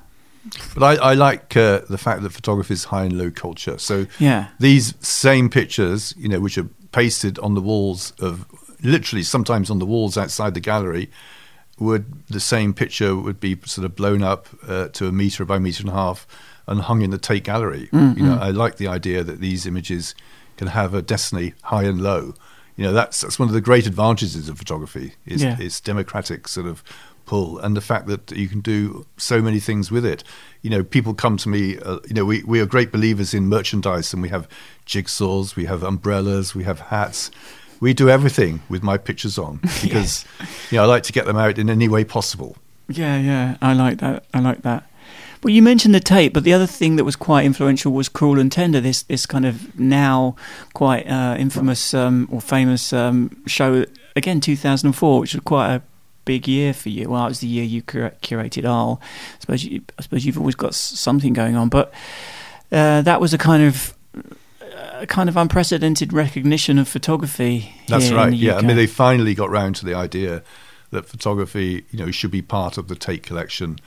But 0.74 0.84
I, 0.84 1.12
I 1.12 1.14
like 1.16 1.58
uh, 1.58 1.82
the 1.90 1.98
fact 1.98 2.24
that 2.24 2.32
photography 2.32 2.74
is 2.74 2.86
high 2.86 3.04
and 3.04 3.18
low 3.18 3.30
culture. 3.30 3.78
So 3.78 4.08
Yeah, 4.20 4.48
these 4.58 4.94
same 5.06 5.50
pictures, 5.50 6.16
you 6.18 6.30
know, 6.30 6.40
which 6.40 6.58
are 6.58 6.68
pasted 6.94 7.38
on 7.40 7.56
the 7.56 7.62
walls 7.62 8.14
of 8.20 8.46
literally 8.84 9.24
sometimes 9.24 9.70
on 9.70 9.80
the 9.80 9.86
walls 9.86 10.18
outside 10.18 10.54
the 10.54 10.60
gallery, 10.60 11.10
would 11.82 12.06
the 12.28 12.40
same 12.40 12.74
picture 12.74 13.16
would 13.16 13.40
be 13.40 13.58
sort 13.66 13.86
of 13.86 13.96
blown 13.96 14.22
up 14.24 14.48
uh, 14.68 14.88
to 14.90 15.08
a 15.08 15.12
meter 15.12 15.44
by 15.46 15.58
a 15.58 15.60
meter 15.60 15.82
and 15.84 15.90
a 15.90 15.94
half 15.94 16.26
and 16.68 16.82
hung 16.82 17.02
in 17.02 17.10
the 17.10 17.18
Tate 17.18 17.44
Gallery. 17.44 17.90
Mm, 17.92 18.18
You 18.18 18.24
know. 18.24 18.38
I 18.40 18.52
like 18.52 18.78
the 18.78 18.88
idea 18.88 19.24
that 19.24 19.40
these 19.42 19.66
images 19.66 20.16
can 20.58 20.68
have 20.68 20.94
a 20.94 21.02
destiny 21.02 21.54
high 21.64 21.84
and 21.84 22.00
low. 22.02 22.34
You 22.78 22.84
know, 22.86 22.94
that's 22.94 23.22
that's 23.22 23.38
one 23.40 23.50
of 23.50 23.54
the 23.54 23.62
great 23.70 23.86
advantages 23.88 24.48
of 24.48 24.58
photography 24.58 25.14
is 25.26 25.42
Yeah. 25.44 25.58
its 25.60 25.82
democratic 25.82 26.48
sort 26.48 26.68
of 26.68 26.84
pull 27.26 27.60
and 27.60 27.76
the 27.78 27.82
fact 27.82 28.08
that 28.08 28.32
you 28.32 28.48
can 28.48 28.62
do 28.62 29.06
so 29.18 29.42
many 29.42 29.60
things 29.60 29.92
with 29.92 30.06
it. 30.06 30.24
You 30.62 30.70
know, 30.70 30.84
people 30.84 31.14
come 31.14 31.38
to 31.38 31.50
me. 31.50 31.78
Uh, 31.78 32.00
you 32.08 32.14
know, 32.16 32.26
we 32.26 32.44
we 32.44 32.60
are 32.62 32.66
great 32.68 32.92
believers 32.92 33.34
in 33.34 33.48
merchandise, 33.50 34.14
and 34.14 34.22
we 34.24 34.30
have 34.30 34.48
jigsaws, 34.86 35.56
we 35.56 35.66
have 35.66 35.84
umbrellas, 35.84 36.56
we 36.56 36.64
have 36.64 36.80
hats. 36.80 37.32
We 37.82 37.94
do 37.94 38.10
everything 38.10 38.62
with 38.70 38.84
my 38.84 38.98
pictures 38.98 39.38
on 39.38 39.58
because 39.82 40.24
you 40.70 40.78
know 40.78 40.84
I 40.84 40.86
like 40.86 41.04
to 41.04 41.12
get 41.12 41.26
them 41.26 41.36
out 41.38 41.58
in 41.58 41.70
any 41.70 41.90
way 41.90 42.06
possible. 42.06 42.56
yeah, 42.88 43.18
yeah. 43.20 43.58
I 43.62 43.74
like 43.74 43.98
that. 44.00 44.24
I 44.34 44.40
like 44.40 44.62
that. 44.62 44.86
Well, 45.44 45.52
you 45.52 45.64
mentioned 45.64 45.96
the 45.96 46.00
Tate, 46.00 46.34
but 46.34 46.44
the 46.44 46.54
other 46.54 46.68
thing 46.68 46.98
that 46.98 47.04
was 47.04 47.16
quite 47.16 47.46
influential 47.46 47.92
was 47.92 48.08
Cruel 48.08 48.40
and 48.40 48.52
Tender. 48.52 48.80
This 48.80 49.02
this 49.04 49.26
kind 49.26 49.46
of 49.46 49.78
now 49.78 50.36
quite 50.74 51.08
uh, 51.08 51.36
infamous 51.38 51.94
um, 51.96 52.30
or 52.32 52.40
famous 52.40 52.94
um, 52.94 53.36
show 53.48 53.86
again, 54.16 54.40
2004, 54.40 55.20
which 55.20 55.34
was 55.34 55.44
quite 55.44 55.74
a 55.74 55.82
big 56.26 56.48
year 56.48 56.74
for 56.74 56.90
you. 56.90 57.10
Well, 57.10 57.26
it 57.26 57.30
was 57.30 57.40
the 57.40 57.48
year 57.48 57.64
you 57.64 57.82
cura- 57.82 58.14
curated 58.22 58.70
Arles. 58.70 59.00
I 59.02 59.40
suppose 59.40 59.64
you, 59.64 59.82
I 59.98 60.04
suppose 60.04 60.26
you've 60.26 60.38
always 60.38 60.56
got 60.56 60.76
something 60.76 61.34
going 61.34 61.56
on, 61.56 61.70
but 61.70 61.92
uh, 62.72 63.02
that 63.02 63.20
was 63.20 63.34
a 63.34 63.38
kind 63.40 63.64
of 63.64 63.96
a 65.02 65.08
kind 65.08 65.28
of 65.30 65.36
unprecedented 65.38 66.14
recognition 66.14 66.78
of 66.78 66.88
photography. 66.88 67.74
That's 67.88 68.12
right. 68.12 68.34
Yeah, 68.34 68.56
I 68.58 68.62
mean 68.62 68.76
they 68.76 68.88
finally 68.88 69.34
got 69.34 69.50
round 69.50 69.76
to 69.78 69.86
the 69.86 69.94
idea 69.96 70.44
that 70.92 71.06
photography, 71.08 71.86
you 71.92 72.00
know, 72.00 72.12
should 72.12 72.32
be 72.32 72.42
part 72.42 72.78
of 72.78 72.88
the 72.88 72.96
Tate 72.96 73.24
collection. 73.24 73.78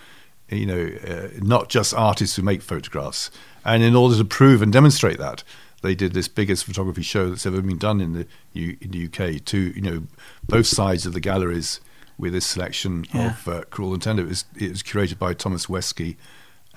You 0.51 0.67
know, 0.67 0.91
uh, 1.07 1.29
not 1.41 1.69
just 1.69 1.95
artists 1.95 2.37
who 2.37 2.43
make 2.43 2.61
photographs. 2.62 3.31
And 3.65 3.83
in 3.83 3.97
order 3.97 4.17
to 4.17 4.25
prove 4.25 4.61
and 4.61 4.73
demonstrate 4.73 5.19
that, 5.19 5.43
they 5.83 5.95
did 5.95 6.12
this 6.12 6.29
biggest 6.29 6.65
photography 6.65 7.03
show 7.03 7.29
that's 7.31 7.47
ever 7.47 7.62
been 7.62 7.79
done 7.79 8.01
in 8.01 8.12
the 8.12 8.27
U- 8.53 8.77
in 8.81 8.91
the 8.91 9.05
UK. 9.07 9.43
To 9.47 9.59
you 9.59 9.81
know, 9.81 10.03
both 10.47 10.67
sides 10.67 11.07
of 11.07 11.12
the 11.15 11.21
galleries 11.21 11.81
with 12.19 12.33
this 12.33 12.47
selection 12.47 13.05
Yeah. 13.12 13.31
of 13.33 13.49
uh, 13.49 13.62
Cruel 13.71 13.93
and 13.95 14.03
Tender. 14.03 14.23
It 14.23 14.29
was, 14.29 14.45
it 14.57 14.71
was 14.71 14.83
curated 14.83 15.19
by 15.19 15.35
Thomas 15.35 15.67
Weski 15.67 16.17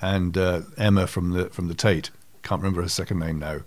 and 0.00 0.36
uh, 0.36 0.62
Emma 0.76 1.06
from 1.06 1.30
the 1.32 1.50
from 1.50 1.68
the 1.68 1.74
Tate. 1.74 2.10
Can't 2.42 2.60
remember 2.62 2.82
her 2.82 2.88
second 2.88 3.18
name 3.18 3.38
now. 3.38 3.60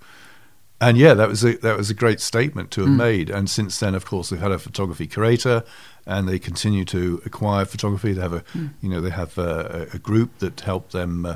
And 0.82 0.97
yeah, 0.97 1.13
that 1.13 1.29
was 1.29 1.43
a 1.45 1.53
that 1.57 1.77
was 1.77 1.89
a 1.89 1.93
great 1.93 2.19
statement 2.19 2.71
to 2.71 2.82
have 2.82 2.89
Mm. 2.89 2.97
made. 2.97 3.29
And 3.29 3.49
since 3.49 3.79
then, 3.79 3.93
of 3.95 4.03
course, 4.05 4.29
they've 4.29 4.39
had 4.47 4.51
a 4.51 4.57
photography 4.59 5.05
curator, 5.07 5.63
and 6.05 6.27
they 6.27 6.39
continue 6.39 6.84
to 6.86 7.21
acquire 7.25 7.65
photography. 7.65 8.11
They 8.13 8.21
have 8.21 8.34
a 8.34 8.43
Mm. 8.55 8.71
you 8.82 8.89
know 8.89 8.99
they 8.99 9.11
have 9.11 9.38
a, 9.38 9.88
a 9.93 9.99
group 9.99 10.39
that 10.39 10.59
help 10.61 10.89
them, 10.91 11.25
uh, 11.25 11.36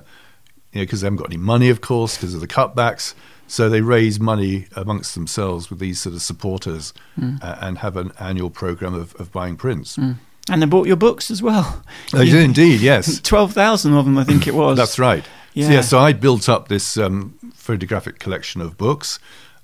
you 0.73 0.79
know, 0.79 0.85
because 0.85 1.01
they 1.01 1.05
haven't 1.05 1.17
got 1.23 1.27
any 1.33 1.37
money, 1.37 1.69
of 1.69 1.79
course, 1.79 2.17
because 2.17 2.33
of 2.33 2.41
the 2.41 2.47
cutbacks. 2.47 3.13
So 3.47 3.69
they 3.69 3.81
raise 3.81 4.19
money 4.19 4.65
amongst 4.75 5.13
themselves 5.13 5.69
with 5.69 5.77
these 5.77 5.99
sort 6.01 6.15
of 6.15 6.21
supporters, 6.23 6.91
Mm. 7.15 7.37
uh, 7.43 7.55
and 7.61 7.77
have 7.77 7.95
an 7.97 8.11
annual 8.19 8.49
program 8.49 8.95
of, 8.95 9.13
of 9.21 9.31
buying 9.31 9.55
prints. 9.57 9.99
And 10.49 10.61
they 10.61 10.65
bought 10.67 10.87
your 10.87 10.95
books 10.95 11.31
as 11.31 11.41
well. 11.41 11.83
They 12.11 12.25
did 12.25 12.35
indeed, 12.43 12.81
yes. 12.81 13.19
Twelve 13.21 13.53
thousand 13.53 13.93
of 13.93 14.05
them, 14.05 14.17
I 14.17 14.23
think 14.23 14.47
it 14.47 14.53
was. 14.55 14.77
That's 14.77 14.99
right. 14.99 15.23
Yeah. 15.53 15.67
So, 15.67 15.73
yeah, 15.73 15.81
so 15.81 15.99
I 15.99 16.13
built 16.13 16.49
up 16.49 16.67
this 16.67 16.97
um, 16.97 17.33
photographic 17.53 18.19
collection 18.19 18.61
of 18.61 18.77
books. 18.77 19.19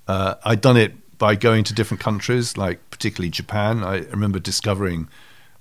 Uh, 0.08 0.36
I'd 0.44 0.62
done 0.62 0.78
it 0.78 0.94
by 1.18 1.36
going 1.36 1.64
to 1.66 1.74
different 1.74 2.02
countries, 2.02 2.58
like 2.58 2.90
particularly 2.90 3.30
Japan. 3.30 3.84
I 3.84 4.00
remember 4.06 4.40
discovering 4.40 5.08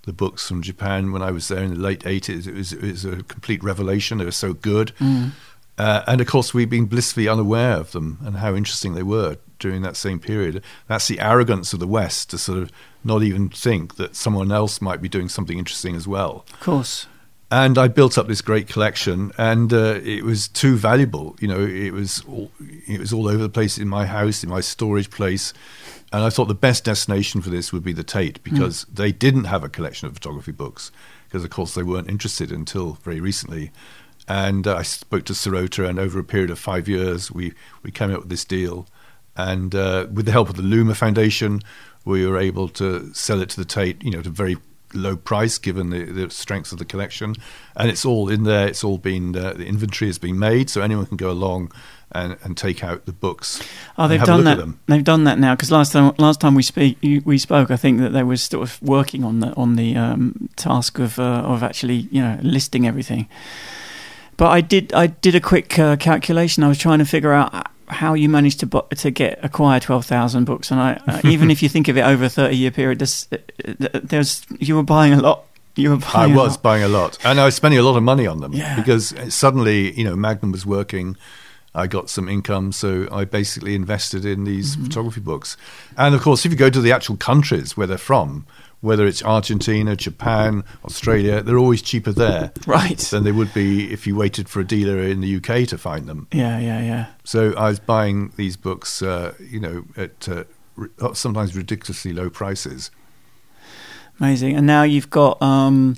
the 0.03 0.13
books 0.13 0.49
from 0.49 0.63
Japan 0.63 1.13
when 1.13 1.21
I 1.21 1.31
was 1.31 1.49
there 1.49 1.63
in 1.63 1.75
the 1.75 1.81
late 1.81 2.01
80s. 2.01 2.47
It 2.47 2.55
was, 2.55 2.73
it 2.73 2.83
was 2.83 3.05
a 3.05 3.23
complete 3.25 3.63
revelation. 3.63 4.19
They 4.19 4.25
were 4.25 4.31
so 4.31 4.55
good. 4.55 4.93
Mm. 4.99 5.33
Uh, 5.81 6.05
and 6.07 6.21
of 6.21 6.27
course, 6.27 6.53
we've 6.53 6.69
been 6.69 6.85
blissfully 6.85 7.27
unaware 7.27 7.79
of 7.79 7.93
them 7.93 8.19
and 8.23 8.37
how 8.37 8.55
interesting 8.55 8.93
they 8.93 9.03
were 9.03 9.39
during 9.59 9.81
that 9.81 9.97
same 9.97 10.19
period. 10.19 10.63
That's 10.89 11.09
the 11.09 11.19
arrogance 11.19 11.73
of 11.73 11.81
the 11.81 11.87
West 11.87 12.29
to 12.31 12.39
sort 12.39 12.59
of 12.59 12.71
not 13.03 13.23
even 13.23 13.49
think 13.49 13.97
that 13.97 14.15
someone 14.15 14.53
else 14.53 14.83
might 14.83 15.01
be 15.01 15.09
doing 15.09 15.31
something 15.31 15.59
interesting 15.59 15.97
as 15.97 16.07
well. 16.07 16.45
Of 16.53 16.61
course. 16.61 17.07
And 17.51 17.79
I 17.79 17.89
built 17.89 18.19
up 18.19 18.29
this 18.29 18.43
great 18.43 18.69
collection, 18.69 19.33
and 19.39 19.73
uh, 19.73 20.01
it 20.05 20.23
was 20.23 20.49
too 20.49 20.77
valuable. 20.77 21.35
You 21.41 21.49
know, 21.49 21.61
it 21.61 21.95
was 21.95 22.23
all, 22.29 22.51
it 22.87 23.01
was 23.01 23.11
all 23.11 23.27
over 23.27 23.43
the 23.43 23.49
place 23.49 23.79
in 23.79 23.89
my 23.89 24.05
house, 24.05 24.45
in 24.45 24.51
my 24.51 24.61
storage 24.61 25.09
place. 25.11 25.55
And 26.13 26.23
I 26.23 26.29
thought 26.29 26.49
the 26.49 26.55
best 26.55 26.85
destination 26.85 27.41
for 27.41 27.49
this 27.49 27.73
would 27.73 27.83
be 27.83 27.95
the 27.95 28.05
Tate 28.05 28.43
because 28.45 28.85
they 28.85 29.13
didn't 29.13 29.45
have 29.45 29.65
a 29.65 29.71
collection 29.71 30.09
of 30.09 30.13
photography 30.13 30.53
books 30.53 30.93
because, 31.27 31.43
of 31.43 31.49
course, 31.49 31.75
they 31.75 31.83
weren't 31.83 32.11
interested 32.11 32.53
until 32.53 32.99
very 33.03 33.21
recently. 33.21 33.71
And 34.31 34.69
uh, 34.69 34.77
I 34.77 34.83
spoke 34.83 35.25
to 35.25 35.33
Serota, 35.33 35.89
and 35.89 35.99
over 35.99 36.21
a 36.21 36.25
period 36.25 36.51
of 36.51 36.59
five 36.61 36.87
years, 36.87 37.33
we, 37.33 37.53
we 37.83 37.91
came 37.91 38.13
up 38.13 38.21
with 38.21 38.29
this 38.29 38.45
deal. 38.45 38.87
And 39.37 39.75
uh, 39.75 40.07
with 40.13 40.27
the 40.27 40.31
help 40.31 40.49
of 40.49 40.55
the 40.55 40.63
Luma 40.63 40.95
Foundation, 40.95 41.63
we 42.05 42.25
were 42.25 42.39
able 42.39 42.69
to 42.69 43.13
sell 43.13 43.41
it 43.41 43.49
to 43.51 43.57
the 43.57 43.65
Tate, 43.65 44.01
you 44.05 44.13
know, 44.13 44.21
at 44.21 44.27
a 44.27 44.31
very 44.31 44.57
low 44.95 45.17
price 45.17 45.59
given 45.59 45.91
the, 45.91 46.05
the 46.05 46.31
strength 46.31 46.71
of 46.71 46.79
the 46.79 46.85
collection. 46.85 47.35
And 47.75 47.91
it's 47.91 48.05
all 48.05 48.29
in 48.29 48.45
there. 48.45 48.69
It's 48.69 48.85
all 48.85 48.99
been 48.99 49.35
uh, 49.37 49.55
the 49.55 49.67
inventory 49.67 50.09
has 50.09 50.19
been 50.19 50.39
made, 50.39 50.71
so 50.71 50.81
anyone 50.81 51.07
can 51.07 51.17
go 51.17 51.33
along 51.33 51.73
and, 52.13 52.37
and 52.45 52.57
take 52.57 52.85
out 52.85 53.07
the 53.07 53.13
books. 53.13 53.61
Oh, 53.99 54.07
they've 54.07 54.23
done 54.23 54.45
that. 54.45 54.75
They've 54.87 55.03
done 55.03 55.25
that 55.25 55.41
now 55.41 55.57
because 55.57 55.73
last 55.73 55.91
time, 55.91 56.15
last 56.19 56.41
time 56.41 56.55
we 56.55 56.63
speak, 56.63 56.99
you, 57.01 57.21
we 57.25 57.37
spoke. 57.37 57.73
I 57.73 57.77
think 57.77 57.99
that 57.99 58.11
they 58.11 58.23
were 58.23 58.37
sort 58.37 58.63
of 58.63 58.81
working 58.81 59.25
on 59.25 59.41
the 59.41 59.53
on 59.55 59.75
the 59.75 59.97
um, 59.97 60.49
task 60.55 61.01
of 61.01 61.19
uh, 61.19 61.43
of 61.45 61.65
actually, 61.65 62.07
you 62.13 62.23
know, 62.23 62.39
listing 62.43 62.87
everything. 62.87 63.29
But 64.41 64.49
I 64.57 64.61
did, 64.63 64.95
I 64.95 65.09
did 65.09 65.35
a 65.35 65.41
quick 65.41 65.79
uh, 65.79 65.97
calculation. 65.97 66.65
I 66.65 66.69
was 66.69 66.79
trying 66.79 66.99
to 67.01 67.05
figure 67.05 67.33
out 67.35 67.69
how 67.89 68.15
you 68.15 68.29
managed 68.31 68.61
to 68.61 68.67
bu- 68.67 68.89
to 68.97 69.11
get 69.11 69.39
acquire 69.45 69.81
twelve 69.81 70.07
thousand 70.07 70.45
books, 70.47 70.71
and 70.71 70.81
I 70.81 70.93
uh, 71.07 71.21
even 71.35 71.51
if 71.51 71.63
you 71.63 71.69
think 71.69 71.89
of 71.89 71.99
it 71.99 72.03
over 72.03 72.25
a 72.25 72.29
thirty 72.31 72.57
year 72.57 72.71
period, 72.71 73.01
there's, 73.01 73.29
uh, 73.33 73.37
there's 74.03 74.47
you 74.59 74.77
were 74.77 74.83
buying 74.83 75.13
a 75.13 75.21
lot. 75.21 75.45
You 75.77 75.91
were 75.91 75.97
I 75.97 76.13
buying. 76.27 76.33
a 76.33 76.37
was 76.37 76.53
lot. 76.53 76.63
buying 76.63 76.83
a 76.83 76.89
lot, 76.89 77.19
and 77.23 77.39
I 77.39 77.45
was 77.45 77.55
spending 77.55 77.79
a 77.79 77.83
lot 77.83 77.97
of 77.99 78.03
money 78.03 78.27
on 78.27 78.41
them 78.41 78.53
Yeah. 78.55 78.77
because 78.77 79.13
suddenly, 79.29 79.93
you 79.93 80.05
know, 80.05 80.17
Magnum 80.17 80.53
was 80.53 80.65
working. 80.65 81.17
I 81.75 81.87
got 81.87 82.09
some 82.11 82.29
income, 82.29 82.73
so 82.73 83.09
I 83.13 83.25
basically 83.27 83.75
invested 83.75 84.25
in 84.25 84.45
these 84.45 84.75
Mm-hmm. 84.75 84.87
photography 84.87 85.21
books. 85.21 85.57
And 85.99 86.15
of 86.15 86.23
course, 86.23 86.47
if 86.47 86.51
you 86.51 86.59
go 86.59 86.71
to 86.71 86.81
the 86.81 86.93
actual 86.93 87.17
countries 87.17 87.77
where 87.77 87.87
they're 87.87 87.99
from, 88.13 88.45
whether 88.81 89.07
it's 89.07 89.23
Argentina, 89.23 89.95
Japan, 89.95 90.65
Australia, 90.85 91.43
they're 91.43 91.59
always 91.59 91.83
cheaper 91.83 92.13
there 92.13 92.53
right. 92.67 92.99
than 92.99 93.25
they 93.25 93.33
would 93.33 93.53
be 93.53 93.93
if 93.93 94.07
you 94.07 94.17
waited 94.17 94.49
for 94.49 94.61
a 94.61 94.65
dealer 94.65 94.99
in 94.99 95.21
the 95.21 95.37
UK 95.37 95.69
to 95.69 95.77
find 95.77 96.07
them. 96.07 96.29
Yeah, 96.33 96.59
yeah, 96.59 96.81
yeah. 96.81 97.07
So 97.25 97.55
I 97.57 97.69
was 97.69 97.79
buying 97.79 98.33
these 98.37 98.57
books, 98.57 99.03
uh, 99.03 99.35
you 99.39 99.61
know, 99.61 99.85
at 99.97 100.29
uh, 100.29 100.45
ri- 100.77 100.91
sometimes 101.13 101.55
ridiculously 101.55 102.13
low 102.13 102.31
prices. 102.31 102.91
Amazing. 104.19 104.57
And 104.57 104.67
now 104.67 104.83
you've 104.83 105.11
got 105.11 105.41
um, 105.43 105.97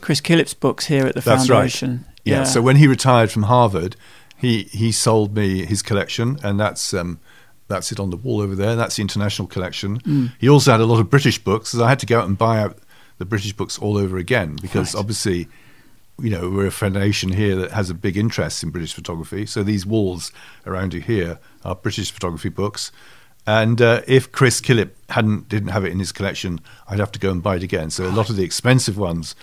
Chris 0.00 0.20
Killip's 0.20 0.54
books 0.54 0.86
here 0.86 1.06
at 1.06 1.14
the 1.14 1.20
That's 1.20 1.48
right. 1.48 1.56
foundation. 1.56 2.04
Yeah. 2.24 2.44
So 2.44 2.60
when 2.60 2.76
he 2.76 2.86
retired 2.86 3.30
from 3.30 3.44
Harvard, 3.44 3.96
he 4.36 4.64
he 4.64 4.92
sold 4.92 5.34
me 5.34 5.64
his 5.64 5.82
collection, 5.82 6.38
and 6.42 6.60
that's 6.60 6.94
um, 6.94 7.20
that's 7.68 7.92
it 7.92 8.00
on 8.00 8.10
the 8.10 8.16
wall 8.16 8.40
over 8.40 8.54
there. 8.54 8.74
That's 8.76 8.96
the 8.96 9.02
international 9.02 9.46
collection. 9.48 10.00
Mm. 10.00 10.32
He 10.38 10.48
also 10.48 10.72
had 10.72 10.80
a 10.80 10.86
lot 10.86 11.00
of 11.00 11.08
British 11.10 11.38
books, 11.38 11.70
so 11.70 11.84
I 11.84 11.88
had 11.88 11.98
to 12.00 12.06
go 12.06 12.18
out 12.18 12.26
and 12.26 12.36
buy 12.36 12.58
out 12.58 12.78
the 13.18 13.24
British 13.24 13.52
books 13.52 13.78
all 13.78 13.96
over 13.96 14.16
again 14.16 14.56
because 14.60 14.94
Right. 14.94 15.00
obviously, 15.00 15.48
you 16.20 16.30
know, 16.30 16.50
we're 16.50 16.66
a 16.66 16.70
foundation 16.70 17.32
here 17.32 17.56
that 17.56 17.70
has 17.72 17.90
a 17.90 17.94
big 17.94 18.16
interest 18.16 18.62
in 18.62 18.70
British 18.70 18.92
photography. 18.94 19.46
So 19.46 19.62
these 19.62 19.84
walls 19.86 20.32
around 20.66 20.94
you 20.94 21.00
here 21.00 21.38
are 21.64 21.74
British 21.74 22.10
photography 22.10 22.48
books. 22.48 22.90
And 23.46 23.80
uh, 23.80 24.02
if 24.06 24.30
Chris 24.32 24.60
Killip 24.60 24.90
hadn't 25.10 25.48
didn't 25.48 25.68
have 25.70 25.84
it 25.84 25.92
in 25.92 25.98
his 25.98 26.12
collection, 26.12 26.60
I'd 26.88 26.98
have 26.98 27.12
to 27.12 27.18
go 27.18 27.30
and 27.30 27.42
buy 27.42 27.56
it 27.56 27.62
again. 27.62 27.90
So 27.90 28.06
a 28.06 28.10
lot 28.12 28.28
of 28.30 28.36
the 28.36 28.44
expensive 28.44 28.98
ones, 28.98 29.34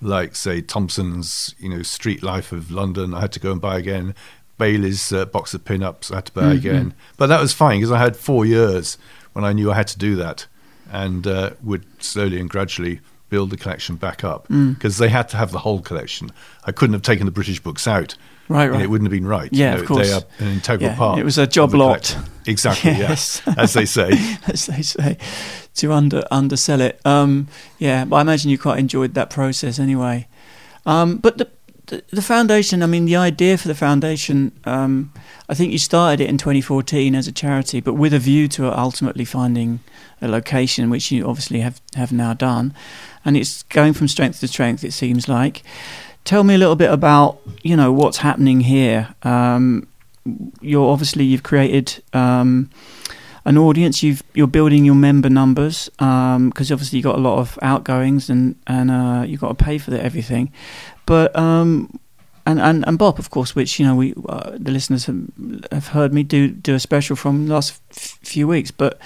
like 0.00 0.34
say 0.34 0.62
Thomson's, 0.62 1.54
you 1.58 1.68
know, 1.68 1.82
Street 1.82 2.22
Life 2.22 2.52
of 2.52 2.70
London, 2.70 3.12
I 3.12 3.20
had 3.20 3.32
to 3.32 3.40
go 3.40 3.52
and 3.52 3.60
buy 3.60 3.76
again. 3.78 4.14
Bailey's 4.60 5.12
uh, 5.12 5.24
box 5.24 5.54
of 5.54 5.64
pin-ups, 5.64 6.12
I 6.12 6.16
had 6.16 6.26
to 6.26 6.32
buy 6.32 6.52
again. 6.52 6.94
But 7.16 7.26
that 7.28 7.40
was 7.40 7.52
fine 7.52 7.78
because 7.80 7.90
I 7.90 7.98
had 7.98 8.16
four 8.16 8.44
years 8.46 8.96
when 9.32 9.44
I 9.44 9.52
knew 9.52 9.70
I 9.72 9.74
had 9.74 9.88
to 9.88 9.98
do 9.98 10.14
that, 10.16 10.46
and 10.92 11.26
uh, 11.26 11.50
would 11.62 11.84
slowly 12.02 12.38
and 12.40 12.48
gradually 12.48 13.00
build 13.30 13.50
the 13.50 13.56
collection 13.56 13.96
back 13.96 14.22
up 14.24 14.46
because 14.48 14.98
they 14.98 15.08
had 15.08 15.28
to 15.30 15.36
have 15.36 15.50
the 15.52 15.60
whole 15.60 15.80
collection. 15.80 16.30
I 16.64 16.72
couldn't 16.72 16.94
have 16.94 17.02
taken 17.02 17.26
the 17.26 17.32
British 17.32 17.60
books 17.60 17.86
out. 17.88 18.14
Right, 18.48 18.64
and 18.64 18.72
right. 18.74 18.82
it 18.82 18.90
wouldn't 18.90 19.06
have 19.06 19.12
been 19.12 19.28
right. 19.28 19.48
Yeah, 19.52 19.70
You 19.70 19.76
know, 19.76 19.82
of 19.82 19.86
course. 19.88 20.08
They 20.08 20.12
are 20.14 20.22
an 20.40 20.54
integral 20.54 20.90
Yeah, 20.90 20.96
part. 20.96 21.20
it 21.20 21.24
was 21.24 21.38
a 21.38 21.46
job 21.46 21.72
lot. 21.72 22.02
collection. 22.02 22.22
Exactly, 22.46 22.90
Yes. 22.92 23.40
yeah. 23.46 23.54
As 23.58 23.72
they 23.74 23.84
say. 23.84 24.10
as 24.48 24.66
they 24.66 24.82
say, 24.82 25.18
to 25.76 25.92
under 25.92 26.24
undersell 26.32 26.80
it. 26.80 27.00
Um, 27.04 27.46
yeah, 27.78 28.04
but 28.04 28.16
I 28.16 28.20
imagine 28.22 28.50
you 28.50 28.58
quite 28.58 28.80
enjoyed 28.80 29.14
that 29.14 29.30
process 29.30 29.78
anyway. 29.78 30.26
Um, 30.84 31.18
but 31.18 31.38
the, 31.38 31.48
the 31.90 32.02
the 32.10 32.22
foundation, 32.22 32.82
I 32.82 32.86
mean, 32.86 33.04
the 33.04 33.16
idea 33.16 33.58
for 33.58 33.68
the 33.68 33.74
foundation, 33.74 34.52
um, 34.64 35.12
I 35.48 35.54
think 35.54 35.72
you 35.72 35.78
started 35.78 36.22
it 36.22 36.30
in 36.30 36.38
2014 36.38 37.14
as 37.14 37.28
a 37.28 37.32
charity, 37.32 37.80
but 37.80 37.94
with 37.94 38.14
a 38.14 38.18
view 38.18 38.48
to 38.48 38.76
ultimately 38.76 39.24
finding 39.24 39.80
a 40.22 40.28
location, 40.28 40.88
which 40.88 41.10
you 41.10 41.26
obviously 41.26 41.60
have 41.60 41.80
have 41.94 42.12
now 42.12 42.32
done, 42.32 42.72
and 43.24 43.36
it's 43.36 43.64
going 43.64 43.92
from 43.92 44.08
strength 44.08 44.40
to 44.40 44.48
strength. 44.48 44.82
It 44.82 44.92
seems 44.92 45.28
like. 45.28 45.62
Tell 46.22 46.44
me 46.44 46.54
a 46.54 46.58
little 46.58 46.76
bit 46.76 46.90
about 46.90 47.40
you 47.62 47.76
know 47.76 47.92
what's 47.92 48.18
happening 48.18 48.60
here. 48.60 49.14
Um, 49.22 49.86
you're 50.60 50.90
obviously 50.90 51.24
you've 51.24 51.42
created. 51.42 52.02
Um, 52.12 52.70
an 53.44 53.56
audience. 53.56 54.02
You've 54.02 54.22
you're 54.34 54.46
building 54.46 54.84
your 54.84 54.94
member 54.94 55.30
numbers 55.30 55.88
because 55.98 56.70
obviously 56.70 56.98
you've 56.98 57.04
got 57.04 57.16
a 57.16 57.22
lot 57.22 57.38
of 57.38 57.58
outgoings 57.62 58.30
and 58.30 58.56
and 58.66 58.90
uh, 58.90 59.24
you've 59.26 59.40
got 59.40 59.58
to 59.58 59.64
pay 59.64 59.78
for 59.78 59.90
the, 59.90 60.02
everything. 60.02 60.52
But 61.10 61.34
um, 61.34 61.98
and, 62.46 62.60
and 62.60 62.86
and 62.86 62.96
Bob, 62.96 63.18
of 63.18 63.30
course, 63.30 63.56
which 63.56 63.80
you 63.80 63.84
know 63.84 63.96
we 63.96 64.14
uh, 64.28 64.52
the 64.56 64.70
listeners 64.70 65.06
have, 65.06 65.16
have 65.72 65.88
heard 65.88 66.14
me 66.14 66.22
do 66.22 66.46
do 66.46 66.76
a 66.76 66.78
special 66.78 67.16
from 67.16 67.48
the 67.48 67.54
last 67.54 67.82
f- 67.90 68.16
few 68.22 68.46
weeks. 68.46 68.70
But 68.70 68.96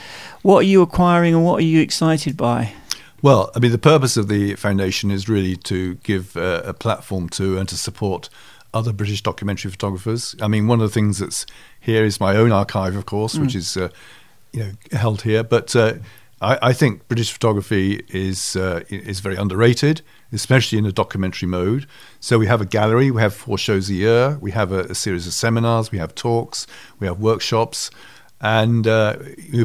what 0.43 0.59
are 0.59 0.69
you 0.69 0.83
acquiring 0.83 1.33
and 1.35 1.47
what 1.47 1.61
are 1.61 1.65
you 1.65 1.81
excited 1.81 2.37
by? 2.37 2.75
Well, 3.23 3.51
I 3.57 3.59
mean, 3.59 3.73
the 3.73 3.79
purpose 3.79 4.19
of 4.19 4.29
the 4.29 4.55
foundation 4.57 5.11
is 5.11 5.31
really 5.31 5.57
to 5.57 5.95
give 6.03 6.37
uh, 6.37 6.61
a 6.67 6.75
platform 6.75 7.31
to 7.31 7.57
and 7.57 7.67
to 7.71 7.77
support 7.79 8.29
other 8.75 8.93
British 8.93 9.23
documentary 9.23 9.71
photographers. 9.71 10.37
I 10.43 10.49
mean, 10.49 10.67
one 10.67 10.83
of 10.83 10.91
the 10.91 10.93
things 10.93 11.21
that's 11.21 11.47
here 11.81 12.05
is 12.05 12.21
my 12.21 12.37
own 12.37 12.53
archive, 12.53 12.97
of 12.97 13.07
course, 13.07 13.39
which 13.39 13.55
is 13.55 13.79
uh, 13.79 13.89
you 14.53 14.61
know 14.61 14.73
held 14.93 15.23
here. 15.23 15.43
But 15.43 15.75
uh, 15.75 15.95
I, 16.43 16.59
I 16.71 16.73
think 16.75 17.09
British 17.09 17.33
photography 17.33 18.05
is 18.11 18.57
uh, 18.57 18.85
is 18.91 19.21
very 19.21 19.37
underrated, 19.37 20.03
especially 20.35 20.79
in 20.79 20.87
a 20.87 20.93
documentary 20.93 21.49
mode. 21.49 21.87
So 22.21 22.39
we 22.39 22.47
have 22.47 22.61
a 22.61 22.67
gallery, 22.67 23.11
we 23.11 23.23
have 23.23 23.35
four 23.35 23.57
shows 23.57 23.89
a 23.89 23.95
year, 23.95 24.39
we 24.41 24.51
have 24.51 24.73
a, 24.73 24.81
a 24.85 24.95
series 24.95 25.27
of 25.27 25.33
seminars, 25.33 25.91
we 25.91 25.99
have 25.99 26.15
talks, 26.15 26.67
we 26.99 27.07
have 27.07 27.21
workshops 27.21 27.91
and 28.41 28.87
uh, 28.87 29.17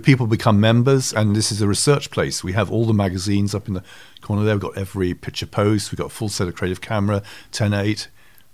people 0.04 0.26
become 0.26 0.62
members. 0.62 1.12
And 1.12 1.36
this 1.36 1.52
is 1.52 1.62
a 1.62 1.68
research 1.68 2.12
place. 2.12 2.44
We 2.46 2.54
have 2.54 2.72
all 2.72 2.86
the 2.86 2.94
magazines 2.94 3.54
up 3.54 3.68
in 3.68 3.74
the 3.74 3.84
corner 4.22 4.44
there. 4.44 4.56
We've 4.56 4.62
got 4.62 4.78
every 4.78 5.14
picture 5.14 5.46
post. 5.46 5.92
We've 5.92 5.98
got 5.98 6.08
a 6.08 6.10
full 6.10 6.30
set 6.30 6.48
of 6.48 6.56
Creative 6.56 6.80
Camera, 6.80 7.22
Ten.8, 7.52 8.08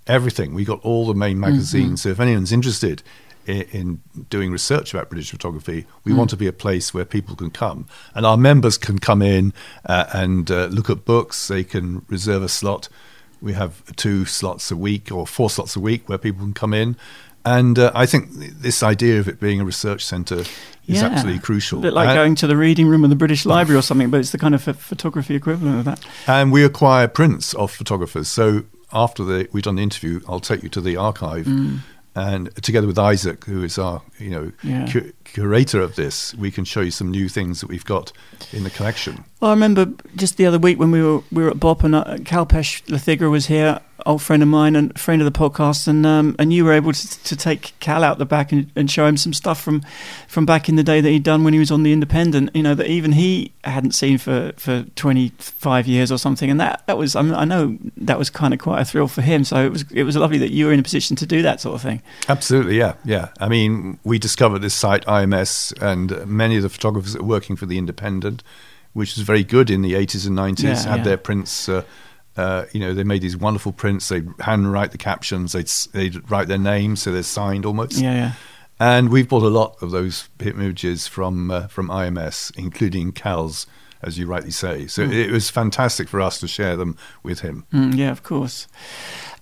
everything. 0.07 0.55
We've 0.55 0.65
got 0.65 0.81
all 0.81 1.05
the 1.05 1.13
main 1.13 1.39
magazines. 1.39 2.01
So 2.01 2.09
if 2.09 2.19
anyone's 2.19 2.51
interested 2.51 3.03
in, 3.45 3.61
in 3.71 4.01
doing 4.29 4.51
research 4.51 4.93
about 4.93 5.09
British 5.09 5.31
photography, 5.31 5.85
we 6.03 6.13
want 6.13 6.29
to 6.31 6.37
be 6.37 6.47
a 6.47 6.53
place 6.53 6.93
where 6.93 7.05
people 7.05 7.35
can 7.35 7.49
come, 7.49 7.87
and 8.13 8.25
our 8.25 8.37
members 8.37 8.77
can 8.77 8.99
come 8.99 9.21
in 9.21 9.53
uh, 9.85 10.05
and 10.13 10.49
uh, 10.51 10.65
look 10.67 10.89
at 10.89 11.05
books. 11.05 11.47
They 11.47 11.63
can 11.63 12.05
reserve 12.09 12.43
a 12.43 12.49
slot. 12.49 12.89
We 13.41 13.53
have 13.53 13.95
two 13.95 14.25
slots 14.25 14.71
a 14.71 14.75
week 14.77 15.11
or 15.11 15.27
four 15.27 15.49
slots 15.49 15.75
a 15.75 15.79
week 15.79 16.07
where 16.09 16.17
people 16.17 16.41
can 16.41 16.53
come 16.53 16.73
in. 16.73 16.95
And 17.47 17.77
uh, 17.77 17.91
I 17.93 18.07
think 18.07 18.29
this 18.31 18.81
idea 18.81 19.19
of 19.19 19.27
it 19.27 19.39
being 19.39 19.61
a 19.61 19.65
research 19.65 20.03
centre 20.03 20.39
is 20.39 20.49
Yeah. 20.87 21.03
absolutely 21.05 21.39
crucial. 21.41 21.77
A 21.77 21.81
bit 21.83 21.93
like 21.93 22.07
and, 22.07 22.15
going 22.17 22.35
to 22.35 22.47
the 22.47 22.57
reading 22.57 22.87
room 22.87 23.03
of 23.03 23.11
the 23.11 23.15
British 23.15 23.45
Library 23.45 23.77
or 23.77 23.83
something, 23.83 24.09
but 24.09 24.19
it's 24.19 24.31
the 24.31 24.39
kind 24.39 24.55
of 24.55 24.65
ph- 24.65 24.77
photography 24.77 25.35
equivalent 25.35 25.77
of 25.79 25.85
that. 25.85 25.99
and 26.27 26.51
we 26.51 26.63
acquire 26.63 27.07
prints 27.07 27.53
of 27.53 27.69
photographers. 27.71 28.27
So 28.29 28.63
after 28.91 29.23
the, 29.23 29.47
we've 29.51 29.61
done 29.63 29.75
the 29.75 29.83
interview, 29.83 30.21
I'll 30.27 30.39
take 30.39 30.63
you 30.63 30.69
to 30.69 30.81
the 30.81 30.97
archive, 30.97 31.45
and 32.15 32.53
together 32.63 32.87
with 32.87 32.97
Isaac, 32.97 33.45
who 33.45 33.63
is 33.63 33.77
our 33.77 34.01
you 34.19 34.29
know 34.29 34.51
Yeah. 34.63 34.87
cu- 34.91 35.11
curator 35.35 35.81
of 35.81 35.95
this, 35.97 36.33
we 36.35 36.49
can 36.49 36.63
show 36.63 36.79
you 36.79 36.91
some 36.91 37.11
new 37.11 37.27
things 37.27 37.59
that 37.59 37.67
we've 37.67 37.83
got 37.83 38.13
in 38.53 38.63
the 38.63 38.69
collection. 38.69 39.25
Well, 39.41 39.51
I 39.51 39.53
remember 39.53 39.91
just 40.15 40.37
the 40.37 40.45
other 40.45 40.57
week 40.57 40.79
when 40.79 40.91
we 40.91 41.03
were 41.03 41.21
we 41.29 41.43
were 41.43 41.49
at 41.49 41.59
Bop 41.59 41.83
and 41.83 41.93
uh, 41.93 42.15
Kalpesh 42.19 42.81
Lathigra 42.85 43.29
was 43.29 43.47
here, 43.47 43.81
old 44.05 44.21
friend 44.21 44.41
of 44.41 44.47
mine 44.47 44.75
and 44.75 44.97
friend 44.97 45.21
of 45.21 45.31
the 45.31 45.37
podcast, 45.37 45.87
and 45.89 46.05
um, 46.05 46.37
and 46.39 46.53
you 46.53 46.63
were 46.63 46.71
able 46.71 46.93
to, 46.93 47.23
to 47.23 47.35
take 47.35 47.73
Cal 47.81 48.03
out 48.03 48.17
the 48.17 48.25
back 48.25 48.53
and, 48.53 48.71
and 48.77 48.89
show 48.89 49.05
him 49.05 49.17
some 49.17 49.33
stuff 49.33 49.61
from 49.61 49.83
from 50.27 50.45
back 50.45 50.69
in 50.69 50.77
the 50.77 50.83
day 50.83 51.01
that 51.01 51.09
he'd 51.09 51.23
done 51.23 51.43
when 51.43 51.53
he 51.53 51.59
was 51.59 51.69
on 51.69 51.83
the 51.83 51.91
Independent. 51.91 52.49
You 52.55 52.63
know 52.63 52.75
that 52.75 52.87
even 52.87 53.11
he 53.11 53.51
hadn't 53.65 53.91
seen 53.91 54.17
for, 54.17 54.53
for 54.55 54.83
twenty 54.95 55.29
five 55.37 55.85
years 55.85 56.13
or 56.13 56.17
something, 56.17 56.49
and 56.49 56.59
that 56.61 56.87
that 56.87 56.97
was 56.97 57.15
I, 57.15 57.21
mean, 57.21 57.33
I 57.33 57.43
know 57.43 57.77
that 57.97 58.17
was 58.17 58.29
kind 58.29 58.53
of 58.53 58.59
quite 58.59 58.81
a 58.81 58.85
thrill 58.85 59.09
for 59.09 59.21
him. 59.21 59.43
So 59.43 59.57
it 59.57 59.71
was 59.71 59.85
it 59.91 60.03
was 60.03 60.15
lovely 60.15 60.37
that 60.39 60.51
you 60.51 60.65
were 60.65 60.71
in 60.71 60.79
a 60.79 60.83
position 60.83 61.17
to 61.17 61.25
do 61.25 61.41
that 61.41 61.59
sort 61.59 61.75
of 61.75 61.81
thing. 61.81 62.01
Absolutely, 62.29 62.77
yeah, 62.77 62.93
yeah. 63.03 63.29
I 63.39 63.49
mean, 63.49 63.99
we 64.03 64.17
discovered 64.17 64.59
this 64.59 64.73
site 64.73 65.05
IMS, 65.25 65.73
and 65.81 66.25
many 66.27 66.57
of 66.57 66.63
the 66.63 66.69
photographers 66.69 67.13
that 67.13 67.21
were 67.21 67.27
working 67.27 67.55
for 67.55 67.65
the 67.65 67.77
Independent, 67.77 68.43
which 68.93 69.15
was 69.15 69.25
very 69.25 69.43
good 69.43 69.69
in 69.69 69.81
the 69.81 69.93
80s 69.93 70.27
and 70.27 70.37
90s, 70.37 70.63
Yeah, 70.63 70.89
had 70.89 70.97
yeah. 70.99 71.03
their 71.03 71.17
prints. 71.17 71.67
Uh, 71.69 71.83
uh, 72.37 72.65
you 72.73 72.79
know, 72.79 72.93
they 72.93 73.03
made 73.03 73.21
these 73.21 73.37
wonderful 73.37 73.71
prints. 73.71 74.09
They'd 74.09 74.27
handwrite 74.41 74.91
the 74.91 74.97
captions. 74.97 75.53
They'd 75.53 75.69
they'd 75.93 76.29
write 76.29 76.47
their 76.49 76.57
names, 76.57 77.01
so 77.01 77.11
they're 77.11 77.23
signed 77.23 77.65
almost. 77.65 77.93
Yeah, 77.93 78.13
yeah. 78.13 78.31
And 78.77 79.09
we've 79.09 79.29
bought 79.29 79.43
a 79.43 79.47
lot 79.47 79.81
of 79.81 79.91
those 79.91 80.27
images 80.41 81.07
from 81.07 81.49
uh, 81.49 81.67
from 81.67 81.87
IMS, 81.87 82.51
including 82.57 83.13
Cal's, 83.13 83.67
as 84.01 84.19
you 84.19 84.25
rightly 84.25 84.51
say. 84.51 84.85
So 84.87 85.03
it 85.03 85.31
was 85.31 85.49
fantastic 85.49 86.09
for 86.09 86.19
us 86.19 86.39
to 86.41 86.47
share 86.47 86.75
them 86.75 86.97
with 87.23 87.39
him. 87.39 87.65
Mm, 87.71 87.95
yeah, 87.95 88.11
of 88.11 88.23
course. 88.23 88.67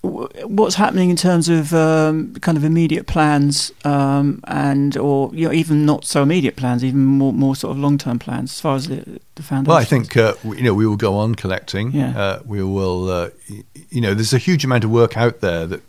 What's 0.04 0.76
happening 0.76 1.10
in 1.10 1.16
terms 1.16 1.48
of 1.48 1.74
um, 1.74 2.34
kind 2.42 2.58
of 2.58 2.66
immediate 2.66 3.08
plans, 3.08 3.72
um, 3.86 4.42
and 4.48 4.98
or 4.98 5.34
you 5.34 5.48
know, 5.48 5.54
even 5.54 5.86
not 5.86 6.04
so 6.04 6.22
immediate 6.22 6.58
plans, 6.58 6.84
even 6.84 7.06
more 7.06 7.32
more 7.32 7.56
sort 7.56 7.72
of 7.72 7.78
long 7.80 7.98
term 7.98 8.20
plans 8.20 8.52
as 8.52 8.60
far 8.60 8.76
as 8.76 8.90
the, 8.90 9.22
the 9.36 9.44
foundation? 9.44 9.70
Well, 9.70 9.78
I 9.78 9.86
think 9.86 10.18
uh, 10.18 10.34
we, 10.44 10.58
you 10.58 10.64
know 10.64 10.74
we 10.74 10.86
will 10.86 10.98
go 10.98 11.16
on 11.16 11.36
collecting. 11.36 11.94
Yeah. 11.94 12.20
Uh, 12.20 12.40
we 12.46 12.62
will. 12.62 13.10
Uh, 13.10 13.30
you 13.90 14.02
know, 14.02 14.14
there's 14.14 14.34
a 14.34 14.38
huge 14.38 14.66
amount 14.66 14.84
of 14.84 14.92
work 14.92 15.16
out 15.16 15.40
there 15.40 15.66
that 15.68 15.82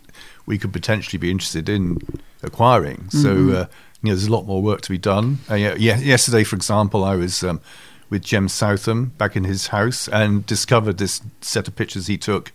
we 0.46 0.58
could 0.58 0.72
potentially 0.72 1.18
be 1.18 1.32
interested 1.32 1.68
in 1.68 1.98
acquiring. 2.44 3.10
So 3.10 3.34
Mhm. 3.34 3.54
uh, 3.54 3.66
you 4.02 4.10
know, 4.10 4.14
there's 4.14 4.28
a 4.28 4.32
lot 4.32 4.46
more 4.46 4.62
work 4.62 4.80
to 4.82 4.90
be 4.90 4.98
done. 4.98 5.38
Uh, 5.50 5.54
yeah, 5.56 5.74
yeah, 5.76 5.98
yesterday, 5.98 6.44
for 6.44 6.54
example, 6.54 7.02
I 7.02 7.16
was 7.16 7.42
um, 7.42 7.60
with 8.10 8.22
Jem 8.22 8.48
Southam 8.48 9.06
back 9.18 9.34
in 9.34 9.42
his 9.42 9.68
house 9.68 10.06
and 10.06 10.46
discovered 10.46 10.98
this 10.98 11.20
set 11.40 11.66
of 11.66 11.74
pictures 11.74 12.06
he 12.06 12.16
took 12.16 12.52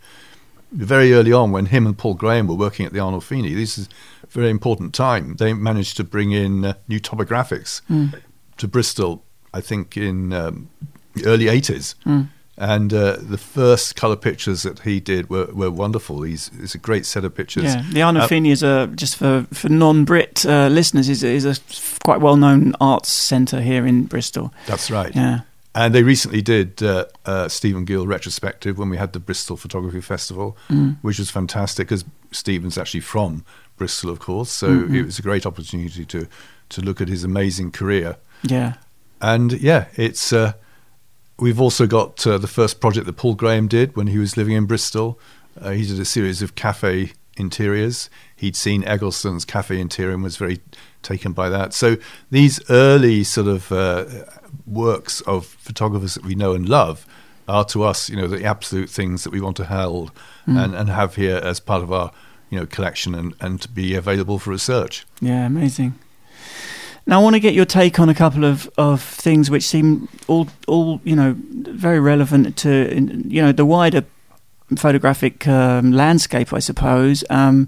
very 0.72 1.14
early 1.14 1.34
on 1.34 1.52
when 1.52 1.68
him 1.68 1.86
and 1.86 1.98
Paul 1.98 2.14
Graham 2.14 2.48
were 2.48 2.56
working 2.56 2.86
at 2.86 2.94
the 2.94 3.00
Arnolfini. 3.00 3.56
This 3.56 3.78
is 3.78 3.90
a 4.24 4.28
very 4.28 4.50
important 4.50 4.94
time. 4.94 5.36
They 5.38 5.54
managed 5.54 5.98
to 5.98 6.04
bring 6.04 6.32
in 6.32 6.66
uh, 6.66 6.74
new 6.88 7.00
topographics 7.00 7.82
Mm. 7.90 8.14
to 8.58 8.68
Bristol, 8.68 9.24
I 9.54 9.62
think 9.62 9.98
in 9.98 10.32
um, 10.34 10.70
the 11.16 11.26
early 11.26 11.46
80s. 11.46 11.96
Mm. 12.06 12.28
And 12.62 12.94
uh, 12.94 13.16
the 13.22 13.38
first 13.38 13.96
colour 13.96 14.18
pictures 14.18 14.64
that 14.64 14.80
he 14.80 15.00
did 15.00 15.30
were, 15.30 15.46
were 15.54 15.72
wonderful. 15.72 16.24
He's, 16.24 16.52
it's 16.62 16.76
a 16.76 16.78
great 16.78 17.06
set 17.06 17.24
of 17.24 17.34
pictures. 17.34 17.64
Yeah, 17.64 17.84
the 17.94 18.02
Arno 18.02 18.20
Uh, 18.20 18.28
Feeney 18.28 18.52
is 18.52 18.62
a 18.64 18.88
just 18.96 19.16
for 19.16 19.48
for 19.54 19.70
non-Brit 19.70 20.46
uh, 20.46 20.68
listeners 20.68 21.08
is 21.08 21.24
is 21.24 21.46
a 21.46 21.56
quite 22.04 22.20
well-known 22.20 22.74
arts 22.82 23.10
centre 23.10 23.62
here 23.62 23.86
in 23.88 24.04
Bristol. 24.08 24.52
That's 24.68 24.92
right. 24.92 25.16
Yeah, 25.16 25.40
And 25.80 25.96
they 25.96 26.04
recently 26.04 26.42
did 26.42 26.84
uh, 26.84 27.06
uh, 27.26 27.48
Stephen 27.48 27.86
Gill 27.86 28.06
retrospective 28.06 28.78
when 28.78 28.90
we 28.90 28.98
had 28.98 29.14
the 29.14 29.20
Bristol 29.20 29.56
Photography 29.56 30.02
Festival, 30.02 30.58
Mm. 30.70 30.98
which 31.02 31.20
was 31.20 31.30
fantastic 31.32 31.88
because 31.88 32.04
Stephen's 32.32 32.78
actually 32.78 33.00
from 33.00 33.46
Bristol, 33.78 34.10
of 34.10 34.20
course. 34.20 34.52
So 34.52 34.68
Mhm. 34.68 34.94
it 34.94 35.06
was 35.06 35.20
a 35.20 35.22
great 35.22 35.46
opportunity 35.46 36.04
to 36.06 36.28
to 36.70 36.82
look 36.82 37.02
at 37.02 37.08
his 37.08 37.24
amazing 37.24 37.72
career. 37.72 38.18
yeah, 38.44 38.74
And 39.22 39.54
yeah, 39.54 39.86
it's 39.96 40.32
uh, 40.34 40.52
we've 41.40 41.62
also 41.62 41.88
got 41.88 42.28
uh, 42.28 42.38
the 42.38 42.48
first 42.60 42.80
project 42.82 43.06
that 43.08 43.14
Paul 43.18 43.36
Graham 43.36 43.68
did 43.68 43.96
when 43.96 44.08
he 44.08 44.18
was 44.20 44.36
living 44.38 44.56
in 44.56 44.66
Bristol. 44.66 45.18
Uh, 45.60 45.72
he 45.72 45.86
did 45.88 46.00
a 46.00 46.06
series 46.06 46.42
of 46.44 46.54
cafe 46.56 47.14
interiors. 47.38 48.10
He'd 48.36 48.56
seen 48.56 48.84
Eggleston's 48.84 49.46
cafe 49.46 49.80
interior 49.80 50.14
and 50.14 50.24
was 50.24 50.38
very 50.38 50.60
taken 51.02 51.32
by 51.34 51.48
that. 51.50 51.74
So 51.74 51.98
these 52.32 52.60
early 52.70 53.24
sort 53.24 53.48
of 53.48 53.72
uh, 53.72 54.06
works 54.70 55.22
of 55.22 55.46
photographers 55.46 56.16
that 56.16 56.26
we 56.26 56.36
know 56.36 56.54
and 56.54 56.68
love 56.68 57.06
are 57.48 57.66
to 57.66 57.84
us, 57.84 58.10
you 58.10 58.16
know, 58.16 58.28
the 58.28 58.46
absolute 58.46 58.90
things 58.90 59.24
that 59.24 59.32
we 59.32 59.42
want 59.42 59.58
to 59.58 59.66
hold 59.66 60.12
and, 60.46 60.76
and 60.76 60.90
have 60.90 61.16
here 61.16 61.38
as 61.38 61.60
part 61.60 61.82
of 61.82 61.92
our, 61.92 62.12
you 62.50 62.60
know, 62.60 62.66
collection 62.66 63.16
and, 63.16 63.34
and 63.40 63.62
to 63.62 63.70
be 63.70 63.96
available 63.96 64.38
for 64.40 64.52
research. 64.52 65.06
Yeah, 65.20 65.46
amazing. 65.46 65.98
Now, 67.08 67.22
I 67.22 67.24
want 67.24 67.36
to 67.36 67.40
get 67.40 67.56
your 67.56 67.66
take 67.66 68.00
on 68.00 68.08
a 68.08 68.14
couple 68.14 68.46
of, 68.46 68.70
of 68.78 69.02
things 69.02 69.50
which 69.50 69.64
seem 69.64 70.08
all 70.28 70.48
all 70.68 71.02
you 71.04 71.16
know 71.16 71.36
very 71.40 72.00
relevant 72.00 72.56
to 72.58 72.94
you 73.28 73.42
know 73.42 73.52
the 73.52 73.66
wider 73.66 74.06
photographic 74.78 75.48
um, 75.48 75.92
landscape, 75.92 76.54
I 76.54 76.60
suppose. 76.60 77.24
Um, 77.32 77.68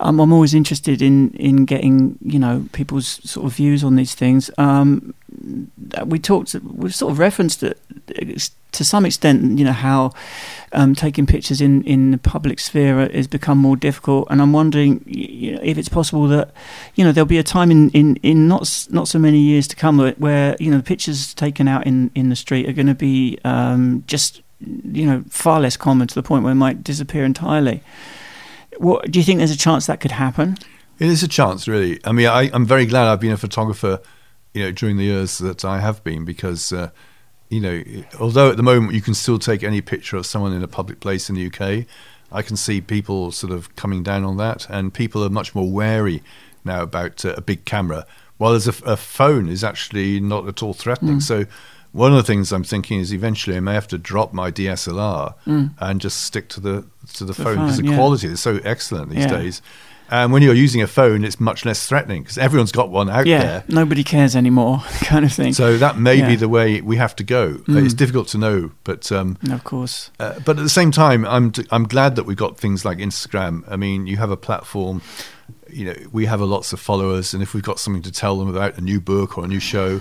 I'm, 0.00 0.18
I'm 0.20 0.32
always 0.32 0.54
interested 0.54 1.02
in 1.02 1.30
in 1.32 1.64
getting 1.64 2.18
you 2.22 2.38
know 2.38 2.66
people's 2.72 3.20
sort 3.30 3.46
of 3.46 3.54
views 3.54 3.84
on 3.84 3.96
these 3.96 4.14
things. 4.14 4.50
Um, 4.58 5.14
we 6.04 6.18
talked, 6.18 6.54
we've 6.54 6.94
sort 6.94 7.12
of 7.12 7.18
referenced 7.18 7.62
it 7.62 7.78
to 8.72 8.84
some 8.84 9.06
extent. 9.06 9.58
You 9.58 9.64
know 9.64 9.72
how 9.72 10.12
um, 10.72 10.94
taking 10.94 11.26
pictures 11.26 11.60
in 11.60 11.82
in 11.84 12.10
the 12.10 12.18
public 12.18 12.60
sphere 12.60 13.08
has 13.08 13.26
become 13.26 13.58
more 13.58 13.76
difficult, 13.76 14.28
and 14.30 14.40
I'm 14.40 14.52
wondering 14.52 15.02
you 15.06 15.52
know, 15.52 15.60
if 15.62 15.78
it's 15.78 15.88
possible 15.88 16.26
that 16.28 16.52
you 16.94 17.04
know 17.04 17.12
there'll 17.12 17.26
be 17.26 17.38
a 17.38 17.42
time 17.42 17.70
in, 17.70 17.90
in, 17.90 18.16
in 18.16 18.48
not 18.48 18.86
not 18.90 19.08
so 19.08 19.18
many 19.18 19.38
years 19.38 19.68
to 19.68 19.76
come 19.76 19.98
where 19.98 20.56
you 20.58 20.70
know 20.70 20.78
the 20.78 20.82
pictures 20.82 21.34
taken 21.34 21.68
out 21.68 21.86
in, 21.86 22.10
in 22.14 22.28
the 22.28 22.36
street 22.36 22.68
are 22.68 22.72
going 22.72 22.86
to 22.86 22.94
be 22.94 23.38
um, 23.44 24.04
just 24.06 24.42
you 24.60 25.06
know 25.06 25.24
far 25.28 25.60
less 25.60 25.76
common 25.76 26.08
to 26.08 26.14
the 26.14 26.22
point 26.22 26.44
where 26.44 26.52
it 26.52 26.56
might 26.56 26.82
disappear 26.84 27.24
entirely. 27.24 27.82
What 28.80 29.10
do 29.10 29.18
you 29.18 29.24
think? 29.26 29.38
There's 29.38 29.50
a 29.50 29.58
chance 29.58 29.86
that 29.88 30.00
could 30.00 30.12
happen. 30.12 30.56
It 30.98 31.08
is 31.08 31.22
a 31.22 31.28
chance, 31.28 31.68
really. 31.68 32.00
I 32.02 32.12
mean, 32.12 32.28
I, 32.28 32.44
am 32.44 32.64
very 32.64 32.86
glad 32.86 33.08
I've 33.08 33.20
been 33.20 33.30
a 33.30 33.36
photographer, 33.36 34.00
you 34.54 34.62
know, 34.62 34.72
during 34.72 34.96
the 34.96 35.04
years 35.04 35.36
that 35.36 35.66
I 35.66 35.80
have 35.80 36.02
been, 36.02 36.24
because, 36.24 36.72
uh, 36.72 36.88
you 37.50 37.60
know, 37.60 37.82
although 38.18 38.48
at 38.48 38.56
the 38.56 38.62
moment 38.62 38.94
you 38.94 39.02
can 39.02 39.12
still 39.12 39.38
take 39.38 39.62
any 39.62 39.82
picture 39.82 40.16
of 40.16 40.24
someone 40.24 40.54
in 40.54 40.62
a 40.62 40.68
public 40.68 40.98
place 41.00 41.28
in 41.28 41.34
the 41.34 41.46
UK, 41.46 41.84
I 42.32 42.40
can 42.40 42.56
see 42.56 42.80
people 42.80 43.32
sort 43.32 43.52
of 43.52 43.76
coming 43.76 44.02
down 44.02 44.24
on 44.24 44.38
that, 44.38 44.66
and 44.70 44.94
people 44.94 45.22
are 45.22 45.28
much 45.28 45.54
more 45.54 45.70
wary 45.70 46.22
now 46.64 46.82
about 46.82 47.22
uh, 47.26 47.34
a 47.36 47.42
big 47.42 47.66
camera. 47.66 48.06
While 48.38 48.52
there's 48.52 48.66
a, 48.68 48.84
a, 48.86 48.96
phone 48.96 49.50
is 49.50 49.62
actually 49.62 50.20
not 50.20 50.48
at 50.48 50.62
all 50.62 50.72
threatening. 50.72 51.16
Mm. 51.18 51.22
So 51.22 51.44
one 51.92 52.12
of 52.12 52.16
the 52.16 52.22
things 52.22 52.52
I'm 52.52 52.64
thinking 52.64 53.00
is 53.00 53.12
eventually 53.12 53.56
I 53.56 53.60
may 53.60 53.74
have 53.74 53.88
to 53.88 53.98
drop 53.98 54.32
my 54.32 54.50
DSLR 54.50 55.34
mm. 55.46 55.74
and 55.78 56.00
just 56.00 56.22
stick 56.22 56.48
to 56.50 56.60
the 56.60 56.86
to 57.14 57.24
the, 57.24 57.32
the 57.32 57.44
phone 57.44 57.56
because 57.56 57.78
the 57.78 57.86
yeah. 57.86 57.96
quality 57.96 58.28
is 58.28 58.40
so 58.40 58.60
excellent 58.64 59.10
these 59.10 59.24
yeah. 59.24 59.38
days. 59.38 59.62
And 60.12 60.32
when 60.32 60.42
you're 60.42 60.54
using 60.54 60.82
a 60.82 60.88
phone, 60.88 61.24
it's 61.24 61.38
much 61.38 61.64
less 61.64 61.86
threatening 61.86 62.22
because 62.22 62.36
everyone's 62.36 62.72
got 62.72 62.90
one 62.90 63.08
out 63.08 63.26
yeah, 63.26 63.42
there. 63.42 63.64
Nobody 63.68 64.02
cares 64.02 64.34
anymore, 64.34 64.82
kind 65.02 65.24
of 65.24 65.32
thing. 65.32 65.52
So 65.52 65.78
that 65.78 65.98
may 65.98 66.20
be 66.20 66.34
the 66.34 66.48
way 66.48 66.80
we 66.80 66.96
have 66.96 67.14
to 67.16 67.24
go. 67.24 67.54
Mm. 67.54 67.84
It's 67.84 67.94
difficult 67.94 68.26
to 68.28 68.38
know, 68.38 68.72
but 68.82 69.12
um, 69.12 69.38
of 69.52 69.62
course. 69.62 70.10
Uh, 70.18 70.40
but 70.40 70.58
at 70.58 70.62
the 70.62 70.68
same 70.68 70.90
time, 70.90 71.24
I'm 71.24 71.52
t- 71.52 71.66
I'm 71.70 71.84
glad 71.84 72.16
that 72.16 72.24
we 72.24 72.34
got 72.34 72.58
things 72.58 72.84
like 72.84 72.98
Instagram. 72.98 73.62
I 73.68 73.76
mean, 73.76 74.08
you 74.08 74.16
have 74.16 74.32
a 74.32 74.36
platform. 74.36 75.00
You 75.68 75.86
know, 75.86 75.94
we 76.10 76.26
have 76.26 76.40
a 76.40 76.44
lots 76.44 76.72
of 76.72 76.80
followers, 76.80 77.32
and 77.32 77.40
if 77.40 77.54
we've 77.54 77.62
got 77.62 77.78
something 77.78 78.02
to 78.02 78.10
tell 78.10 78.36
them 78.36 78.48
about 78.48 78.78
a 78.78 78.80
new 78.80 79.00
book 79.00 79.38
or 79.38 79.44
a 79.44 79.48
new 79.48 79.60
show, 79.60 80.00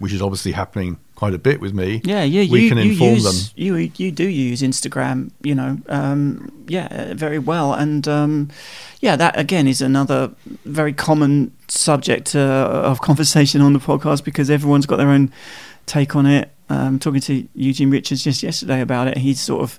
which 0.00 0.12
is 0.12 0.20
obviously 0.20 0.50
happening 0.50 0.98
quite 1.24 1.34
a 1.34 1.38
bit 1.38 1.58
with 1.58 1.72
me. 1.72 2.02
Yeah, 2.04 2.22
yeah, 2.22 2.50
we 2.50 2.64
you, 2.64 2.68
can 2.68 2.76
you 2.76 2.92
inform 2.92 3.14
use, 3.14 3.24
them. 3.24 3.52
You 3.56 3.76
you 3.96 4.12
do 4.12 4.28
use 4.28 4.60
Instagram, 4.60 5.30
you 5.42 5.54
know, 5.54 5.78
um, 5.88 6.52
yeah, 6.68 7.14
very 7.14 7.38
well, 7.38 7.72
and 7.72 8.06
um, 8.06 8.50
yeah, 9.00 9.16
that 9.16 9.38
again 9.38 9.66
is 9.66 9.80
another 9.80 10.32
very 10.66 10.92
common 10.92 11.50
subject 11.68 12.36
uh, 12.36 12.82
of 12.90 13.00
conversation 13.00 13.62
on 13.62 13.72
the 13.72 13.78
podcast 13.78 14.22
because 14.22 14.50
everyone's 14.50 14.84
got 14.84 14.96
their 14.96 15.08
own 15.08 15.32
take 15.86 16.14
on 16.14 16.26
it. 16.26 16.50
Um, 16.68 16.98
talking 16.98 17.22
to 17.22 17.48
Eugene 17.54 17.90
Richards 17.90 18.22
just 18.22 18.42
yesterday 18.42 18.82
about 18.82 19.08
it, 19.08 19.16
he's 19.16 19.40
sort 19.40 19.62
of 19.62 19.78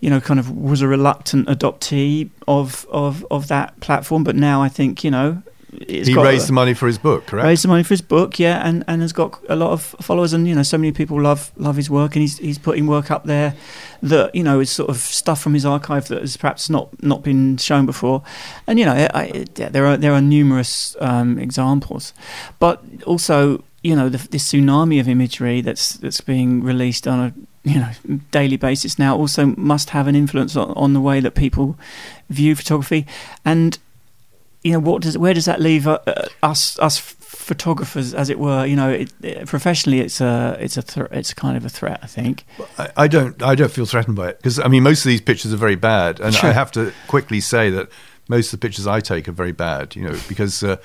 you 0.00 0.08
know, 0.08 0.20
kind 0.20 0.40
of 0.40 0.50
was 0.50 0.82
a 0.82 0.88
reluctant 0.88 1.48
adoptee 1.48 2.30
of 2.46 2.86
of 2.90 3.26
of 3.28 3.48
that 3.48 3.78
platform, 3.80 4.22
but 4.22 4.36
now 4.36 4.62
I 4.62 4.68
think 4.68 5.02
you 5.02 5.10
know 5.10 5.42
he 5.70 6.14
raised 6.14 6.44
a, 6.44 6.46
the 6.48 6.52
money 6.52 6.74
for 6.74 6.86
his 6.86 6.98
book, 6.98 7.26
correct? 7.26 7.46
Raised 7.46 7.64
the 7.64 7.68
money 7.68 7.82
for 7.82 7.90
his 7.90 8.00
book, 8.00 8.38
yeah, 8.38 8.66
and, 8.66 8.84
and 8.88 9.02
has 9.02 9.12
got 9.12 9.38
a 9.48 9.56
lot 9.56 9.70
of 9.70 9.82
followers, 10.00 10.32
and 10.32 10.46
you 10.48 10.54
know, 10.54 10.62
so 10.62 10.76
many 10.76 10.92
people 10.92 11.20
love 11.20 11.52
love 11.56 11.76
his 11.76 11.88
work, 11.88 12.16
and 12.16 12.22
he's 12.22 12.38
he's 12.38 12.58
putting 12.58 12.86
work 12.86 13.10
up 13.10 13.24
there 13.24 13.54
that 14.02 14.34
you 14.34 14.42
know 14.42 14.60
is 14.60 14.70
sort 14.70 14.90
of 14.90 14.96
stuff 14.96 15.40
from 15.40 15.54
his 15.54 15.64
archive 15.64 16.08
that 16.08 16.20
has 16.20 16.36
perhaps 16.36 16.68
not 16.68 17.02
not 17.02 17.22
been 17.22 17.56
shown 17.56 17.86
before, 17.86 18.22
and 18.66 18.78
you 18.78 18.84
know, 18.84 18.92
I, 18.92 19.08
I, 19.14 19.44
there 19.54 19.86
are 19.86 19.96
there 19.96 20.12
are 20.12 20.20
numerous 20.20 20.96
um, 21.00 21.38
examples, 21.38 22.12
but 22.58 22.82
also 23.06 23.62
you 23.82 23.94
know 23.94 24.08
the, 24.08 24.18
this 24.28 24.52
tsunami 24.52 24.98
of 24.98 25.08
imagery 25.08 25.60
that's 25.60 25.94
that's 25.94 26.20
being 26.20 26.62
released 26.62 27.06
on 27.06 27.20
a 27.20 27.68
you 27.68 27.78
know 27.78 27.90
daily 28.30 28.56
basis 28.56 28.98
now 28.98 29.16
also 29.16 29.46
must 29.56 29.90
have 29.90 30.06
an 30.06 30.16
influence 30.16 30.56
on, 30.56 30.70
on 30.72 30.94
the 30.94 31.00
way 31.00 31.20
that 31.20 31.34
people 31.34 31.78
view 32.28 32.54
photography. 32.56 33.06
And 33.44 33.78
you 34.62 34.72
know, 34.72 34.78
what 34.78 35.02
does 35.02 35.16
where 35.16 35.32
does 35.32 35.46
that 35.46 35.60
leave 35.60 35.86
uh, 35.86 35.98
us 36.42 36.78
us 36.78 36.98
photographers, 36.98 38.12
as 38.12 38.28
it 38.28 38.38
were? 38.38 38.66
You 38.66 38.76
know, 38.76 38.90
it, 38.90 39.12
it, 39.22 39.46
professionally, 39.46 40.00
it's 40.00 40.20
a 40.20 40.56
it's 40.60 40.76
a 40.76 40.82
th- 40.82 41.06
it's 41.10 41.32
kind 41.32 41.56
of 41.56 41.64
a 41.64 41.70
threat. 41.70 42.00
I 42.02 42.06
think. 42.06 42.44
I, 42.78 42.90
I, 42.96 43.08
don't 43.08 43.42
I 43.42 43.54
don't 43.54 43.72
feel 43.72 43.86
threatened 43.86 44.16
by 44.16 44.30
it 44.30 44.38
because 44.38 44.58
I 44.58 44.68
mean 44.68 44.82
most 44.82 45.04
of 45.04 45.08
these 45.08 45.22
pictures 45.22 45.52
are 45.52 45.58
very 45.58 45.76
bad, 45.76 46.20
and 46.20 46.36
I 46.36 46.52
have 46.52 46.70
to 46.72 46.92
quickly 47.08 47.40
say 47.40 47.70
that 47.70 47.88
most 48.28 48.52
of 48.52 48.60
the 48.60 48.66
pictures 48.66 48.86
I 48.86 49.00
take 49.00 49.28
are 49.28 49.32
very 49.32 49.52
bad. 49.52 49.96
You 49.96 50.04
know, 50.04 50.18
because. 50.28 50.62
Uh, 50.62 50.76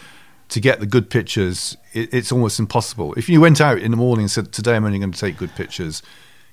to 0.47 0.60
get 0.60 0.80
the 0.80 0.85
good 0.85 1.10
pictures, 1.10 1.76
it, 1.93 2.14
it's 2.14 2.31
almost 2.31 2.60
impossible. 2.60 3.15
If 3.15 3.27
you 3.27 3.41
went 3.41 3.60
out 3.60 3.80
in 3.80 3.89
the 3.89 3.97
morning 3.97 4.26
and 4.26 4.31
said, 4.31 4.52
"Today 4.52 4.76
I'm 4.76 4.85
only 4.85 4.99
going 4.99 5.11
to 5.11 5.19
take 5.19 5.38
good 5.38 5.49
pictures," 5.56 6.03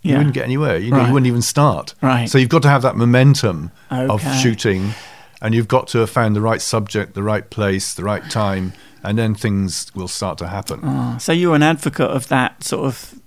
you 0.01 0.13
yeah. 0.13 0.17
wouldn't 0.17 0.35
get 0.35 0.45
anywhere. 0.45 0.79
You 0.79 0.93
know, 0.93 0.97
right. 0.97 1.09
you 1.09 1.13
wouldn't 1.13 1.27
even 1.27 1.43
start. 1.43 1.95
Right. 2.01 2.27
So 2.27 2.39
you've 2.39 2.49
got 2.49 2.63
to 2.63 2.71
have 2.71 2.81
that 2.83 2.97
momentum 2.97 3.71
okay. 3.93 4.07
of 4.07 4.23
shooting 4.39 4.95
and 5.43 5.55
you've 5.55 5.69
got 5.69 5.89
to 5.89 5.99
have 5.99 6.09
found 6.09 6.35
the 6.37 6.41
right 6.41 6.63
subject, 6.63 7.15
the 7.15 7.23
right 7.23 7.51
place, 7.51 7.93
the 7.93 8.05
right 8.05 8.31
time, 8.31 8.73
and 9.03 9.19
then 9.19 9.35
things 9.35 9.93
will 9.95 10.09
start 10.09 10.39
to 10.39 10.47
happen. 10.47 10.81
Oh, 10.85 11.19
so 11.19 11.33
you're 11.33 11.57
an 11.57 11.65
advocate 11.65 12.11
of 12.11 12.29
that 12.29 12.63
sort 12.63 12.87
of 12.87 13.21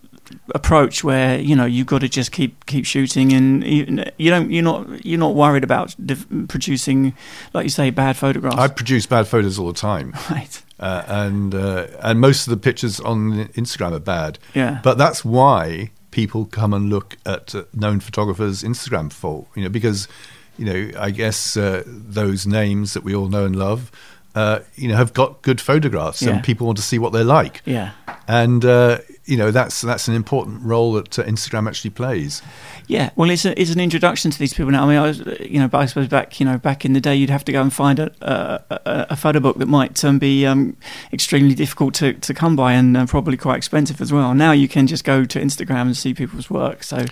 approach 0.55 1.03
where 1.03 1.37
you 1.39 1.55
know 1.55 1.65
you've 1.65 1.85
got 1.85 1.99
to 1.99 2.09
just 2.09 2.31
keep 2.31 2.65
keep 2.65 2.83
shooting 2.83 3.31
and 3.31 3.63
you, 3.63 4.03
you 4.17 4.31
don't 4.31 4.49
you're 4.49 4.63
not 4.63 5.05
you're 5.05 5.19
not 5.19 5.35
worried 5.35 5.63
about 5.63 5.95
producing 6.47 7.13
like 7.53 7.63
you 7.63 7.69
say 7.69 7.89
bad 7.89 8.15
photographs? 8.15 8.57
I 8.57 8.69
produce 8.69 9.05
bad 9.05 9.27
photos 9.27 9.59
all 9.59 9.67
the 9.67 9.73
time. 9.73 10.13
Right. 10.31 10.61
Uh, 10.79 11.03
and 11.07 11.55
uh, 11.55 11.87
and 12.01 12.19
most 12.19 12.47
of 12.47 12.51
the 12.51 12.57
pictures 12.57 12.99
on 12.99 13.45
instagram 13.49 13.93
are 13.93 13.99
bad. 13.99 14.39
Yeah. 14.53 14.81
But 14.83 14.97
that's 14.97 15.23
why 15.23 15.91
people 16.11 16.45
come 16.45 16.73
and 16.73 16.89
look 16.89 17.17
at 17.25 17.53
uh, 17.53 17.63
known 17.73 17.99
photographers 17.99 18.63
instagram 18.63 19.13
for 19.13 19.45
you 19.55 19.63
know 19.63 19.69
because 19.69 20.07
you 20.57 20.65
know, 20.65 20.99
I 20.99 21.11
guess 21.11 21.57
uh, 21.57 21.84
those 21.86 22.48
names 22.48 22.94
that 22.94 23.03
we 23.03 23.15
all 23.15 23.27
know 23.27 23.45
and 23.45 23.56
love, 23.56 23.91
uh, 24.36 24.60
you 24.76 24.88
know, 24.88 24.95
have 24.95 25.14
got 25.14 25.41
good 25.41 25.61
photographs, 25.61 26.22
yeah. 26.22 26.32
and 26.32 26.44
people 26.44 26.65
want 26.68 26.77
to 26.77 26.84
see 26.84 26.99
what 26.99 27.14
they're 27.14 27.23
like. 27.23 27.61
Yeah, 27.65 27.91
and 28.27 28.64
uh, 28.64 28.99
you 29.26 29.38
know, 29.38 29.49
that's 29.52 29.81
that's 29.81 30.07
an 30.07 30.14
important 30.14 30.61
role 30.64 30.93
that 30.93 31.18
uh, 31.18 31.23
Instagram 31.23 31.68
actually 31.68 31.89
plays. 31.89 32.41
Yeah, 32.88 33.10
well, 33.15 33.30
it's 33.31 33.43
a, 33.45 33.60
it's 33.60 33.72
an 33.72 33.80
introduction 33.80 34.30
to 34.30 34.38
these 34.38 34.53
people 34.53 34.72
now. 34.72 34.85
I 34.85 34.88
mean, 34.88 34.97
I 34.97 35.07
was, 35.07 35.19
you 35.39 35.60
know, 35.60 35.68
but 35.68 35.80
I 35.80 35.85
suppose 35.88 36.07
back, 36.07 36.39
you 36.39 36.45
know, 36.45 36.60
back 36.60 36.85
in 36.85 36.93
the 36.93 37.02
day, 37.02 37.15
you'd 37.15 37.31
have 37.31 37.43
to 37.45 37.52
go 37.52 37.61
and 37.61 37.73
find 37.73 37.97
a 37.99 38.11
a, 38.22 39.07
a 39.10 39.15
photo 39.15 39.39
book 39.39 39.57
that 39.57 39.65
might 39.65 40.03
um, 40.06 40.19
be 40.19 40.45
um, 40.45 40.77
extremely 41.11 41.56
difficult 41.56 41.95
to, 41.95 42.14
to 42.14 42.34
come 42.34 42.56
by 42.56 42.73
and 42.73 42.95
uh, 42.95 43.06
probably 43.07 43.38
quite 43.38 43.57
expensive 43.57 43.99
as 43.99 44.14
well. 44.14 44.35
Now 44.35 44.52
you 44.52 44.68
can 44.68 44.85
just 44.85 45.03
go 45.03 45.26
to 45.26 45.39
Instagram 45.39 45.81
and 45.81 45.97
see 45.97 46.14
people's 46.14 46.49
work. 46.49 46.84
So 46.84 47.06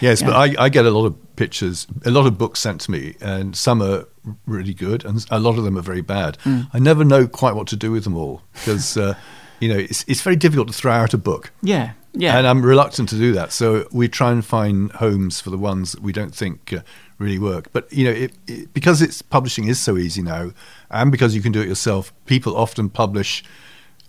yes, 0.00 0.20
yeah. 0.20 0.26
but 0.26 0.36
I, 0.36 0.64
I 0.64 0.68
get 0.68 0.86
a 0.86 0.90
lot 0.90 1.06
of 1.06 1.36
pictures, 1.36 1.86
a 2.04 2.10
lot 2.10 2.26
of 2.26 2.36
books 2.36 2.58
sent 2.58 2.80
to 2.82 2.90
me, 2.90 3.14
and 3.20 3.56
some 3.56 3.80
are 3.80 4.06
really 4.46 4.74
good, 4.74 5.04
and 5.04 5.24
a 5.30 5.38
lot 5.38 5.56
of 5.56 5.64
them 5.64 5.78
are 5.78 5.82
very 5.82 6.02
bad. 6.02 6.36
Mm. 6.44 6.68
I 6.72 6.80
never 6.80 7.04
know 7.04 7.28
quite 7.28 7.54
what 7.54 7.68
to 7.68 7.76
do 7.76 7.92
with 7.92 8.04
them 8.04 8.16
all 8.16 8.42
because. 8.54 8.96
Uh, 8.96 9.14
you 9.60 9.68
know, 9.68 9.78
it's, 9.78 10.04
it's 10.08 10.22
very 10.22 10.36
difficult 10.36 10.68
to 10.68 10.74
throw 10.74 10.92
out 10.92 11.14
a 11.14 11.18
book. 11.18 11.52
Yeah, 11.62 11.92
yeah. 12.12 12.36
And 12.36 12.46
I'm 12.46 12.62
reluctant 12.62 13.08
to 13.10 13.16
do 13.16 13.32
that. 13.32 13.52
So 13.52 13.86
we 13.92 14.08
try 14.08 14.32
and 14.32 14.44
find 14.44 14.90
homes 14.92 15.40
for 15.40 15.50
the 15.50 15.58
ones 15.58 15.92
that 15.92 16.02
we 16.02 16.12
don't 16.12 16.34
think 16.34 16.72
uh, 16.72 16.80
really 17.18 17.38
work. 17.38 17.72
But, 17.72 17.92
you 17.92 18.04
know, 18.04 18.10
it, 18.10 18.32
it, 18.46 18.74
because 18.74 19.02
it's 19.02 19.22
publishing 19.22 19.68
is 19.68 19.78
so 19.78 19.96
easy 19.96 20.22
now, 20.22 20.52
and 20.90 21.12
because 21.12 21.34
you 21.34 21.42
can 21.42 21.52
do 21.52 21.60
it 21.60 21.68
yourself, 21.68 22.12
people 22.26 22.56
often 22.56 22.88
publish 22.88 23.44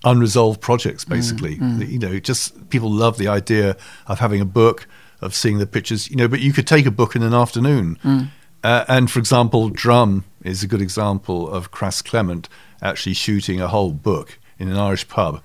unresolved 0.03 0.61
projects, 0.61 1.05
mm, 1.05 1.09
basically. 1.09 1.57
Mm, 1.57 1.77
mm. 1.77 1.89
You 1.89 1.99
know, 1.99 2.19
just 2.19 2.69
people 2.69 2.89
love 2.89 3.17
the 3.17 3.27
idea 3.27 3.77
of 4.07 4.19
having 4.19 4.41
a 4.41 4.45
book, 4.45 4.87
of 5.21 5.35
seeing 5.35 5.59
the 5.59 5.67
pictures, 5.67 6.09
you 6.09 6.15
know, 6.15 6.27
but 6.27 6.39
you 6.39 6.53
could 6.53 6.65
take 6.65 6.87
a 6.87 6.91
book 6.91 7.15
in 7.15 7.21
an 7.21 7.33
afternoon. 7.33 7.99
Mm. 8.03 8.29
Uh, 8.63 8.85
and 8.87 9.11
for 9.11 9.19
example, 9.19 9.69
Drum 9.69 10.23
is 10.43 10.63
a 10.63 10.67
good 10.67 10.81
example 10.81 11.49
of 11.49 11.71
Krass 11.71 12.01
Clement 12.01 12.49
actually 12.81 13.13
shooting 13.13 13.61
a 13.61 13.67
whole 13.67 13.91
book 13.91 14.39
in 14.61 14.69
an 14.69 14.77
Irish 14.77 15.07
pub 15.07 15.41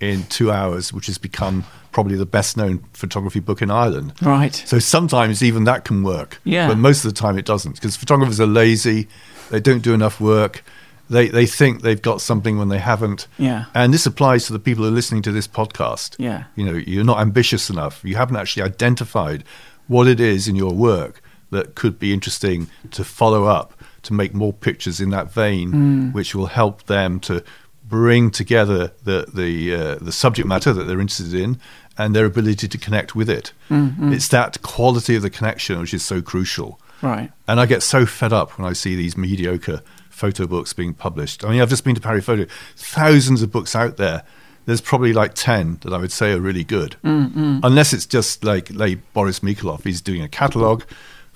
in 0.00 0.22
two 0.24 0.52
hours, 0.52 0.92
which 0.92 1.06
has 1.06 1.18
become 1.18 1.64
probably 1.90 2.16
the 2.16 2.26
best 2.26 2.56
known 2.56 2.84
photography 2.92 3.40
book 3.40 3.60
in 3.62 3.70
Ireland. 3.70 4.12
Right. 4.22 4.54
So 4.54 4.78
sometimes 4.78 5.42
even 5.42 5.64
that 5.64 5.84
can 5.84 6.02
work. 6.04 6.40
Yeah. 6.44 6.68
But 6.68 6.78
most 6.78 7.04
of 7.04 7.12
the 7.12 7.18
time 7.20 7.36
it 7.38 7.44
doesn't 7.46 7.72
because 7.72 7.96
photographers 7.96 8.38
are 8.40 8.46
lazy, 8.46 9.08
they 9.50 9.58
don't 9.60 9.82
do 9.82 9.94
enough 9.94 10.20
work. 10.20 10.62
They 11.10 11.28
they 11.28 11.46
think 11.46 11.82
they've 11.82 12.00
got 12.10 12.20
something 12.20 12.58
when 12.58 12.68
they 12.68 12.78
haven't. 12.78 13.26
Yeah. 13.38 13.64
And 13.74 13.92
this 13.92 14.06
applies 14.06 14.46
to 14.46 14.52
the 14.52 14.58
people 14.60 14.84
who 14.84 14.90
are 14.90 14.94
listening 14.94 15.22
to 15.22 15.32
this 15.32 15.48
podcast. 15.48 16.14
Yeah. 16.18 16.44
You 16.54 16.64
know, 16.66 16.74
you're 16.74 17.04
not 17.12 17.18
ambitious 17.20 17.70
enough. 17.70 18.04
You 18.04 18.14
haven't 18.16 18.36
actually 18.36 18.62
identified 18.64 19.42
what 19.88 20.06
it 20.06 20.20
is 20.20 20.46
in 20.46 20.54
your 20.54 20.72
work 20.74 21.22
that 21.50 21.74
could 21.74 21.98
be 21.98 22.12
interesting 22.12 22.68
to 22.90 23.02
follow 23.02 23.44
up, 23.46 23.72
to 24.02 24.12
make 24.12 24.34
more 24.34 24.52
pictures 24.52 25.00
in 25.00 25.08
that 25.10 25.32
vein, 25.32 25.72
Mm. 25.72 26.12
which 26.12 26.34
will 26.34 26.46
help 26.60 26.84
them 26.84 27.18
to 27.20 27.42
bring 27.88 28.30
together 28.30 28.92
the 29.04 29.26
the 29.32 29.74
uh, 29.74 29.94
the 30.00 30.12
subject 30.12 30.46
matter 30.46 30.72
that 30.72 30.84
they're 30.84 31.00
interested 31.00 31.34
in 31.34 31.58
and 31.96 32.14
their 32.14 32.26
ability 32.26 32.68
to 32.68 32.78
connect 32.78 33.16
with 33.16 33.28
it. 33.28 33.52
Mm, 33.70 34.12
It's 34.12 34.28
that 34.28 34.62
quality 34.62 35.16
of 35.16 35.22
the 35.22 35.30
connection 35.30 35.80
which 35.80 35.92
is 35.94 36.04
so 36.04 36.22
crucial. 36.22 36.78
Right. 37.02 37.30
And 37.48 37.58
I 37.60 37.66
get 37.66 37.82
so 37.82 38.06
fed 38.06 38.32
up 38.32 38.58
when 38.58 38.68
I 38.68 38.72
see 38.72 38.94
these 38.96 39.16
mediocre 39.16 39.82
photo 40.10 40.46
books 40.46 40.72
being 40.72 40.94
published. 40.94 41.44
I 41.44 41.50
mean, 41.50 41.60
I've 41.60 41.70
just 41.70 41.84
been 41.84 41.94
to 41.94 42.00
Paris 42.00 42.24
Photo. 42.24 42.46
Thousands 42.76 43.42
of 43.42 43.50
books 43.52 43.74
out 43.76 43.96
there. 43.96 44.22
There's 44.66 44.80
probably 44.80 45.12
like 45.12 45.34
10 45.34 45.78
that 45.82 45.92
I 45.94 45.98
would 45.98 46.12
say 46.12 46.32
are 46.32 46.40
really 46.40 46.64
good. 46.64 46.96
Mm, 47.04 47.60
Unless 47.62 47.92
it's 47.94 48.04
just 48.06 48.44
like, 48.44 48.70
like 48.74 48.98
Boris 49.14 49.40
Mikhailov, 49.40 49.82
he's 49.84 50.00
doing 50.02 50.22
a 50.22 50.28
catalogue 50.28 50.84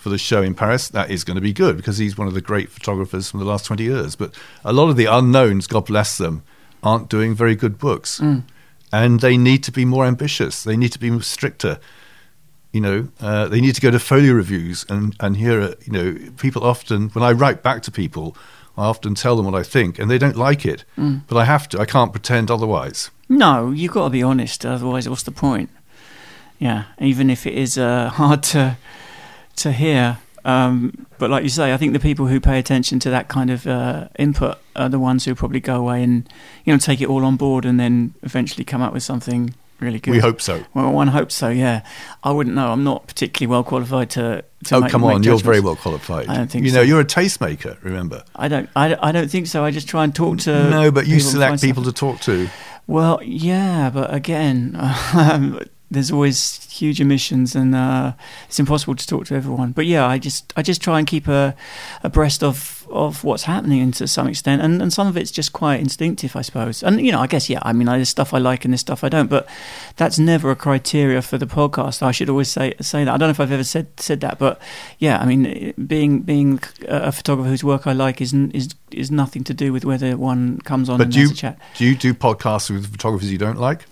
for 0.03 0.09
the 0.09 0.19
show 0.19 0.43
in 0.43 0.55
Paris. 0.55 0.89
That 0.89 1.11
is 1.11 1.25
going 1.25 1.37
to 1.37 1.41
be 1.41 1.53
good 1.53 1.77
because 1.77 1.99
he's 1.99 2.19
one 2.19 2.29
of 2.29 2.35
the 2.35 2.41
great 2.41 2.69
photographers 2.69 3.31
from 3.31 3.41
the 3.41 3.47
last 3.47 3.65
20 3.65 3.83
years. 3.83 4.17
But 4.17 4.35
a 4.65 4.73
lot 4.73 4.89
of 4.91 4.97
the 4.97 5.07
unknowns, 5.07 5.67
God 5.67 5.87
bless 5.87 6.19
them, 6.19 6.43
aren't 6.83 7.09
doing 7.09 7.35
very 7.35 7.55
good 7.55 7.79
books. 7.79 8.21
And 8.93 9.21
they 9.21 9.37
need 9.39 9.63
to 9.65 9.73
be 9.73 9.85
more 9.85 10.05
ambitious. 10.05 10.65
They 10.65 10.77
need 10.77 10.93
to 10.93 10.99
be 10.99 11.19
stricter 11.21 11.79
you 12.73 12.81
know, 12.81 13.09
uh, 13.21 13.49
they 13.49 13.61
need 13.61 13.75
to 13.75 13.81
go 13.81 13.91
to 13.91 13.99
folio 13.99 14.33
reviews 14.33 14.87
and, 14.89 15.15
and 15.21 15.37
hear, 15.37 15.61
uh, 15.61 15.75
you 15.85 15.93
know, 15.93 16.17
people 16.39 16.65
often, 16.65 17.11
when 17.11 17.23
I 17.23 17.33
write 17.33 17.63
back 17.63 17.83
to 17.83 17.91
people, 17.91 18.35
I 18.79 18.85
often 18.87 19.15
tell 19.15 19.37
them 19.37 19.45
what 19.45 19.55
I 19.55 19.63
think 19.63 19.99
and 19.99 20.11
they 20.11 20.19
don't 20.19 20.37
like 20.37 20.65
it. 20.65 20.85
But 21.29 21.37
I 21.37 21.45
have 21.45 21.69
to, 21.71 21.81
I 21.81 21.85
can't 21.85 22.13
pretend 22.13 22.51
otherwise. 22.51 23.11
No, 23.29 23.71
you've 23.71 23.93
got 23.93 24.05
to 24.05 24.11
be 24.11 24.23
honest. 24.23 24.65
Otherwise, 24.65 25.09
what's 25.09 25.23
the 25.23 25.33
point? 25.33 25.69
Yeah, 26.59 26.85
even 26.99 27.29
if 27.29 27.47
it 27.47 27.55
is 27.55 27.77
uh, 27.77 28.09
hard 28.15 28.43
to 28.45 28.79
to 29.63 29.73
hear. 29.73 30.19
Um, 30.45 31.07
but 31.19 31.31
like 31.31 31.45
you 31.45 31.49
say, 31.49 31.73
I 31.73 31.77
think 31.77 31.93
the 31.93 32.01
people 32.01 32.27
who 32.27 32.41
pay 32.41 32.59
attention 32.59 32.99
to 33.01 33.11
that 33.11 33.29
kind 33.29 33.51
of 33.51 33.67
uh, 33.67 34.09
input 34.19 34.59
are 34.75 34.89
the 34.89 34.99
ones 34.99 35.25
who 35.25 35.35
probably 35.35 35.61
go 35.61 35.77
away 35.77 36.03
and 36.03 36.29
you 36.65 36.73
know 36.73 36.79
take 36.79 37.01
it 37.01 37.09
all 37.09 37.25
on 37.25 37.37
board 37.37 37.65
and 37.65 37.79
then 37.79 38.15
eventually 38.23 38.65
come 38.65 38.83
up 38.83 38.93
with 38.93 39.05
something 39.05 39.55
really 39.83 40.01
good. 40.01 40.13
We 40.13 40.19
hope 40.19 40.41
so. 40.41 40.65
Well, 40.75 40.91
one 40.93 41.09
hopes 41.09 41.35
so. 41.35 41.49
Yeah, 41.49 41.85
I 42.25 42.33
wouldn't 42.33 42.57
know. 42.57 42.73
I'm 42.73 42.83
not 42.85 43.07
particularly 43.07 43.51
well 43.51 43.65
qualified 43.65 44.11
to. 44.11 44.45
to 44.65 44.77
oh, 44.77 44.81
make, 44.81 44.91
come 44.91 45.03
make 45.03 45.15
on, 45.15 45.23
you're 45.23 45.39
very 45.39 45.61
well 45.61 45.77
qualified. 45.77 46.29
I 46.29 46.37
don't 46.37 46.51
think 46.51 46.65
You 46.65 46.71
so. 46.71 46.77
know, 46.77 46.83
you're 46.83 47.01
a 47.01 47.05
tastemaker, 47.05 47.83
remember? 47.83 48.25
I 48.35 48.49
don't. 48.49 48.69
I, 48.75 48.97
I 49.01 49.13
don't 49.13 49.31
think 49.31 49.47
so. 49.47 49.65
I 49.65 49.71
just 49.71 49.89
try 49.89 50.05
and 50.05 50.15
talk 50.15 50.39
to. 50.41 50.71
no, 50.71 50.91
but 50.91 51.07
you 51.07 51.17
people 51.17 51.31
select 51.31 51.63
people 51.63 51.83
stuff. 51.83 51.95
to 51.95 52.01
talk 52.01 52.21
to. 52.23 52.49
Well, 52.87 53.21
yeah, 53.23 53.91
but 53.91 54.13
again, 54.13 54.77
um, 55.15 55.61
there's 55.93 56.11
always 56.11 56.65
huge 56.73 57.01
emissions, 57.01 57.55
and 57.55 57.75
uh, 57.75 58.13
it's 58.49 58.59
impossible 58.59 58.95
to 58.97 59.07
talk 59.07 59.27
to 59.27 59.35
everyone. 59.35 59.73
But 59.73 59.87
yeah, 59.87 60.07
I 60.07 60.19
just 60.19 60.53
I 60.57 60.63
just 60.63 60.83
try 60.83 60.99
and 60.99 61.07
keep 61.07 61.29
a 61.29 61.55
abreast 62.03 62.43
of 62.43 62.87
of 62.91 63.25
what's 63.25 63.45
happening 63.45 63.81
and 63.81 63.95
to 63.95 64.07
some 64.09 64.29
extent, 64.29 64.63
and 64.63 64.83
and 64.83 64.93
some 64.93 65.07
of 65.07 65.17
it's 65.17 65.31
just 65.31 65.53
quite 65.53 65.81
instinctive, 65.81 66.35
I 66.35 66.43
suppose. 66.43 66.83
And 66.83 67.01
you 67.05 67.13
know, 67.13 67.21
I 67.21 67.27
guess 67.27 67.49
yeah, 67.51 67.61
I 67.63 67.73
mean, 67.73 67.87
there's 67.87 68.09
stuff 68.09 68.33
I 68.35 68.39
like 68.39 68.65
and 68.65 68.73
there's 68.73 68.81
stuff 68.81 69.05
I 69.05 69.09
don't, 69.09 69.29
but 69.29 69.47
that's 69.97 70.19
never 70.19 70.51
a 70.51 70.57
criteria 70.57 71.23
for 71.23 71.39
the 71.39 71.47
podcast. 71.47 72.03
I 72.03 72.13
should 72.13 72.29
always 72.31 72.49
say 72.49 72.75
say 72.81 73.05
that. 73.05 73.13
I 73.13 73.17
don't 73.17 73.29
know 73.29 73.31
if 73.31 73.41
I've 73.41 73.53
ever 73.53 73.65
said 73.65 73.89
said 74.01 74.21
that, 74.21 74.39
but 74.39 74.61
yeah, 74.99 75.19
I 75.19 75.27
mean, 75.27 75.75
being 75.87 76.21
being 76.23 76.61
a 76.89 77.13
photographer 77.13 77.49
whose 77.51 77.65
work 77.65 77.87
I 77.87 77.93
like 77.93 78.21
is 78.21 78.33
is 78.33 78.69
is 78.91 79.11
nothing 79.11 79.45
to 79.45 79.55
do 79.55 79.73
with 79.73 79.85
whether 79.85 80.17
one 80.17 80.59
comes 80.61 80.89
on 80.89 80.99
But 80.99 81.05
and 81.05 81.13
do 81.13 81.21
you, 81.21 81.31
a 81.31 81.35
chat. 81.35 81.59
do 81.77 81.85
you 81.85 81.95
do 81.95 82.13
podcasts 82.15 82.71
with 82.71 82.91
photographers 82.91 83.31
you 83.33 83.39
don't 83.39 83.59
like? 83.59 83.85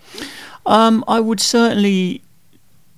Um, 0.65 1.03
I 1.07 1.19
would 1.19 1.39
certainly, 1.39 2.23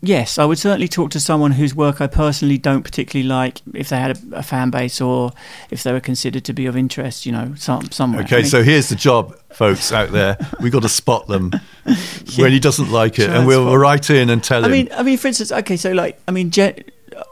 yes, 0.01 0.37
I 0.37 0.45
would 0.45 0.57
certainly 0.57 0.87
talk 0.87 1.11
to 1.11 1.19
someone 1.19 1.51
whose 1.51 1.73
work 1.73 2.01
I 2.01 2.07
personally 2.07 2.57
don't 2.57 2.83
particularly 2.83 3.27
like, 3.27 3.61
if 3.73 3.89
they 3.89 3.97
had 3.97 4.17
a, 4.17 4.37
a 4.39 4.43
fan 4.43 4.69
base 4.69 4.99
or 5.01 5.31
if 5.69 5.83
they 5.83 5.91
were 5.93 5.99
considered 5.99 6.43
to 6.45 6.53
be 6.53 6.65
of 6.65 6.75
interest. 6.75 7.25
You 7.25 7.31
know, 7.31 7.53
some 7.55 7.89
somewhere. 7.91 8.23
Okay, 8.23 8.37
I 8.37 8.41
mean, 8.41 8.49
so 8.49 8.63
here's 8.63 8.89
the 8.89 8.95
job, 8.95 9.37
folks 9.51 9.91
out 9.91 10.11
there. 10.11 10.37
We've 10.59 10.71
got 10.71 10.83
to 10.83 10.89
spot 10.89 11.27
them 11.27 11.51
when 12.37 12.51
he 12.51 12.59
doesn't 12.59 12.91
like 12.91 13.19
it, 13.19 13.29
and 13.29 13.47
we'll 13.47 13.77
write 13.77 14.09
in 14.09 14.29
and 14.29 14.43
tell 14.43 14.63
I 14.63 14.67
him. 14.67 14.71
mean, 14.71 14.89
I 14.93 15.03
mean, 15.03 15.17
for 15.17 15.27
instance, 15.27 15.51
okay, 15.51 15.77
so 15.77 15.91
like, 15.91 16.19
I 16.27 16.31
mean, 16.31 16.51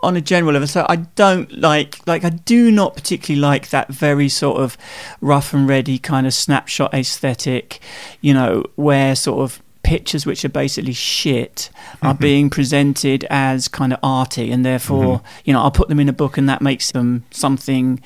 on 0.03 0.15
a 0.15 0.21
general 0.21 0.53
level, 0.53 0.67
so 0.67 0.85
I 0.89 0.97
don't 0.97 1.51
like, 1.51 2.05
like, 2.07 2.23
I 2.23 2.29
do 2.29 2.71
not 2.71 2.95
particularly 2.95 3.41
like 3.41 3.69
that 3.69 3.89
very 3.89 4.29
sort 4.29 4.61
of 4.61 4.77
rough 5.21 5.53
and 5.53 5.67
ready 5.67 5.97
kind 5.97 6.27
of 6.27 6.33
snapshot 6.33 6.93
aesthetic, 6.93 7.79
you 8.21 8.33
know, 8.33 8.63
where 8.75 9.15
sort 9.15 9.39
of 9.41 9.61
pictures 9.95 10.25
which 10.25 10.41
are 10.45 10.53
basically 10.63 10.93
shit 10.93 11.69
are 12.01 12.13
Mm-hmm. 12.13 12.21
being 12.21 12.49
presented 12.49 13.25
as 13.29 13.67
kind 13.67 13.91
of 13.93 13.99
arty, 14.01 14.51
and 14.53 14.65
therefore, 14.65 15.17
Mm-hmm. 15.17 15.41
you 15.45 15.53
know, 15.53 15.61
I'll 15.63 15.77
put 15.81 15.87
them 15.89 15.99
in 15.99 16.09
a 16.09 16.13
book, 16.23 16.37
and 16.39 16.47
that 16.49 16.61
makes 16.61 16.91
them 16.91 17.23
something 17.31 18.01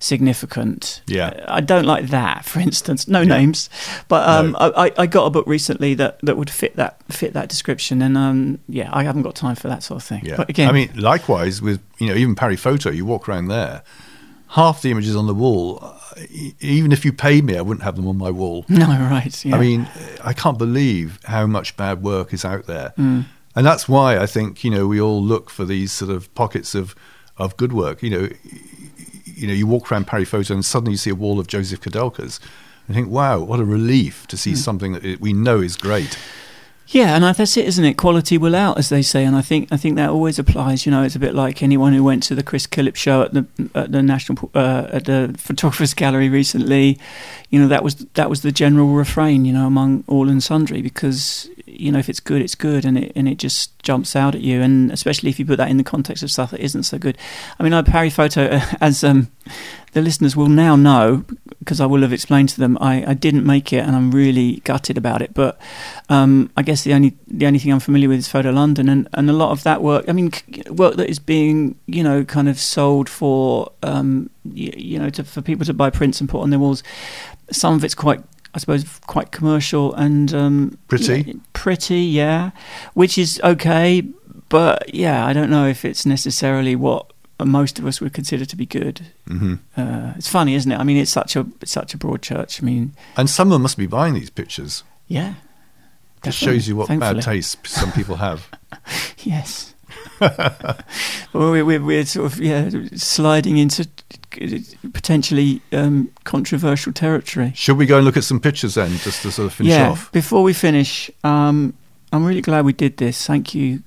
significant. 0.00 1.00
Yeah. 1.06 1.44
I 1.48 1.60
don't 1.60 1.86
like 1.86 2.06
that, 2.08 2.44
for 2.44 2.60
instance. 2.60 3.08
No 3.08 3.24
names, 3.24 3.68
but 4.08 4.28
um, 4.28 4.52
No. 4.52 4.58
I, 4.58 4.86
I- 4.86 4.92
I 4.98 5.06
got 5.06 5.24
a 5.26 5.30
book 5.30 5.46
recently 5.46 5.94
that, 5.94 6.18
that 6.22 6.36
would 6.36 6.50
fit 6.50 6.76
that 6.76 6.96
fit 7.10 7.32
that 7.34 7.48
description, 7.48 8.02
and 8.02 8.16
um, 8.16 8.58
yeah, 8.68 8.90
I 8.92 9.02
haven't 9.04 9.22
got 9.22 9.34
time 9.34 9.56
for 9.56 9.68
that 9.68 9.82
sort 9.82 10.00
of 10.02 10.06
thing. 10.06 10.24
Yeah. 10.24 10.36
But 10.36 10.48
again, 10.50 10.68
I 10.68 10.72
mean, 10.72 10.90
likewise 10.94 11.60
with 11.62 11.80
you 11.98 12.08
know 12.08 12.14
even 12.14 12.34
Paris 12.34 12.60
Photo, 12.60 12.90
you 12.90 13.04
walk 13.06 13.28
around 13.28 13.48
there, 13.48 13.82
half 14.54 14.82
the 14.82 14.90
images 14.90 15.14
on 15.16 15.26
the 15.26 15.34
wall. 15.34 15.78
uh, 15.82 15.92
Even 16.60 16.92
if 16.92 17.04
you 17.04 17.12
paid 17.12 17.44
me, 17.44 17.56
I 17.56 17.60
wouldn't 17.62 17.82
have 17.84 17.96
them 17.96 18.06
on 18.08 18.16
my 18.16 18.30
wall. 18.30 18.64
no, 18.68 18.86
right? 18.86 19.44
Yeah. 19.44 19.56
I 19.56 19.60
mean, 19.60 19.88
I 20.22 20.32
can't 20.32 20.58
believe 20.58 21.18
how 21.24 21.46
much 21.46 21.76
bad 21.76 22.02
work 22.02 22.32
is 22.32 22.44
out 22.44 22.66
there, 22.66 22.92
Mm. 22.98 23.24
and 23.56 23.66
that's 23.66 23.88
why 23.88 24.18
I 24.18 24.26
think 24.26 24.64
you 24.64 24.70
know 24.70 24.86
we 24.86 25.00
all 25.00 25.22
look 25.22 25.50
for 25.50 25.64
these 25.64 25.90
sort 25.92 26.10
of 26.10 26.32
pockets 26.34 26.74
of 26.74 26.94
of 27.36 27.56
good 27.56 27.72
work. 27.72 28.02
You 28.02 28.10
know, 28.10 28.28
you 29.24 29.46
know, 29.48 29.54
you 29.54 29.66
walk 29.66 29.90
around 29.90 30.06
Paris 30.06 30.28
Photo 30.28 30.54
and 30.54 30.64
suddenly 30.64 30.92
you 30.92 30.98
see 30.98 31.10
a 31.10 31.14
wall 31.16 31.40
of 31.40 31.46
Josef 31.48 31.80
Koudelkas. 31.80 32.38
and 32.86 32.94
think, 32.94 33.08
wow, 33.08 33.40
what 33.40 33.58
a 33.60 33.64
relief 33.64 34.26
to 34.28 34.36
see 34.36 34.52
Mm. 34.52 34.56
something 34.58 34.92
that 34.92 35.20
we 35.20 35.32
know 35.32 35.58
is 35.60 35.74
great. 35.76 36.18
Yeah, 36.88 37.14
and 37.14 37.24
that's 37.24 37.56
it, 37.56 37.64
isn't 37.64 37.84
it? 37.84 37.96
Quality 37.96 38.36
will 38.36 38.54
out, 38.54 38.78
as 38.78 38.90
they 38.90 39.00
say, 39.00 39.24
and 39.24 39.34
I 39.34 39.40
think 39.40 39.68
I 39.72 39.76
think 39.76 39.96
that 39.96 40.10
always 40.10 40.38
applies. 40.38 40.84
You 40.84 40.92
know, 40.92 41.02
it's 41.02 41.16
a 41.16 41.18
bit 41.18 41.34
like 41.34 41.62
anyone 41.62 41.94
who 41.94 42.04
went 42.04 42.22
to 42.24 42.34
the 42.34 42.42
Chris 42.42 42.66
Killip 42.66 42.94
show 42.94 43.22
at 43.22 43.32
the 43.32 43.46
at 43.74 43.90
the 43.90 44.02
National 44.02 44.50
uh, 44.54 44.88
at 44.92 45.06
the 45.06 45.34
Photographers 45.38 45.94
Gallery 46.02 46.28
recently. 46.28 46.98
You 47.48 47.60
know, 47.60 47.68
that 47.68 47.82
was 47.82 47.94
that 48.14 48.28
was 48.28 48.42
the 48.42 48.52
general 48.52 48.88
refrain. 48.88 49.46
You 49.46 49.54
know, 49.54 49.66
among 49.66 50.04
all 50.06 50.28
and 50.28 50.42
sundry, 50.42 50.82
because 50.82 51.48
you 51.64 51.90
know 51.90 51.98
if 51.98 52.10
it's 52.10 52.20
good, 52.20 52.42
it's 52.42 52.54
good, 52.54 52.84
and 52.84 52.98
it 52.98 53.12
and 53.16 53.28
it 53.28 53.38
just 53.38 53.76
jumps 53.82 54.14
out 54.14 54.34
at 54.34 54.42
you, 54.42 54.60
and 54.60 54.92
especially 54.92 55.30
if 55.30 55.38
you 55.38 55.46
put 55.46 55.56
that 55.56 55.70
in 55.70 55.78
the 55.78 55.84
context 55.84 56.22
of 56.22 56.30
stuff 56.30 56.50
that 56.50 56.60
isn't 56.60 56.82
so 56.82 56.98
good. 56.98 57.16
I 57.58 57.62
mean, 57.62 57.72
I 57.72 57.80
Paris 57.80 58.14
Photo, 58.14 58.60
as 58.82 59.02
um, 59.02 59.28
the 59.92 60.02
listeners 60.02 60.34
will 60.36 60.48
now 60.48 60.76
know, 60.76 61.24
because 61.60 61.80
I 61.80 61.86
will 61.86 62.02
have 62.02 62.12
explained 62.12 62.48
to 62.50 62.60
them, 62.60 62.76
I, 62.80 63.04
I 63.10 63.14
didn't 63.14 63.44
make 63.46 63.72
it, 63.72 63.78
and 63.78 63.94
I'm 63.94 64.10
really 64.10 64.56
gutted 64.64 64.98
about 64.98 65.22
it. 65.22 65.32
But 65.34 65.58
um, 66.08 66.50
I 66.56 66.62
guess 66.62 66.82
the 66.84 66.92
only 66.94 67.16
the 67.28 67.46
only 67.46 67.58
thing 67.58 67.72
I'm 67.72 67.80
familiar 67.80 68.08
with 68.08 68.18
is 68.18 68.28
Photo 68.28 68.50
London, 68.50 68.88
and, 68.88 69.08
and 69.12 69.30
a 69.30 69.32
lot 69.32 69.50
of 69.50 69.62
that 69.62 69.82
work. 69.82 70.04
I 70.08 70.12
mean, 70.12 70.32
c- 70.32 70.62
work 70.70 70.96
that 70.96 71.08
is 71.08 71.18
being 71.18 71.76
you 71.86 72.02
know 72.02 72.24
kind 72.24 72.48
of 72.48 72.58
sold 72.58 73.08
for 73.08 73.70
um, 73.82 74.30
you, 74.44 74.72
you 74.76 74.98
know 74.98 75.10
to, 75.10 75.24
for 75.24 75.42
people 75.42 75.64
to 75.66 75.74
buy 75.74 75.90
prints 75.90 76.20
and 76.20 76.28
put 76.28 76.40
on 76.40 76.50
their 76.50 76.58
walls. 76.58 76.82
Some 77.50 77.74
of 77.74 77.84
it's 77.84 77.94
quite. 77.94 78.22
I 78.56 78.58
suppose 78.58 78.84
quite 79.08 79.32
commercial 79.32 79.92
and 79.94 80.32
um, 80.32 80.78
Pretty? 80.86 81.40
pretty, 81.54 82.02
yeah, 82.02 82.52
which 82.92 83.18
is 83.18 83.40
okay, 83.42 84.00
but 84.48 84.94
yeah, 84.94 85.26
I 85.26 85.32
don't 85.32 85.50
know 85.50 85.66
if 85.66 85.84
it's 85.84 86.06
necessarily 86.06 86.76
what 86.76 87.12
most 87.44 87.78
of 87.78 87.86
us 87.86 88.00
would 88.00 88.12
consider 88.12 88.44
to 88.44 88.56
be 88.56 88.66
good. 88.66 89.00
hmm 89.26 89.54
Uh, 89.76 90.12
it's 90.16 90.28
funny, 90.28 90.54
isn't 90.54 90.70
it? 90.70 90.78
I 90.78 90.84
mean, 90.84 90.96
it's 90.96 91.10
such 91.10 91.36
a 91.36 91.46
it's 91.60 91.72
such 91.72 91.94
a 91.94 91.98
broad 91.98 92.22
church. 92.22 92.62
I 92.62 92.64
mean, 92.64 92.92
And 93.16 93.28
someone 93.28 93.62
must 93.62 93.76
be 93.78 93.86
buying 93.86 94.14
these 94.14 94.30
pictures. 94.30 94.84
yeah, 95.08 95.34
Just 96.22 96.38
shows 96.38 96.68
you 96.68 96.76
what 96.76 96.88
thankfully. 96.88 97.14
bad 97.14 97.22
taste 97.24 97.66
some 97.66 97.92
people 97.92 98.16
have. 98.16 98.48
Yes. 99.24 99.74
well, 100.20 101.50
we're, 101.52 101.64
we're, 101.64 101.80
we're 101.82 102.04
sort 102.04 102.26
of 102.32 102.38
yeah 102.40 102.68
sliding 102.96 103.56
into 103.58 103.88
potentially 104.92 105.60
um, 105.72 106.10
controversial 106.24 106.92
territory. 106.92 107.52
Should 107.54 107.78
we 107.78 107.86
go 107.86 107.96
and 107.96 108.04
look 108.04 108.16
at 108.16 108.24
some 108.24 108.40
pictures 108.40 108.74
then, 108.74 108.90
just 108.98 109.22
to 109.22 109.30
sort 109.30 109.46
of 109.46 109.54
finish 109.54 109.72
yeah. 109.72 109.90
off? 109.90 110.10
Before 110.12 110.42
we 110.42 110.52
finish, 110.52 111.10
um, 111.22 111.74
I'm 112.14 112.24
really 112.24 112.42
glad 112.42 112.64
we 112.64 112.72
did 112.72 112.98
this. 112.98 113.26
Thank 113.26 113.56
you 113.56 113.82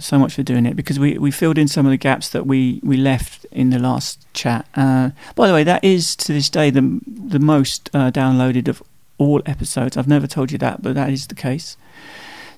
so 0.00 0.18
much 0.18 0.34
for 0.34 0.42
doing 0.42 0.66
it 0.66 0.76
because 0.76 0.98
we, 0.98 1.16
we 1.16 1.30
filled 1.30 1.56
in 1.56 1.66
some 1.66 1.86
of 1.86 1.90
the 1.90 1.96
gaps 1.96 2.28
that 2.28 2.46
we, 2.46 2.78
we 2.82 2.98
left 2.98 3.46
in 3.50 3.70
the 3.70 3.78
last 3.78 4.26
chat. 4.34 4.66
Uh, 4.74 5.10
by 5.34 5.48
the 5.48 5.54
way, 5.54 5.64
that 5.64 5.82
is 5.82 6.14
to 6.16 6.34
this 6.34 6.50
day 6.50 6.68
the 6.68 7.00
the 7.06 7.38
most 7.38 7.88
uh, 7.94 8.10
downloaded 8.10 8.68
of 8.68 8.82
all 9.16 9.40
episodes. 9.46 9.96
I've 9.96 10.06
never 10.06 10.26
told 10.26 10.52
you 10.52 10.58
that, 10.58 10.82
but 10.82 10.94
that 10.94 11.08
is 11.08 11.26
the 11.26 11.34
case. 11.34 11.78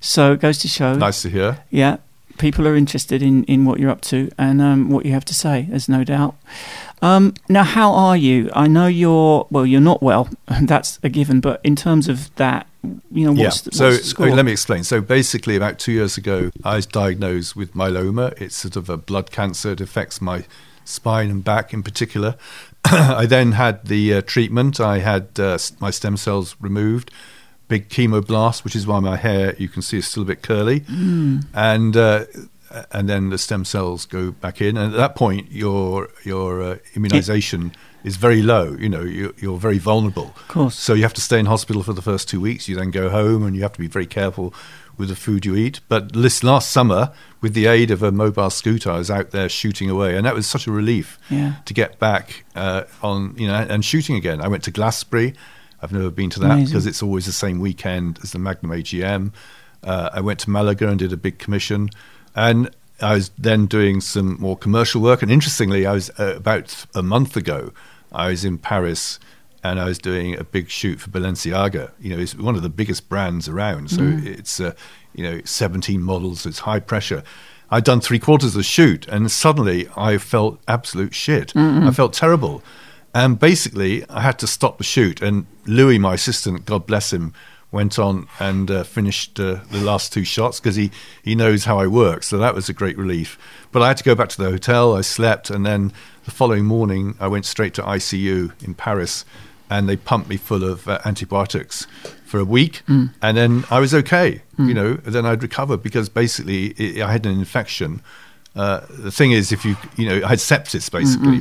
So 0.00 0.32
it 0.32 0.40
goes 0.40 0.58
to 0.58 0.68
show. 0.68 0.94
Nice 0.96 1.22
to 1.22 1.28
hear. 1.30 1.62
Yeah. 1.70 1.98
people 2.38 2.66
are 2.66 2.74
interested 2.74 3.22
in, 3.22 3.44
in 3.44 3.64
what 3.64 3.78
you're 3.78 3.90
up 3.90 4.00
to 4.00 4.28
and 4.36 4.60
um, 4.60 4.90
what 4.90 5.06
you 5.06 5.12
have 5.12 5.24
to 5.26 5.34
say. 5.34 5.66
There's 5.68 5.88
no 5.88 6.02
doubt. 6.02 6.34
Um, 7.00 7.34
now, 7.48 7.62
how 7.62 7.92
are 7.92 8.16
you? 8.16 8.50
I 8.54 8.66
know 8.66 8.88
you're 8.88 9.46
well. 9.50 9.66
You're 9.66 9.80
not 9.80 10.02
well. 10.02 10.28
That's 10.62 10.98
a 11.04 11.08
given. 11.08 11.40
But 11.40 11.60
in 11.62 11.76
terms 11.76 12.08
of 12.08 12.34
that, 12.36 12.66
you 12.82 13.24
know, 13.26 13.32
what's, 13.32 13.58
yeah. 13.64 13.70
the, 13.70 13.76
so 13.76 13.90
what's 13.90 14.14
the 14.14 14.26
let 14.34 14.44
me 14.44 14.52
explain. 14.52 14.84
So 14.84 15.00
basically, 15.00 15.56
about 15.56 15.78
two 15.78 15.92
years 15.92 16.16
ago, 16.16 16.50
I 16.64 16.76
was 16.76 16.86
diagnosed 16.86 17.54
with 17.56 17.74
myeloma. 17.74 18.40
It's 18.40 18.56
sort 18.56 18.76
of 18.76 18.88
a 18.88 18.96
blood 18.96 19.30
cancer. 19.30 19.72
It 19.72 19.80
affects 19.80 20.20
my 20.20 20.44
spine 20.84 21.30
and 21.30 21.44
back 21.44 21.72
in 21.72 21.82
particular. 21.82 22.36
I 22.84 23.26
then 23.26 23.52
had 23.52 23.86
the 23.86 24.14
uh, 24.14 24.22
treatment. 24.22 24.80
I 24.80 24.98
had 24.98 25.38
uh, 25.38 25.58
my 25.78 25.90
stem 25.90 26.16
cells 26.16 26.56
removed, 26.60 27.10
big 27.68 27.88
chemoblast, 27.88 28.64
which 28.64 28.74
is 28.74 28.86
why 28.86 28.98
my 29.00 29.16
hair 29.16 29.54
you 29.58 29.68
can 29.68 29.82
see 29.82 29.98
is 29.98 30.08
still 30.08 30.24
a 30.24 30.26
bit 30.26 30.42
curly, 30.42 30.80
Mm. 30.80 31.44
and 31.54 31.96
uh, 31.96 32.24
and 32.92 33.08
then 33.08 33.30
the 33.30 33.38
stem 33.38 33.64
cells 33.64 34.06
go 34.06 34.30
back 34.30 34.60
in. 34.60 34.76
And 34.76 34.92
at 34.92 34.96
that 34.96 35.14
point, 35.16 35.50
your 35.50 36.08
your 36.24 36.62
uh, 36.62 36.76
immunization 36.94 37.72
is 38.04 38.16
very 38.16 38.42
low. 38.42 38.72
You 38.78 38.88
know, 38.88 39.02
you're, 39.02 39.32
you're 39.38 39.58
very 39.58 39.78
vulnerable. 39.78 40.32
Of 40.36 40.48
course. 40.48 40.74
So 40.74 40.94
you 40.94 41.02
have 41.02 41.14
to 41.14 41.20
stay 41.20 41.38
in 41.38 41.46
hospital 41.46 41.82
for 41.82 41.92
the 41.92 42.02
first 42.02 42.28
two 42.28 42.40
weeks. 42.40 42.68
You 42.68 42.76
then 42.76 42.90
go 42.90 43.08
home, 43.10 43.44
and 43.44 43.54
you 43.54 43.62
have 43.62 43.72
to 43.74 43.78
be 43.80 43.86
very 43.88 44.06
careful 44.06 44.52
with 44.98 45.08
the 45.08 45.16
food 45.16 45.46
you 45.46 45.56
eat. 45.56 45.80
But 45.88 46.12
this 46.12 46.42
last 46.44 46.70
summer, 46.70 47.12
with 47.40 47.54
the 47.54 47.66
aid 47.66 47.90
of 47.90 48.02
a 48.02 48.12
mobile 48.12 48.50
scooter, 48.50 48.90
I 48.90 48.98
was 48.98 49.10
out 49.10 49.30
there 49.30 49.48
shooting 49.48 49.88
away, 49.88 50.16
and 50.16 50.26
that 50.26 50.34
was 50.34 50.46
such 50.46 50.66
a 50.66 50.72
relief 50.72 51.18
Yeah. 51.30 51.54
to 51.64 51.72
get 51.74 51.98
back 51.98 52.44
uh, 52.54 52.84
on, 53.02 53.34
you 53.38 53.46
know, 53.46 53.54
and 53.54 53.84
shooting 53.84 54.16
again. 54.16 54.40
I 54.40 54.48
went 54.48 54.64
to 54.64 54.70
Glastonbury. 54.70 55.34
I've 55.80 55.92
never 55.92 56.10
been 56.10 56.30
to 56.30 56.40
that 56.40 56.64
because 56.66 56.86
it's 56.86 57.02
always 57.02 57.26
the 57.26 57.32
same 57.32 57.58
weekend 57.58 58.18
as 58.22 58.32
the 58.32 58.38
Magnum 58.38 58.70
AGM. 58.72 59.32
Uh, 59.82 60.10
I 60.12 60.20
went 60.20 60.38
to 60.40 60.50
Malaga 60.50 60.88
and 60.88 60.98
did 60.98 61.12
a 61.12 61.16
big 61.16 61.38
commission, 61.38 61.88
and 62.34 62.70
I 63.00 63.14
was 63.14 63.30
then 63.36 63.66
doing 63.66 64.00
some 64.00 64.40
more 64.40 64.56
commercial 64.56 65.00
work. 65.02 65.22
And 65.22 65.30
interestingly, 65.30 65.86
I 65.86 65.92
was 65.92 66.10
uh, 66.18 66.34
about 66.36 66.86
a 66.94 67.02
month 67.02 67.36
ago. 67.36 67.72
I 68.12 68.28
was 68.28 68.44
in 68.44 68.58
Paris 68.58 69.18
and 69.64 69.80
I 69.80 69.84
was 69.84 69.98
doing 69.98 70.38
a 70.38 70.44
big 70.44 70.70
shoot 70.70 71.00
for 71.00 71.10
Balenciaga. 71.10 71.92
You 72.00 72.14
know, 72.14 72.22
it's 72.22 72.34
one 72.34 72.56
of 72.56 72.62
the 72.62 72.68
biggest 72.68 73.08
brands 73.08 73.48
around. 73.48 73.90
So 73.90 74.02
it's, 74.24 74.60
uh, 74.60 74.74
you 75.14 75.22
know, 75.24 75.40
17 75.44 76.00
models, 76.00 76.46
it's 76.46 76.60
high 76.60 76.80
pressure. 76.80 77.22
I'd 77.70 77.84
done 77.84 78.00
three 78.00 78.18
quarters 78.18 78.50
of 78.50 78.58
the 78.58 78.62
shoot 78.62 79.06
and 79.08 79.30
suddenly 79.30 79.88
I 79.96 80.18
felt 80.18 80.60
absolute 80.68 81.14
shit. 81.14 81.52
I 81.88 81.90
felt 81.92 82.12
terrible. 82.12 82.62
And 83.14 83.38
basically, 83.38 84.08
I 84.08 84.20
had 84.20 84.38
to 84.40 84.46
stop 84.46 84.78
the 84.78 84.84
shoot. 84.84 85.20
And 85.20 85.46
Louis, 85.66 85.98
my 85.98 86.14
assistant, 86.14 86.64
God 86.64 86.86
bless 86.86 87.12
him, 87.12 87.34
went 87.72 87.98
on 87.98 88.28
and 88.38 88.70
uh, 88.70 88.84
finished 88.84 89.40
uh, 89.40 89.60
the 89.70 89.80
last 89.80 90.12
two 90.12 90.24
shots 90.24 90.60
because 90.60 90.76
he, 90.76 90.90
he 91.24 91.34
knows 91.34 91.64
how 91.64 91.78
I 91.80 91.86
work. 91.86 92.22
So 92.22 92.38
that 92.38 92.54
was 92.54 92.68
a 92.68 92.72
great 92.72 92.96
relief. 92.98 93.38
But 93.72 93.82
I 93.82 93.88
had 93.88 93.96
to 93.96 94.04
go 94.04 94.14
back 94.14 94.28
to 94.28 94.38
the 94.38 94.50
hotel. 94.50 94.94
I 94.94 95.00
slept. 95.00 95.48
And 95.50 95.64
then 95.66 95.92
the 96.26 96.30
following 96.30 96.66
morning, 96.66 97.16
I 97.18 97.28
went 97.28 97.46
straight 97.46 97.74
to 97.74 97.82
ICU 97.82 98.62
in 98.62 98.74
Paris 98.74 99.24
and 99.70 99.88
they 99.88 99.96
pumped 99.96 100.28
me 100.28 100.36
full 100.36 100.62
of 100.64 100.86
uh, 100.86 100.98
antibiotics 101.06 101.86
for 102.26 102.38
a 102.38 102.44
week. 102.44 102.82
And 103.22 103.36
then 103.36 103.64
I 103.70 103.80
was 103.80 103.94
okay. 103.94 104.42
You 104.68 104.74
know, 104.74 104.94
then 104.94 105.24
I'd 105.24 105.42
recover 105.42 105.78
because 105.78 106.10
basically 106.10 106.66
it, 106.76 107.02
I 107.02 107.10
had 107.10 107.24
an 107.24 107.32
infection. 107.38 108.02
Uh, 108.54 108.80
the 108.90 109.10
thing 109.10 109.32
is, 109.32 109.50
if 109.50 109.64
you, 109.64 109.76
you 109.96 110.06
know, 110.06 110.16
I 110.26 110.28
had 110.28 110.38
sepsis 110.38 110.90
basically. 110.90 111.38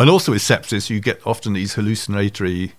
And 0.00 0.10
also 0.10 0.32
with 0.32 0.42
sepsis, 0.42 0.90
you 0.90 0.98
get 0.98 1.24
often 1.24 1.52
these 1.52 1.74
hallucinatory 1.74 2.72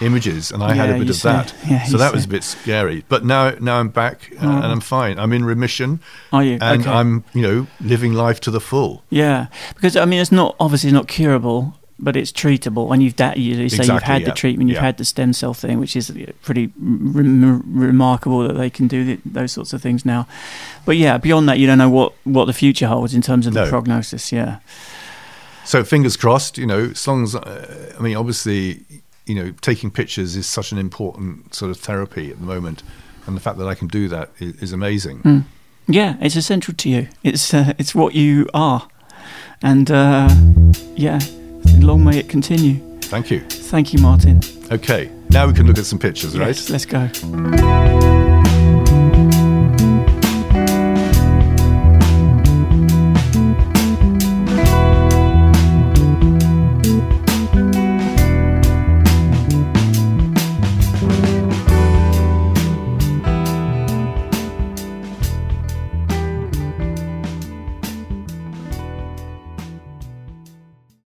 images, 0.00 0.52
and 0.52 0.62
I 0.62 0.74
had 0.74 0.90
a 0.90 0.98
bit 0.98 1.10
of 1.10 1.22
that. 1.22 1.54
Yeah, 1.68 1.84
so 1.84 1.96
that 1.98 2.12
was 2.12 2.24
a 2.24 2.28
bit 2.28 2.44
scary. 2.44 3.04
But 3.08 3.24
now, 3.24 3.50
now 3.60 3.78
I'm 3.80 3.88
back 3.88 4.30
uh, 4.40 4.46
and 4.46 4.66
I'm 4.66 4.80
fine. 4.80 5.18
I'm 5.18 5.32
in 5.32 5.44
remission, 5.44 6.00
Are 6.32 6.44
you? 6.44 6.58
and 6.60 6.82
Okay. 6.82 6.90
I'm, 6.90 7.24
you 7.34 7.42
know, 7.42 7.66
living 7.80 8.12
life 8.12 8.40
to 8.40 8.50
the 8.50 8.60
full. 8.60 9.02
Yeah, 9.10 9.46
because 9.74 9.96
I 9.96 10.04
mean, 10.04 10.20
it's 10.20 10.32
not 10.32 10.54
obviously 10.60 10.92
not 10.92 11.08
curable, 11.08 11.74
but 11.98 12.14
it's 12.16 12.30
treatable. 12.30 12.92
And 12.92 13.02
you've 13.02 13.16
da- 13.16 13.34
you 13.34 13.54
say 13.54 13.62
you've 13.62 13.72
Exactly, 13.80 14.06
had 14.06 14.24
the 14.24 14.30
treatment, 14.32 14.68
you've 14.70 14.76
yeah. 14.76 14.82
had 14.82 14.98
the 14.98 15.04
stem 15.04 15.32
cell 15.32 15.52
thing, 15.52 15.80
which 15.80 15.96
is 15.96 16.12
pretty 16.42 16.70
re- 16.78 17.60
remarkable 17.64 18.46
that 18.46 18.54
they 18.54 18.70
can 18.70 18.86
do 18.86 19.04
th 19.04 19.18
those 19.24 19.50
sorts 19.52 19.72
of 19.72 19.82
things 19.82 20.04
now. 20.04 20.26
But 20.84 20.96
yeah, 20.96 21.18
beyond 21.18 21.48
that, 21.48 21.58
you 21.58 21.66
don't 21.66 21.78
know 21.78 21.90
what 21.90 22.12
what 22.24 22.44
the 22.44 22.52
future 22.52 22.86
holds 22.86 23.14
in 23.14 23.22
terms 23.22 23.46
of 23.48 23.52
the 23.54 23.64
No. 23.64 23.68
prognosis. 23.70 24.30
Yeah, 24.32 24.58
So 25.64 25.82
fingers 25.84 26.16
crossed. 26.16 26.56
You 26.56 26.66
know, 26.66 26.90
as 26.92 27.06
long 27.08 27.24
as 27.24 27.34
uh, 27.34 27.94
I 27.98 28.02
mean, 28.02 28.16
obviously, 28.16 28.84
you 29.28 29.34
know, 29.34 29.52
taking 29.60 29.90
pictures 29.90 30.36
is 30.36 30.46
such 30.46 30.72
an 30.72 30.78
important 30.78 31.54
sort 31.54 31.70
of 31.70 31.78
therapy 31.78 32.30
at 32.30 32.38
the 32.38 32.46
moment, 32.46 32.82
and 33.26 33.36
the 33.36 33.40
fact 33.40 33.58
that 33.58 33.68
I 33.68 33.74
can 33.74 33.88
do 33.88 34.08
that 34.08 34.30
is, 34.38 34.54
is 34.62 34.72
amazing. 34.72 35.22
Mm. 35.22 35.44
yeah, 35.86 36.16
it's 36.20 36.36
essential 36.36 36.74
to 36.74 36.88
you. 36.88 37.08
It's 37.22 37.52
uh, 37.52 37.74
it's 37.78 37.94
what 37.94 38.14
you 38.14 38.48
are, 38.54 38.88
and 39.62 39.90
uh, 39.90 40.28
yeah, 40.96 41.20
long 41.78 42.04
may 42.04 42.18
it 42.18 42.28
continue. 42.28 42.80
Thank 43.02 43.30
you. 43.30 43.40
Thank 43.40 43.92
you, 43.92 44.00
Martin. 44.00 44.40
Okay, 44.72 45.10
now 45.30 45.46
we 45.46 45.52
can 45.52 45.66
look 45.66 45.78
at 45.78 45.86
some 45.86 45.98
pictures, 45.98 46.38
right? 46.38 46.70
Let's 46.70 46.86
go. 46.86 48.07